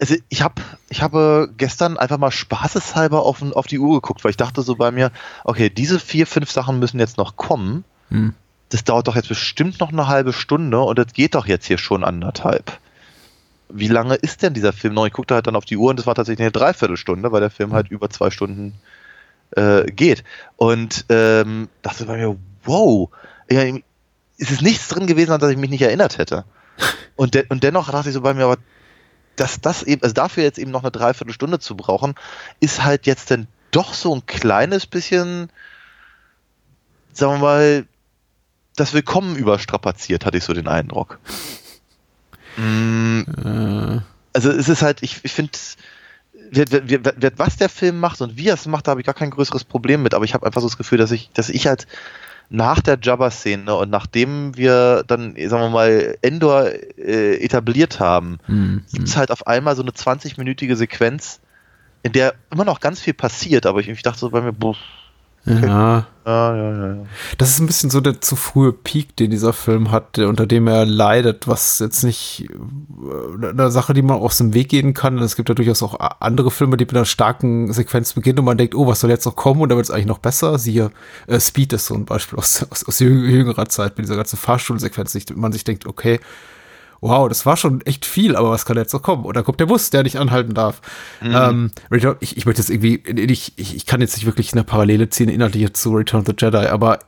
also 0.00 0.16
ich 0.30 0.42
habe 0.42 0.62
ich 0.88 1.02
habe 1.02 1.50
gestern 1.56 1.98
einfach 1.98 2.18
mal 2.18 2.30
spaßeshalber 2.30 3.22
auf, 3.22 3.42
auf 3.42 3.66
die 3.66 3.78
Uhr 3.78 4.00
geguckt, 4.00 4.24
weil 4.24 4.30
ich 4.30 4.36
dachte 4.36 4.62
so 4.62 4.76
bei 4.76 4.90
mir, 4.90 5.12
okay, 5.44 5.68
diese 5.68 6.00
vier, 6.00 6.26
fünf 6.26 6.50
Sachen 6.50 6.78
müssen 6.78 6.98
jetzt 6.98 7.18
noch 7.18 7.36
kommen. 7.36 7.84
Hm. 8.08 8.34
Das 8.70 8.84
dauert 8.84 9.08
doch 9.08 9.16
jetzt 9.16 9.28
bestimmt 9.28 9.80
noch 9.80 9.92
eine 9.92 10.06
halbe 10.06 10.32
Stunde 10.32 10.80
und 10.80 10.98
das 10.98 11.12
geht 11.12 11.34
doch 11.34 11.46
jetzt 11.46 11.66
hier 11.66 11.78
schon 11.78 12.02
anderthalb. 12.02 12.78
Wie 13.68 13.88
lange 13.88 14.14
ist 14.14 14.42
denn 14.42 14.54
dieser 14.54 14.72
Film 14.72 14.94
noch? 14.94 15.06
Ich 15.06 15.12
guckte 15.12 15.34
halt 15.34 15.46
dann 15.46 15.56
auf 15.56 15.64
die 15.64 15.76
Uhr 15.76 15.90
und 15.90 15.98
das 15.98 16.06
war 16.06 16.14
tatsächlich 16.14 16.44
eine 16.44 16.52
Dreiviertelstunde, 16.52 17.30
weil 17.30 17.40
der 17.40 17.50
Film 17.50 17.72
halt 17.72 17.90
über 17.90 18.08
zwei 18.10 18.30
Stunden 18.30 18.74
äh, 19.56 19.84
geht. 19.86 20.24
Und 20.56 21.04
ähm, 21.08 21.68
dachte 21.82 22.06
bei 22.06 22.16
mir, 22.16 22.36
wow, 22.64 23.10
ja, 23.50 23.62
ist 24.38 24.50
es 24.50 24.62
nichts 24.62 24.88
drin 24.88 25.06
gewesen, 25.06 25.32
an 25.32 25.40
das 25.40 25.50
ich 25.50 25.58
mich 25.58 25.70
nicht 25.70 25.82
erinnert 25.82 26.18
hätte. 26.18 26.44
Und, 27.16 27.34
de 27.34 27.44
und 27.50 27.62
dennoch 27.62 27.90
dachte 27.90 28.08
ich 28.08 28.14
so 28.14 28.22
bei 28.22 28.32
mir, 28.32 28.44
aber 28.44 28.56
dass 29.36 29.60
das 29.60 29.82
eben, 29.82 30.02
also 30.02 30.14
dafür 30.14 30.42
jetzt 30.42 30.58
eben 30.58 30.70
noch 30.70 30.82
eine 30.82 30.90
Dreiviertelstunde 30.90 31.58
zu 31.58 31.76
brauchen, 31.76 32.14
ist 32.60 32.84
halt 32.84 33.06
jetzt 33.06 33.30
dann 33.30 33.46
doch 33.70 33.94
so 33.94 34.14
ein 34.14 34.26
kleines 34.26 34.86
bisschen, 34.86 35.50
sagen 37.12 37.34
wir 37.34 37.38
mal, 37.38 37.86
das 38.76 38.92
Willkommen 38.92 39.36
überstrapaziert, 39.36 40.24
hatte 40.26 40.38
ich 40.38 40.44
so 40.44 40.52
den 40.52 40.68
Eindruck. 40.68 41.18
Mm, 42.56 43.20
äh. 43.44 44.00
Also 44.32 44.50
es 44.50 44.68
ist 44.68 44.82
halt, 44.82 45.04
ich, 45.04 45.24
ich 45.24 45.32
finde, 45.32 45.52
was 47.36 47.56
der 47.56 47.68
Film 47.68 48.00
macht 48.00 48.20
und 48.20 48.36
wie 48.36 48.48
er 48.48 48.54
es 48.54 48.66
macht, 48.66 48.86
da 48.86 48.90
habe 48.90 49.00
ich 49.00 49.06
gar 49.06 49.14
kein 49.14 49.30
größeres 49.30 49.62
Problem 49.62 50.02
mit, 50.02 50.14
aber 50.14 50.24
ich 50.24 50.34
habe 50.34 50.44
einfach 50.44 50.60
so 50.60 50.66
das 50.66 50.76
Gefühl, 50.76 50.98
dass 50.98 51.12
ich, 51.12 51.30
dass 51.32 51.48
ich 51.48 51.68
halt 51.68 51.86
nach 52.50 52.80
der 52.80 52.98
Jabba-Szene 53.00 53.74
und 53.74 53.90
nachdem 53.90 54.56
wir 54.56 55.04
dann, 55.06 55.36
sagen 55.36 55.62
wir 55.62 55.70
mal, 55.70 56.18
Endor 56.20 56.66
äh, 56.98 57.36
etabliert 57.36 58.00
haben, 58.00 58.38
mhm. 58.48 58.82
gibt 58.92 59.06
es 59.06 59.16
halt 59.16 59.30
auf 59.30 59.46
einmal 59.46 59.76
so 59.76 59.82
eine 59.82 59.92
20-minütige 59.92 60.74
Sequenz, 60.74 61.40
in 62.02 62.12
der 62.12 62.34
immer 62.50 62.64
noch 62.64 62.80
ganz 62.80 63.00
viel 63.00 63.14
passiert, 63.14 63.66
aber 63.66 63.78
ich, 63.78 63.88
ich 63.88 64.02
dachte 64.02 64.18
so 64.18 64.30
bei 64.30 64.40
mir, 64.40 64.52
boah. 64.52 64.76
Ja. 65.44 66.06
Ja, 66.26 66.54
ja, 66.54 66.86
ja. 66.86 66.96
Das 67.38 67.48
ist 67.50 67.60
ein 67.60 67.66
bisschen 67.66 67.90
so 67.90 68.00
der 68.00 68.20
zu 68.20 68.36
frühe 68.36 68.72
Peak, 68.72 69.16
den 69.16 69.30
dieser 69.30 69.52
Film 69.52 69.90
hat, 69.90 70.18
unter 70.18 70.46
dem 70.46 70.68
er 70.68 70.84
leidet, 70.84 71.48
was 71.48 71.78
jetzt 71.78 72.04
nicht 72.04 72.46
äh, 72.50 73.48
eine 73.48 73.70
Sache, 73.70 73.94
die 73.94 74.02
man 74.02 74.18
aus 74.18 74.36
dem 74.36 74.54
Weg 74.54 74.68
gehen 74.68 74.94
kann. 74.94 75.18
Es 75.18 75.34
gibt 75.34 75.48
ja 75.48 75.54
durchaus 75.54 75.82
auch 75.82 75.98
andere 76.20 76.50
Filme, 76.50 76.76
die 76.76 76.84
mit 76.84 76.94
einer 76.94 77.06
starken 77.06 77.72
Sequenz 77.72 78.12
beginnen 78.12 78.40
und 78.40 78.44
man 78.44 78.58
denkt, 78.58 78.74
oh, 78.74 78.86
was 78.86 79.00
soll 79.00 79.10
jetzt 79.10 79.24
noch 79.24 79.34
kommen? 79.34 79.62
Und 79.62 79.70
da 79.70 79.76
wird 79.76 79.86
es 79.86 79.90
eigentlich 79.90 80.06
noch 80.06 80.18
besser. 80.18 80.58
Siehe, 80.58 80.92
äh, 81.26 81.40
Speed 81.40 81.72
ist 81.72 81.86
so 81.86 81.94
ein 81.94 82.04
Beispiel 82.04 82.38
aus, 82.38 82.64
aus, 82.70 82.84
aus 82.84 83.00
jüngerer 83.00 83.68
Zeit 83.68 83.96
mit 83.96 84.06
dieser 84.06 84.16
ganzen 84.16 84.36
Fahrstuhlsequenz, 84.36 85.16
man 85.34 85.52
sich 85.52 85.64
denkt, 85.64 85.86
okay, 85.86 86.20
wow, 87.00 87.28
das 87.28 87.46
war 87.46 87.56
schon 87.56 87.80
echt 87.82 88.04
viel, 88.04 88.36
aber 88.36 88.50
was 88.50 88.64
kann 88.64 88.76
jetzt 88.76 88.92
noch 88.92 89.02
kommen? 89.02 89.24
Und 89.24 89.36
dann 89.36 89.44
kommt 89.44 89.60
der 89.60 89.66
Bus, 89.66 89.90
der 89.90 90.02
nicht 90.02 90.18
anhalten 90.18 90.54
darf. 90.54 90.80
Mhm. 91.20 91.34
Ähm, 91.34 91.70
ich, 92.20 92.36
ich 92.36 92.46
möchte 92.46 92.60
jetzt 92.60 92.70
irgendwie, 92.70 92.96
ich, 92.96 93.52
ich 93.56 93.86
kann 93.86 94.00
jetzt 94.00 94.16
nicht 94.16 94.26
wirklich 94.26 94.52
eine 94.52 94.64
Parallele 94.64 95.08
ziehen, 95.08 95.28
inhaltlich 95.28 95.72
zu 95.74 95.92
Return 95.92 96.20
of 96.20 96.26
the 96.26 96.34
Jedi, 96.36 96.66
aber 96.66 96.98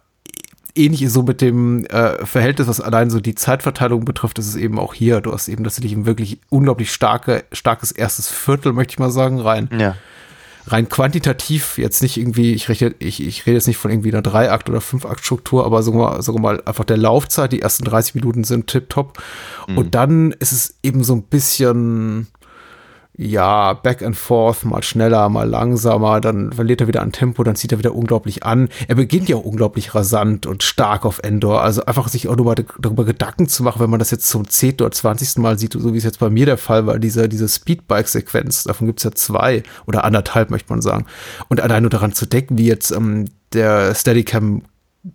ähnlich 0.74 1.02
ist 1.02 1.12
so 1.12 1.22
mit 1.22 1.40
dem 1.40 1.84
äh, 1.86 2.24
Verhältnis, 2.24 2.68
was 2.68 2.80
allein 2.80 3.10
so 3.10 3.20
die 3.20 3.34
Zeitverteilung 3.34 4.04
betrifft, 4.04 4.38
ist 4.38 4.48
es 4.48 4.56
eben 4.56 4.78
auch 4.78 4.94
hier. 4.94 5.20
Du 5.20 5.32
hast 5.32 5.48
eben 5.48 5.64
tatsächlich 5.64 5.92
ein 5.92 6.06
wirklich 6.06 6.40
unglaublich 6.48 6.92
starke, 6.92 7.44
starkes 7.52 7.92
erstes 7.92 8.28
Viertel, 8.28 8.72
möchte 8.72 8.92
ich 8.92 8.98
mal 8.98 9.10
sagen, 9.10 9.40
rein. 9.40 9.68
Ja. 9.76 9.96
Rein 10.66 10.88
quantitativ 10.88 11.78
jetzt 11.78 12.02
nicht 12.02 12.16
irgendwie, 12.16 12.54
ich, 12.54 12.68
rechne, 12.68 12.94
ich, 12.98 13.24
ich 13.24 13.46
rede 13.46 13.56
jetzt 13.56 13.66
nicht 13.66 13.78
von 13.78 13.90
irgendwie 13.90 14.12
einer 14.12 14.22
Dreiakt- 14.22 14.68
oder 14.68 14.80
Fünfakt-Struktur, 14.80 15.66
aber 15.66 15.82
sagen 15.82 15.98
wir, 15.98 16.10
mal, 16.10 16.22
sagen 16.22 16.38
wir 16.38 16.42
mal 16.42 16.62
einfach 16.64 16.84
der 16.84 16.96
Laufzeit, 16.96 17.52
die 17.52 17.62
ersten 17.62 17.84
30 17.84 18.14
Minuten 18.14 18.44
sind 18.44 18.68
tipptopp. 18.68 19.22
Mhm. 19.68 19.78
Und 19.78 19.94
dann 19.94 20.32
ist 20.32 20.52
es 20.52 20.76
eben 20.82 21.04
so 21.04 21.14
ein 21.14 21.22
bisschen, 21.22 22.28
ja, 23.14 23.74
back 23.74 24.02
and 24.02 24.16
forth, 24.16 24.64
mal 24.64 24.82
schneller, 24.82 25.28
mal 25.28 25.46
langsamer, 25.46 26.20
dann 26.20 26.50
verliert 26.52 26.80
er 26.80 26.86
wieder 26.86 27.02
an 27.02 27.12
Tempo, 27.12 27.44
dann 27.44 27.56
zieht 27.56 27.70
er 27.70 27.78
wieder 27.78 27.94
unglaublich 27.94 28.44
an. 28.44 28.70
Er 28.88 28.94
beginnt 28.94 29.28
ja 29.28 29.36
auch 29.36 29.44
unglaublich 29.44 29.94
rasant 29.94 30.46
und 30.46 30.62
stark 30.62 31.04
auf 31.04 31.20
Endor. 31.22 31.62
Also 31.62 31.84
einfach 31.84 32.08
sich 32.08 32.28
auch 32.28 32.36
nur 32.36 32.54
darüber 32.54 33.04
Gedanken 33.04 33.48
zu 33.48 33.62
machen, 33.62 33.80
wenn 33.80 33.90
man 33.90 33.98
das 33.98 34.10
jetzt 34.10 34.28
zum 34.28 34.48
10. 34.48 34.74
oder 34.76 34.90
20. 34.90 35.38
Mal 35.38 35.58
sieht, 35.58 35.74
so 35.74 35.92
wie 35.92 35.98
es 35.98 36.04
jetzt 36.04 36.20
bei 36.20 36.30
mir 36.30 36.46
der 36.46 36.56
Fall 36.56 36.86
war, 36.86 36.98
diese, 36.98 37.28
diese 37.28 37.48
Speedbike-Sequenz, 37.48 38.64
davon 38.64 38.86
gibt's 38.86 39.02
ja 39.02 39.12
zwei 39.12 39.62
oder 39.86 40.04
anderthalb, 40.04 40.50
möchte 40.50 40.72
man 40.72 40.80
sagen. 40.80 41.04
Und 41.48 41.60
allein 41.60 41.82
nur 41.82 41.90
daran 41.90 42.12
zu 42.12 42.24
denken, 42.24 42.56
wie 42.56 42.66
jetzt 42.66 42.92
ähm, 42.92 43.26
der 43.52 43.94
Steadicam 43.94 44.62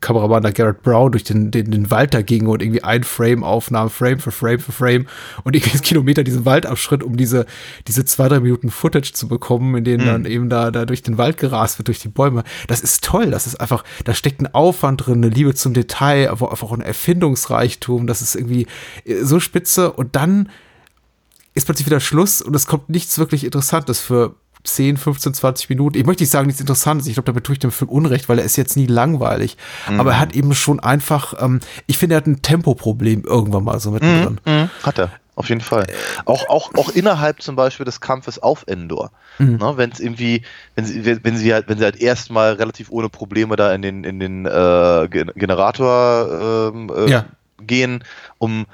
Kameramann 0.01 0.43
da 0.43 0.51
Garrett 0.51 0.81
Brown 0.81 1.13
durch 1.13 1.23
den, 1.23 1.49
den, 1.49 1.71
den 1.71 1.89
Wald 1.89 2.13
da 2.13 2.21
ging 2.21 2.47
und 2.47 2.61
irgendwie 2.61 2.83
ein 2.83 3.05
Frame 3.05 3.43
aufnahm, 3.43 3.89
Frame 3.89 4.19
für 4.19 4.31
Frame 4.31 4.59
für 4.59 4.73
Frame 4.73 5.07
und 5.45 5.55
irgendwie 5.55 5.79
Kilometer 5.79 6.25
diesen 6.25 6.43
Wald 6.43 6.65
abschritt, 6.65 7.03
um 7.03 7.15
diese, 7.15 7.45
diese 7.87 8.03
zwei, 8.03 8.27
drei 8.27 8.41
Minuten 8.41 8.69
Footage 8.69 9.13
zu 9.13 9.29
bekommen, 9.29 9.75
in 9.77 9.83
denen 9.85 10.03
mhm. 10.03 10.07
dann 10.07 10.25
eben 10.25 10.49
da, 10.49 10.71
da 10.71 10.85
durch 10.85 11.03
den 11.03 11.17
Wald 11.17 11.37
gerast 11.37 11.79
wird, 11.79 11.87
durch 11.87 11.99
die 11.99 12.09
Bäume. 12.09 12.43
Das 12.67 12.81
ist 12.81 13.03
toll. 13.03 13.31
Das 13.31 13.47
ist 13.47 13.61
einfach, 13.61 13.85
da 14.03 14.13
steckt 14.13 14.41
ein 14.41 14.53
Aufwand 14.53 15.05
drin, 15.05 15.23
eine 15.23 15.29
Liebe 15.29 15.55
zum 15.55 15.73
Detail, 15.73 16.29
aber 16.29 16.51
einfach 16.51 16.67
auch 16.67 16.73
ein 16.73 16.81
Erfindungsreichtum. 16.81 18.07
Das 18.07 18.21
ist 18.21 18.35
irgendwie 18.35 18.67
äh, 19.05 19.23
so 19.23 19.39
spitze 19.39 19.93
und 19.93 20.17
dann 20.17 20.49
ist 21.53 21.65
plötzlich 21.65 21.87
wieder 21.87 22.01
Schluss 22.01 22.41
und 22.41 22.55
es 22.55 22.67
kommt 22.67 22.89
nichts 22.89 23.17
wirklich 23.17 23.43
Interessantes 23.43 23.99
für 23.99 24.35
10, 24.67 24.97
15, 24.97 25.33
20 25.33 25.69
Minuten. 25.69 25.97
Ich 25.97 26.05
möchte 26.05 26.23
nicht 26.23 26.31
sagen, 26.31 26.47
nichts 26.47 26.61
Interessantes. 26.61 27.07
Ich 27.07 27.13
glaube, 27.13 27.25
damit 27.27 27.43
tue 27.43 27.53
ich 27.53 27.59
dem 27.59 27.71
Film 27.71 27.89
Unrecht, 27.89 28.29
weil 28.29 28.39
er 28.39 28.45
ist 28.45 28.57
jetzt 28.57 28.77
nie 28.77 28.87
langweilig. 28.87 29.57
Mhm. 29.89 29.99
Aber 29.99 30.11
er 30.11 30.19
hat 30.19 30.35
eben 30.35 30.53
schon 30.53 30.79
einfach, 30.79 31.33
ähm, 31.41 31.59
ich 31.87 31.97
finde, 31.97 32.15
er 32.15 32.17
hat 32.17 32.27
ein 32.27 32.41
Tempoproblem 32.41 33.23
irgendwann 33.23 33.63
mal 33.63 33.79
so 33.79 33.91
mittendrin. 33.91 34.39
Mhm. 34.45 34.53
mhm. 34.53 34.69
Hat 34.83 34.99
er. 34.99 35.11
Auf 35.37 35.49
jeden 35.49 35.61
Fall. 35.61 35.85
Auch, 36.25 36.49
auch, 36.49 36.73
auch 36.73 36.89
innerhalb 36.89 37.43
zum 37.43 37.55
Beispiel 37.55 37.85
des 37.85 38.01
Kampfes 38.01 38.39
auf 38.39 38.63
Endor. 38.65 39.11
Mhm. 39.37 39.57
Ne, 39.57 39.73
wenn 39.75 39.91
es 39.91 39.99
irgendwie, 39.99 40.41
wenn 40.73 40.83
sie, 40.83 41.05
wenn 41.05 41.37
sie 41.37 41.53
halt, 41.53 41.69
wenn 41.69 41.77
sie 41.77 41.83
halt 41.83 42.01
erstmal 42.01 42.53
relativ 42.53 42.89
ohne 42.89 43.07
Probleme 43.07 43.55
da 43.55 43.71
in 43.71 43.83
den, 43.83 44.03
in 44.03 44.19
den 44.19 44.47
äh, 44.47 45.07
Generator 45.07 46.71
ähm, 46.73 46.89
äh, 46.89 47.07
ja. 47.07 47.25
gehen, 47.61 48.03
um 48.39 48.61
äh, 48.61 48.65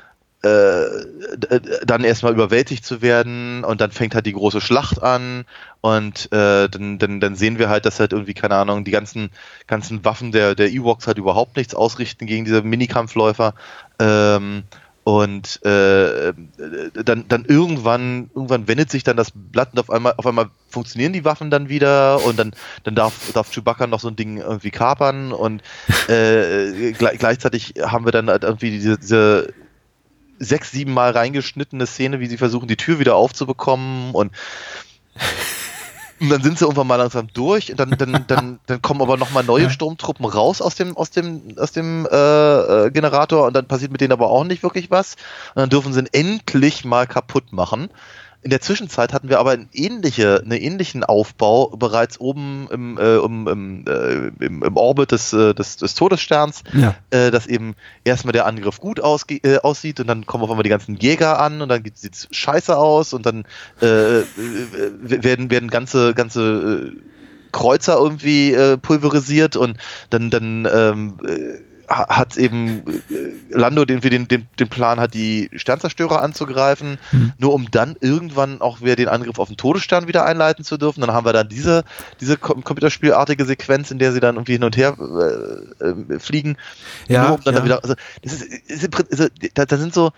dann 0.43 2.03
erstmal 2.03 2.33
überwältigt 2.33 2.85
zu 2.85 3.01
werden 3.01 3.63
und 3.63 3.79
dann 3.79 3.91
fängt 3.91 4.13
halt 4.13 4.25
die 4.25 4.33
große 4.33 4.59
Schlacht 4.59 5.01
an 5.01 5.45
und 5.79 6.31
äh, 6.33 6.67
dann, 6.67 6.99
dann, 6.99 7.21
dann 7.21 7.35
sehen 7.35 7.59
wir 7.59 7.69
halt, 7.69 7.85
dass 7.85 8.01
halt 8.01 8.11
irgendwie, 8.11 8.33
keine 8.33 8.55
Ahnung, 8.55 8.83
die 8.83 8.91
ganzen, 8.91 9.29
ganzen 9.67 10.03
Waffen 10.03 10.33
der, 10.33 10.53
der 10.53 10.69
Ewoks 10.69 11.07
halt 11.07 11.17
überhaupt 11.17 11.55
nichts 11.55 11.73
ausrichten 11.73 12.25
gegen 12.25 12.43
diese 12.43 12.61
Minikampfläufer. 12.61 13.53
Ähm, 13.99 14.63
und 15.05 15.63
äh, 15.65 16.33
dann, 17.03 17.25
dann 17.27 17.45
irgendwann, 17.45 18.29
irgendwann 18.33 18.67
wendet 18.69 18.89
sich 18.89 19.03
dann 19.03 19.17
das 19.17 19.31
Blatt 19.33 19.69
und 19.73 19.79
auf 19.79 19.89
einmal, 19.89 20.13
auf 20.15 20.25
einmal 20.25 20.49
funktionieren 20.69 21.11
die 21.11 21.25
Waffen 21.25 21.51
dann 21.51 21.67
wieder 21.67 22.23
und 22.25 22.39
dann, 22.39 22.51
dann 22.83 22.95
darf, 22.95 23.13
darf 23.33 23.51
Chewbacca 23.51 23.87
noch 23.87 23.99
so 23.99 24.07
ein 24.07 24.15
Ding 24.15 24.37
irgendwie 24.37 24.71
kapern 24.71 25.33
und 25.33 25.61
äh, 26.07 26.93
gleichzeitig 26.93 27.73
haben 27.81 28.05
wir 28.05 28.13
dann 28.13 28.29
halt 28.29 28.43
irgendwie 28.43 28.71
diese, 28.71 28.97
diese 28.97 29.53
sechs, 30.43 30.71
sieben 30.71 30.93
Mal 30.93 31.11
reingeschnittene 31.11 31.85
Szene, 31.85 32.19
wie 32.19 32.27
sie 32.27 32.37
versuchen, 32.37 32.67
die 32.67 32.77
Tür 32.77 32.99
wieder 32.99 33.15
aufzubekommen 33.15 34.11
und, 34.11 34.31
und 36.19 36.29
dann 36.29 36.43
sind 36.43 36.57
sie 36.57 36.65
irgendwann 36.65 36.87
mal 36.87 36.95
langsam 36.95 37.27
durch 37.33 37.71
und 37.71 37.79
dann, 37.79 37.91
dann, 37.91 38.23
dann, 38.27 38.59
dann 38.65 38.81
kommen 38.81 39.01
aber 39.01 39.17
nochmal 39.17 39.43
neue 39.43 39.69
Sturmtruppen 39.69 40.25
raus 40.25 40.61
aus 40.61 40.75
dem, 40.75 40.95
aus 40.95 41.11
dem, 41.11 41.55
aus 41.57 41.71
dem 41.71 42.07
äh, 42.11 42.15
äh, 42.85 42.91
Generator 42.91 43.47
und 43.47 43.55
dann 43.55 43.67
passiert 43.67 43.91
mit 43.91 44.01
denen 44.01 44.13
aber 44.13 44.29
auch 44.29 44.43
nicht 44.43 44.63
wirklich 44.63 44.91
was. 44.91 45.15
Und 45.55 45.61
dann 45.61 45.69
dürfen 45.69 45.93
sie 45.93 45.99
ihn 45.99 46.09
endlich 46.11 46.85
mal 46.85 47.07
kaputt 47.07 47.51
machen. 47.51 47.89
In 48.43 48.49
der 48.49 48.59
Zwischenzeit 48.59 49.13
hatten 49.13 49.29
wir 49.29 49.39
aber 49.39 49.51
einen, 49.51 49.69
ähnliche, 49.71 50.41
einen 50.43 50.59
ähnlichen 50.59 51.05
Aufbau 51.05 51.69
bereits 51.69 52.19
oben 52.19 52.67
im, 52.71 52.97
äh, 52.97 53.15
im, 53.17 53.47
im, 53.47 53.85
äh, 53.87 54.45
im, 54.45 54.63
im, 54.63 54.77
Orbit 54.77 55.13
des, 55.13 55.31
äh, 55.31 55.53
des, 55.53 55.77
des 55.77 55.95
Todessterns, 55.95 56.63
ja. 56.73 56.93
äh, 57.09 57.31
dass 57.31 57.47
eben 57.47 57.75
erstmal 58.03 58.33
der 58.33 58.45
Angriff 58.45 58.81
gut 58.81 58.99
ausge 58.99 59.35
äh, 59.35 59.59
aussieht 59.59 60.01
und 60.01 60.07
dann 60.07 60.25
kommen 60.25 60.43
auf 60.43 60.49
einmal 60.49 60.63
die 60.63 60.69
ganzen 60.69 60.97
Jäger 60.97 61.39
an 61.39 61.61
und 61.61 61.69
dann 61.69 61.83
sieht 61.93 62.15
es 62.15 62.27
scheiße 62.31 62.77
aus 62.77 63.13
und 63.13 63.25
dann 63.25 63.45
äh, 63.79 64.23
werden, 64.35 65.49
werden 65.49 65.69
ganze, 65.69 66.13
ganze 66.13 66.91
Kreuzer 67.53 67.97
irgendwie 67.97 68.57
pulverisiert 68.81 69.55
und 69.55 69.77
dann, 70.09 70.29
dann 70.31 70.67
ähm, 70.69 71.17
hat 71.95 72.37
eben 72.37 72.83
äh, 72.87 73.33
Lando 73.49 73.85
den, 73.85 74.01
den, 74.01 74.27
den, 74.27 74.47
den 74.59 74.67
Plan 74.69 74.99
hat, 74.99 75.13
die 75.13 75.49
Sternzerstörer 75.55 76.21
anzugreifen, 76.21 76.97
mhm. 77.11 77.33
nur 77.37 77.53
um 77.53 77.69
dann 77.71 77.95
irgendwann 77.99 78.61
auch 78.61 78.81
wieder 78.81 78.95
den 78.95 79.07
Angriff 79.07 79.39
auf 79.39 79.47
den 79.47 79.57
Todesstern 79.57 80.07
wieder 80.07 80.25
einleiten 80.25 80.63
zu 80.63 80.77
dürfen. 80.77 81.01
Dann 81.01 81.11
haben 81.11 81.25
wir 81.25 81.33
dann 81.33 81.49
diese, 81.49 81.83
diese 82.19 82.37
computerspielartige 82.37 83.45
Sequenz, 83.45 83.91
in 83.91 83.99
der 83.99 84.11
sie 84.11 84.19
dann 84.19 84.35
irgendwie 84.35 84.53
hin 84.53 84.63
und 84.63 84.77
her 84.77 84.95
äh, 84.99 85.85
äh, 85.85 86.19
fliegen. 86.19 86.57
Ja, 87.07 87.27
nur 87.27 87.37
um 87.37 87.43
dann, 87.43 87.55
ja. 87.55 87.65
wieder, 87.65 87.83
also, 87.83 87.95
das 88.21 88.33
ist, 88.33 88.43
ist, 88.43 88.83
ist, 89.09 89.31
da, 89.53 89.65
da 89.65 89.77
sind 89.77 89.93
so, 89.93 90.11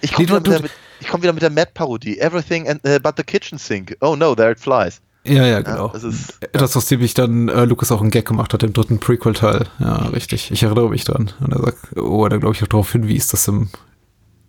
ich 0.00 0.12
komme 0.12 0.28
wieder, 0.28 0.44
wieder, 0.44 0.62
mit, 0.62 0.72
komm 1.08 1.22
wieder 1.22 1.32
mit 1.32 1.42
der 1.42 1.50
Mad-Parodie. 1.50 2.18
Everything 2.18 2.68
and, 2.68 2.80
uh, 2.86 2.98
but 2.98 3.16
the 3.16 3.22
kitchen 3.22 3.58
sink. 3.58 3.96
Oh 4.00 4.16
no, 4.16 4.34
there 4.34 4.50
it 4.50 4.58
flies. 4.58 5.00
Ja, 5.26 5.46
ja, 5.46 5.60
genau. 5.60 5.88
Ja, 5.88 5.92
das 5.92 6.04
ist 6.04 6.38
das, 6.52 6.76
was 6.76 6.86
ziemlich 6.86 7.14
dann 7.14 7.48
äh, 7.48 7.64
Lucas 7.64 7.92
auch 7.92 8.00
einen 8.00 8.10
Gag 8.10 8.26
gemacht 8.26 8.52
hat 8.54 8.62
im 8.62 8.72
dritten 8.72 8.98
Prequel-Teil. 8.98 9.66
Ja, 9.78 9.96
richtig. 10.08 10.50
Ich 10.50 10.62
erinnere 10.62 10.88
mich 10.88 11.04
dran. 11.04 11.32
Und 11.40 11.52
er 11.52 11.60
sagt, 11.60 11.96
oh, 11.96 12.24
er 12.26 12.38
glaube 12.38 12.54
ich 12.54 12.62
auch 12.62 12.68
darauf 12.68 12.92
hinwies, 12.92 13.28
dass 13.28 13.48
im, 13.48 13.68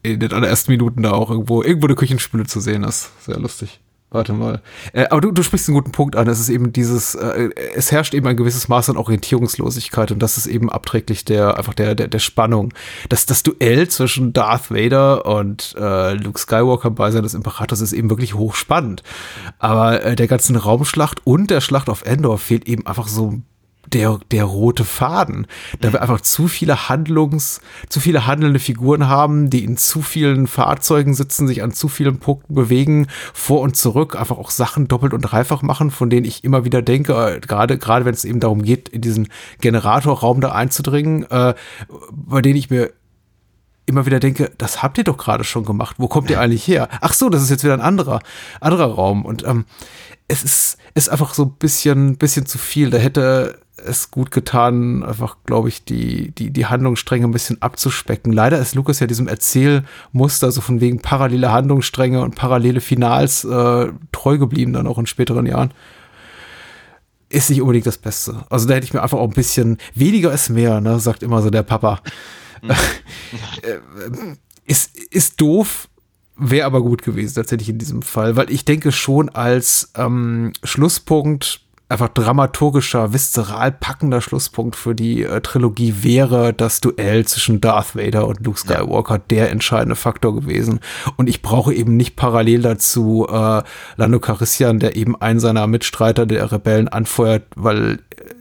in 0.04 0.20
den 0.20 0.34
allerersten 0.34 0.72
Minuten 0.72 1.04
da 1.04 1.12
auch 1.12 1.32
irgendwo, 1.32 1.64
irgendwo 1.64 1.88
eine 1.88 1.96
Küchenspüle 1.96 2.46
zu 2.46 2.60
sehen 2.60 2.84
ist. 2.84 3.12
Sehr 3.26 3.40
lustig. 3.40 3.80
Warte 4.10 4.32
mal. 4.32 4.62
Äh, 4.94 5.08
aber 5.10 5.20
du, 5.20 5.32
du 5.32 5.44
sprichst 5.44 5.68
einen 5.68 5.76
guten 5.76 5.92
Punkt 5.92 6.16
an. 6.16 6.28
Es 6.30 6.40
ist 6.40 6.48
eben 6.48 6.72
dieses, 6.72 7.14
äh, 7.16 7.50
es 7.76 7.92
herrscht 7.92 8.14
eben 8.14 8.26
ein 8.26 8.38
gewisses 8.38 8.70
Maß 8.70 8.90
an 8.90 8.96
Orientierungslosigkeit 8.96 10.12
und 10.12 10.20
das 10.20 10.38
ist 10.38 10.48
eben 10.48 10.72
abträglich 10.72 11.26
der, 11.26 11.58
einfach 11.58 11.74
der, 11.74 11.94
der, 11.94 12.08
der 12.08 12.20
Spannung. 12.20 12.74
Das, 13.10 13.26
das 13.26 13.44
Duell 13.44 13.90
zwischen 13.90 14.32
Darth 14.32 14.72
Vader 14.72 15.26
und 15.26 15.76
äh, 15.78 16.14
Luke 16.14 16.40
Skywalker 16.40 16.90
bei 16.90 17.12
seines 17.12 17.34
Imperators 17.34 17.82
ist 17.82 17.92
eben 17.92 18.10
wirklich 18.10 18.34
hochspannend. 18.34 19.04
Aber 19.60 20.02
äh, 20.02 20.16
der 20.16 20.28
ganzen 20.28 20.56
Raumschlacht 20.56 21.28
und 21.28 21.52
der 21.52 21.60
Schlacht 21.60 21.90
auf 21.90 22.06
Endor 22.06 22.38
fehlt 22.38 22.66
eben 22.66 22.88
einfach 22.88 23.10
so 23.10 23.42
der, 23.94 24.20
der 24.32 24.44
rote 24.44 24.84
Faden. 24.86 25.48
Da 25.80 25.94
wir 25.94 26.02
einfach 26.02 26.22
zu 26.22 26.48
viele 26.48 26.90
Handlungs, 26.90 27.62
zu 27.90 28.00
viele 28.00 28.28
handelnde 28.28 28.60
Figuren 28.60 29.08
haben, 29.08 29.50
die 29.50 29.64
in 29.64 29.78
zu 29.78 30.02
vielen 30.02 30.48
Fahrzeugen 30.48 31.14
sitzen, 31.14 31.48
sich 31.48 31.64
an 31.64 31.72
zu 31.72 31.88
vielen 31.88 32.20
Punkten 32.20 32.56
bewegen, 32.56 33.08
vor 33.34 33.62
und 33.62 33.76
zurück, 33.76 34.20
einfach 34.20 34.38
auch 34.38 34.52
Sachen 34.52 34.88
doppelt 34.88 35.14
und 35.14 35.22
dreifach 35.22 35.62
machen, 35.62 35.92
von 35.92 36.10
denen 36.10 36.26
ich 36.26 36.44
immer 36.44 36.66
wieder 36.66 36.82
denke, 36.82 37.14
äh, 37.14 37.40
gerade, 37.40 37.78
gerade 37.78 38.06
wenn 38.06 38.14
es 38.14 38.26
eben 38.26 38.40
darum 38.40 38.64
geht, 38.64 38.90
in 38.90 39.02
diesen 39.02 39.30
Generatorraum 39.62 40.42
da 40.42 40.52
einzudringen, 40.52 41.24
äh, 41.30 41.54
bei 42.12 42.42
denen 42.42 42.58
ich 42.58 42.70
mir 42.70 42.92
immer 43.88 44.06
wieder 44.06 44.20
denke, 44.20 44.52
das 44.58 44.84
habt 44.84 44.98
ihr 44.98 45.06
doch 45.06 45.18
gerade 45.18 45.46
schon 45.46 45.64
gemacht. 45.64 45.96
Wo 45.98 46.08
kommt 46.08 46.30
ihr 46.30 46.40
eigentlich 46.42 46.68
her? 46.68 46.90
Ach 47.00 47.14
so, 47.14 47.30
das 47.30 47.42
ist 47.42 47.50
jetzt 47.50 47.64
wieder 47.64 47.74
ein 47.74 47.82
anderer, 47.82 48.20
anderer 48.60 48.94
Raum. 48.94 49.26
Und 49.26 49.46
ähm, 49.46 49.66
es 50.28 50.44
ist, 50.44 50.78
ist 50.94 51.10
einfach 51.10 51.34
so 51.34 51.44
ein 51.46 51.54
bisschen, 51.54 52.18
bisschen 52.18 52.46
zu 52.46 52.58
viel. 52.58 52.90
Da 52.90 52.98
hätte 52.98 53.60
es 53.86 54.12
gut 54.12 54.32
getan, 54.32 55.04
einfach, 55.04 55.38
glaube 55.46 55.70
ich, 55.70 55.84
die, 55.84 56.32
die, 56.32 56.52
die 56.52 56.66
Handlungsstränge 56.66 57.28
ein 57.28 57.32
bisschen 57.32 57.62
abzuspecken. 57.62 58.34
Leider 58.34 58.60
ist 58.60 58.76
Lukas 58.76 59.00
ja 59.00 59.08
diesem 59.08 59.28
Erzählmuster, 59.28 60.52
so 60.52 60.62
von 60.62 60.82
wegen 60.82 61.02
parallele 61.02 61.52
Handlungsstränge 61.52 62.22
und 62.22 62.36
parallele 62.36 62.82
Finals 62.82 63.44
äh, 63.44 63.88
treu 64.12 64.38
geblieben, 64.38 64.74
dann 64.74 64.88
auch 64.88 64.98
in 64.98 65.06
späteren 65.06 65.46
Jahren. 65.46 65.72
Ist 67.30 67.50
nicht 67.50 67.62
unbedingt 67.62 67.86
das 67.86 67.98
Beste. 67.98 68.46
Also 68.50 68.68
da 68.68 68.76
hätte 68.76 68.86
ich 68.86 68.94
mir 68.94 69.04
einfach 69.04 69.18
auch 69.18 69.28
ein 69.28 69.34
bisschen, 69.34 69.78
weniger 69.94 70.32
ist 70.32 70.50
mehr, 70.50 70.82
ne, 70.82 71.00
sagt 71.00 71.24
immer 71.24 71.42
so 71.42 71.50
der 71.50 71.64
Papa. 71.64 72.02
Mhm. 72.62 72.72
ist, 74.66 74.98
ist 74.98 75.40
doof, 75.40 75.90
wäre 76.38 76.66
aber 76.66 76.82
gut 76.82 77.04
gewesen, 77.04 77.36
tatsächlich 77.36 77.70
in 77.70 77.78
diesem 77.78 78.02
Fall, 78.02 78.36
weil 78.36 78.50
ich 78.50 78.66
denke 78.66 78.92
schon 78.92 79.30
als 79.30 79.92
ähm, 79.96 80.54
Schlusspunkt 80.64 81.67
einfach 81.90 82.10
dramaturgischer, 82.10 83.14
viszeral 83.14 83.72
packender 83.72 84.22
Schlusspunkt 84.22 84.76
für 84.76 84.94
die 84.94 85.24
äh, 85.24 85.42
Trilogie 85.42 85.96
wäre 86.02 86.54
das 86.54 86.82
Duell 86.82 87.26
zwischen 87.26 87.62
Darth 87.62 87.96
Vader 87.96 88.28
und 88.28 88.46
Luke 88.46 88.60
Skywalker 88.60 89.16
ja. 89.16 89.22
der 89.30 89.52
entscheidende 89.52 89.96
Faktor 89.96 90.36
gewesen. 90.36 90.80
Und 91.16 91.30
ich 91.30 91.42
brauche 91.42 91.74
eben 91.74 91.96
nicht 91.96 92.16
parallel 92.16 92.62
dazu 92.62 93.28
äh, 93.30 93.62
Lando 93.96 94.20
Carissian, 94.20 94.80
der 94.80 94.96
eben 94.96 95.20
einen 95.22 95.40
seiner 95.40 95.66
Mitstreiter 95.68 96.26
der 96.26 96.52
Rebellen 96.52 96.90
anfeuert, 96.90 97.44
weil 97.56 97.94
äh, 97.94 98.37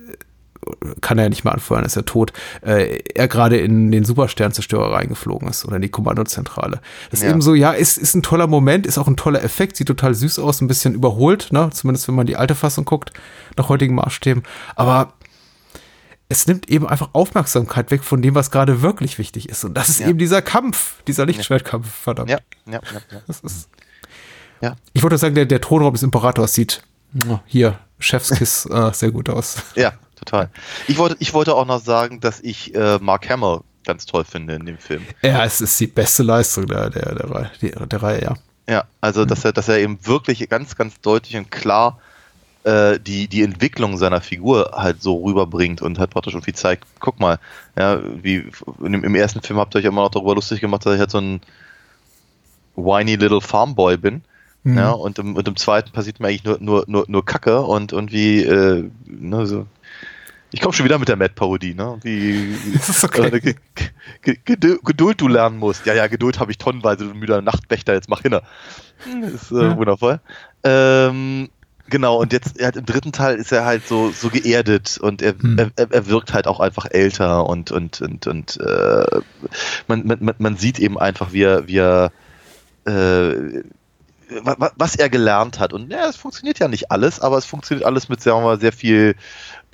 kann 1.01 1.19
er 1.19 1.25
ja 1.25 1.29
nicht 1.29 1.45
mehr 1.45 1.55
anfeuern, 1.55 1.85
ist 1.85 1.97
er 1.97 2.05
tot, 2.05 2.33
äh, 2.63 2.99
er 3.15 3.29
gerade 3.29 3.59
in 3.59 3.91
den 3.91 4.05
Supersternzerstörer 4.05 4.93
reingeflogen 4.93 5.49
ist 5.49 5.65
oder 5.65 5.77
in 5.77 5.83
die 5.83 5.89
Kommandozentrale. 5.89 6.81
Das 7.11 7.23
ist 7.23 7.29
eben 7.29 7.41
so, 7.41 7.55
ja, 7.55 7.73
ist, 7.73 7.99
ist 7.99 8.15
ein 8.15 8.23
toller 8.23 8.47
Moment, 8.47 8.87
ist 8.87 8.99
auch 8.99 9.09
ein 9.09 9.17
toller 9.17 9.43
Effekt, 9.43 9.77
sieht 9.77 9.89
total 9.89 10.15
süß 10.15 10.39
aus, 10.39 10.61
ein 10.61 10.69
bisschen 10.69 10.95
überholt, 10.95 11.49
ne? 11.53 11.71
zumindest 11.73 12.09
wenn 12.09 12.15
man 12.15 12.27
die 12.27 12.37
alte 12.37 12.55
Fassung 12.55 12.85
guckt, 12.85 13.13
nach 13.57 13.69
heutigen 13.69 13.95
Maßstäben. 13.95 14.43
Aber 14.75 15.15
es 16.29 16.47
nimmt 16.47 16.69
eben 16.69 16.87
einfach 16.89 17.11
Aufmerksamkeit 17.13 17.91
weg 17.91 18.03
von 18.03 18.21
dem, 18.21 18.35
was 18.35 18.51
gerade 18.51 18.83
wirklich 18.83 19.19
wichtig 19.19 19.49
ist. 19.49 19.65
Und 19.65 19.75
das 19.75 19.89
ist 19.89 20.01
ja. 20.01 20.09
eben 20.09 20.19
dieser 20.19 20.43
Kampf, 20.43 21.03
dieser 21.07 21.25
Lichtschwertkampf, 21.27 21.89
verdammt. 21.89 22.31
Ja, 22.31 22.39
ja, 22.67 22.73
ja. 22.73 23.01
ja. 23.13 23.21
Das 23.27 23.41
ist, 23.41 23.69
ja. 24.61 24.77
Ich 24.93 25.03
wollte 25.03 25.19
sagen, 25.19 25.35
der, 25.35 25.47
der 25.47 25.61
Thronraum 25.61 25.93
des 25.93 26.03
Imperators 26.03 26.55
sieht 26.55 26.83
hier, 27.47 27.79
Chefskiss, 27.99 28.67
äh, 28.67 28.93
sehr 28.93 29.11
gut 29.11 29.29
aus. 29.29 29.57
Ja, 29.75 29.93
total. 30.17 30.51
Ich 30.89 30.99
wollte, 30.99 31.17
ich 31.21 31.33
wollte 31.35 31.55
auch 31.55 31.67
noch 31.67 31.81
sagen, 31.81 32.21
dass 32.21 32.41
ich 32.41 32.75
äh, 32.75 32.99
Mark 33.01 33.29
Hamill 33.29 33.61
ganz 33.85 34.05
toll 34.07 34.25
finde 34.25 34.55
in 34.55 34.67
dem 34.67 34.79
Film. 34.79 35.03
Ja, 35.23 35.45
es 35.45 35.61
ist 35.61 35.79
die 35.79 35.87
beste 35.87 36.23
Leistung 36.23 36.67
der, 36.67 36.91
der, 36.91 37.15
der, 37.15 37.51
der, 37.63 37.87
der 37.87 38.03
Reihe, 38.03 38.23
ja. 38.23 38.35
Ja, 38.69 38.85
also 39.01 39.25
dass 39.25 39.45
er, 39.45 39.53
dass 39.53 39.69
er 39.69 39.79
eben 39.79 40.05
wirklich 40.05 40.49
ganz, 40.49 40.75
ganz 40.75 41.01
deutlich 41.01 41.37
und 41.37 41.53
klar 41.53 42.01
äh, 42.65 42.99
die, 42.99 43.29
die 43.29 43.43
Entwicklung 43.43 43.97
seiner 43.97 44.21
Figur 44.21 44.73
halt 44.75 45.01
so 45.01 45.23
rüberbringt 45.23 45.83
und 45.83 46.01
halt 46.01 46.11
praktisch 46.11 46.35
irgendwie 46.35 46.53
zeigt, 46.53 46.85
guck 46.99 47.21
mal, 47.21 47.39
ja, 47.79 48.01
wie 48.23 48.51
im, 48.83 49.05
im 49.05 49.15
ersten 49.15 49.41
Film 49.41 49.61
habt 49.61 49.75
ihr 49.77 49.79
euch 49.79 49.85
immer 49.85 50.03
noch 50.03 50.11
darüber 50.11 50.35
lustig 50.35 50.61
gemacht, 50.61 50.85
dass 50.85 50.95
ich 50.95 50.99
halt 51.01 51.13
so 51.13 51.19
ein 51.19 51.41
whiny 52.75 53.15
little 53.15 53.41
Farmboy 53.41 53.97
bin. 53.97 54.23
Mhm. 54.65 54.79
Ja, 54.79 54.91
und 54.91 55.21
im, 55.21 55.37
und 55.37 55.47
im 55.47 55.55
zweiten 55.55 55.93
passiert 55.93 56.19
mir 56.19 56.27
eigentlich 56.27 56.43
nur, 56.43 56.59
nur, 56.61 56.85
nur, 56.89 57.05
nur 57.07 57.25
Kacke 57.25 57.61
und 57.61 57.93
irgendwie, 57.93 58.43
äh, 58.43 58.91
ne, 59.07 59.47
so, 59.47 59.67
ich 60.53 60.61
komme 60.61 60.73
schon 60.73 60.85
wieder 60.85 60.99
mit 60.99 61.09
der 61.09 61.17
Mad-Parodie, 61.17 61.75
ne? 61.75 61.99
Wie 62.03 62.55
okay. 63.03 63.55
äh, 64.23 64.45
Geduld 64.45 65.21
du 65.21 65.29
lernen 65.29 65.59
musst. 65.59 65.87
Ja, 65.87 65.95
ja, 65.95 66.07
Geduld 66.07 66.39
habe 66.39 66.51
ich 66.51 66.59
tonnenweise, 66.59 67.07
du 67.07 67.15
müder 67.15 67.43
Nachtwächter, 67.43 67.95
jetzt 67.95 68.09
mach 68.09 68.23
hinne. 68.23 68.43
Das 69.21 69.33
ist 69.33 69.51
äh, 69.51 69.63
ja. 69.63 69.77
wundervoll. 69.77 70.21
Ähm, 70.63 71.49
genau, 71.89 72.21
und 72.21 72.33
jetzt 72.33 72.61
halt 72.63 72.77
im 72.77 72.87
dritten 72.87 73.13
Teil 73.13 73.37
ist 73.37 73.53
er 73.53 73.65
halt 73.65 73.87
so, 73.87 74.11
so 74.11 74.31
geerdet 74.31 74.99
und 74.99 75.21
er, 75.21 75.35
hm. 75.39 75.73
er, 75.77 75.91
er 75.91 76.07
wirkt 76.07 76.33
halt 76.33 76.47
auch 76.47 76.61
einfach 76.61 76.87
älter 76.91 77.47
und, 77.47 77.73
und, 77.73 78.01
und, 78.01 78.27
und 78.27 78.59
äh, 78.61 79.21
man, 79.89 80.07
man, 80.07 80.35
man 80.39 80.57
sieht 80.57 80.79
eben 80.79 80.99
einfach, 80.99 81.33
wie 81.33 81.43
er, 81.43 81.67
wie 81.67 81.79
er 81.79 82.13
äh, 82.87 83.63
was 84.77 84.97
er 84.97 85.09
gelernt 85.09 85.61
hat. 85.61 85.73
Und 85.73 85.91
ja, 85.91 86.09
es 86.09 86.17
funktioniert 86.17 86.59
ja 86.59 86.69
nicht 86.69 86.91
alles, 86.91 87.21
aber 87.21 87.39
es 87.39 87.45
funktioniert 87.45 87.87
alles 87.87 88.09
mit, 88.09 88.21
sagen 88.21 88.41
wir 88.41 88.45
mal, 88.45 88.61
sehr 88.61 88.73
viel 88.73 89.15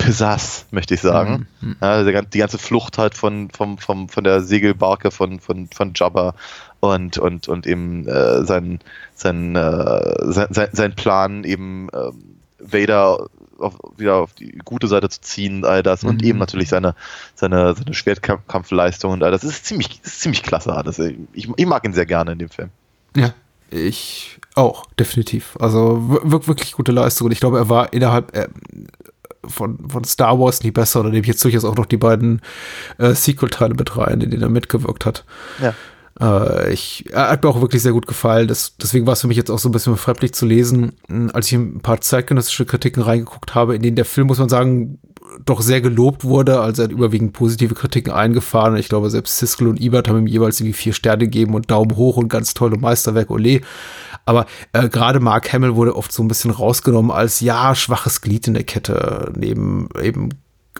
Pisass, 0.03 0.65
möchte 0.71 0.93
ich 0.93 1.01
sagen. 1.01 1.47
Mhm. 1.61 1.69
mhm. 1.69 1.75
Ja, 1.81 2.21
die 2.21 2.37
ganze 2.39 2.57
Flucht 2.57 2.97
halt 2.97 3.15
von, 3.15 3.49
von, 3.51 3.77
von, 3.77 4.09
von 4.09 4.23
der 4.23 4.41
Segelbarke 4.41 5.11
von, 5.11 5.39
von, 5.39 5.67
von 5.73 5.93
Jabba 5.95 6.35
und, 6.79 7.17
und, 7.17 7.47
und 7.47 7.65
eben 7.65 8.07
äh, 8.07 8.43
sein, 8.43 8.79
sein, 9.15 9.55
äh, 9.55 10.31
sein, 10.31 10.69
sein 10.71 10.95
Plan, 10.95 11.43
eben 11.43 11.89
äh, 11.89 12.11
Vader 12.59 13.29
auf, 13.59 13.75
wieder 13.97 14.15
auf 14.15 14.33
die 14.33 14.57
gute 14.65 14.87
Seite 14.87 15.07
zu 15.09 15.21
ziehen, 15.21 15.63
all 15.63 15.83
das 15.83 16.03
mhm. 16.03 16.09
und 16.09 16.23
eben 16.23 16.39
natürlich 16.39 16.69
seine, 16.69 16.95
seine, 17.35 17.73
seine 17.75 17.93
Schwertkampfleistung 17.93 19.13
und 19.13 19.23
all 19.23 19.31
das. 19.31 19.41
das 19.41 19.51
ist 19.51 19.65
ziemlich, 19.65 20.01
ist 20.03 20.19
ziemlich 20.19 20.43
klasse. 20.43 20.81
Das, 20.83 20.99
ich, 20.99 21.17
ich 21.33 21.65
mag 21.65 21.85
ihn 21.85 21.93
sehr 21.93 22.05
gerne 22.05 22.33
in 22.33 22.39
dem 22.39 22.49
Film. 22.49 22.69
Ja, 23.15 23.33
ich 23.69 24.39
auch, 24.55 24.85
definitiv. 24.99 25.55
Also 25.59 26.19
wirklich 26.23 26.73
gute 26.73 26.91
Leistung. 26.91 27.25
Und 27.25 27.31
ich 27.31 27.39
glaube, 27.39 27.57
er 27.57 27.69
war 27.69 27.93
innerhalb 27.93 28.35
äh, 28.35 28.47
von, 29.47 29.89
von 29.89 30.03
Star 30.03 30.39
Wars 30.39 30.63
nie 30.63 30.71
besser. 30.71 31.03
Da 31.03 31.09
nehme 31.09 31.21
ich 31.21 31.27
jetzt 31.27 31.43
durchaus 31.43 31.65
auch 31.65 31.75
noch 31.75 31.85
die 31.85 31.97
beiden 31.97 32.41
äh, 32.97 33.13
Sequel-Teile 33.13 33.75
mit 33.75 33.97
rein, 33.97 34.21
in 34.21 34.29
denen 34.29 34.43
er 34.43 34.49
mitgewirkt 34.49 35.05
hat. 35.05 35.25
Ja. 35.61 35.73
Äh, 36.19 36.73
ich, 36.73 37.05
er 37.11 37.29
hat 37.29 37.43
mir 37.43 37.49
auch 37.49 37.61
wirklich 37.61 37.81
sehr 37.81 37.93
gut 37.93 38.07
gefallen. 38.07 38.47
Das, 38.47 38.75
deswegen 38.77 39.05
war 39.05 39.13
es 39.13 39.21
für 39.21 39.27
mich 39.27 39.37
jetzt 39.37 39.49
auch 39.49 39.59
so 39.59 39.69
ein 39.69 39.71
bisschen 39.71 39.93
befremdlich 39.93 40.33
zu 40.33 40.45
lesen, 40.45 40.93
als 41.33 41.47
ich 41.47 41.53
ein 41.53 41.79
paar 41.81 42.01
zeitgenössische 42.01 42.65
Kritiken 42.65 43.03
reingeguckt 43.03 43.55
habe, 43.55 43.75
in 43.75 43.81
denen 43.81 43.95
der 43.95 44.05
Film, 44.05 44.27
muss 44.27 44.39
man 44.39 44.49
sagen, 44.49 44.99
doch 45.45 45.61
sehr 45.61 45.81
gelobt 45.81 46.23
wurde. 46.23 46.59
Also 46.59 46.83
er 46.83 46.85
hat 46.85 46.91
überwiegend 46.91 47.33
positive 47.33 47.73
Kritiken 47.73 48.13
eingefahren. 48.13 48.77
Ich 48.77 48.89
glaube, 48.89 49.09
selbst 49.09 49.37
Siskel 49.37 49.67
und 49.67 49.81
Ebert 49.81 50.07
haben 50.07 50.19
ihm 50.19 50.27
jeweils 50.27 50.59
irgendwie 50.59 50.77
vier 50.77 50.93
Sterne 50.93 51.25
gegeben 51.25 51.55
und 51.55 51.71
Daumen 51.71 51.95
hoch 51.95 52.17
und 52.17 52.29
ganz 52.29 52.53
tolle 52.53 52.77
Meisterwerk, 52.77 53.31
ole. 53.31 53.61
Aber 54.25 54.45
äh, 54.71 54.89
gerade 54.89 55.19
Mark 55.19 55.51
Hamill 55.51 55.75
wurde 55.75 55.95
oft 55.95 56.11
so 56.11 56.23
ein 56.23 56.27
bisschen 56.27 56.51
rausgenommen 56.51 57.11
als 57.11 57.41
ja 57.41 57.75
schwaches 57.75 58.21
Glied 58.21 58.47
in 58.47 58.53
der 58.53 58.63
Kette 58.63 59.31
neben 59.35 59.89
eben 60.01 60.29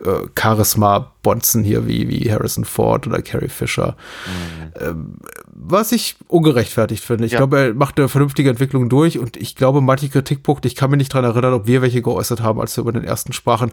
äh, 0.02 0.28
Charisma-Bonzen 0.36 1.64
hier 1.64 1.88
wie, 1.88 2.10
wie 2.10 2.32
Harrison 2.32 2.66
Ford 2.66 3.06
oder 3.06 3.22
Carrie 3.22 3.50
Fisher. 3.50 3.96
Mhm. 4.26 4.82
Ähm, 4.82 5.18
was 5.46 5.92
ich 5.92 6.16
ungerechtfertigt 6.28 7.04
finde. 7.04 7.26
Ich 7.26 7.34
ja. 7.34 7.38
glaube, 7.38 7.60
er 7.60 7.74
macht 7.74 8.00
eine 8.00 8.10
vernünftige 8.10 8.50
Entwicklung 8.50 8.90
durch 8.90 9.20
und 9.20 9.38
ich 9.38 9.56
glaube, 9.56 9.82
manche 9.82 10.10
Kritikpunkte, 10.10 10.68
ich 10.68 10.76
kann 10.76 10.90
mich 10.90 10.98
nicht 10.98 11.14
daran 11.14 11.30
erinnern, 11.30 11.54
ob 11.54 11.68
wir 11.68 11.82
welche 11.82 12.02
geäußert 12.02 12.42
haben, 12.42 12.60
als 12.60 12.76
wir 12.76 12.82
über 12.82 12.92
den 12.92 13.04
ersten 13.04 13.34
sprachen, 13.34 13.72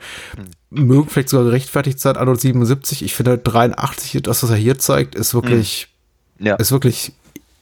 mhm. 0.71 0.87
mögen 0.87 1.09
vielleicht 1.09 1.31
sogar 1.31 1.47
gerechtfertigt 1.47 2.01
sein. 2.01 2.17
Anno 2.17 2.35
77, 2.35 3.03
ich 3.03 3.15
finde 3.15 3.39
83, 3.39 4.23
das, 4.23 4.43
was 4.43 4.51
er 4.51 4.57
hier 4.57 4.79
zeigt, 4.79 5.15
ist 5.15 5.33
wirklich, 5.33 5.89
mhm. 6.39 6.47
ja. 6.47 6.55
ist 6.57 6.71
wirklich 6.71 7.13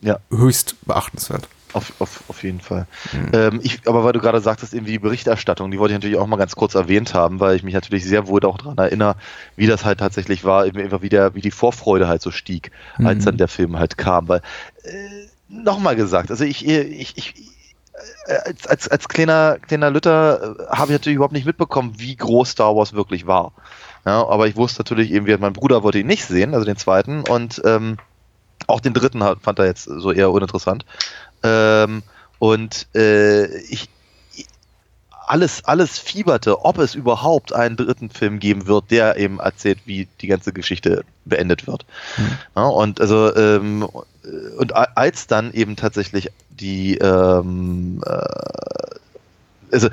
ja. 0.00 0.18
höchst 0.30 0.74
beachtenswert. 0.84 1.48
Auf, 1.74 1.92
auf, 1.98 2.24
auf 2.28 2.42
jeden 2.42 2.60
Fall. 2.60 2.86
Mhm. 3.12 3.30
Ähm, 3.32 3.60
ich, 3.62 3.86
aber 3.86 4.02
weil 4.02 4.12
du 4.12 4.20
gerade 4.20 4.40
sagtest, 4.40 4.72
irgendwie 4.72 4.92
die 4.92 4.98
Berichterstattung, 4.98 5.70
die 5.70 5.78
wollte 5.78 5.92
ich 5.92 5.98
natürlich 5.98 6.16
auch 6.16 6.26
mal 6.26 6.36
ganz 6.36 6.56
kurz 6.56 6.74
erwähnt 6.74 7.12
haben, 7.12 7.40
weil 7.40 7.56
ich 7.56 7.62
mich 7.62 7.74
natürlich 7.74 8.04
sehr 8.04 8.26
wohl 8.26 8.42
auch 8.44 8.56
daran 8.56 8.78
erinnere, 8.78 9.16
wie 9.56 9.66
das 9.66 9.84
halt 9.84 10.00
tatsächlich 10.00 10.44
war, 10.44 10.66
eben 10.66 11.02
wie, 11.02 11.08
der, 11.08 11.34
wie 11.34 11.42
die 11.42 11.50
Vorfreude 11.50 12.08
halt 12.08 12.22
so 12.22 12.30
stieg, 12.30 12.70
mhm. 12.96 13.06
als 13.06 13.24
dann 13.24 13.36
der 13.36 13.48
Film 13.48 13.78
halt 13.78 13.98
kam. 13.98 14.28
Weil, 14.28 14.40
äh, 14.84 15.26
nochmal 15.48 15.96
gesagt, 15.96 16.30
also 16.30 16.44
ich, 16.44 16.66
ich, 16.66 17.16
ich, 17.16 17.34
äh, 18.26 18.34
als, 18.46 18.66
als, 18.66 18.88
als 18.88 19.08
kleiner, 19.08 19.58
kleiner 19.58 19.90
Lütter 19.90 20.56
äh, 20.58 20.66
habe 20.74 20.92
ich 20.92 20.98
natürlich 20.98 21.16
überhaupt 21.16 21.34
nicht 21.34 21.46
mitbekommen, 21.46 21.94
wie 21.98 22.16
groß 22.16 22.50
Star 22.50 22.76
Wars 22.76 22.94
wirklich 22.94 23.26
war. 23.26 23.52
Ja, 24.06 24.26
aber 24.26 24.46
ich 24.46 24.56
wusste 24.56 24.80
natürlich 24.80 25.10
eben, 25.10 25.26
mein 25.40 25.52
Bruder 25.52 25.82
wollte 25.82 25.98
ihn 25.98 26.06
nicht 26.06 26.24
sehen, 26.24 26.54
also 26.54 26.64
den 26.64 26.76
zweiten, 26.76 27.24
und 27.28 27.60
ähm, 27.64 27.98
auch 28.66 28.80
den 28.80 28.94
dritten 28.94 29.22
fand 29.40 29.58
er 29.58 29.66
jetzt 29.66 29.84
so 29.84 30.12
eher 30.12 30.30
uninteressant. 30.30 30.84
Ähm, 31.42 32.02
und 32.38 32.86
äh, 32.94 33.46
ich, 33.62 33.88
alles, 35.26 35.64
alles 35.64 35.98
fieberte, 35.98 36.64
ob 36.64 36.78
es 36.78 36.94
überhaupt 36.94 37.52
einen 37.52 37.76
dritten 37.76 38.10
Film 38.10 38.38
geben 38.38 38.66
wird, 38.66 38.90
der 38.90 39.16
eben 39.16 39.40
erzählt, 39.40 39.80
wie 39.84 40.08
die 40.20 40.26
ganze 40.26 40.52
Geschichte 40.52 41.04
beendet 41.24 41.66
wird. 41.66 41.84
Mhm. 42.16 42.38
Ja, 42.56 42.64
und 42.64 43.00
also 43.00 43.34
ähm, 43.36 43.88
und 44.56 44.74
als 44.74 45.26
dann 45.26 45.52
eben 45.52 45.76
tatsächlich 45.76 46.30
die 46.50 46.96
ähm, 46.98 48.02
äh, 48.06 48.18
also 49.70 49.88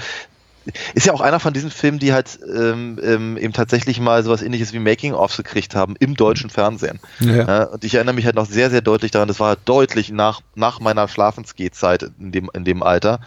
ist 0.94 1.06
ja 1.06 1.14
auch 1.14 1.22
einer 1.22 1.40
von 1.40 1.54
diesen 1.54 1.72
Filmen, 1.72 2.00
die 2.00 2.14
halt 2.14 2.40
ähm, 2.48 3.00
ähm, 3.02 3.38
eben 3.38 3.54
tatsächlich 3.54 4.00
mal 4.00 4.24
sowas 4.24 4.42
ähnliches 4.42 4.74
wie 4.74 4.80
Making-ofs 4.80 5.38
gekriegt 5.38 5.76
haben 5.76 5.96
im 6.00 6.16
deutschen 6.16 6.50
Fernsehen. 6.50 7.00
Ja. 7.20 7.64
Äh, 7.64 7.68
und 7.68 7.84
ich 7.84 7.96
erinnere 7.96 8.16
mich 8.16 8.26
halt 8.26 8.36
noch 8.36 8.46
sehr, 8.46 8.70
sehr 8.70 8.82
deutlich 8.82 9.12
daran, 9.12 9.28
das 9.28 9.40
war 9.40 9.50
halt 9.50 9.60
deutlich 9.66 10.12
nach, 10.12 10.42
nach 10.56 10.80
meiner 10.80 11.08
Schlafensgehzeit 11.08 12.12
in 12.20 12.32
dem, 12.32 12.50
in 12.54 12.66
dem 12.66 12.84
Alter. 12.84 13.20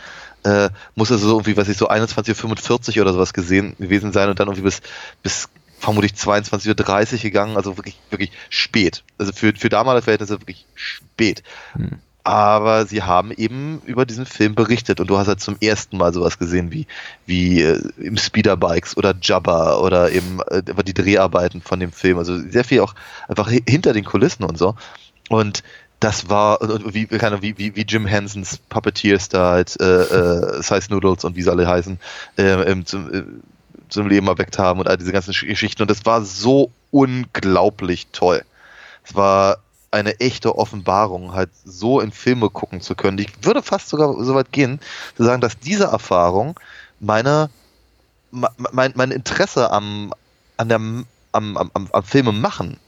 Äh, 0.44 0.70
muss 0.94 1.10
also 1.10 1.28
so 1.28 1.35
irgendwie, 1.36 1.56
was 1.56 1.69
ich 1.69 1.77
so 1.77 1.89
21.45 1.89 2.97
Uhr 2.97 3.02
oder 3.02 3.12
sowas 3.12 3.32
gesehen 3.32 3.77
gewesen 3.78 4.12
sein 4.12 4.28
und 4.28 4.40
dann 4.40 4.48
irgendwie 4.48 4.62
bis, 4.62 4.81
bis 5.23 5.48
vermutlich 5.78 6.12
22.30 6.12 7.15
Uhr 7.15 7.19
gegangen, 7.20 7.56
also 7.56 7.77
wirklich, 7.77 7.98
wirklich 8.10 8.32
spät. 8.48 9.05
Also 9.19 9.32
für, 9.32 9.52
für 9.55 9.69
damalige 9.69 10.05
Verhältnisse 10.05 10.40
wirklich 10.40 10.66
spät. 10.74 11.43
Hm 11.74 11.98
aber 12.28 12.84
sie 12.84 13.02
haben 13.02 13.32
eben 13.32 13.80
über 13.86 14.05
diesen 14.05 14.26
Film 14.26 14.55
berichtet 14.55 15.00
und 15.00 15.09
du 15.09 15.16
hast 15.16 15.28
halt 15.28 15.40
zum 15.40 15.56
ersten 15.62 15.96
Mal 15.96 16.12
sowas 16.12 16.38
gesehen 16.38 16.70
wie, 16.70 16.86
wie 17.24 17.62
äh, 17.62 17.80
im 17.96 18.18
Speederbikes 18.18 18.98
oder 18.98 19.14
Jabba 19.18 19.78
oder 19.78 20.12
eben 20.12 20.40
äh, 20.48 20.62
die 20.84 20.92
Dreharbeiten 20.92 21.62
von 21.62 21.80
dem 21.80 21.90
Film. 21.90 22.18
Also 22.18 22.38
sehr 22.38 22.64
viel 22.64 22.80
auch 22.80 22.94
einfach 23.28 23.48
hinter 23.48 23.94
den 23.94 24.05
Kulissen 24.05 24.44
und 24.44 24.59
so. 24.59 24.74
Und 25.30 25.62
das 26.00 26.28
war, 26.28 26.59
wie, 26.92 27.10
wie, 27.10 27.59
wie, 27.59 27.76
wie 27.76 27.86
Jim 27.88 28.05
Hensons 28.05 28.59
Puppeteers 28.68 29.30
da 29.30 29.52
halt 29.52 29.80
äh, 29.80 30.02
äh, 30.02 30.62
Size 30.62 30.88
Noodles 30.90 31.24
und 31.24 31.34
wie 31.34 31.40
sie 31.40 31.50
alle 31.50 31.66
heißen, 31.66 31.98
äh, 32.36 32.84
zum, 32.84 33.10
äh, 33.10 33.22
zum 33.88 34.06
Leben 34.06 34.26
erweckt 34.26 34.59
haben 34.59 34.80
und 34.80 34.86
all 34.86 34.98
diese 34.98 35.12
ganzen 35.12 35.32
Geschichten. 35.32 35.80
Und 35.80 35.90
das 35.90 36.05
war 36.05 36.22
so 36.26 36.72
unglaublich 36.90 38.09
toll. 38.12 38.42
Es 39.02 39.14
war 39.14 39.62
eine 39.90 40.20
echte 40.20 40.56
Offenbarung, 40.56 41.32
halt 41.32 41.51
so 41.65 42.01
in 42.01 42.12
Filme 42.12 42.51
gucken 42.51 42.81
zu 42.81 42.94
können. 42.94 43.19
Ich 43.19 43.32
würde 43.43 43.62
fast 43.62 43.89
sogar 43.89 44.12
so 44.23 44.35
weit 44.35 44.52
gehen, 44.52 44.81
zu 45.16 45.24
sagen, 45.24 45.40
dass 45.40 45.59
diese 45.59 45.85
Erfahrung 45.85 46.59
meine, 47.01 47.51
mein, 48.31 48.93
mein 48.94 49.10
Interesse 49.10 49.70
am, 49.70 50.12
an 50.56 50.69
der, 50.69 50.77
am, 50.77 51.06
am, 51.32 51.70
am 51.73 52.02
Filme 52.02 52.32
machen 52.32 52.78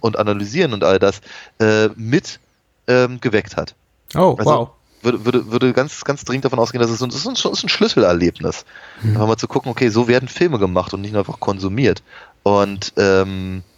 und 0.00 0.18
analysieren 0.18 0.72
und 0.72 0.84
all 0.84 0.98
das 0.98 1.20
äh, 1.58 1.88
mit 1.96 2.38
ähm, 2.86 3.20
geweckt 3.20 3.56
hat. 3.56 3.74
Oh, 4.14 4.36
also, 4.38 4.50
wow. 4.50 4.70
würde, 5.02 5.24
würde, 5.24 5.50
würde 5.50 5.72
ganz, 5.72 6.04
ganz 6.04 6.24
dringend 6.24 6.44
davon 6.44 6.60
ausgehen, 6.60 6.80
dass 6.80 6.90
es 6.90 7.00
das 7.00 7.14
ist 7.14 7.26
ein, 7.26 7.52
ist 7.52 7.64
ein 7.64 7.68
Schlüsselerlebnis. 7.68 8.64
Mhm. 9.02 9.10
Einfach 9.12 9.26
mal 9.26 9.36
zu 9.36 9.48
gucken, 9.48 9.70
okay, 9.70 9.88
so 9.88 10.06
werden 10.06 10.28
Filme 10.28 10.58
gemacht 10.58 10.94
und 10.94 11.00
nicht 11.00 11.12
nur 11.12 11.20
einfach 11.20 11.40
konsumiert. 11.40 12.02
Und 12.44 12.92
ähm, 12.96 13.58
äh, 13.58 13.75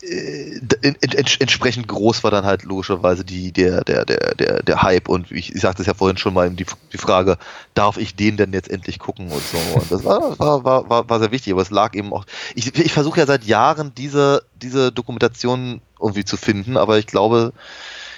entsprechend 0.00 1.88
groß 1.88 2.22
war 2.22 2.30
dann 2.30 2.44
halt 2.44 2.62
logischerweise 2.62 3.24
die, 3.24 3.52
der, 3.52 3.82
der, 3.82 4.04
der, 4.04 4.34
der, 4.36 4.62
der 4.62 4.82
Hype 4.82 5.08
und 5.08 5.32
ich, 5.32 5.54
ich 5.54 5.60
sagte 5.60 5.82
es 5.82 5.86
ja 5.86 5.94
vorhin 5.94 6.16
schon 6.16 6.34
mal, 6.34 6.48
die, 6.50 6.66
die 6.92 6.98
Frage, 6.98 7.36
darf 7.74 7.96
ich 7.96 8.14
den 8.14 8.36
denn 8.36 8.52
jetzt 8.52 8.70
endlich 8.70 9.00
gucken 9.00 9.30
und 9.32 9.42
so. 9.42 9.58
Und 9.74 9.90
das 9.90 10.04
war, 10.04 10.38
war, 10.38 10.88
war, 10.88 11.08
war 11.08 11.18
sehr 11.18 11.32
wichtig, 11.32 11.52
aber 11.52 11.62
es 11.62 11.70
lag 11.70 11.94
eben 11.94 12.12
auch. 12.12 12.26
Ich, 12.54 12.78
ich 12.78 12.92
versuche 12.92 13.18
ja 13.18 13.26
seit 13.26 13.44
Jahren 13.44 13.92
diese, 13.96 14.44
diese 14.62 14.92
Dokumentation 14.92 15.80
irgendwie 16.00 16.24
zu 16.24 16.36
finden, 16.36 16.76
aber 16.76 16.98
ich 16.98 17.06
glaube, 17.06 17.52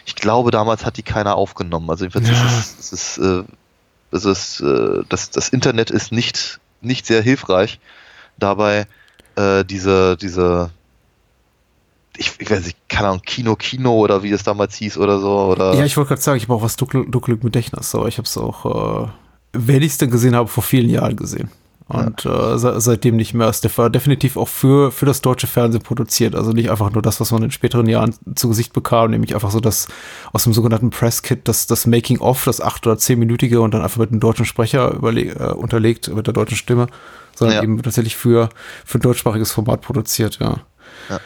ich 0.05 0.15
glaube, 0.15 0.51
damals 0.51 0.85
hat 0.85 0.98
die 0.98 1.02
keiner 1.02 1.36
aufgenommen. 1.36 1.89
Also 1.89 2.05
jedenfalls 2.05 2.28
ja. 2.28 2.47
ist 2.47 2.78
es, 2.78 2.78
es 2.78 2.93
ist, 2.93 3.19
äh, 3.19 3.44
es 4.11 4.24
ist 4.27 4.61
äh, 4.61 5.02
das, 5.09 5.31
das 5.31 5.48
Internet 5.48 5.90
ist 5.90 6.12
nicht, 6.12 6.61
nicht 6.82 7.07
sehr 7.07 7.23
hilfreich 7.23 7.81
dabei, 8.39 8.86
äh, 9.36 9.65
diese, 9.65 10.16
diese 10.16 10.70
ich, 12.16 12.32
ich 12.39 12.51
weiß 12.51 12.65
nicht, 12.66 12.77
keine 12.89 13.09
Ahnung, 13.09 13.23
Kino, 13.24 13.57
Kino 13.57 13.95
oder 13.95 14.23
wie 14.23 14.31
es 14.31 14.43
damals 14.43 14.77
hieß 14.77 14.99
oder 14.99 15.19
so. 15.19 15.31
Oder 15.31 15.74
ja, 15.74 15.85
ich 15.85 15.97
wollte 15.97 16.09
gerade 16.09 16.23
sagen, 16.23 16.37
ich 16.37 16.45
habe 16.45 16.55
auch 16.55 16.62
was 16.62 16.77
dunkel, 16.77 17.07
dunkel 17.09 17.35
im 17.35 17.41
Gedächtnis, 17.41 17.95
aber 17.95 18.09
ich 18.09 18.19
habe 18.19 18.27
es 18.27 18.37
auch, 18.37 19.05
äh, 19.05 19.09
wenn 19.53 19.82
ich 19.82 19.93
es 19.93 19.99
denn 19.99 20.11
gesehen 20.11 20.35
habe, 20.35 20.49
vor 20.49 20.62
vielen 20.62 20.91
Jahren 20.91 21.16
gesehen. 21.16 21.51
Und 21.91 22.23
ja. 22.23 22.55
äh, 22.55 22.81
seitdem 22.81 23.16
nicht 23.16 23.35
mehr. 23.35 23.49
Es 23.49 23.77
war 23.77 23.91
definitiv 23.91 24.37
auch 24.37 24.47
für, 24.47 24.93
für 24.93 25.07
das 25.07 25.23
deutsche 25.23 25.49
Fernsehen 25.49 25.82
produziert. 25.82 26.37
Also 26.37 26.53
nicht 26.53 26.70
einfach 26.70 26.93
nur 26.93 27.03
das, 27.03 27.19
was 27.19 27.32
man 27.32 27.43
in 27.43 27.51
späteren 27.51 27.89
Jahren 27.89 28.15
zu 28.37 28.49
Gesicht 28.49 28.73
bekam, 28.73 29.11
nämlich 29.11 29.35
einfach 29.35 29.51
so 29.51 29.59
das 29.59 29.89
aus 30.32 30.45
dem 30.45 30.53
sogenannten 30.53 30.91
Presskit, 30.91 31.49
das, 31.49 31.66
das 31.66 31.89
Making-of, 31.89 32.45
das 32.45 32.61
acht- 32.61 32.87
oder 32.87 32.97
zehnminütige 32.97 33.61
und 33.61 33.74
dann 33.74 33.82
einfach 33.82 33.99
mit 33.99 34.12
einem 34.12 34.20
deutschen 34.20 34.45
Sprecher 34.45 34.93
überle 34.93 35.23
äh, 35.23 35.53
unterlegt, 35.53 36.15
mit 36.15 36.28
der 36.28 36.35
deutschen 36.35 36.57
Stimme, 36.57 36.87
sondern 37.35 37.57
ja. 37.57 37.62
eben 37.65 37.82
tatsächlich 37.82 38.15
für, 38.15 38.51
für 38.85 38.99
ein 38.99 39.03
deutschsprachiges 39.03 39.51
Format 39.51 39.81
produziert, 39.81 40.39
ja. 40.39 40.61
ja. 41.09 41.19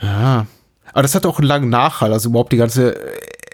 Ja. 0.00 0.46
Aber 0.92 1.02
das 1.02 1.14
hat 1.14 1.26
auch 1.26 1.38
einen 1.38 1.46
langen 1.46 1.68
Nachhall, 1.68 2.12
also 2.12 2.30
überhaupt 2.30 2.52
die 2.52 2.56
ganze 2.56 2.96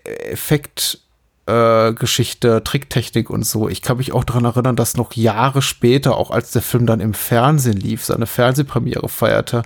Effekt, 0.05 1.01
äh, 1.47 1.93
Geschichte, 1.93 2.64
Tricktechnik 2.64 3.31
und 3.31 3.47
so. 3.47 3.68
Ich 3.68 3.81
kann 3.81 3.98
mich 3.98 4.12
auch 4.12 4.24
daran 4.24 4.44
erinnern, 4.44 4.74
dass 4.74 4.97
noch 4.97 5.12
Jahre 5.12 5.62
später, 5.62 6.16
auch 6.16 6.31
als 6.31 6.51
der 6.51 6.62
Film 6.62 6.86
dann 6.86 7.01
im 7.01 7.14
Fernsehen 7.14 7.77
lief, 7.77 8.05
seine 8.05 8.27
Fernsehpremiere 8.27 9.09
feierte, 9.09 9.62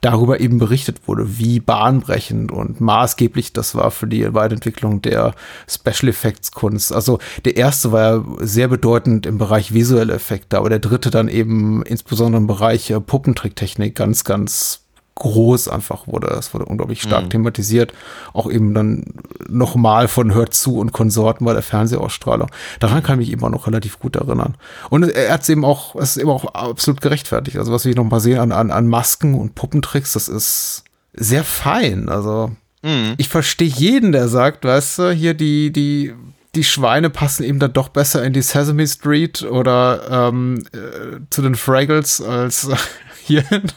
darüber 0.00 0.38
eben 0.40 0.58
berichtet 0.58 1.08
wurde, 1.08 1.38
wie 1.38 1.58
bahnbrechend 1.58 2.52
und 2.52 2.80
maßgeblich 2.80 3.52
das 3.52 3.74
war 3.74 3.90
für 3.90 4.06
die 4.06 4.32
Weiterentwicklung 4.32 5.02
der 5.02 5.34
Special 5.68 6.08
Effects 6.08 6.52
Kunst. 6.52 6.92
Also 6.92 7.18
der 7.44 7.56
erste 7.56 7.90
war 7.90 8.02
ja 8.02 8.24
sehr 8.38 8.68
bedeutend 8.68 9.26
im 9.26 9.38
Bereich 9.38 9.74
visuelle 9.74 10.14
Effekte, 10.14 10.58
aber 10.58 10.68
der 10.68 10.78
dritte 10.78 11.10
dann 11.10 11.28
eben 11.28 11.82
insbesondere 11.82 12.40
im 12.40 12.46
Bereich 12.46 12.90
äh, 12.90 13.00
Puppentricktechnik 13.00 13.96
ganz, 13.96 14.22
ganz 14.22 14.83
groß 15.16 15.68
einfach 15.68 16.06
wurde. 16.06 16.26
Das 16.28 16.52
wurde 16.54 16.64
unglaublich 16.64 17.00
stark 17.00 17.24
mhm. 17.24 17.30
thematisiert. 17.30 17.92
Auch 18.32 18.50
eben 18.50 18.74
dann 18.74 19.04
nochmal 19.48 20.08
von 20.08 20.34
Hört 20.34 20.54
zu 20.54 20.78
und 20.78 20.92
Konsorten 20.92 21.44
bei 21.44 21.52
der 21.52 21.62
Fernsehausstrahlung. 21.62 22.50
Daran 22.80 23.02
kann 23.02 23.20
ich 23.20 23.28
mich 23.28 23.38
immer 23.38 23.50
noch 23.50 23.66
relativ 23.66 23.98
gut 24.00 24.16
erinnern. 24.16 24.56
Und 24.90 25.04
er 25.04 25.32
hat 25.32 25.42
es 25.42 25.48
eben 25.48 25.64
auch, 25.64 25.94
es 25.94 26.16
ist 26.16 26.22
eben 26.22 26.30
auch 26.30 26.46
absolut 26.54 27.00
gerechtfertigt. 27.00 27.58
Also 27.58 27.72
was 27.72 27.84
wir 27.84 27.94
noch 27.94 28.04
mal 28.04 28.20
sehen 28.20 28.38
an, 28.38 28.52
an, 28.52 28.70
an 28.70 28.88
Masken 28.88 29.34
und 29.34 29.54
Puppentricks, 29.54 30.14
das 30.14 30.28
ist 30.28 30.84
sehr 31.12 31.44
fein. 31.44 32.08
Also 32.08 32.50
mhm. 32.82 33.14
ich 33.16 33.28
verstehe 33.28 33.68
jeden, 33.68 34.10
der 34.10 34.28
sagt, 34.28 34.64
weißt 34.64 34.98
du, 34.98 35.12
hier 35.12 35.34
die, 35.34 35.70
die, 35.72 36.12
die 36.56 36.64
Schweine 36.64 37.08
passen 37.08 37.44
eben 37.44 37.60
dann 37.60 37.72
doch 37.72 37.88
besser 37.88 38.24
in 38.24 38.32
die 38.32 38.42
Sesame 38.42 38.86
Street 38.88 39.42
oder 39.42 40.28
ähm, 40.28 40.64
äh, 40.72 41.20
zu 41.30 41.40
den 41.40 41.54
Fraggles 41.54 42.20
als 42.20 42.68
hierhin. 43.24 43.70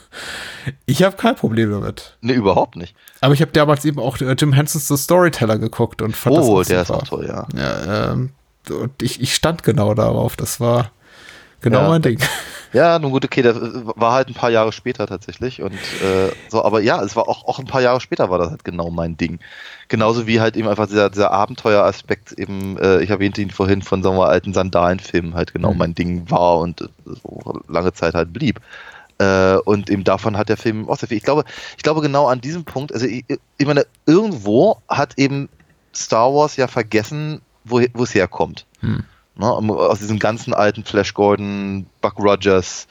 Ich 0.85 1.03
habe 1.03 1.15
kein 1.15 1.35
Problem 1.35 1.71
damit. 1.71 2.17
Nee, 2.21 2.33
überhaupt 2.33 2.75
nicht. 2.75 2.95
Aber 3.21 3.33
ich 3.33 3.41
habe 3.41 3.51
damals 3.51 3.85
eben 3.85 3.99
auch 3.99 4.19
äh, 4.19 4.35
Jim 4.37 4.53
Hensons 4.53 4.87
The 4.87 4.97
Storyteller 4.97 5.57
geguckt 5.57 6.01
und 6.01 6.15
fand 6.15 6.35
oh, 6.35 6.39
das 6.39 6.47
Oh, 6.47 6.63
der 6.63 6.81
ist 6.81 6.91
auch 6.91 7.03
toll, 7.03 7.27
ja. 7.27 7.47
ja 7.55 8.11
ähm, 8.11 8.31
und 8.69 9.01
ich, 9.01 9.21
ich 9.21 9.33
stand 9.33 9.63
genau 9.63 9.93
darauf. 9.93 10.35
Das 10.35 10.59
war 10.59 10.91
genau 11.61 11.81
ja. 11.81 11.89
mein 11.89 12.01
Ding. 12.01 12.19
Ja, 12.73 12.99
nun 12.99 13.11
gut, 13.11 13.23
okay, 13.23 13.41
das 13.41 13.57
war 13.59 14.13
halt 14.13 14.27
ein 14.27 14.33
paar 14.33 14.49
Jahre 14.49 14.71
später 14.71 15.07
tatsächlich. 15.07 15.61
Und 15.61 15.73
äh, 15.73 16.31
so, 16.49 16.63
aber 16.63 16.81
ja, 16.81 17.01
es 17.01 17.15
war 17.15 17.27
auch, 17.27 17.45
auch 17.45 17.59
ein 17.59 17.65
paar 17.65 17.81
Jahre 17.81 18.01
später 18.01 18.29
war 18.29 18.39
das 18.39 18.49
halt 18.49 18.63
genau 18.65 18.89
mein 18.89 19.15
Ding. 19.15 19.39
Genauso 19.87 20.27
wie 20.27 20.41
halt 20.41 20.57
eben 20.57 20.67
einfach 20.67 20.87
dieser, 20.87 21.09
dieser 21.09 21.31
Abenteueraspekt, 21.31 22.33
eben, 22.33 22.77
äh, 22.77 23.01
ich 23.01 23.09
erwähnte 23.09 23.41
ihn 23.41 23.51
vorhin 23.51 23.81
von 23.81 24.03
sagen 24.03 24.17
wir, 24.17 24.27
alten 24.27 24.53
Sandalenfilmen 24.53 25.33
halt 25.33 25.53
genau 25.53 25.71
mhm. 25.71 25.77
mein 25.77 25.95
Ding 25.95 26.29
war 26.29 26.57
und 26.57 26.81
äh, 26.81 26.87
so 27.05 27.61
lange 27.67 27.93
Zeit 27.93 28.13
halt 28.13 28.33
blieb. 28.33 28.59
Äh, 29.19 29.57
und 29.57 29.89
eben 29.89 30.03
davon 30.03 30.37
hat 30.37 30.49
der 30.49 30.57
Film 30.57 30.89
auch 30.89 30.97
sehr 30.97 31.09
viel. 31.09 31.17
Ich 31.17 31.23
glaube, 31.23 31.43
ich 31.75 31.83
glaube 31.83 32.01
genau 32.01 32.27
an 32.27 32.41
diesem 32.41 32.65
Punkt, 32.65 32.93
also 32.93 33.05
ich, 33.05 33.25
ich 33.57 33.67
meine, 33.67 33.85
irgendwo 34.05 34.81
hat 34.87 35.17
eben 35.17 35.49
Star 35.95 36.33
Wars 36.33 36.55
ja 36.55 36.67
vergessen, 36.67 37.41
wo, 37.63 37.81
wo 37.93 38.03
es 38.03 38.13
herkommt. 38.13 38.65
Hm. 38.81 39.03
Ne, 39.35 39.47
aus 39.47 39.99
diesen 39.99 40.19
ganzen 40.19 40.53
alten 40.53 40.83
Flash 40.83 41.13
Gordon, 41.13 41.85
Buck 42.01 42.19
Rogers, 42.19 42.87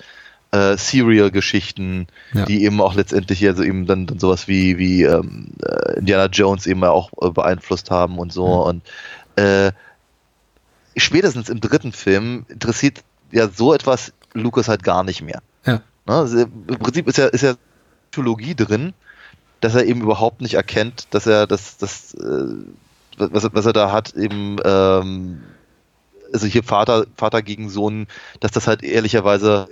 äh, 0.52 0.76
Serial-Geschichten, 0.76 2.06
ja. 2.32 2.44
die 2.44 2.64
eben 2.64 2.80
auch 2.80 2.94
letztendlich 2.94 3.38
hier 3.38 3.54
so 3.54 3.62
eben 3.62 3.86
dann, 3.86 4.06
dann 4.06 4.18
sowas 4.18 4.46
wie, 4.46 4.78
wie 4.78 5.02
ähm, 5.02 5.52
äh, 5.62 5.98
Indiana 5.98 6.26
Jones 6.26 6.66
eben 6.66 6.84
auch 6.84 7.10
äh, 7.20 7.30
beeinflusst 7.30 7.90
haben 7.90 8.18
und 8.18 8.32
so. 8.32 8.46
Hm. 8.46 8.68
Und 8.68 8.82
äh, 9.36 9.72
spätestens 10.96 11.48
im 11.48 11.60
dritten 11.60 11.92
Film 11.92 12.46
interessiert 12.48 13.02
ja 13.32 13.48
so 13.48 13.74
etwas 13.74 14.12
Lucas 14.32 14.68
halt 14.68 14.82
gar 14.82 15.04
nicht 15.04 15.22
mehr. 15.22 15.42
Ne? 16.06 16.14
Also 16.14 16.38
Im 16.40 16.78
Prinzip 16.78 17.08
ist 17.08 17.18
ja, 17.18 17.26
ist 17.26 17.42
ja 17.42 17.54
Psychologie 18.10 18.54
drin, 18.54 18.94
dass 19.60 19.74
er 19.74 19.84
eben 19.84 20.02
überhaupt 20.02 20.40
nicht 20.40 20.54
erkennt, 20.54 21.08
dass 21.10 21.26
er 21.26 21.46
das, 21.46 21.76
das 21.78 22.14
äh, 22.14 22.46
was, 23.18 23.48
was 23.52 23.66
er 23.66 23.72
da 23.72 23.92
hat, 23.92 24.14
eben 24.14 24.56
ähm, 24.64 25.42
also 26.32 26.46
hier 26.46 26.62
Vater, 26.62 27.06
Vater 27.16 27.42
gegen 27.42 27.68
Sohn, 27.68 28.06
dass 28.40 28.50
das 28.52 28.66
halt 28.66 28.82
ehrlicherweise 28.82 29.68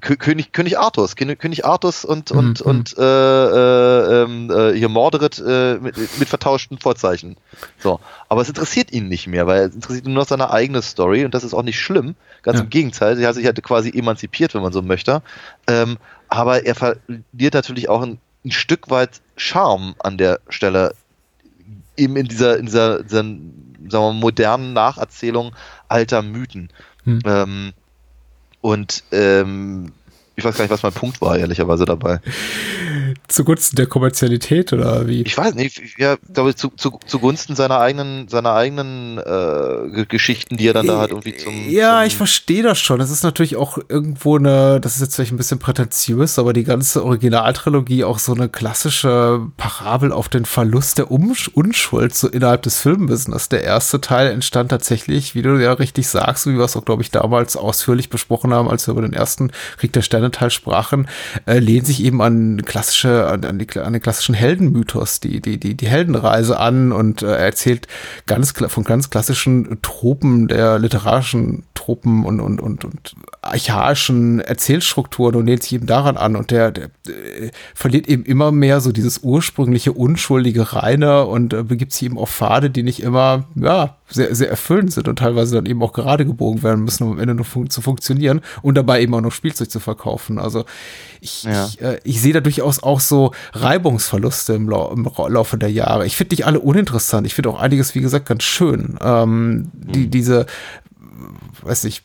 König, 0.00 0.52
König 0.52 0.78
Artus, 0.78 1.16
König 1.16 1.64
Artus 1.64 2.04
und, 2.04 2.32
mhm. 2.32 2.38
und, 2.38 2.60
und 2.60 2.98
äh, 2.98 3.02
äh, 3.02 4.22
ähm, 4.22 4.50
äh, 4.50 4.72
hier 4.76 4.88
Mordred 4.88 5.38
äh, 5.38 5.78
mit, 5.78 5.96
mit 6.18 6.28
vertauschten 6.28 6.78
Vorzeichen. 6.78 7.36
So. 7.78 8.00
Aber 8.28 8.42
es 8.42 8.48
interessiert 8.48 8.92
ihn 8.92 9.08
nicht 9.08 9.26
mehr, 9.26 9.46
weil 9.46 9.68
es 9.68 9.74
interessiert 9.74 10.06
nur 10.06 10.14
noch 10.14 10.26
seine 10.26 10.50
eigene 10.50 10.82
Story 10.82 11.24
und 11.24 11.32
das 11.34 11.44
ist 11.44 11.54
auch 11.54 11.62
nicht 11.62 11.80
schlimm. 11.80 12.16
Ganz 12.42 12.58
ja. 12.58 12.64
im 12.64 12.70
Gegenteil, 12.70 13.18
er 13.18 13.28
hat 13.28 13.34
sich 13.36 13.46
halt 13.46 13.62
quasi 13.62 13.90
emanzipiert, 13.90 14.54
wenn 14.54 14.62
man 14.62 14.72
so 14.72 14.82
möchte. 14.82 15.22
Ähm, 15.66 15.96
aber 16.28 16.66
er 16.66 16.74
verliert 16.74 17.54
natürlich 17.54 17.88
auch 17.88 18.02
ein, 18.02 18.18
ein 18.44 18.50
Stück 18.50 18.90
weit 18.90 19.20
Charme 19.36 19.94
an 20.00 20.18
der 20.18 20.40
Stelle, 20.48 20.94
eben 21.96 22.16
in 22.16 22.26
dieser, 22.26 22.58
in 22.58 22.66
dieser, 22.66 23.02
dieser 23.02 23.24
sagen 23.88 23.90
wir, 23.90 24.12
modernen 24.12 24.72
Nacherzählung 24.72 25.54
alter 25.88 26.22
Mythen. 26.22 26.70
Hm. 27.04 27.20
Ähm, 27.24 27.72
und 28.64 29.04
ähm, 29.12 29.92
ich 30.36 30.44
weiß 30.44 30.56
gar 30.56 30.64
nicht, 30.64 30.70
was 30.70 30.82
mein 30.82 30.94
Punkt 30.94 31.20
war, 31.20 31.36
ehrlicherweise 31.36 31.84
dabei. 31.84 32.20
Zugunsten 33.28 33.76
der 33.76 33.86
Kommerzialität 33.86 34.72
oder 34.72 35.06
wie? 35.08 35.22
Ich 35.22 35.36
weiß 35.36 35.54
nicht, 35.54 35.80
ja, 35.98 36.16
glaube 36.32 36.54
zu, 36.54 36.70
zu, 36.70 36.98
zugunsten 37.06 37.56
seiner 37.56 37.80
eigenen, 37.80 38.28
seiner 38.28 38.54
eigenen 38.54 39.18
äh, 39.18 40.04
Geschichten, 40.06 40.56
die 40.56 40.68
er 40.68 40.74
dann 40.74 40.86
da 40.86 40.98
halt 40.98 41.10
irgendwie 41.10 41.36
zum. 41.36 41.68
Ja, 41.68 41.98
zum 41.98 42.06
ich 42.06 42.16
verstehe 42.16 42.62
das 42.62 42.78
schon. 42.78 42.98
Das 43.00 43.10
ist 43.10 43.24
natürlich 43.24 43.56
auch 43.56 43.78
irgendwo 43.88 44.36
eine, 44.36 44.80
das 44.80 44.94
ist 44.96 45.02
jetzt 45.02 45.16
vielleicht 45.16 45.32
ein 45.32 45.36
bisschen 45.36 45.58
prätentiös, 45.58 46.38
aber 46.38 46.52
die 46.52 46.64
ganze 46.64 47.04
Originaltrilogie 47.04 48.04
auch 48.04 48.18
so 48.18 48.34
eine 48.34 48.48
klassische 48.48 49.40
Parabel 49.56 50.12
auf 50.12 50.28
den 50.28 50.44
Verlust 50.44 50.98
der 50.98 51.10
um 51.10 51.24
Unschuld 51.54 52.14
so 52.14 52.28
innerhalb 52.28 52.62
des 52.62 52.80
Filmbusiness. 52.80 53.48
Der 53.48 53.64
erste 53.64 54.00
Teil 54.00 54.30
entstand 54.30 54.70
tatsächlich, 54.70 55.34
wie 55.34 55.42
du 55.42 55.60
ja 55.60 55.72
richtig 55.72 56.08
sagst, 56.08 56.46
wie 56.46 56.56
wir 56.56 56.64
es 56.64 56.76
auch, 56.76 56.84
glaube 56.84 57.02
ich, 57.02 57.10
damals 57.10 57.56
ausführlich 57.56 58.10
besprochen 58.10 58.52
haben, 58.52 58.68
als 58.68 58.86
wir 58.86 58.92
über 58.92 59.02
den 59.02 59.12
ersten 59.12 59.50
Krieg 59.78 59.92
der 59.92 60.02
Sterne 60.02 60.30
Teil 60.30 60.50
sprachen, 60.50 61.08
äh, 61.46 61.58
lehnt 61.58 61.86
sich 61.86 62.02
eben 62.04 62.20
an 62.20 62.62
klassische, 62.64 63.03
an, 63.04 63.44
an, 63.44 63.58
die, 63.58 63.78
an 63.78 63.92
den 63.92 64.02
klassischen 64.02 64.34
Heldenmythos, 64.34 65.20
die, 65.20 65.40
die, 65.40 65.58
die, 65.58 65.74
die 65.74 65.88
Heldenreise 65.88 66.58
an 66.58 66.92
und 66.92 67.22
äh, 67.22 67.34
erzählt 67.34 67.86
ganz 68.26 68.52
von 68.52 68.84
ganz 68.84 69.10
klassischen 69.10 69.78
Tropen 69.82 70.48
der 70.48 70.78
literarischen 70.78 71.64
Tropen 71.74 72.24
und, 72.24 72.40
und, 72.40 72.60
und, 72.60 72.84
und 72.84 73.14
archaischen 73.42 74.40
Erzählstrukturen 74.40 75.36
und 75.36 75.46
lehnt 75.46 75.62
sich 75.62 75.74
eben 75.74 75.86
daran 75.86 76.16
an 76.16 76.36
und 76.36 76.50
der, 76.50 76.70
der 76.70 76.86
äh, 77.06 77.50
verliert 77.74 78.08
eben 78.08 78.24
immer 78.24 78.52
mehr 78.52 78.80
so 78.80 78.92
dieses 78.92 79.18
ursprüngliche, 79.22 79.92
unschuldige 79.92 80.72
Reine 80.72 81.26
und 81.26 81.52
äh, 81.52 81.62
begibt 81.62 81.92
sich 81.92 82.04
eben 82.04 82.18
auf 82.18 82.30
Pfade, 82.30 82.70
die 82.70 82.82
nicht 82.82 83.02
immer, 83.02 83.44
ja, 83.54 83.96
sehr, 84.08 84.34
sehr 84.34 84.48
erfüllend 84.48 84.92
sind 84.92 85.08
und 85.08 85.18
teilweise 85.18 85.56
dann 85.56 85.66
eben 85.66 85.82
auch 85.82 85.92
gerade 85.92 86.24
gebogen 86.24 86.62
werden 86.62 86.84
müssen, 86.84 87.04
um 87.04 87.12
am 87.12 87.18
Ende 87.18 87.34
noch 87.34 87.46
fun 87.46 87.70
zu 87.70 87.80
funktionieren 87.80 88.40
und 88.62 88.76
dabei 88.76 89.00
eben 89.00 89.14
auch 89.14 89.20
noch 89.20 89.32
Spielzeug 89.32 89.70
zu 89.70 89.80
verkaufen. 89.80 90.38
Also 90.38 90.64
ich, 91.20 91.44
ja. 91.44 91.66
ich, 91.66 91.80
äh, 91.80 92.00
ich 92.04 92.20
sehe 92.20 92.32
da 92.32 92.40
durchaus 92.40 92.82
auch 92.82 92.93
auch 92.94 93.00
so 93.00 93.32
Reibungsverluste 93.52 94.54
im, 94.54 94.68
Lau 94.68 94.92
im 94.92 95.08
Laufe 95.28 95.58
der 95.58 95.70
Jahre. 95.70 96.06
Ich 96.06 96.16
finde 96.16 96.34
nicht 96.34 96.46
alle 96.46 96.60
uninteressant. 96.60 97.26
Ich 97.26 97.34
finde 97.34 97.50
auch 97.50 97.60
einiges, 97.60 97.94
wie 97.94 98.00
gesagt, 98.00 98.26
ganz 98.26 98.44
schön. 98.44 98.96
Ähm, 99.02 99.70
die, 99.74 100.06
mhm. 100.06 100.10
diese, 100.10 100.46
weiß 101.62 101.84
ich, 101.84 102.02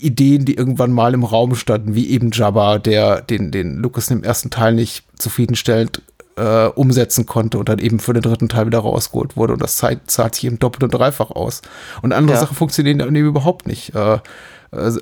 Ideen, 0.00 0.44
die 0.44 0.54
irgendwann 0.54 0.92
mal 0.92 1.14
im 1.14 1.24
Raum 1.24 1.54
standen, 1.54 1.94
wie 1.94 2.08
eben 2.08 2.30
Jabba, 2.32 2.78
der 2.78 3.20
den, 3.20 3.50
den 3.50 3.76
Lucas 3.76 4.10
im 4.10 4.24
ersten 4.24 4.50
Teil 4.50 4.74
nicht 4.74 5.04
zufriedenstellend 5.18 6.02
äh, 6.36 6.66
umsetzen 6.66 7.26
konnte 7.26 7.58
und 7.58 7.68
dann 7.68 7.78
eben 7.78 7.98
für 7.98 8.12
den 8.12 8.22
dritten 8.22 8.48
Teil 8.48 8.66
wieder 8.66 8.78
rausgeholt 8.78 9.36
wurde. 9.36 9.54
Und 9.54 9.62
das 9.62 9.76
zahlt, 9.76 10.10
zahlt 10.10 10.34
sich 10.34 10.44
eben 10.44 10.58
doppelt 10.58 10.84
und 10.84 10.94
dreifach 10.94 11.30
aus. 11.30 11.62
Und 12.02 12.12
andere 12.12 12.36
ja. 12.36 12.40
Sachen 12.40 12.56
funktionieren 12.56 13.00
eben 13.00 13.28
überhaupt 13.28 13.66
nicht. 13.66 13.94
Äh, 13.94 14.18
äh, 14.72 14.92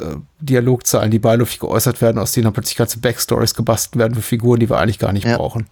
Dialogzahlen, 0.41 1.11
die 1.11 1.19
beiläufig 1.19 1.59
geäußert 1.61 2.01
werden, 2.01 2.19
aus 2.19 2.33
denen 2.33 2.45
dann 2.45 2.53
plötzlich 2.53 2.77
ganze 2.77 2.99
Backstories 2.99 3.55
gebastelt 3.55 3.97
werden 3.97 4.15
für 4.15 4.23
Figuren, 4.23 4.61
die 4.61 4.69
wir 4.69 4.79
eigentlich 4.79 4.99
gar 4.99 5.13
nicht 5.13 5.27
ja. 5.27 5.37
brauchen. 5.37 5.67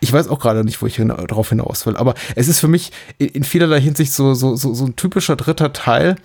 Ich 0.00 0.12
weiß 0.12 0.28
auch 0.28 0.40
gerade 0.40 0.62
nicht, 0.62 0.82
wo 0.82 0.86
ich 0.86 0.96
hin, 0.96 1.08
darauf 1.08 1.48
hinaus 1.48 1.86
will, 1.86 1.96
aber 1.96 2.14
es 2.36 2.48
ist 2.48 2.60
für 2.60 2.68
mich 2.68 2.92
in, 3.16 3.28
in 3.28 3.44
vielerlei 3.44 3.80
Hinsicht 3.80 4.12
so, 4.12 4.34
so, 4.34 4.56
so, 4.56 4.74
so 4.74 4.84
ein 4.84 4.96
typischer 4.96 5.36
dritter 5.36 5.72
Teil, 5.72 6.16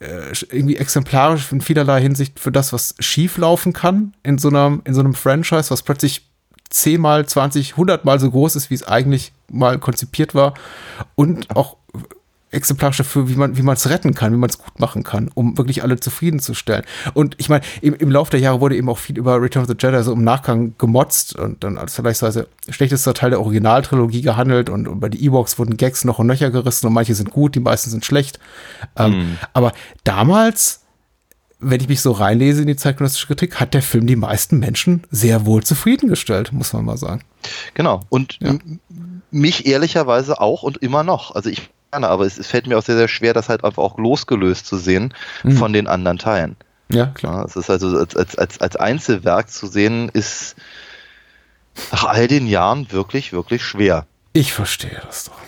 äh, 0.00 0.32
irgendwie 0.50 0.76
exemplarisch 0.76 1.52
in 1.52 1.60
vielerlei 1.60 2.00
Hinsicht 2.00 2.40
für 2.40 2.50
das, 2.50 2.72
was 2.72 2.96
schief 2.98 3.38
laufen 3.38 3.72
kann 3.72 4.14
in 4.24 4.38
so 4.38 4.48
einem, 4.48 4.82
in 4.84 4.94
so 4.94 5.00
einem 5.00 5.14
Franchise, 5.14 5.70
was 5.70 5.82
plötzlich 5.82 6.26
zehnmal, 6.68 7.26
zwanzig, 7.26 7.76
hundertmal 7.76 8.18
so 8.18 8.30
groß 8.30 8.56
ist, 8.56 8.70
wie 8.70 8.74
es 8.74 8.86
eigentlich 8.86 9.32
mal 9.50 9.78
konzipiert 9.78 10.34
war 10.34 10.54
und 11.14 11.54
auch 11.54 11.76
exemplarisch 12.50 12.96
dafür, 12.98 13.28
wie 13.28 13.36
man 13.36 13.56
wie 13.56 13.62
man 13.62 13.76
es 13.76 13.88
retten 13.88 14.14
kann, 14.14 14.32
wie 14.32 14.36
man 14.36 14.50
es 14.50 14.58
gut 14.58 14.80
machen 14.80 15.02
kann, 15.02 15.30
um 15.34 15.56
wirklich 15.56 15.82
alle 15.82 15.98
zufriedenzustellen. 16.00 16.84
Und 17.14 17.36
ich 17.38 17.48
meine, 17.48 17.64
im, 17.80 17.94
im 17.94 18.10
Laufe 18.10 18.32
der 18.32 18.40
Jahre 18.40 18.60
wurde 18.60 18.76
eben 18.76 18.88
auch 18.88 18.98
viel 18.98 19.18
über 19.18 19.40
Return 19.40 19.62
of 19.62 19.68
the 19.68 19.76
Jedi 19.78 20.02
so 20.02 20.12
im 20.12 20.24
Nachgang 20.24 20.74
gemotzt 20.78 21.36
und 21.36 21.62
dann 21.62 21.78
als 21.78 21.94
vergleichsweise 21.94 22.48
schlechtester 22.68 23.14
Teil 23.14 23.30
der 23.30 23.40
Originaltrilogie 23.40 24.22
gehandelt 24.22 24.68
und 24.68 24.86
über 24.86 25.08
die 25.08 25.24
E-Box 25.24 25.58
wurden 25.58 25.76
Gags 25.76 26.04
noch 26.04 26.18
und 26.18 26.26
nöcher 26.26 26.50
gerissen 26.50 26.86
und 26.86 26.92
manche 26.92 27.14
sind 27.14 27.30
gut, 27.30 27.54
die 27.54 27.60
meisten 27.60 27.90
sind 27.90 28.04
schlecht. 28.04 28.40
Ähm, 28.96 29.12
mhm. 29.12 29.38
Aber 29.52 29.72
damals, 30.02 30.80
wenn 31.60 31.80
ich 31.80 31.88
mich 31.88 32.00
so 32.00 32.10
reinlese 32.10 32.62
in 32.62 32.66
die 32.66 32.76
zeitgenössische 32.76 33.28
Kritik, 33.28 33.60
hat 33.60 33.74
der 33.74 33.82
Film 33.82 34.08
die 34.08 34.16
meisten 34.16 34.58
Menschen 34.58 35.04
sehr 35.12 35.46
wohl 35.46 35.62
zufriedengestellt, 35.62 36.52
muss 36.52 36.72
man 36.72 36.84
mal 36.84 36.96
sagen. 36.96 37.22
Genau. 37.74 38.00
Und 38.08 38.38
ja. 38.40 38.54
mich 39.30 39.66
ehrlicherweise 39.66 40.40
auch 40.40 40.64
und 40.64 40.78
immer 40.78 41.04
noch. 41.04 41.34
Also 41.34 41.48
ich 41.48 41.70
gerne, 41.90 42.08
aber 42.08 42.26
es, 42.26 42.38
es, 42.38 42.46
fällt 42.46 42.66
mir 42.66 42.78
auch 42.78 42.82
sehr, 42.82 42.96
sehr 42.96 43.08
schwer, 43.08 43.34
das 43.34 43.48
halt 43.48 43.64
einfach 43.64 43.82
auch 43.82 43.98
losgelöst 43.98 44.66
zu 44.66 44.76
sehen 44.76 45.14
mhm. 45.42 45.52
von 45.52 45.72
den 45.72 45.86
anderen 45.86 46.18
Teilen. 46.18 46.56
Ja, 46.92 47.06
klar. 47.06 47.44
es 47.44 47.56
ist 47.56 47.70
also 47.70 47.96
als, 47.96 48.16
als, 48.16 48.36
als, 48.36 48.60
als 48.60 48.76
Einzelwerk 48.76 49.48
zu 49.50 49.66
sehen, 49.66 50.08
ist 50.08 50.56
nach 51.92 52.04
all 52.04 52.26
den 52.26 52.46
Jahren 52.46 52.90
wirklich, 52.90 53.32
wirklich 53.32 53.62
schwer. 53.62 54.06
Ich 54.32 54.52
verstehe 54.52 55.00
das 55.06 55.24
doch. 55.24 55.38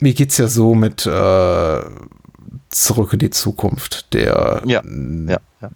Mir 0.00 0.12
geht's 0.12 0.36
ja 0.38 0.48
so 0.48 0.74
mit 0.74 1.06
äh, 1.06 1.80
Zurück 2.68 3.12
in 3.12 3.20
die 3.20 3.30
Zukunft, 3.30 4.12
der 4.12 4.62
ja, 4.64 4.82
ja, 4.84 5.38
ja, 5.60 5.70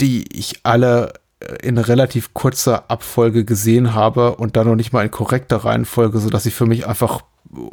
die 0.00 0.24
ich 0.36 0.60
alle 0.64 1.14
in 1.62 1.78
relativ 1.78 2.34
kurzer 2.34 2.90
Abfolge 2.90 3.44
gesehen 3.44 3.94
habe 3.94 4.36
und 4.36 4.56
dann 4.56 4.66
noch 4.66 4.74
nicht 4.74 4.92
mal 4.92 5.04
in 5.04 5.10
korrekter 5.10 5.58
Reihenfolge, 5.58 6.18
sodass 6.18 6.42
sie 6.42 6.50
für 6.50 6.66
mich 6.66 6.86
einfach 6.86 7.22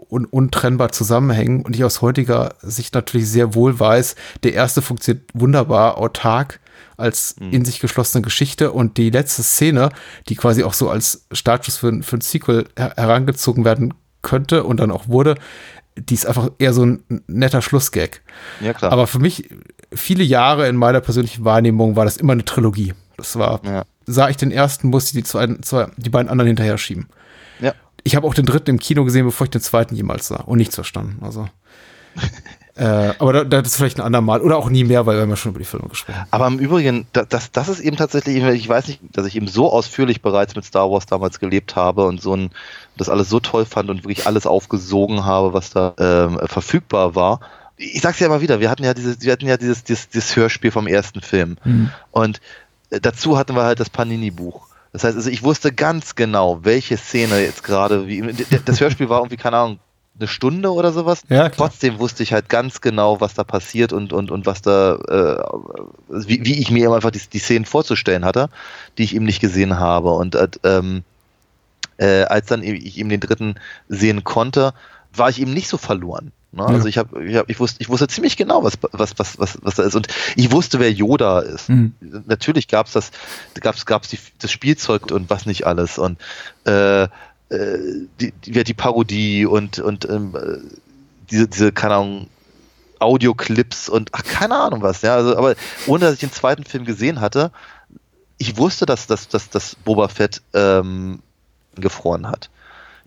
un 0.09 0.25
untrennbar 0.25 0.91
zusammenhängen 0.91 1.61
und 1.63 1.75
ich 1.75 1.83
aus 1.83 2.01
heutiger 2.01 2.55
Sicht 2.61 2.93
natürlich 2.95 3.29
sehr 3.29 3.55
wohl 3.55 3.79
weiß, 3.79 4.15
der 4.43 4.53
erste 4.53 4.81
funktioniert 4.81 5.29
wunderbar 5.33 5.97
autark 5.97 6.59
als 6.97 7.35
mhm. 7.39 7.51
in 7.51 7.65
sich 7.65 7.79
geschlossene 7.79 8.21
Geschichte 8.21 8.71
und 8.71 8.97
die 8.97 9.09
letzte 9.09 9.43
Szene, 9.43 9.89
die 10.29 10.35
quasi 10.35 10.63
auch 10.63 10.73
so 10.73 10.89
als 10.89 11.25
Startschuss 11.31 11.77
für, 11.77 12.03
für 12.03 12.17
ein 12.17 12.21
Sequel 12.21 12.67
her 12.77 12.93
herangezogen 12.95 13.65
werden 13.65 13.93
könnte 14.21 14.63
und 14.63 14.79
dann 14.79 14.91
auch 14.91 15.07
wurde, 15.07 15.35
die 15.97 16.13
ist 16.13 16.25
einfach 16.25 16.49
eher 16.59 16.73
so 16.73 16.85
ein 16.85 17.03
netter 17.27 17.61
Schlussgag. 17.61 18.21
Ja, 18.61 18.73
klar. 18.73 18.91
Aber 18.91 19.07
für 19.07 19.19
mich, 19.19 19.49
viele 19.93 20.23
Jahre 20.23 20.67
in 20.67 20.75
meiner 20.75 21.01
persönlichen 21.01 21.43
Wahrnehmung 21.43 21.95
war 21.95 22.05
das 22.05 22.17
immer 22.17 22.33
eine 22.33 22.45
Trilogie. 22.45 22.93
Das 23.17 23.35
war, 23.37 23.61
ja. 23.65 23.83
sah 24.05 24.29
ich 24.29 24.37
den 24.37 24.51
ersten, 24.51 24.87
musste 24.87 25.17
ich 25.17 25.23
die, 25.23 25.29
zwei, 25.29 25.47
zwei, 25.61 25.87
die 25.97 26.09
beiden 26.09 26.29
anderen 26.29 26.47
hinterher 26.47 26.77
schieben 26.77 27.07
ich 28.03 28.15
habe 28.15 28.27
auch 28.27 28.33
den 28.33 28.45
dritten 28.45 28.71
im 28.71 28.79
Kino 28.79 29.03
gesehen, 29.03 29.25
bevor 29.25 29.45
ich 29.45 29.51
den 29.51 29.61
zweiten 29.61 29.95
jemals 29.95 30.27
sah 30.27 30.41
und 30.41 30.57
nichts 30.57 30.75
verstanden. 30.75 31.23
Also. 31.23 31.47
äh, 32.75 33.13
aber 33.19 33.33
da, 33.33 33.43
das 33.43 33.69
ist 33.69 33.75
vielleicht 33.77 33.99
ein 33.99 34.05
andermal 34.05 34.41
oder 34.41 34.57
auch 34.57 34.69
nie 34.69 34.83
mehr, 34.83 35.05
weil 35.05 35.17
wir 35.17 35.21
haben 35.21 35.29
ja 35.29 35.35
schon 35.35 35.51
über 35.51 35.59
die 35.59 35.65
Filme 35.65 35.87
gesprochen. 35.87 36.25
Aber 36.31 36.47
im 36.47 36.59
Übrigen, 36.59 37.07
das, 37.13 37.51
das 37.51 37.69
ist 37.69 37.79
eben 37.79 37.97
tatsächlich, 37.97 38.43
ich 38.43 38.69
weiß 38.69 38.87
nicht, 38.87 39.01
dass 39.11 39.25
ich 39.25 39.35
eben 39.35 39.47
so 39.47 39.71
ausführlich 39.71 40.21
bereits 40.21 40.55
mit 40.55 40.65
Star 40.65 40.89
Wars 40.89 41.05
damals 41.05 41.39
gelebt 41.39 41.75
habe 41.75 42.05
und 42.05 42.21
so 42.21 42.35
ein, 42.35 42.49
das 42.97 43.09
alles 43.09 43.29
so 43.29 43.39
toll 43.39 43.65
fand 43.65 43.89
und 43.89 44.03
wirklich 44.03 44.27
alles 44.27 44.45
aufgesogen 44.45 45.25
habe, 45.25 45.53
was 45.53 45.69
da 45.69 45.93
ähm, 45.97 46.39
verfügbar 46.45 47.15
war. 47.15 47.39
Ich 47.77 48.01
sag's 48.01 48.19
ja 48.19 48.27
immer 48.27 48.41
wieder, 48.41 48.59
wir 48.59 48.69
hatten 48.69 48.83
ja 48.83 48.93
dieses, 48.93 49.21
wir 49.21 49.31
hatten 49.31 49.47
ja 49.47 49.57
dieses, 49.57 49.83
dieses, 49.83 50.09
dieses 50.09 50.35
Hörspiel 50.35 50.71
vom 50.71 50.87
ersten 50.87 51.21
Film. 51.21 51.57
Mhm. 51.63 51.91
Und 52.11 52.41
äh, 52.89 52.99
dazu 52.99 53.37
hatten 53.37 53.55
wir 53.55 53.63
halt 53.63 53.79
das 53.79 53.89
Panini-Buch. 53.89 54.70
Das 54.93 55.03
heißt, 55.03 55.15
also 55.15 55.29
ich 55.29 55.43
wusste 55.43 55.71
ganz 55.71 56.15
genau, 56.15 56.63
welche 56.63 56.97
Szene 56.97 57.41
jetzt 57.41 57.63
gerade, 57.63 58.07
wie 58.07 58.21
das 58.65 58.81
Hörspiel 58.81 59.09
war 59.09 59.19
irgendwie, 59.19 59.37
keine 59.37 59.57
Ahnung, 59.57 59.79
eine 60.19 60.27
Stunde 60.27 60.71
oder 60.73 60.91
sowas. 60.91 61.23
Ja, 61.29 61.49
Trotzdem 61.49 61.99
wusste 61.99 62.23
ich 62.23 62.33
halt 62.33 62.49
ganz 62.49 62.81
genau, 62.81 63.21
was 63.21 63.33
da 63.33 63.43
passiert 63.43 63.93
und, 63.93 64.13
und, 64.13 64.29
und 64.29 64.45
was 64.45 64.61
da, 64.61 64.95
äh, 64.95 65.43
wie, 66.09 66.45
wie 66.45 66.59
ich 66.59 66.69
mir 66.69 66.85
eben 66.85 66.93
einfach 66.93 67.11
die, 67.11 67.21
die 67.31 67.39
Szenen 67.39 67.65
vorzustellen 67.65 68.25
hatte, 68.25 68.49
die 68.97 69.03
ich 69.03 69.15
eben 69.15 69.25
nicht 69.25 69.39
gesehen 69.39 69.79
habe. 69.79 70.11
Und 70.11 70.35
äh, 70.35 70.47
ähm, 70.63 71.03
äh, 71.97 72.23
als 72.23 72.47
dann 72.47 72.61
ich 72.61 72.97
eben 72.97 73.09
den 73.09 73.19
dritten 73.19 73.55
sehen 73.87 74.23
konnte, 74.23 74.73
war 75.13 75.29
ich 75.29 75.41
eben 75.41 75.53
nicht 75.53 75.69
so 75.69 75.77
verloren. 75.77 76.31
Ne? 76.51 76.63
Ja. 76.63 76.67
Also 76.67 76.87
ich 76.87 76.97
habe, 76.97 77.23
ich, 77.23 77.35
hab, 77.35 77.49
ich, 77.49 77.59
wusste, 77.59 77.81
ich 77.81 77.89
wusste 77.89 78.07
ziemlich 78.07 78.35
genau, 78.35 78.63
was, 78.63 78.77
was, 78.91 79.17
was, 79.17 79.39
was, 79.39 79.57
was 79.61 79.75
da 79.75 79.83
ist. 79.83 79.95
Und 79.95 80.07
ich 80.35 80.51
wusste, 80.51 80.79
wer 80.79 80.91
Yoda 80.91 81.39
ist. 81.39 81.69
Mhm. 81.69 81.93
Natürlich 82.27 82.67
gab 82.67 82.87
es 82.87 82.93
das, 82.93 83.11
gab's, 83.59 83.85
gab's 83.85 84.09
die, 84.09 84.19
das 84.39 84.51
Spielzeug 84.51 85.11
und 85.11 85.29
was 85.29 85.45
nicht 85.45 85.65
alles. 85.65 85.97
Und 85.97 86.19
äh, 86.65 87.03
äh 87.03 87.07
die, 88.19 88.33
die, 88.45 88.63
die 88.63 88.73
Parodie 88.73 89.45
und, 89.45 89.79
und 89.79 90.07
ähm, 90.09 90.35
diese, 91.29 91.47
diese, 91.47 91.71
keine 91.71 91.95
Ahnung, 91.95 92.27
Audioclips 92.99 93.89
und 93.89 94.09
ach, 94.11 94.23
keine 94.23 94.55
Ahnung 94.55 94.83
was, 94.83 95.01
ja. 95.01 95.15
Also, 95.15 95.35
aber 95.35 95.55
ohne 95.87 96.05
dass 96.05 96.13
ich 96.13 96.19
den 96.19 96.31
zweiten 96.31 96.65
Film 96.65 96.85
gesehen 96.85 97.19
hatte, 97.19 97.51
ich 98.37 98.57
wusste, 98.57 98.85
dass, 98.85 99.07
dass, 99.07 99.27
dass, 99.27 99.49
dass 99.49 99.75
Boba 99.75 100.07
Fett 100.07 100.41
ähm, 100.53 101.19
gefroren 101.75 102.27
hat. 102.27 102.49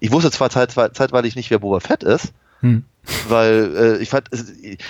Ich 0.00 0.10
wusste 0.10 0.30
zwar 0.30 0.50
zeitweilig 0.50 1.36
nicht, 1.36 1.50
wer 1.50 1.60
Boba 1.60 1.80
Fett 1.80 2.02
ist, 2.02 2.32
hm. 2.60 2.84
Weil 3.28 3.76
äh, 3.76 4.02
ich 4.02 4.10
fand, 4.10 4.28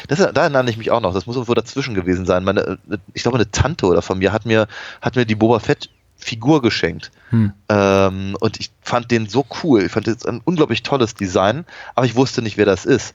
das, 0.08 0.18
da 0.18 0.42
erinnere 0.42 0.70
ich 0.70 0.76
mich 0.76 0.90
auch 0.90 1.00
noch, 1.00 1.14
das 1.14 1.26
muss 1.26 1.36
irgendwo 1.36 1.54
dazwischen 1.54 1.94
gewesen 1.94 2.26
sein. 2.26 2.44
Meine, 2.44 2.78
ich 3.12 3.22
glaube, 3.22 3.38
eine 3.38 3.50
Tante 3.50 3.86
oder 3.86 4.02
von 4.02 4.18
mir 4.18 4.32
hat 4.32 4.46
mir, 4.46 4.68
hat 5.00 5.16
mir 5.16 5.24
die 5.24 5.34
Boba 5.34 5.58
Fett 5.58 5.90
Figur 6.16 6.62
geschenkt. 6.62 7.10
Hm. 7.30 7.52
Ähm, 7.68 8.36
und 8.40 8.60
ich 8.60 8.70
fand 8.80 9.10
den 9.10 9.28
so 9.28 9.44
cool. 9.62 9.82
Ich 9.82 9.92
fand 9.92 10.06
das 10.06 10.24
ein 10.24 10.40
unglaublich 10.44 10.82
tolles 10.82 11.14
Design, 11.14 11.66
aber 11.94 12.06
ich 12.06 12.14
wusste 12.14 12.40
nicht, 12.40 12.56
wer 12.56 12.66
das 12.66 12.86
ist. 12.86 13.14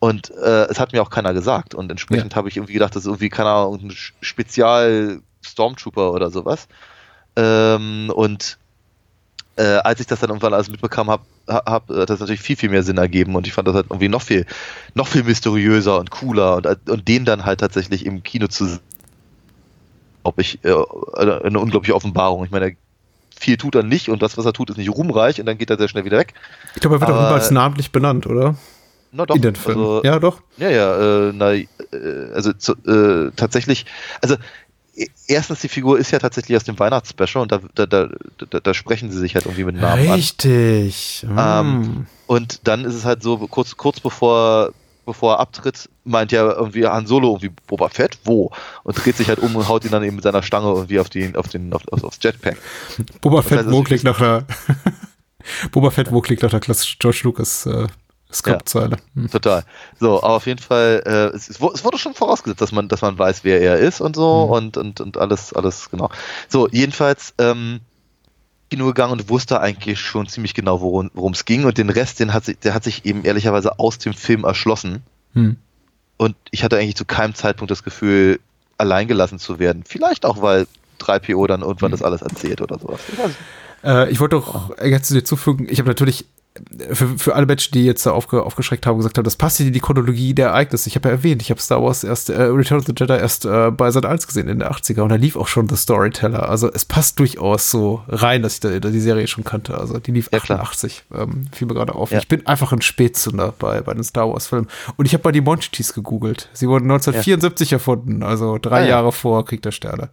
Und 0.00 0.30
äh, 0.30 0.64
es 0.64 0.80
hat 0.80 0.92
mir 0.92 1.02
auch 1.02 1.10
keiner 1.10 1.34
gesagt. 1.34 1.74
Und 1.74 1.90
entsprechend 1.90 2.32
ja. 2.32 2.36
habe 2.36 2.48
ich 2.48 2.56
irgendwie 2.56 2.72
gedacht, 2.72 2.96
das 2.96 3.02
ist 3.02 3.06
irgendwie, 3.06 3.28
keine 3.28 3.50
Ahnung, 3.50 3.80
ein 3.82 3.92
Spezial-Stormtrooper 4.20 6.12
oder 6.12 6.30
sowas. 6.30 6.68
Ähm, 7.36 8.10
und 8.14 8.58
äh, 9.58 9.80
als 9.82 9.98
ich 9.98 10.06
das 10.06 10.20
dann 10.20 10.30
irgendwann 10.30 10.54
alles 10.54 10.70
mitbekommen 10.70 11.10
habe, 11.10 11.24
hab, 11.48 11.88
hat 11.88 12.10
das 12.10 12.20
natürlich 12.20 12.40
viel, 12.40 12.56
viel 12.56 12.70
mehr 12.70 12.84
Sinn 12.84 12.96
ergeben 12.96 13.34
und 13.34 13.46
ich 13.46 13.52
fand 13.52 13.66
das 13.66 13.74
halt 13.74 13.86
irgendwie 13.90 14.08
noch 14.08 14.22
viel, 14.22 14.46
noch 14.94 15.08
viel 15.08 15.24
mysteriöser 15.24 15.98
und 15.98 16.10
cooler 16.10 16.56
und, 16.56 16.88
und 16.88 17.08
den 17.08 17.24
dann 17.24 17.44
halt 17.44 17.60
tatsächlich 17.60 18.06
im 18.06 18.22
Kino 18.22 18.46
zu 18.46 18.66
sehen, 18.66 18.80
ob 20.22 20.38
ich 20.38 20.64
äh, 20.64 20.72
eine 21.18 21.58
unglaubliche 21.58 21.96
Offenbarung. 21.96 22.44
Ich 22.44 22.52
meine, 22.52 22.76
viel 23.36 23.56
tut 23.56 23.74
er 23.74 23.82
nicht 23.82 24.08
und 24.08 24.22
das, 24.22 24.38
was 24.38 24.46
er 24.46 24.52
tut, 24.52 24.70
ist 24.70 24.76
nicht 24.76 24.90
ruhmreich 24.90 25.40
und 25.40 25.46
dann 25.46 25.58
geht 25.58 25.70
er 25.70 25.78
sehr 25.78 25.88
schnell 25.88 26.04
wieder 26.04 26.18
weg. 26.18 26.34
Ich 26.74 26.80
glaube, 26.80 26.96
er 26.96 27.00
wird 27.00 27.10
Aber, 27.10 27.18
auch 27.18 27.24
niemals 27.24 27.50
namentlich 27.50 27.90
benannt, 27.90 28.26
oder? 28.26 28.54
Na 29.10 29.26
doch. 29.26 29.34
In 29.34 29.42
den 29.42 29.56
Film. 29.56 29.78
Also, 29.78 30.02
ja, 30.04 30.18
doch. 30.20 30.40
Ja, 30.58 30.70
ja, 30.70 31.28
äh, 31.28 31.32
na, 31.34 31.54
äh, 31.54 31.66
also 32.32 32.52
zu, 32.52 32.74
äh, 32.86 33.32
tatsächlich, 33.34 33.86
also 34.20 34.36
erstens, 35.26 35.60
die 35.60 35.68
Figur 35.68 35.98
ist 35.98 36.10
ja 36.10 36.18
tatsächlich 36.18 36.56
aus 36.56 36.64
dem 36.64 36.78
Weihnachtsspecial 36.78 37.42
und 37.42 37.52
da, 37.52 37.60
da, 37.74 37.86
da, 37.86 38.60
da, 38.60 38.74
sprechen 38.74 39.10
sie 39.10 39.18
sich 39.18 39.34
halt 39.34 39.46
irgendwie 39.46 39.64
mit 39.64 39.76
Namen 39.76 40.10
Richtig. 40.10 41.24
an. 41.24 41.38
Richtig. 41.38 41.38
Ähm, 41.38 41.80
mm. 41.80 42.06
und 42.26 42.66
dann 42.66 42.84
ist 42.84 42.94
es 42.94 43.04
halt 43.04 43.22
so, 43.22 43.38
kurz, 43.38 43.76
kurz 43.76 44.00
bevor, 44.00 44.72
bevor 45.06 45.34
er 45.34 45.40
abtritt, 45.40 45.88
meint 46.04 46.32
ja 46.32 46.50
irgendwie 46.52 46.86
Han 46.86 47.06
Solo 47.06 47.28
irgendwie 47.28 47.52
Boba 47.66 47.88
Fett, 47.88 48.18
wo? 48.24 48.50
Und 48.84 49.04
dreht 49.04 49.16
sich 49.16 49.28
halt 49.28 49.38
um 49.38 49.54
und 49.54 49.68
haut 49.68 49.84
ihn 49.84 49.90
dann 49.90 50.04
eben 50.04 50.16
mit 50.16 50.24
seiner 50.24 50.42
Stange 50.42 50.68
irgendwie 50.68 50.98
auf 51.00 51.08
den, 51.08 51.36
auf 51.36 51.48
den, 51.48 51.72
auf, 51.72 51.82
aufs 51.90 52.18
Jetpack. 52.20 52.56
Boba 53.20 53.42
Fett, 53.42 53.70
wo 53.70 53.82
klickt 53.82 54.04
nach 54.04 54.18
der 54.18 54.46
Boba 55.72 55.90
Fett, 55.90 56.12
wo 56.12 56.20
klickt 56.20 56.42
nach 56.42 56.50
der 56.50 56.60
klassischen 56.60 56.96
George 56.98 57.20
Lucas 57.24 57.66
äh, 57.66 57.86
Skriptzeile. 58.32 58.96
Ja, 59.14 59.22
hm. 59.22 59.30
Total. 59.30 59.64
So, 59.98 60.18
aber 60.18 60.34
auf 60.34 60.46
jeden 60.46 60.60
Fall, 60.60 61.02
äh, 61.06 61.36
es, 61.36 61.48
es, 61.48 61.60
wurde 61.60 61.98
schon 61.98 62.14
vorausgesetzt, 62.14 62.60
dass 62.60 62.72
man, 62.72 62.88
dass 62.88 63.00
man 63.00 63.18
weiß, 63.18 63.42
wer 63.44 63.60
er 63.60 63.78
ist 63.78 64.00
und 64.00 64.16
so 64.16 64.46
mhm. 64.46 64.52
und, 64.52 64.76
und, 64.76 65.00
und 65.00 65.16
alles, 65.16 65.52
alles, 65.54 65.90
genau. 65.90 66.10
So, 66.48 66.68
jedenfalls, 66.68 67.32
ähm, 67.38 67.80
Kino 68.70 68.86
gegangen 68.86 69.12
und 69.12 69.28
wusste 69.28 69.60
eigentlich 69.60 69.98
schon 69.98 70.28
ziemlich 70.28 70.54
genau, 70.54 70.80
worum 70.80 71.32
es 71.32 71.44
ging. 71.44 71.64
Und 71.64 71.78
den 71.78 71.90
Rest, 71.90 72.20
den 72.20 72.34
hat 72.34 72.44
sich, 72.44 72.58
der 72.58 72.74
hat 72.74 72.84
sich 72.84 73.04
eben 73.04 73.24
ehrlicherweise 73.24 73.78
aus 73.78 73.98
dem 73.98 74.12
Film 74.12 74.44
erschlossen. 74.44 75.02
Hm. 75.32 75.56
Und 76.16 76.36
ich 76.50 76.64
hatte 76.64 76.76
eigentlich 76.76 76.96
zu 76.96 77.04
keinem 77.04 77.34
Zeitpunkt 77.34 77.70
das 77.70 77.82
Gefühl, 77.82 78.40
alleingelassen 78.76 79.38
zu 79.38 79.58
werden. 79.58 79.84
Vielleicht 79.86 80.26
auch, 80.26 80.42
weil 80.42 80.66
3PO 81.00 81.46
dann 81.46 81.62
irgendwann 81.62 81.92
hm. 81.92 81.98
das 81.98 82.02
alles 82.02 82.22
erzählt 82.22 82.60
oder 82.60 82.78
sowas. 82.78 83.00
Ich, 83.10 83.88
äh, 83.88 84.10
ich 84.10 84.20
wollte 84.20 84.36
doch 84.36 84.76
jetzt 84.84 85.10
dir 85.10 85.24
zufügen, 85.24 85.66
ich 85.70 85.78
habe 85.78 85.88
natürlich 85.88 86.26
für, 86.92 87.18
für 87.18 87.34
alle 87.34 87.46
Menschen, 87.46 87.72
die 87.72 87.84
jetzt 87.84 88.04
da 88.06 88.12
aufge, 88.12 88.42
aufgeschreckt 88.42 88.86
haben, 88.86 88.98
gesagt 88.98 89.18
haben, 89.18 89.24
das 89.24 89.36
passt 89.36 89.60
in 89.60 89.72
die 89.72 89.80
Chronologie 89.80 90.34
der 90.34 90.48
Ereignisse. 90.48 90.88
Ich 90.88 90.96
habe 90.96 91.08
ja 91.08 91.14
erwähnt, 91.14 91.42
ich 91.42 91.50
habe 91.50 91.60
Star 91.60 91.82
Wars 91.82 92.04
erst, 92.04 92.30
äh, 92.30 92.42
Return 92.42 92.78
of 92.78 92.86
the 92.86 92.92
Jedi 92.96 93.14
erst 93.14 93.44
äh, 93.44 93.70
bei 93.70 93.90
Sat 93.90 94.06
1 94.06 94.26
gesehen 94.26 94.48
in 94.48 94.58
den 94.58 94.68
80er 94.68 95.02
und 95.02 95.10
da 95.10 95.16
lief 95.16 95.36
auch 95.36 95.48
schon 95.48 95.68
The 95.68 95.76
Storyteller. 95.76 96.48
Also 96.48 96.70
es 96.72 96.84
passt 96.84 97.18
durchaus 97.18 97.70
so 97.70 98.02
rein, 98.08 98.42
dass 98.42 98.54
ich 98.54 98.60
da, 98.60 98.78
die 98.78 99.00
Serie 99.00 99.26
schon 99.26 99.44
kannte. 99.44 99.78
Also 99.78 99.98
die 99.98 100.12
lief 100.12 100.28
ja, 100.32 100.38
88, 100.38 101.04
ähm, 101.14 101.46
fiel 101.52 101.66
mir 101.66 101.74
gerade 101.74 101.94
auf. 101.94 102.10
Ja. 102.10 102.18
Ich 102.18 102.28
bin 102.28 102.46
einfach 102.46 102.72
ein 102.72 102.82
Spätzünder 102.82 103.54
bei, 103.58 103.80
bei 103.80 103.94
den 103.94 104.04
Star 104.04 104.30
Wars 104.30 104.46
Filmen. 104.46 104.68
Und 104.96 105.06
ich 105.06 105.14
habe 105.14 105.24
mal 105.24 105.32
die 105.32 105.40
Monchichis 105.40 105.94
gegoogelt. 105.94 106.48
Sie 106.52 106.68
wurden 106.68 106.84
1974 106.90 107.70
ja. 107.70 107.76
erfunden, 107.76 108.22
also 108.22 108.58
drei 108.58 108.84
ah, 108.84 108.88
Jahre 108.88 109.12
vor 109.12 109.44
Krieg 109.44 109.62
der 109.62 109.72
Sterne. 109.72 110.08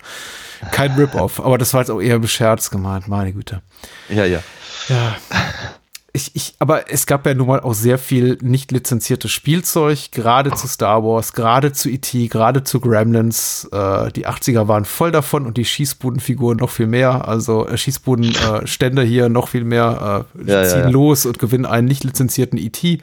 Kein 0.72 0.91
Rip-Off, 0.93 1.39
aber 1.39 1.57
das 1.57 1.73
war 1.73 1.81
jetzt 1.81 1.89
auch 1.89 2.01
eher 2.01 2.15
ein 2.15 2.27
Scherz 2.27 2.69
gemeint, 2.69 3.07
meine 3.07 3.34
Güte. 3.34 3.61
Ja, 4.09 4.26
ja. 4.26 4.41
Ja 4.89 5.15
ich, 6.15 6.31
ich, 6.33 6.55
aber 6.59 6.89
es 6.89 7.05
gab 7.05 7.25
ja 7.25 7.33
nun 7.33 7.47
mal 7.47 7.59
auch 7.59 7.73
sehr 7.73 7.97
viel 7.97 8.37
nicht 8.41 8.71
lizenziertes 8.71 9.31
Spielzeug, 9.31 10.11
gerade 10.11 10.51
zu 10.53 10.67
Star 10.67 11.03
Wars, 11.03 11.33
gerade 11.33 11.73
zu 11.73 11.89
E.T., 11.89 12.27
gerade 12.27 12.63
zu 12.63 12.79
Gremlins. 12.79 13.67
Äh, 13.71 14.11
die 14.13 14.25
80er 14.25 14.69
waren 14.69 14.85
voll 14.85 15.11
davon 15.11 15.45
und 15.45 15.57
die 15.57 15.65
Schießbudenfiguren 15.65 16.57
noch 16.57 16.69
viel 16.69 16.87
mehr. 16.87 17.27
Also 17.27 17.67
äh, 17.67 17.77
Schießbudenstände 17.77 19.03
äh, 19.03 19.05
hier 19.05 19.27
noch 19.27 19.49
viel 19.49 19.65
mehr 19.65 20.25
äh, 20.37 20.49
ja, 20.49 20.63
ziehen 20.63 20.79
ja, 20.79 20.85
ja. 20.85 20.89
los 20.89 21.25
und 21.25 21.37
gewinnen 21.37 21.65
einen 21.65 21.87
nicht 21.87 22.05
lizenzierten 22.05 22.57
E.T. 22.57 23.01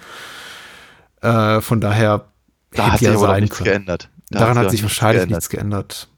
Äh, 1.21 1.61
von 1.61 1.81
daher 1.81 2.25
da 2.73 2.93
hat 2.93 2.99
sich 2.99 3.11
aber 3.11 3.39
nichts 3.39 3.59
können. 3.59 3.71
geändert. 3.71 4.09
Da 4.31 4.39
Daran 4.41 4.57
hat, 4.57 4.65
hat 4.65 4.71
sich 4.71 4.83
wahrscheinlich 4.83 5.21
geändert. 5.21 5.37
nichts 5.37 5.49
geändert. 5.51 6.09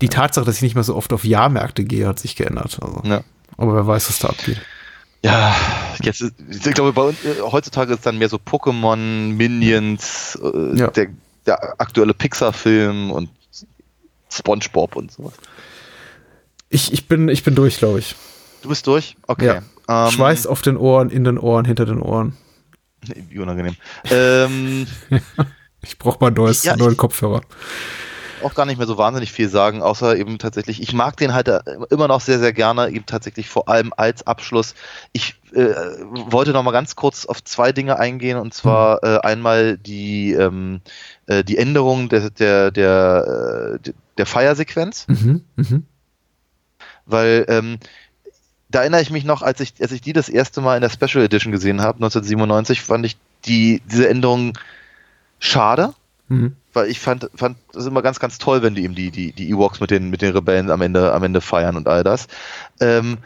Die 0.00 0.08
Tatsache, 0.08 0.44
dass 0.44 0.56
ich 0.56 0.62
nicht 0.62 0.74
mehr 0.74 0.84
so 0.84 0.96
oft 0.96 1.12
auf 1.12 1.24
Jahrmärkte 1.24 1.84
gehe, 1.84 2.08
hat 2.08 2.18
sich 2.18 2.34
geändert. 2.34 2.78
Also. 2.82 3.02
Aber 3.56 3.74
wer 3.74 3.86
weiß, 3.86 4.08
was 4.08 4.18
da 4.18 4.28
abgeht. 4.28 4.60
Ja, 5.24 5.54
jetzt, 6.02 6.20
ich 6.20 6.74
glaube, 6.74 6.92
bei 6.92 7.02
uns, 7.02 7.24
äh, 7.24 7.40
heutzutage 7.42 7.94
ist 7.94 8.04
dann 8.04 8.18
mehr 8.18 8.28
so 8.28 8.38
Pokémon, 8.38 8.96
Minions, 8.96 10.38
äh, 10.42 10.78
ja. 10.78 10.88
der, 10.88 11.08
der 11.46 11.80
aktuelle 11.80 12.12
Pixar-Film 12.12 13.12
und 13.12 13.30
SpongeBob 14.30 14.96
und 14.96 15.12
sowas. 15.12 15.34
Ich, 16.70 16.92
ich, 16.92 17.06
bin, 17.06 17.28
ich 17.28 17.44
bin 17.44 17.54
durch, 17.54 17.78
glaube 17.78 18.00
ich. 18.00 18.16
Du 18.62 18.68
bist 18.68 18.86
durch? 18.86 19.16
Okay. 19.26 19.60
Ja. 19.88 20.06
Ähm, 20.06 20.12
Schweiß 20.12 20.46
auf 20.46 20.62
den 20.62 20.76
Ohren, 20.76 21.10
in 21.10 21.24
den 21.24 21.38
Ohren, 21.38 21.64
hinter 21.64 21.86
den 21.86 22.00
Ohren. 22.00 22.36
Wie 23.28 23.38
unangenehm. 23.38 23.76
ähm, 24.10 24.86
ich 25.82 25.98
brauche 25.98 26.18
mal 26.20 26.30
neues, 26.30 26.64
ja, 26.64 26.76
neuen 26.76 26.96
Kopfhörer 26.96 27.42
auch 28.42 28.54
gar 28.54 28.66
nicht 28.66 28.78
mehr 28.78 28.86
so 28.86 28.98
wahnsinnig 28.98 29.32
viel 29.32 29.48
sagen, 29.48 29.82
außer 29.82 30.16
eben 30.16 30.38
tatsächlich, 30.38 30.82
ich 30.82 30.92
mag 30.92 31.16
den 31.16 31.34
halt 31.34 31.48
äh, 31.48 31.60
immer 31.90 32.08
noch 32.08 32.20
sehr, 32.20 32.38
sehr 32.38 32.52
gerne, 32.52 32.88
eben 32.88 33.06
tatsächlich 33.06 33.48
vor 33.48 33.68
allem 33.68 33.92
als 33.96 34.26
Abschluss. 34.26 34.74
Ich 35.12 35.36
äh, 35.52 35.74
wollte 36.10 36.52
noch 36.52 36.62
mal 36.62 36.72
ganz 36.72 36.96
kurz 36.96 37.26
auf 37.26 37.42
zwei 37.44 37.72
Dinge 37.72 37.98
eingehen 37.98 38.38
und 38.38 38.54
zwar 38.54 39.00
mhm. 39.02 39.08
äh, 39.08 39.18
einmal 39.20 39.78
die, 39.78 40.32
ähm, 40.32 40.80
äh, 41.26 41.44
die 41.44 41.58
Änderung 41.58 42.08
der, 42.08 42.30
der, 42.30 42.70
der, 42.70 43.78
äh, 43.84 43.92
der 44.18 44.26
Feiersequenz. 44.26 45.06
Mhm. 45.08 45.44
Mhm. 45.56 45.86
Weil 47.06 47.44
ähm, 47.48 47.78
da 48.70 48.80
erinnere 48.80 49.02
ich 49.02 49.10
mich 49.10 49.24
noch, 49.24 49.42
als 49.42 49.60
ich, 49.60 49.74
als 49.80 49.92
ich 49.92 50.00
die 50.00 50.12
das 50.12 50.28
erste 50.28 50.60
Mal 50.60 50.76
in 50.76 50.82
der 50.82 50.90
Special 50.90 51.24
Edition 51.24 51.52
gesehen 51.52 51.80
habe, 51.80 51.96
1997, 51.96 52.80
fand 52.80 53.04
ich 53.04 53.16
die, 53.44 53.82
diese 53.90 54.08
Änderung 54.08 54.56
schade. 55.38 55.94
Mhm 56.28 56.56
weil 56.72 56.88
ich 56.88 57.00
fand, 57.00 57.30
fand 57.34 57.56
das 57.72 57.86
immer 57.86 58.02
ganz, 58.02 58.20
ganz 58.20 58.38
toll, 58.38 58.62
wenn 58.62 58.74
die 58.74 58.84
eben 58.84 58.94
die, 58.94 59.10
die, 59.10 59.32
die 59.32 59.50
Ewoks 59.50 59.80
mit 59.80 59.90
den, 59.90 60.10
mit 60.10 60.22
den 60.22 60.32
Rebellen 60.32 60.70
am 60.70 60.80
Ende, 60.80 61.12
am 61.12 61.22
Ende 61.22 61.40
feiern 61.40 61.76
und 61.76 61.88
all 61.88 62.04
das. 62.04 62.28
Ähm, 62.80 63.18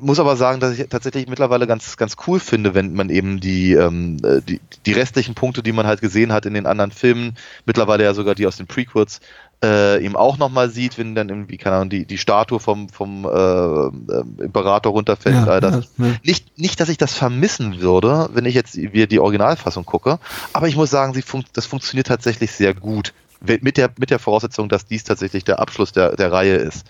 muss 0.00 0.20
aber 0.20 0.36
sagen, 0.36 0.60
dass 0.60 0.78
ich 0.78 0.86
tatsächlich 0.88 1.28
mittlerweile 1.28 1.66
ganz, 1.66 1.96
ganz 1.96 2.16
cool 2.26 2.40
finde, 2.40 2.74
wenn 2.74 2.92
man 2.92 3.08
eben 3.08 3.40
die, 3.40 3.72
ähm, 3.72 4.18
äh, 4.22 4.42
die, 4.42 4.60
die 4.84 4.92
restlichen 4.92 5.34
Punkte, 5.34 5.62
die 5.62 5.72
man 5.72 5.86
halt 5.86 6.00
gesehen 6.00 6.32
hat 6.32 6.44
in 6.46 6.54
den 6.54 6.66
anderen 6.66 6.90
Filmen, 6.90 7.36
mittlerweile 7.64 8.04
ja 8.04 8.12
sogar 8.12 8.34
die 8.34 8.46
aus 8.46 8.58
den 8.58 8.66
Prequels, 8.66 9.20
äh, 9.62 10.04
eben 10.04 10.16
auch 10.16 10.38
nochmal 10.38 10.70
sieht, 10.70 10.98
wenn 10.98 11.14
dann 11.14 11.28
irgendwie, 11.28 11.56
keine 11.56 11.76
Ahnung, 11.76 11.90
die, 11.90 12.06
die 12.06 12.18
Statue 12.18 12.60
vom, 12.60 12.88
vom 12.88 13.24
äh, 13.24 13.28
äh, 13.28 14.44
Imperator 14.44 14.92
runterfällt. 14.92 15.46
Ja, 15.46 15.60
das. 15.60 15.88
Ja, 15.98 16.06
ja. 16.06 16.12
Nicht, 16.22 16.58
nicht, 16.58 16.80
dass 16.80 16.88
ich 16.88 16.98
das 16.98 17.14
vermissen 17.14 17.80
würde, 17.80 18.28
wenn 18.32 18.44
ich 18.44 18.54
jetzt 18.54 18.76
wieder 18.76 19.06
die 19.06 19.18
Originalfassung 19.18 19.84
gucke, 19.84 20.18
aber 20.52 20.68
ich 20.68 20.76
muss 20.76 20.90
sagen, 20.90 21.14
sie 21.14 21.22
fun 21.22 21.44
das 21.52 21.66
funktioniert 21.66 22.06
tatsächlich 22.06 22.52
sehr 22.52 22.74
gut. 22.74 23.12
Mit 23.40 23.76
der, 23.76 23.90
mit 23.98 24.10
der 24.10 24.18
Voraussetzung, 24.18 24.68
dass 24.68 24.86
dies 24.86 25.04
tatsächlich 25.04 25.44
der 25.44 25.60
Abschluss 25.60 25.92
der, 25.92 26.16
der 26.16 26.32
Reihe 26.32 26.56
ist. 26.56 26.86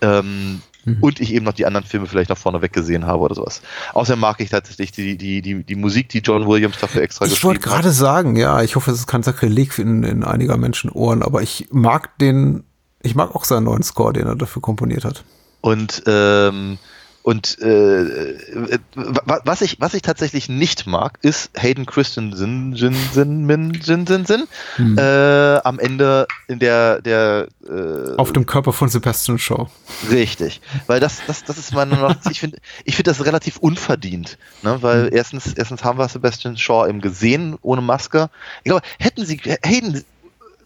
Ähm, 0.00 0.60
Mhm. 0.84 0.98
Und 1.00 1.20
ich 1.20 1.32
eben 1.32 1.44
noch 1.44 1.52
die 1.52 1.66
anderen 1.66 1.86
Filme 1.86 2.06
vielleicht 2.06 2.30
noch 2.30 2.38
vorneweg 2.38 2.72
gesehen 2.72 3.06
habe 3.06 3.22
oder 3.22 3.34
sowas. 3.34 3.62
Außerdem 3.92 4.20
mag 4.20 4.40
ich 4.40 4.50
tatsächlich 4.50 4.92
die, 4.92 5.16
die, 5.16 5.42
die, 5.42 5.64
die 5.64 5.74
Musik, 5.76 6.08
die 6.08 6.18
John 6.18 6.46
Williams 6.46 6.78
dafür 6.78 7.02
extra 7.02 7.24
ich 7.24 7.32
geschrieben 7.32 7.54
hat. 7.54 7.58
Ich 7.58 7.66
wollte 7.66 7.76
gerade 7.76 7.92
sagen, 7.92 8.36
ja, 8.36 8.62
ich 8.62 8.76
hoffe, 8.76 8.90
es 8.90 8.98
ist 8.98 9.06
kein 9.06 9.22
Sakrileg 9.22 9.78
in, 9.78 10.02
in 10.02 10.24
einiger 10.24 10.56
Menschen 10.56 10.90
Ohren, 10.90 11.22
aber 11.22 11.42
ich 11.42 11.68
mag 11.70 12.18
den, 12.18 12.64
ich 13.02 13.14
mag 13.14 13.34
auch 13.34 13.44
seinen 13.44 13.64
neuen 13.64 13.82
Score, 13.82 14.12
den 14.12 14.26
er 14.26 14.36
dafür 14.36 14.62
komponiert 14.62 15.04
hat. 15.04 15.24
Und 15.60 16.02
ähm, 16.06 16.78
und 17.24 17.58
äh, 17.62 18.02
äh 18.02 18.78
was 18.94 19.62
ich 19.62 19.80
was 19.80 19.94
ich 19.94 20.02
tatsächlich 20.02 20.50
nicht 20.50 20.86
mag, 20.86 21.18
ist 21.22 21.50
Hayden 21.58 21.86
Christensen 21.86 22.74
Jin, 22.74 22.94
Jin, 23.14 23.46
Min, 23.46 23.72
Jin, 23.72 24.04
Jin, 24.04 24.24
Jin, 24.24 24.42
hm. 24.76 24.98
äh, 24.98 25.56
am 25.64 25.78
Ende 25.78 26.26
in 26.48 26.58
der 26.58 27.00
der 27.00 27.48
äh, 27.66 28.16
auf 28.18 28.34
dem 28.34 28.44
Körper 28.44 28.74
von 28.74 28.90
Sebastian 28.90 29.38
Shaw. 29.38 29.70
Richtig, 30.10 30.60
weil 30.86 31.00
das 31.00 31.22
das 31.26 31.44
das 31.44 31.56
ist 31.56 31.72
meine 31.72 31.96
noch 31.96 32.14
ich 32.30 32.40
finde 32.40 32.58
ich 32.84 32.94
finde 32.94 33.10
das 33.10 33.24
relativ 33.24 33.56
unverdient, 33.56 34.36
ne? 34.60 34.76
weil 34.82 35.06
hm. 35.06 35.16
erstens 35.16 35.54
erstens 35.54 35.82
haben 35.82 35.98
wir 35.98 36.06
Sebastian 36.10 36.58
Shaw 36.58 36.86
eben 36.86 37.00
gesehen 37.00 37.56
ohne 37.62 37.80
Maske. 37.80 38.28
Ich 38.64 38.70
glaube, 38.70 38.82
hätten 38.98 39.24
sie 39.24 39.40
Hayden 39.64 40.04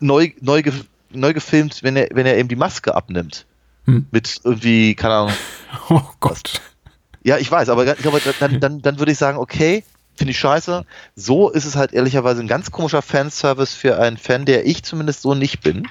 neu 0.01 0.33
neu 0.41 0.65
neu 1.11 1.33
gefilmt, 1.33 1.85
wenn 1.85 1.95
er 1.95 2.09
wenn 2.15 2.27
er 2.27 2.37
eben 2.37 2.49
die 2.49 2.57
Maske 2.57 2.97
abnimmt 2.97 3.47
hm. 3.89 4.07
Mit 4.11 4.41
irgendwie, 4.45 4.95
keine 4.95 5.15
Ahnung. 5.15 5.35
Oh 5.91 6.03
Gott. 6.21 6.61
Ja, 7.23 7.39
ich 7.39 7.51
weiß, 7.51 7.69
aber 7.69 7.87
ich 7.87 7.97
glaube, 7.99 8.21
dann, 8.41 8.61
dann, 8.61 8.83
dann 8.83 8.99
würde 8.99 9.13
ich 9.13 9.19
sagen, 9.19 9.39
okay, 9.39 9.85
finde 10.15 10.31
ich 10.33 10.39
scheiße. 10.39 10.85
So 11.15 11.51
ist 11.51 11.65
es 11.65 11.77
halt 11.77 11.93
ehrlicherweise 11.93 12.41
ein 12.41 12.49
ganz 12.49 12.71
komischer 12.71 13.03
Fanservice 13.03 13.75
für 13.75 13.99
einen 13.99 14.17
Fan, 14.17 14.45
der 14.45 14.67
ich 14.67 14.83
zumindest 14.83 15.23
so 15.23 15.35
nicht 15.35 15.63
bin. 15.63 15.89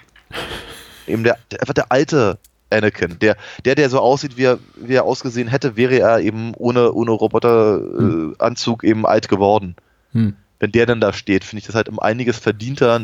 Eben 1.07 1.24
der, 1.24 1.38
einfach 1.60 1.74
der 1.74 1.91
alte 1.91 2.38
Anakin. 2.72 3.18
Der, 3.19 3.36
der, 3.65 3.76
der 3.76 3.90
so 3.90 3.99
aussieht, 3.99 4.38
wie 4.38 4.45
er, 4.45 4.60
wie 4.76 4.94
er 4.94 5.06
ausgesehen 5.06 5.48
hätte, 5.48 5.76
wäre 5.76 5.99
er 5.99 6.19
eben 6.19 6.53
ohne, 6.56 6.91
ohne 6.94 7.11
Roboteranzug 7.11 8.84
äh, 8.84 8.90
eben 8.90 9.06
alt 9.07 9.28
geworden. 9.28 9.76
Hm. 10.11 10.36
Wenn 10.60 10.72
der 10.72 10.86
dann 10.86 11.02
da 11.02 11.14
steht, 11.14 11.44
finde 11.44 11.61
ich 11.61 11.65
das 11.65 11.76
halt 11.76 11.90
um 11.90 11.99
einiges 11.99 12.38
verdienter 12.38 13.02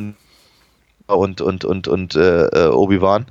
und, 1.08 1.42
und, 1.42 1.66
und, 1.66 1.88
und 1.88 2.16
äh, 2.16 2.46
äh 2.46 2.68
Obi-Wan 2.70 3.26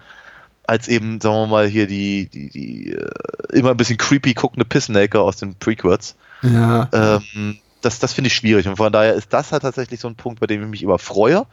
als 0.72 0.88
eben, 0.88 1.20
sagen 1.20 1.34
wir 1.34 1.46
mal, 1.46 1.68
hier 1.68 1.86
die, 1.86 2.26
die, 2.26 2.48
die 2.48 2.92
äh, 2.92 3.10
immer 3.52 3.72
ein 3.72 3.76
bisschen 3.76 3.98
creepy 3.98 4.32
guckende 4.32 4.64
Pissnaker 4.64 5.20
aus 5.20 5.36
den 5.36 5.54
Prequels. 5.54 6.16
Ja. 6.40 6.88
Ähm, 6.92 7.58
das 7.82 7.98
das 7.98 8.14
finde 8.14 8.28
ich 8.28 8.34
schwierig. 8.34 8.66
Und 8.66 8.76
von 8.76 8.90
daher 8.90 9.12
ist 9.12 9.32
das 9.34 9.52
halt 9.52 9.62
tatsächlich 9.62 10.00
so 10.00 10.08
ein 10.08 10.14
Punkt, 10.14 10.40
bei 10.40 10.46
dem 10.46 10.62
ich 10.62 10.68
mich 10.68 10.82
immer 10.82 10.98
freue, 10.98 11.46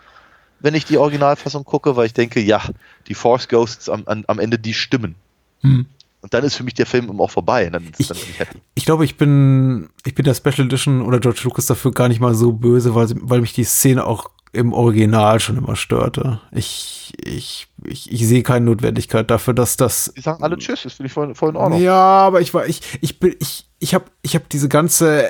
wenn 0.61 0.73
ich 0.73 0.85
die 0.85 0.97
Originalfassung 0.97 1.65
gucke, 1.65 1.97
weil 1.97 2.05
ich 2.05 2.13
denke, 2.13 2.39
ja, 2.39 2.61
die 3.07 3.13
Force 3.13 3.49
Ghosts 3.49 3.89
am, 3.89 4.03
am, 4.05 4.23
am 4.27 4.39
Ende 4.39 4.57
die 4.57 4.73
stimmen. 4.73 5.15
Hm. 5.61 5.85
Und 6.21 6.33
dann 6.33 6.43
ist 6.45 6.55
für 6.55 6.63
mich 6.63 6.73
der 6.73 6.85
Film 6.85 7.19
auch 7.19 7.31
vorbei. 7.31 7.69
Dann, 7.69 7.91
ich, 7.97 8.07
dann 8.07 8.17
bin 8.17 8.27
ich, 8.29 8.39
happy. 8.39 8.59
ich 8.75 8.85
glaube, 8.85 9.03
ich 9.03 9.17
bin, 9.17 9.89
ich 10.05 10.15
bin 10.15 10.23
der 10.23 10.33
Special 10.33 10.67
Edition 10.67 11.01
oder 11.01 11.19
George 11.19 11.41
Lucas 11.43 11.65
dafür 11.65 11.91
gar 11.91 12.07
nicht 12.07 12.21
mal 12.21 12.35
so 12.35 12.53
böse, 12.53 12.95
weil, 12.95 13.09
weil 13.21 13.41
mich 13.41 13.53
die 13.53 13.65
Szene 13.65 14.05
auch 14.05 14.29
im 14.51 14.73
Original 14.73 15.39
schon 15.39 15.57
immer 15.57 15.75
störte. 15.75 16.41
Ich, 16.51 17.13
ich, 17.23 17.67
ich, 17.83 18.11
ich 18.11 18.27
sehe 18.27 18.43
keine 18.43 18.65
Notwendigkeit 18.65 19.29
dafür, 19.29 19.53
dass 19.53 19.77
das. 19.77 20.11
Die 20.15 20.21
sagen 20.21 20.43
alle 20.43 20.57
Tschüss, 20.57 20.83
das 20.83 20.93
finde 20.93 21.07
ich 21.07 21.13
voll, 21.13 21.35
voll 21.35 21.49
in 21.49 21.55
Ordnung. 21.55 21.81
Ja, 21.81 21.95
aber 21.95 22.41
ich 22.41 22.53
war, 22.53 22.67
ich, 22.67 22.81
ich 23.01 23.19
bin, 23.19 23.35
ich, 23.39 23.69
ich 23.79 23.93
habe, 23.93 24.05
ich 24.21 24.35
habe 24.35 24.45
diese 24.51 24.69
ganze 24.69 25.25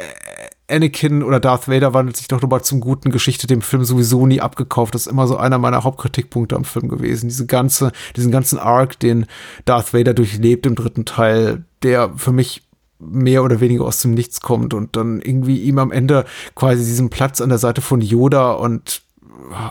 Anakin 0.69 1.23
oder 1.23 1.39
Darth 1.39 1.67
Vader 1.67 1.93
wandelt 1.93 2.17
sich 2.17 2.27
doch 2.27 2.41
nochmal 2.41 2.63
zum 2.63 2.79
guten 2.79 3.11
Geschichte 3.11 3.47
dem 3.47 3.61
Film 3.61 3.83
sowieso 3.83 4.25
nie 4.25 4.41
abgekauft. 4.41 4.95
Das 4.95 5.01
ist 5.01 5.11
immer 5.11 5.27
so 5.27 5.37
einer 5.37 5.57
meiner 5.57 5.83
Hauptkritikpunkte 5.83 6.55
am 6.55 6.65
Film 6.65 6.87
gewesen. 6.87 7.27
Diese 7.27 7.45
ganze, 7.45 7.91
diesen 8.15 8.31
ganzen 8.31 8.59
Arc, 8.59 8.99
den 8.99 9.25
Darth 9.65 9.93
Vader 9.93 10.13
durchlebt 10.13 10.65
im 10.65 10.75
dritten 10.75 11.05
Teil, 11.05 11.65
der 11.83 12.13
für 12.15 12.31
mich 12.31 12.63
mehr 12.99 13.43
oder 13.43 13.61
weniger 13.61 13.85
aus 13.85 14.01
dem 14.01 14.13
Nichts 14.13 14.41
kommt 14.41 14.73
und 14.73 14.95
dann 14.97 15.21
irgendwie 15.21 15.61
ihm 15.63 15.79
am 15.79 15.91
Ende 15.91 16.25
quasi 16.53 16.83
diesen 16.83 17.09
Platz 17.09 17.39
an 17.39 17.49
der 17.49 17.57
Seite 17.57 17.81
von 17.81 18.01
Yoda 18.01 18.51
und 18.51 19.01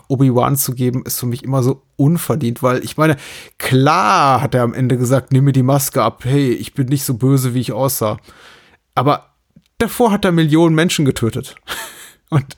Obi-Wan 0.08 0.56
zu 0.56 0.74
geben, 0.74 1.04
ist 1.04 1.20
für 1.20 1.26
mich 1.26 1.44
immer 1.44 1.62
so 1.62 1.82
unverdient, 1.96 2.62
weil 2.62 2.84
ich 2.84 2.96
meine, 2.96 3.16
klar 3.58 4.40
hat 4.40 4.54
er 4.54 4.62
am 4.62 4.74
Ende 4.74 4.96
gesagt, 4.96 5.32
nimm 5.32 5.44
mir 5.44 5.52
die 5.52 5.62
Maske 5.62 6.02
ab, 6.02 6.24
hey, 6.24 6.52
ich 6.52 6.74
bin 6.74 6.88
nicht 6.88 7.04
so 7.04 7.14
böse, 7.14 7.54
wie 7.54 7.60
ich 7.60 7.72
aussah. 7.72 8.18
Aber 8.94 9.34
davor 9.78 10.10
hat 10.12 10.24
er 10.24 10.32
Millionen 10.32 10.74
Menschen 10.74 11.04
getötet. 11.04 11.56
Und 12.30 12.56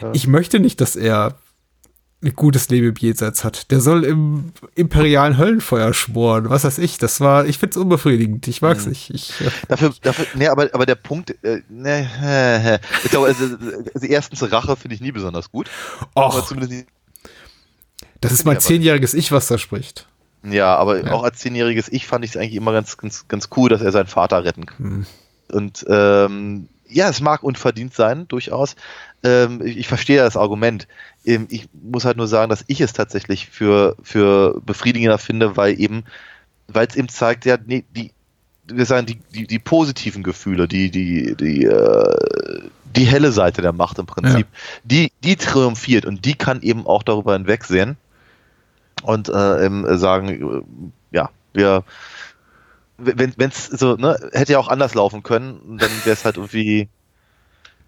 ja. 0.00 0.10
ich 0.12 0.26
möchte 0.26 0.60
nicht, 0.60 0.80
dass 0.80 0.96
er 0.96 1.36
ein 2.20 2.34
gutes 2.34 2.68
Leben 2.68 2.88
im 2.88 2.94
Jenseits 2.96 3.44
hat. 3.44 3.70
Der 3.70 3.80
soll 3.80 4.04
im 4.04 4.52
imperialen 4.74 5.38
Höllenfeuer 5.38 5.94
schmoren. 5.94 6.50
Was 6.50 6.64
weiß 6.64 6.78
ich. 6.78 6.98
Das 6.98 7.20
war, 7.20 7.46
ich 7.46 7.58
finde 7.58 7.72
es 7.72 7.76
unbefriedigend. 7.76 8.48
Ich 8.48 8.60
mag's 8.60 8.84
mhm. 8.84 8.90
nicht. 8.90 9.10
Ich, 9.10 9.38
ja. 9.38 9.50
Dafür, 9.68 9.94
dafür, 10.02 10.26
nee, 10.34 10.48
aber, 10.48 10.68
aber 10.72 10.84
der 10.84 10.96
Punkt, 10.96 11.36
äh, 11.44 11.62
ne, 11.68 12.10
äh, 12.22 12.78
ich 13.04 13.10
glaube, 13.10 13.28
also, 13.28 13.44
also 13.94 14.06
erstens 14.06 14.50
Rache 14.50 14.74
finde 14.76 14.96
ich 14.96 15.00
nie 15.00 15.12
besonders 15.12 15.52
gut. 15.52 15.70
Och, 16.16 16.44
das 18.20 18.32
ist 18.32 18.44
mein 18.44 18.58
zehnjähriges 18.58 19.14
Ich, 19.14 19.30
was 19.30 19.46
da 19.46 19.58
spricht. 19.58 20.08
Ja, 20.42 20.76
aber 20.76 21.04
ja. 21.04 21.12
auch 21.12 21.22
als 21.22 21.38
zehnjähriges 21.38 21.88
Ich 21.88 22.06
fand 22.06 22.24
ich 22.24 22.32
es 22.32 22.36
eigentlich 22.36 22.54
immer 22.54 22.72
ganz, 22.72 22.96
ganz, 22.96 23.28
ganz 23.28 23.48
cool, 23.56 23.68
dass 23.68 23.80
er 23.80 23.92
seinen 23.92 24.06
Vater 24.06 24.44
retten 24.44 24.66
kann. 24.66 24.82
Mhm. 24.82 25.06
Und 25.52 25.86
ähm, 25.88 26.68
ja, 26.88 27.08
es 27.08 27.20
mag 27.20 27.42
unverdient 27.42 27.94
sein, 27.94 28.26
durchaus. 28.28 28.76
Ähm, 29.24 29.60
ich, 29.64 29.78
ich, 29.78 29.88
verstehe 29.88 30.18
das 30.18 30.36
Argument. 30.36 30.86
Ähm, 31.24 31.46
ich 31.50 31.68
muss 31.72 32.04
halt 32.04 32.16
nur 32.16 32.28
sagen, 32.28 32.50
dass 32.50 32.64
ich 32.68 32.80
es 32.80 32.92
tatsächlich 32.92 33.48
für, 33.48 33.96
für 34.02 34.60
befriedigender 34.64 35.18
finde, 35.18 35.56
weil 35.56 35.78
eben, 35.80 36.04
weil 36.68 36.86
es 36.86 36.96
eben 36.96 37.08
zeigt, 37.08 37.44
ja, 37.44 37.58
nee, 37.64 37.84
die, 37.96 38.12
wir 38.66 38.86
sagen, 38.86 39.06
die, 39.06 39.18
die, 39.34 39.46
die 39.46 39.58
positiven 39.58 40.22
Gefühle, 40.22 40.68
die, 40.68 40.90
die, 40.90 41.34
die, 41.34 41.64
äh, 41.64 42.68
die 42.96 43.04
helle 43.04 43.32
Seite 43.32 43.62
der 43.62 43.72
Macht 43.72 43.98
im 43.98 44.06
Prinzip, 44.06 44.46
ja. 44.50 44.80
die, 44.84 45.12
die 45.24 45.36
triumphiert 45.36 46.04
und 46.06 46.24
die 46.24 46.34
kann 46.34 46.62
eben 46.62 46.86
auch 46.86 47.02
darüber 47.02 47.32
hinwegsehen 47.32 47.96
und 49.02 49.28
äh, 49.28 49.98
sagen, 49.98 50.28
äh, 50.28 51.16
ja, 51.16 51.30
wir, 51.52 51.84
wenn 52.98 53.32
es 53.38 53.66
so, 53.66 53.94
ne, 53.94 54.18
hätte 54.32 54.52
ja 54.52 54.58
auch 54.58 54.68
anders 54.68 54.94
laufen 54.94 55.22
können, 55.22 55.78
dann 55.78 55.90
wäre 56.04 56.14
es 56.14 56.24
halt 56.24 56.36
irgendwie 56.36 56.88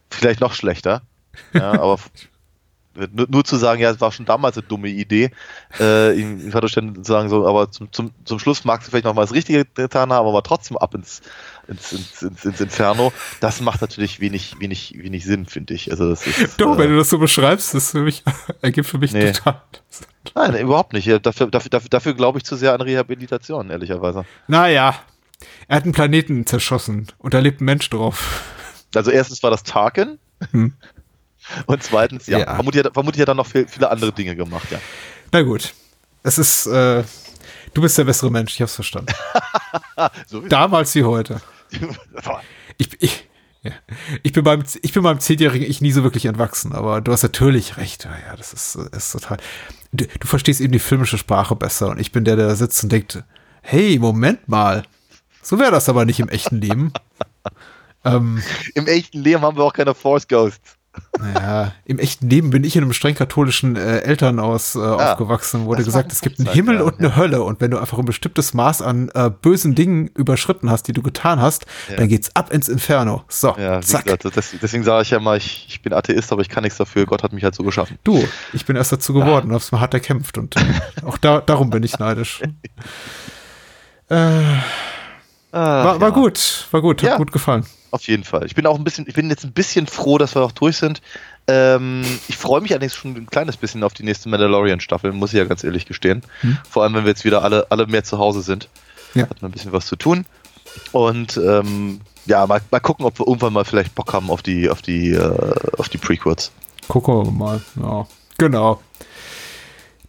vielleicht 0.09 0.41
noch 0.41 0.55
schlechter. 0.55 1.03
Ja, 1.53 1.73
aber 1.73 1.99
nur, 3.13 3.27
nur, 3.31 3.45
zu 3.45 3.57
sagen, 3.57 3.81
ja, 3.81 3.91
es 3.91 4.01
war 4.01 4.13
schon 4.13 4.27
damals 4.27 4.57
eine 4.57 4.67
dumme 4.67 4.89
Idee, 4.89 5.31
äh, 5.79 6.19
in 6.21 6.51
Vaterständen 6.51 7.05
zu 7.05 7.13
sagen, 7.13 7.29
so, 7.29 7.47
aber 7.47 7.71
zum, 7.71 7.93
zum, 7.93 8.11
zum 8.25 8.39
Schluss 8.39 8.65
magst 8.65 8.87
du 8.87 8.91
vielleicht 8.91 9.05
noch 9.05 9.15
mal 9.15 9.23
das 9.23 9.33
Richtige 9.33 9.65
getan 9.65 10.13
haben, 10.13 10.27
aber 10.27 10.43
trotzdem 10.43 10.77
ab 10.77 10.95
ins, 10.95 11.23
ins, 11.69 11.93
ins, 11.93 12.23
ins, 12.23 12.45
ins 12.45 12.61
Inferno. 12.61 13.13
Das 13.41 13.61
macht 13.61 13.81
natürlich 13.81 14.21
wenig, 14.21 14.57
wenig, 14.59 14.95
wenig 14.99 15.25
Sinn, 15.25 15.47
finde 15.47 15.75
ich. 15.75 15.91
Also 15.91 16.11
das 16.11 16.27
ist, 16.27 16.61
Doch, 16.61 16.75
äh, 16.75 16.79
wenn 16.79 16.91
du 16.91 16.97
das 16.97 17.11
so 17.11 17.19
beschreibst, 17.19 17.75
das 17.75 17.93
für 17.93 18.03
mich, 18.03 18.25
ergibt 18.63 18.89
für 18.89 18.99
mich 18.99 19.13
nee. 19.13 19.33
total. 19.33 19.63
Nein, 20.35 20.57
überhaupt 20.57 20.93
nicht. 20.93 21.09
Dafür, 21.25 21.47
dafür, 21.47 21.71
dafür, 21.71 21.89
dafür 21.89 22.15
glaube 22.15 22.39
ich 22.39 22.45
zu 22.45 22.57
sehr 22.57 22.75
an 22.75 22.81
Rehabilitation, 22.81 23.71
ehrlicherweise. 23.71 24.25
Naja, 24.49 24.95
er 25.69 25.77
hat 25.77 25.85
einen 25.85 25.93
Planeten 25.93 26.45
zerschossen 26.47 27.07
und 27.19 27.35
da 27.35 27.39
lebt 27.39 27.61
ein 27.61 27.65
Mensch 27.65 27.89
drauf. 27.89 28.43
Also 28.95 29.11
erstens 29.11 29.43
war 29.43 29.51
das 29.51 29.63
Tarkin. 29.63 30.19
Hm. 30.51 30.75
Und 31.67 31.83
zweitens, 31.83 32.27
ja, 32.27 32.39
ja. 32.39 32.55
Vermutlich, 32.55 32.87
vermutlich 32.93 33.21
hat 33.23 33.29
er 33.29 33.35
noch 33.35 33.47
viel, 33.47 33.67
viele 33.67 33.91
andere 33.91 34.13
Dinge 34.13 34.37
gemacht, 34.37 34.71
ja. 34.71 34.79
Na 35.33 35.43
gut. 35.43 35.75
Es 36.23 36.39
ist, 36.39 36.67
äh, 36.67 37.03
du 37.75 37.83
bist 37.83 37.97
der 37.97 38.05
bessere 38.05 38.31
Mensch, 38.31 38.55
ich 38.55 38.63
hab's 38.63 38.75
verstanden. 38.75 39.13
so 40.27 40.41
Damals 40.41 40.95
wie 40.95 41.05
heute. 41.05 41.41
ich, 42.79 42.91
ich, 43.01 43.29
ja. 43.63 43.73
ich, 44.23 44.33
bin 44.33 44.45
beim, 44.45 44.65
ich 44.83 44.93
bin 44.93 45.03
beim 45.03 45.21
zehnjährigen 45.21 45.69
Ich 45.69 45.81
nie 45.81 45.93
so 45.93 46.03
wirklich 46.03 46.27
entwachsen, 46.27 46.73
aber 46.73 47.01
du 47.01 47.13
hast 47.13 47.23
natürlich 47.23 47.77
recht. 47.77 48.05
Ja, 48.05 48.37
das 48.37 48.53
ist, 48.53 48.75
ist 48.75 49.13
total. 49.13 49.39
Du, 49.93 50.07
du 50.07 50.27
verstehst 50.27 50.61
eben 50.61 50.73
die 50.73 50.79
filmische 50.79 51.19
Sprache 51.19 51.57
besser 51.57 51.89
und 51.89 52.01
ich 52.01 52.13
bin 52.13 52.25
der, 52.25 52.37
der 52.37 52.49
da 52.49 52.55
sitzt 52.55 52.83
und 52.83 52.93
denkt, 52.93 53.23
hey, 53.63 53.99
Moment 53.99 54.49
mal. 54.49 54.85
So 55.43 55.59
wäre 55.59 55.71
das 55.71 55.89
aber 55.89 56.05
nicht 56.05 56.21
im 56.21 56.29
echten 56.29 56.61
Leben. 56.61 56.93
ähm, 58.05 58.43
Im 58.75 58.87
echten 58.87 59.21
Leben 59.21 59.43
haben 59.43 59.57
wir 59.57 59.65
auch 59.65 59.73
keine 59.73 59.95
Force 59.95 60.29
Ghosts. 60.29 60.77
Naja, 61.21 61.73
im 61.85 61.99
echten 61.99 62.29
Leben 62.29 62.51
bin 62.51 62.65
ich 62.65 62.75
in 62.75 62.83
einem 62.83 62.93
streng 62.93 63.15
katholischen 63.15 63.77
äh, 63.77 63.99
Elternhaus 63.99 64.75
äh, 64.75 64.81
ah, 64.81 65.13
aufgewachsen, 65.13 65.67
wurde 65.67 65.85
gesagt, 65.85 66.13
es 66.13 66.21
gibt 66.21 66.41
einen 66.41 66.49
Himmel 66.49 66.77
ja, 66.77 66.83
und 66.83 66.99
eine 66.99 67.09
ja. 67.09 67.17
Hölle 67.17 67.43
und 67.43 67.61
wenn 67.61 67.71
du 67.71 67.79
einfach 67.79 67.99
ein 67.99 68.05
bestimmtes 68.05 68.55
Maß 68.55 68.83
an 68.83 69.11
äh, 69.15 69.31
bösen 69.31 69.75
Dingen 69.75 70.09
überschritten 70.09 70.71
hast, 70.71 70.89
die 70.89 70.93
du 70.93 71.03
getan 71.03 71.41
hast, 71.41 71.67
ja. 71.89 71.97
dann 71.97 72.09
geht's 72.09 72.35
ab 72.35 72.53
ins 72.53 72.69
Inferno. 72.69 73.23
So, 73.29 73.55
ja, 73.57 73.81
zack. 73.83 74.05
Gesagt, 74.05 74.37
das, 74.37 74.55
deswegen 74.61 74.83
sage 74.83 75.03
ich 75.03 75.11
ja 75.11 75.21
mal, 75.21 75.37
ich, 75.37 75.67
ich, 75.69 75.83
bin 75.83 75.93
Atheist, 75.93 76.33
aber 76.33 76.43
ich 76.43 76.49
kann 76.49 76.65
nichts 76.65 76.79
dafür. 76.79 77.07
Gott 77.07 77.23
hat 77.23 77.33
mich 77.33 77.45
halt 77.45 77.55
so 77.55 77.63
geschaffen. 77.63 77.99
Du, 78.03 78.25
ich 78.53 78.65
bin 78.67 78.75
erst 78.77 78.91
dazu 78.91 79.13
geworden, 79.13 79.51
ah. 79.51 79.55
hab's 79.55 79.71
mal 79.71 79.81
hart 79.81 79.95
erkämpft 79.95 80.39
und 80.39 80.57
äh, 80.57 80.61
auch 81.05 81.19
da, 81.19 81.41
darum 81.41 81.71
bin 81.71 81.85
ich 81.85 81.99
neidisch. 81.99 82.41
äh, 84.09 84.17
war, 85.53 86.01
war 86.01 86.13
gut, 86.13 86.67
war 86.71 86.81
gut, 86.81 87.03
hat 87.03 87.19
gut 87.19 87.31
gefallen. 87.31 87.65
Auf 87.91 88.07
jeden 88.07 88.25
Fall. 88.25 88.47
Ich 88.47 88.55
bin 88.55 88.67
auch 88.67 88.77
ein 88.79 88.85
bisschen, 88.85 89.07
ich 89.09 89.15
bin 89.15 89.29
jetzt 89.31 89.45
ein 89.45 89.53
bisschen 89.53 89.87
froh, 89.87 90.19
dass 90.19 90.35
wir 90.35 90.43
auch 90.43 90.53
durch 90.53 90.77
sind. 90.77 91.03
Ähm, 91.49 92.03
ich 92.29 92.37
freue 92.37 92.61
mich 92.61 92.71
allerdings 92.71 92.95
schon 92.95 93.17
ein 93.17 93.27
kleines 93.27 93.57
bisschen 93.57 93.83
auf 93.83 93.95
die 93.95 94.05
nächste 94.05 94.29
Mandalorian-Staffel, 94.29 95.13
muss 95.13 95.33
ich 95.33 95.39
ja 95.39 95.45
ganz 95.45 95.65
ehrlich 95.65 95.87
gestehen. 95.87 96.23
Hm. 96.43 96.59
Vor 96.69 96.85
allem, 96.85 96.95
wenn 96.95 97.05
wir 97.05 97.11
jetzt 97.11 97.25
wieder 97.25 97.43
alle, 97.43 97.67
alle 97.71 97.87
mehr 97.87 98.05
zu 98.05 98.19
Hause 98.19 98.43
sind. 98.43 98.69
Ja. 99.15 99.29
Hat 99.29 99.43
man 99.43 99.51
ein 99.51 99.53
bisschen 99.53 99.73
was 99.73 99.87
zu 99.87 99.97
tun. 99.97 100.25
Und 100.93 101.37
ähm, 101.37 102.01
ja, 102.27 102.47
mal, 102.47 102.61
mal 102.71 102.81
gucken, 102.81 103.05
ob 103.05 103.19
wir 103.19 103.27
irgendwann 103.27 103.53
mal 103.53 103.65
vielleicht 103.65 103.95
Bock 103.95 104.13
haben 104.13 104.31
auf 104.31 104.43
die, 104.43 104.71
auf 104.71 104.83
die, 104.83 105.11
äh, 105.11 105.55
auf 105.79 105.89
die 105.89 105.99
Prequels. 105.99 106.53
Gucken 106.87 107.25
wir 107.25 107.31
mal. 107.33 107.61
Ja, 107.81 108.07
genau. 108.39 108.81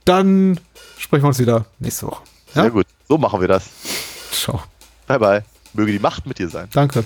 Dann 0.06 0.60
sprechen 0.98 1.24
wir 1.24 1.30
uns 1.30 1.40
wieder 1.40 1.66
nächste 1.80 2.08
Woche. 2.08 2.24
Ja? 2.54 2.64
Sehr 2.64 2.72
gut. 2.72 2.86
So 3.08 3.18
machen 3.18 3.42
wir 3.42 3.48
das. 3.48 3.70
Ciao. 4.32 4.62
Bye 5.08 5.20
bye. 5.20 5.44
Möge 5.74 5.92
die 5.92 6.00
Macht 6.00 6.26
mit 6.26 6.38
dir 6.38 6.50
sein. 6.50 6.68
Danke. 6.72 7.06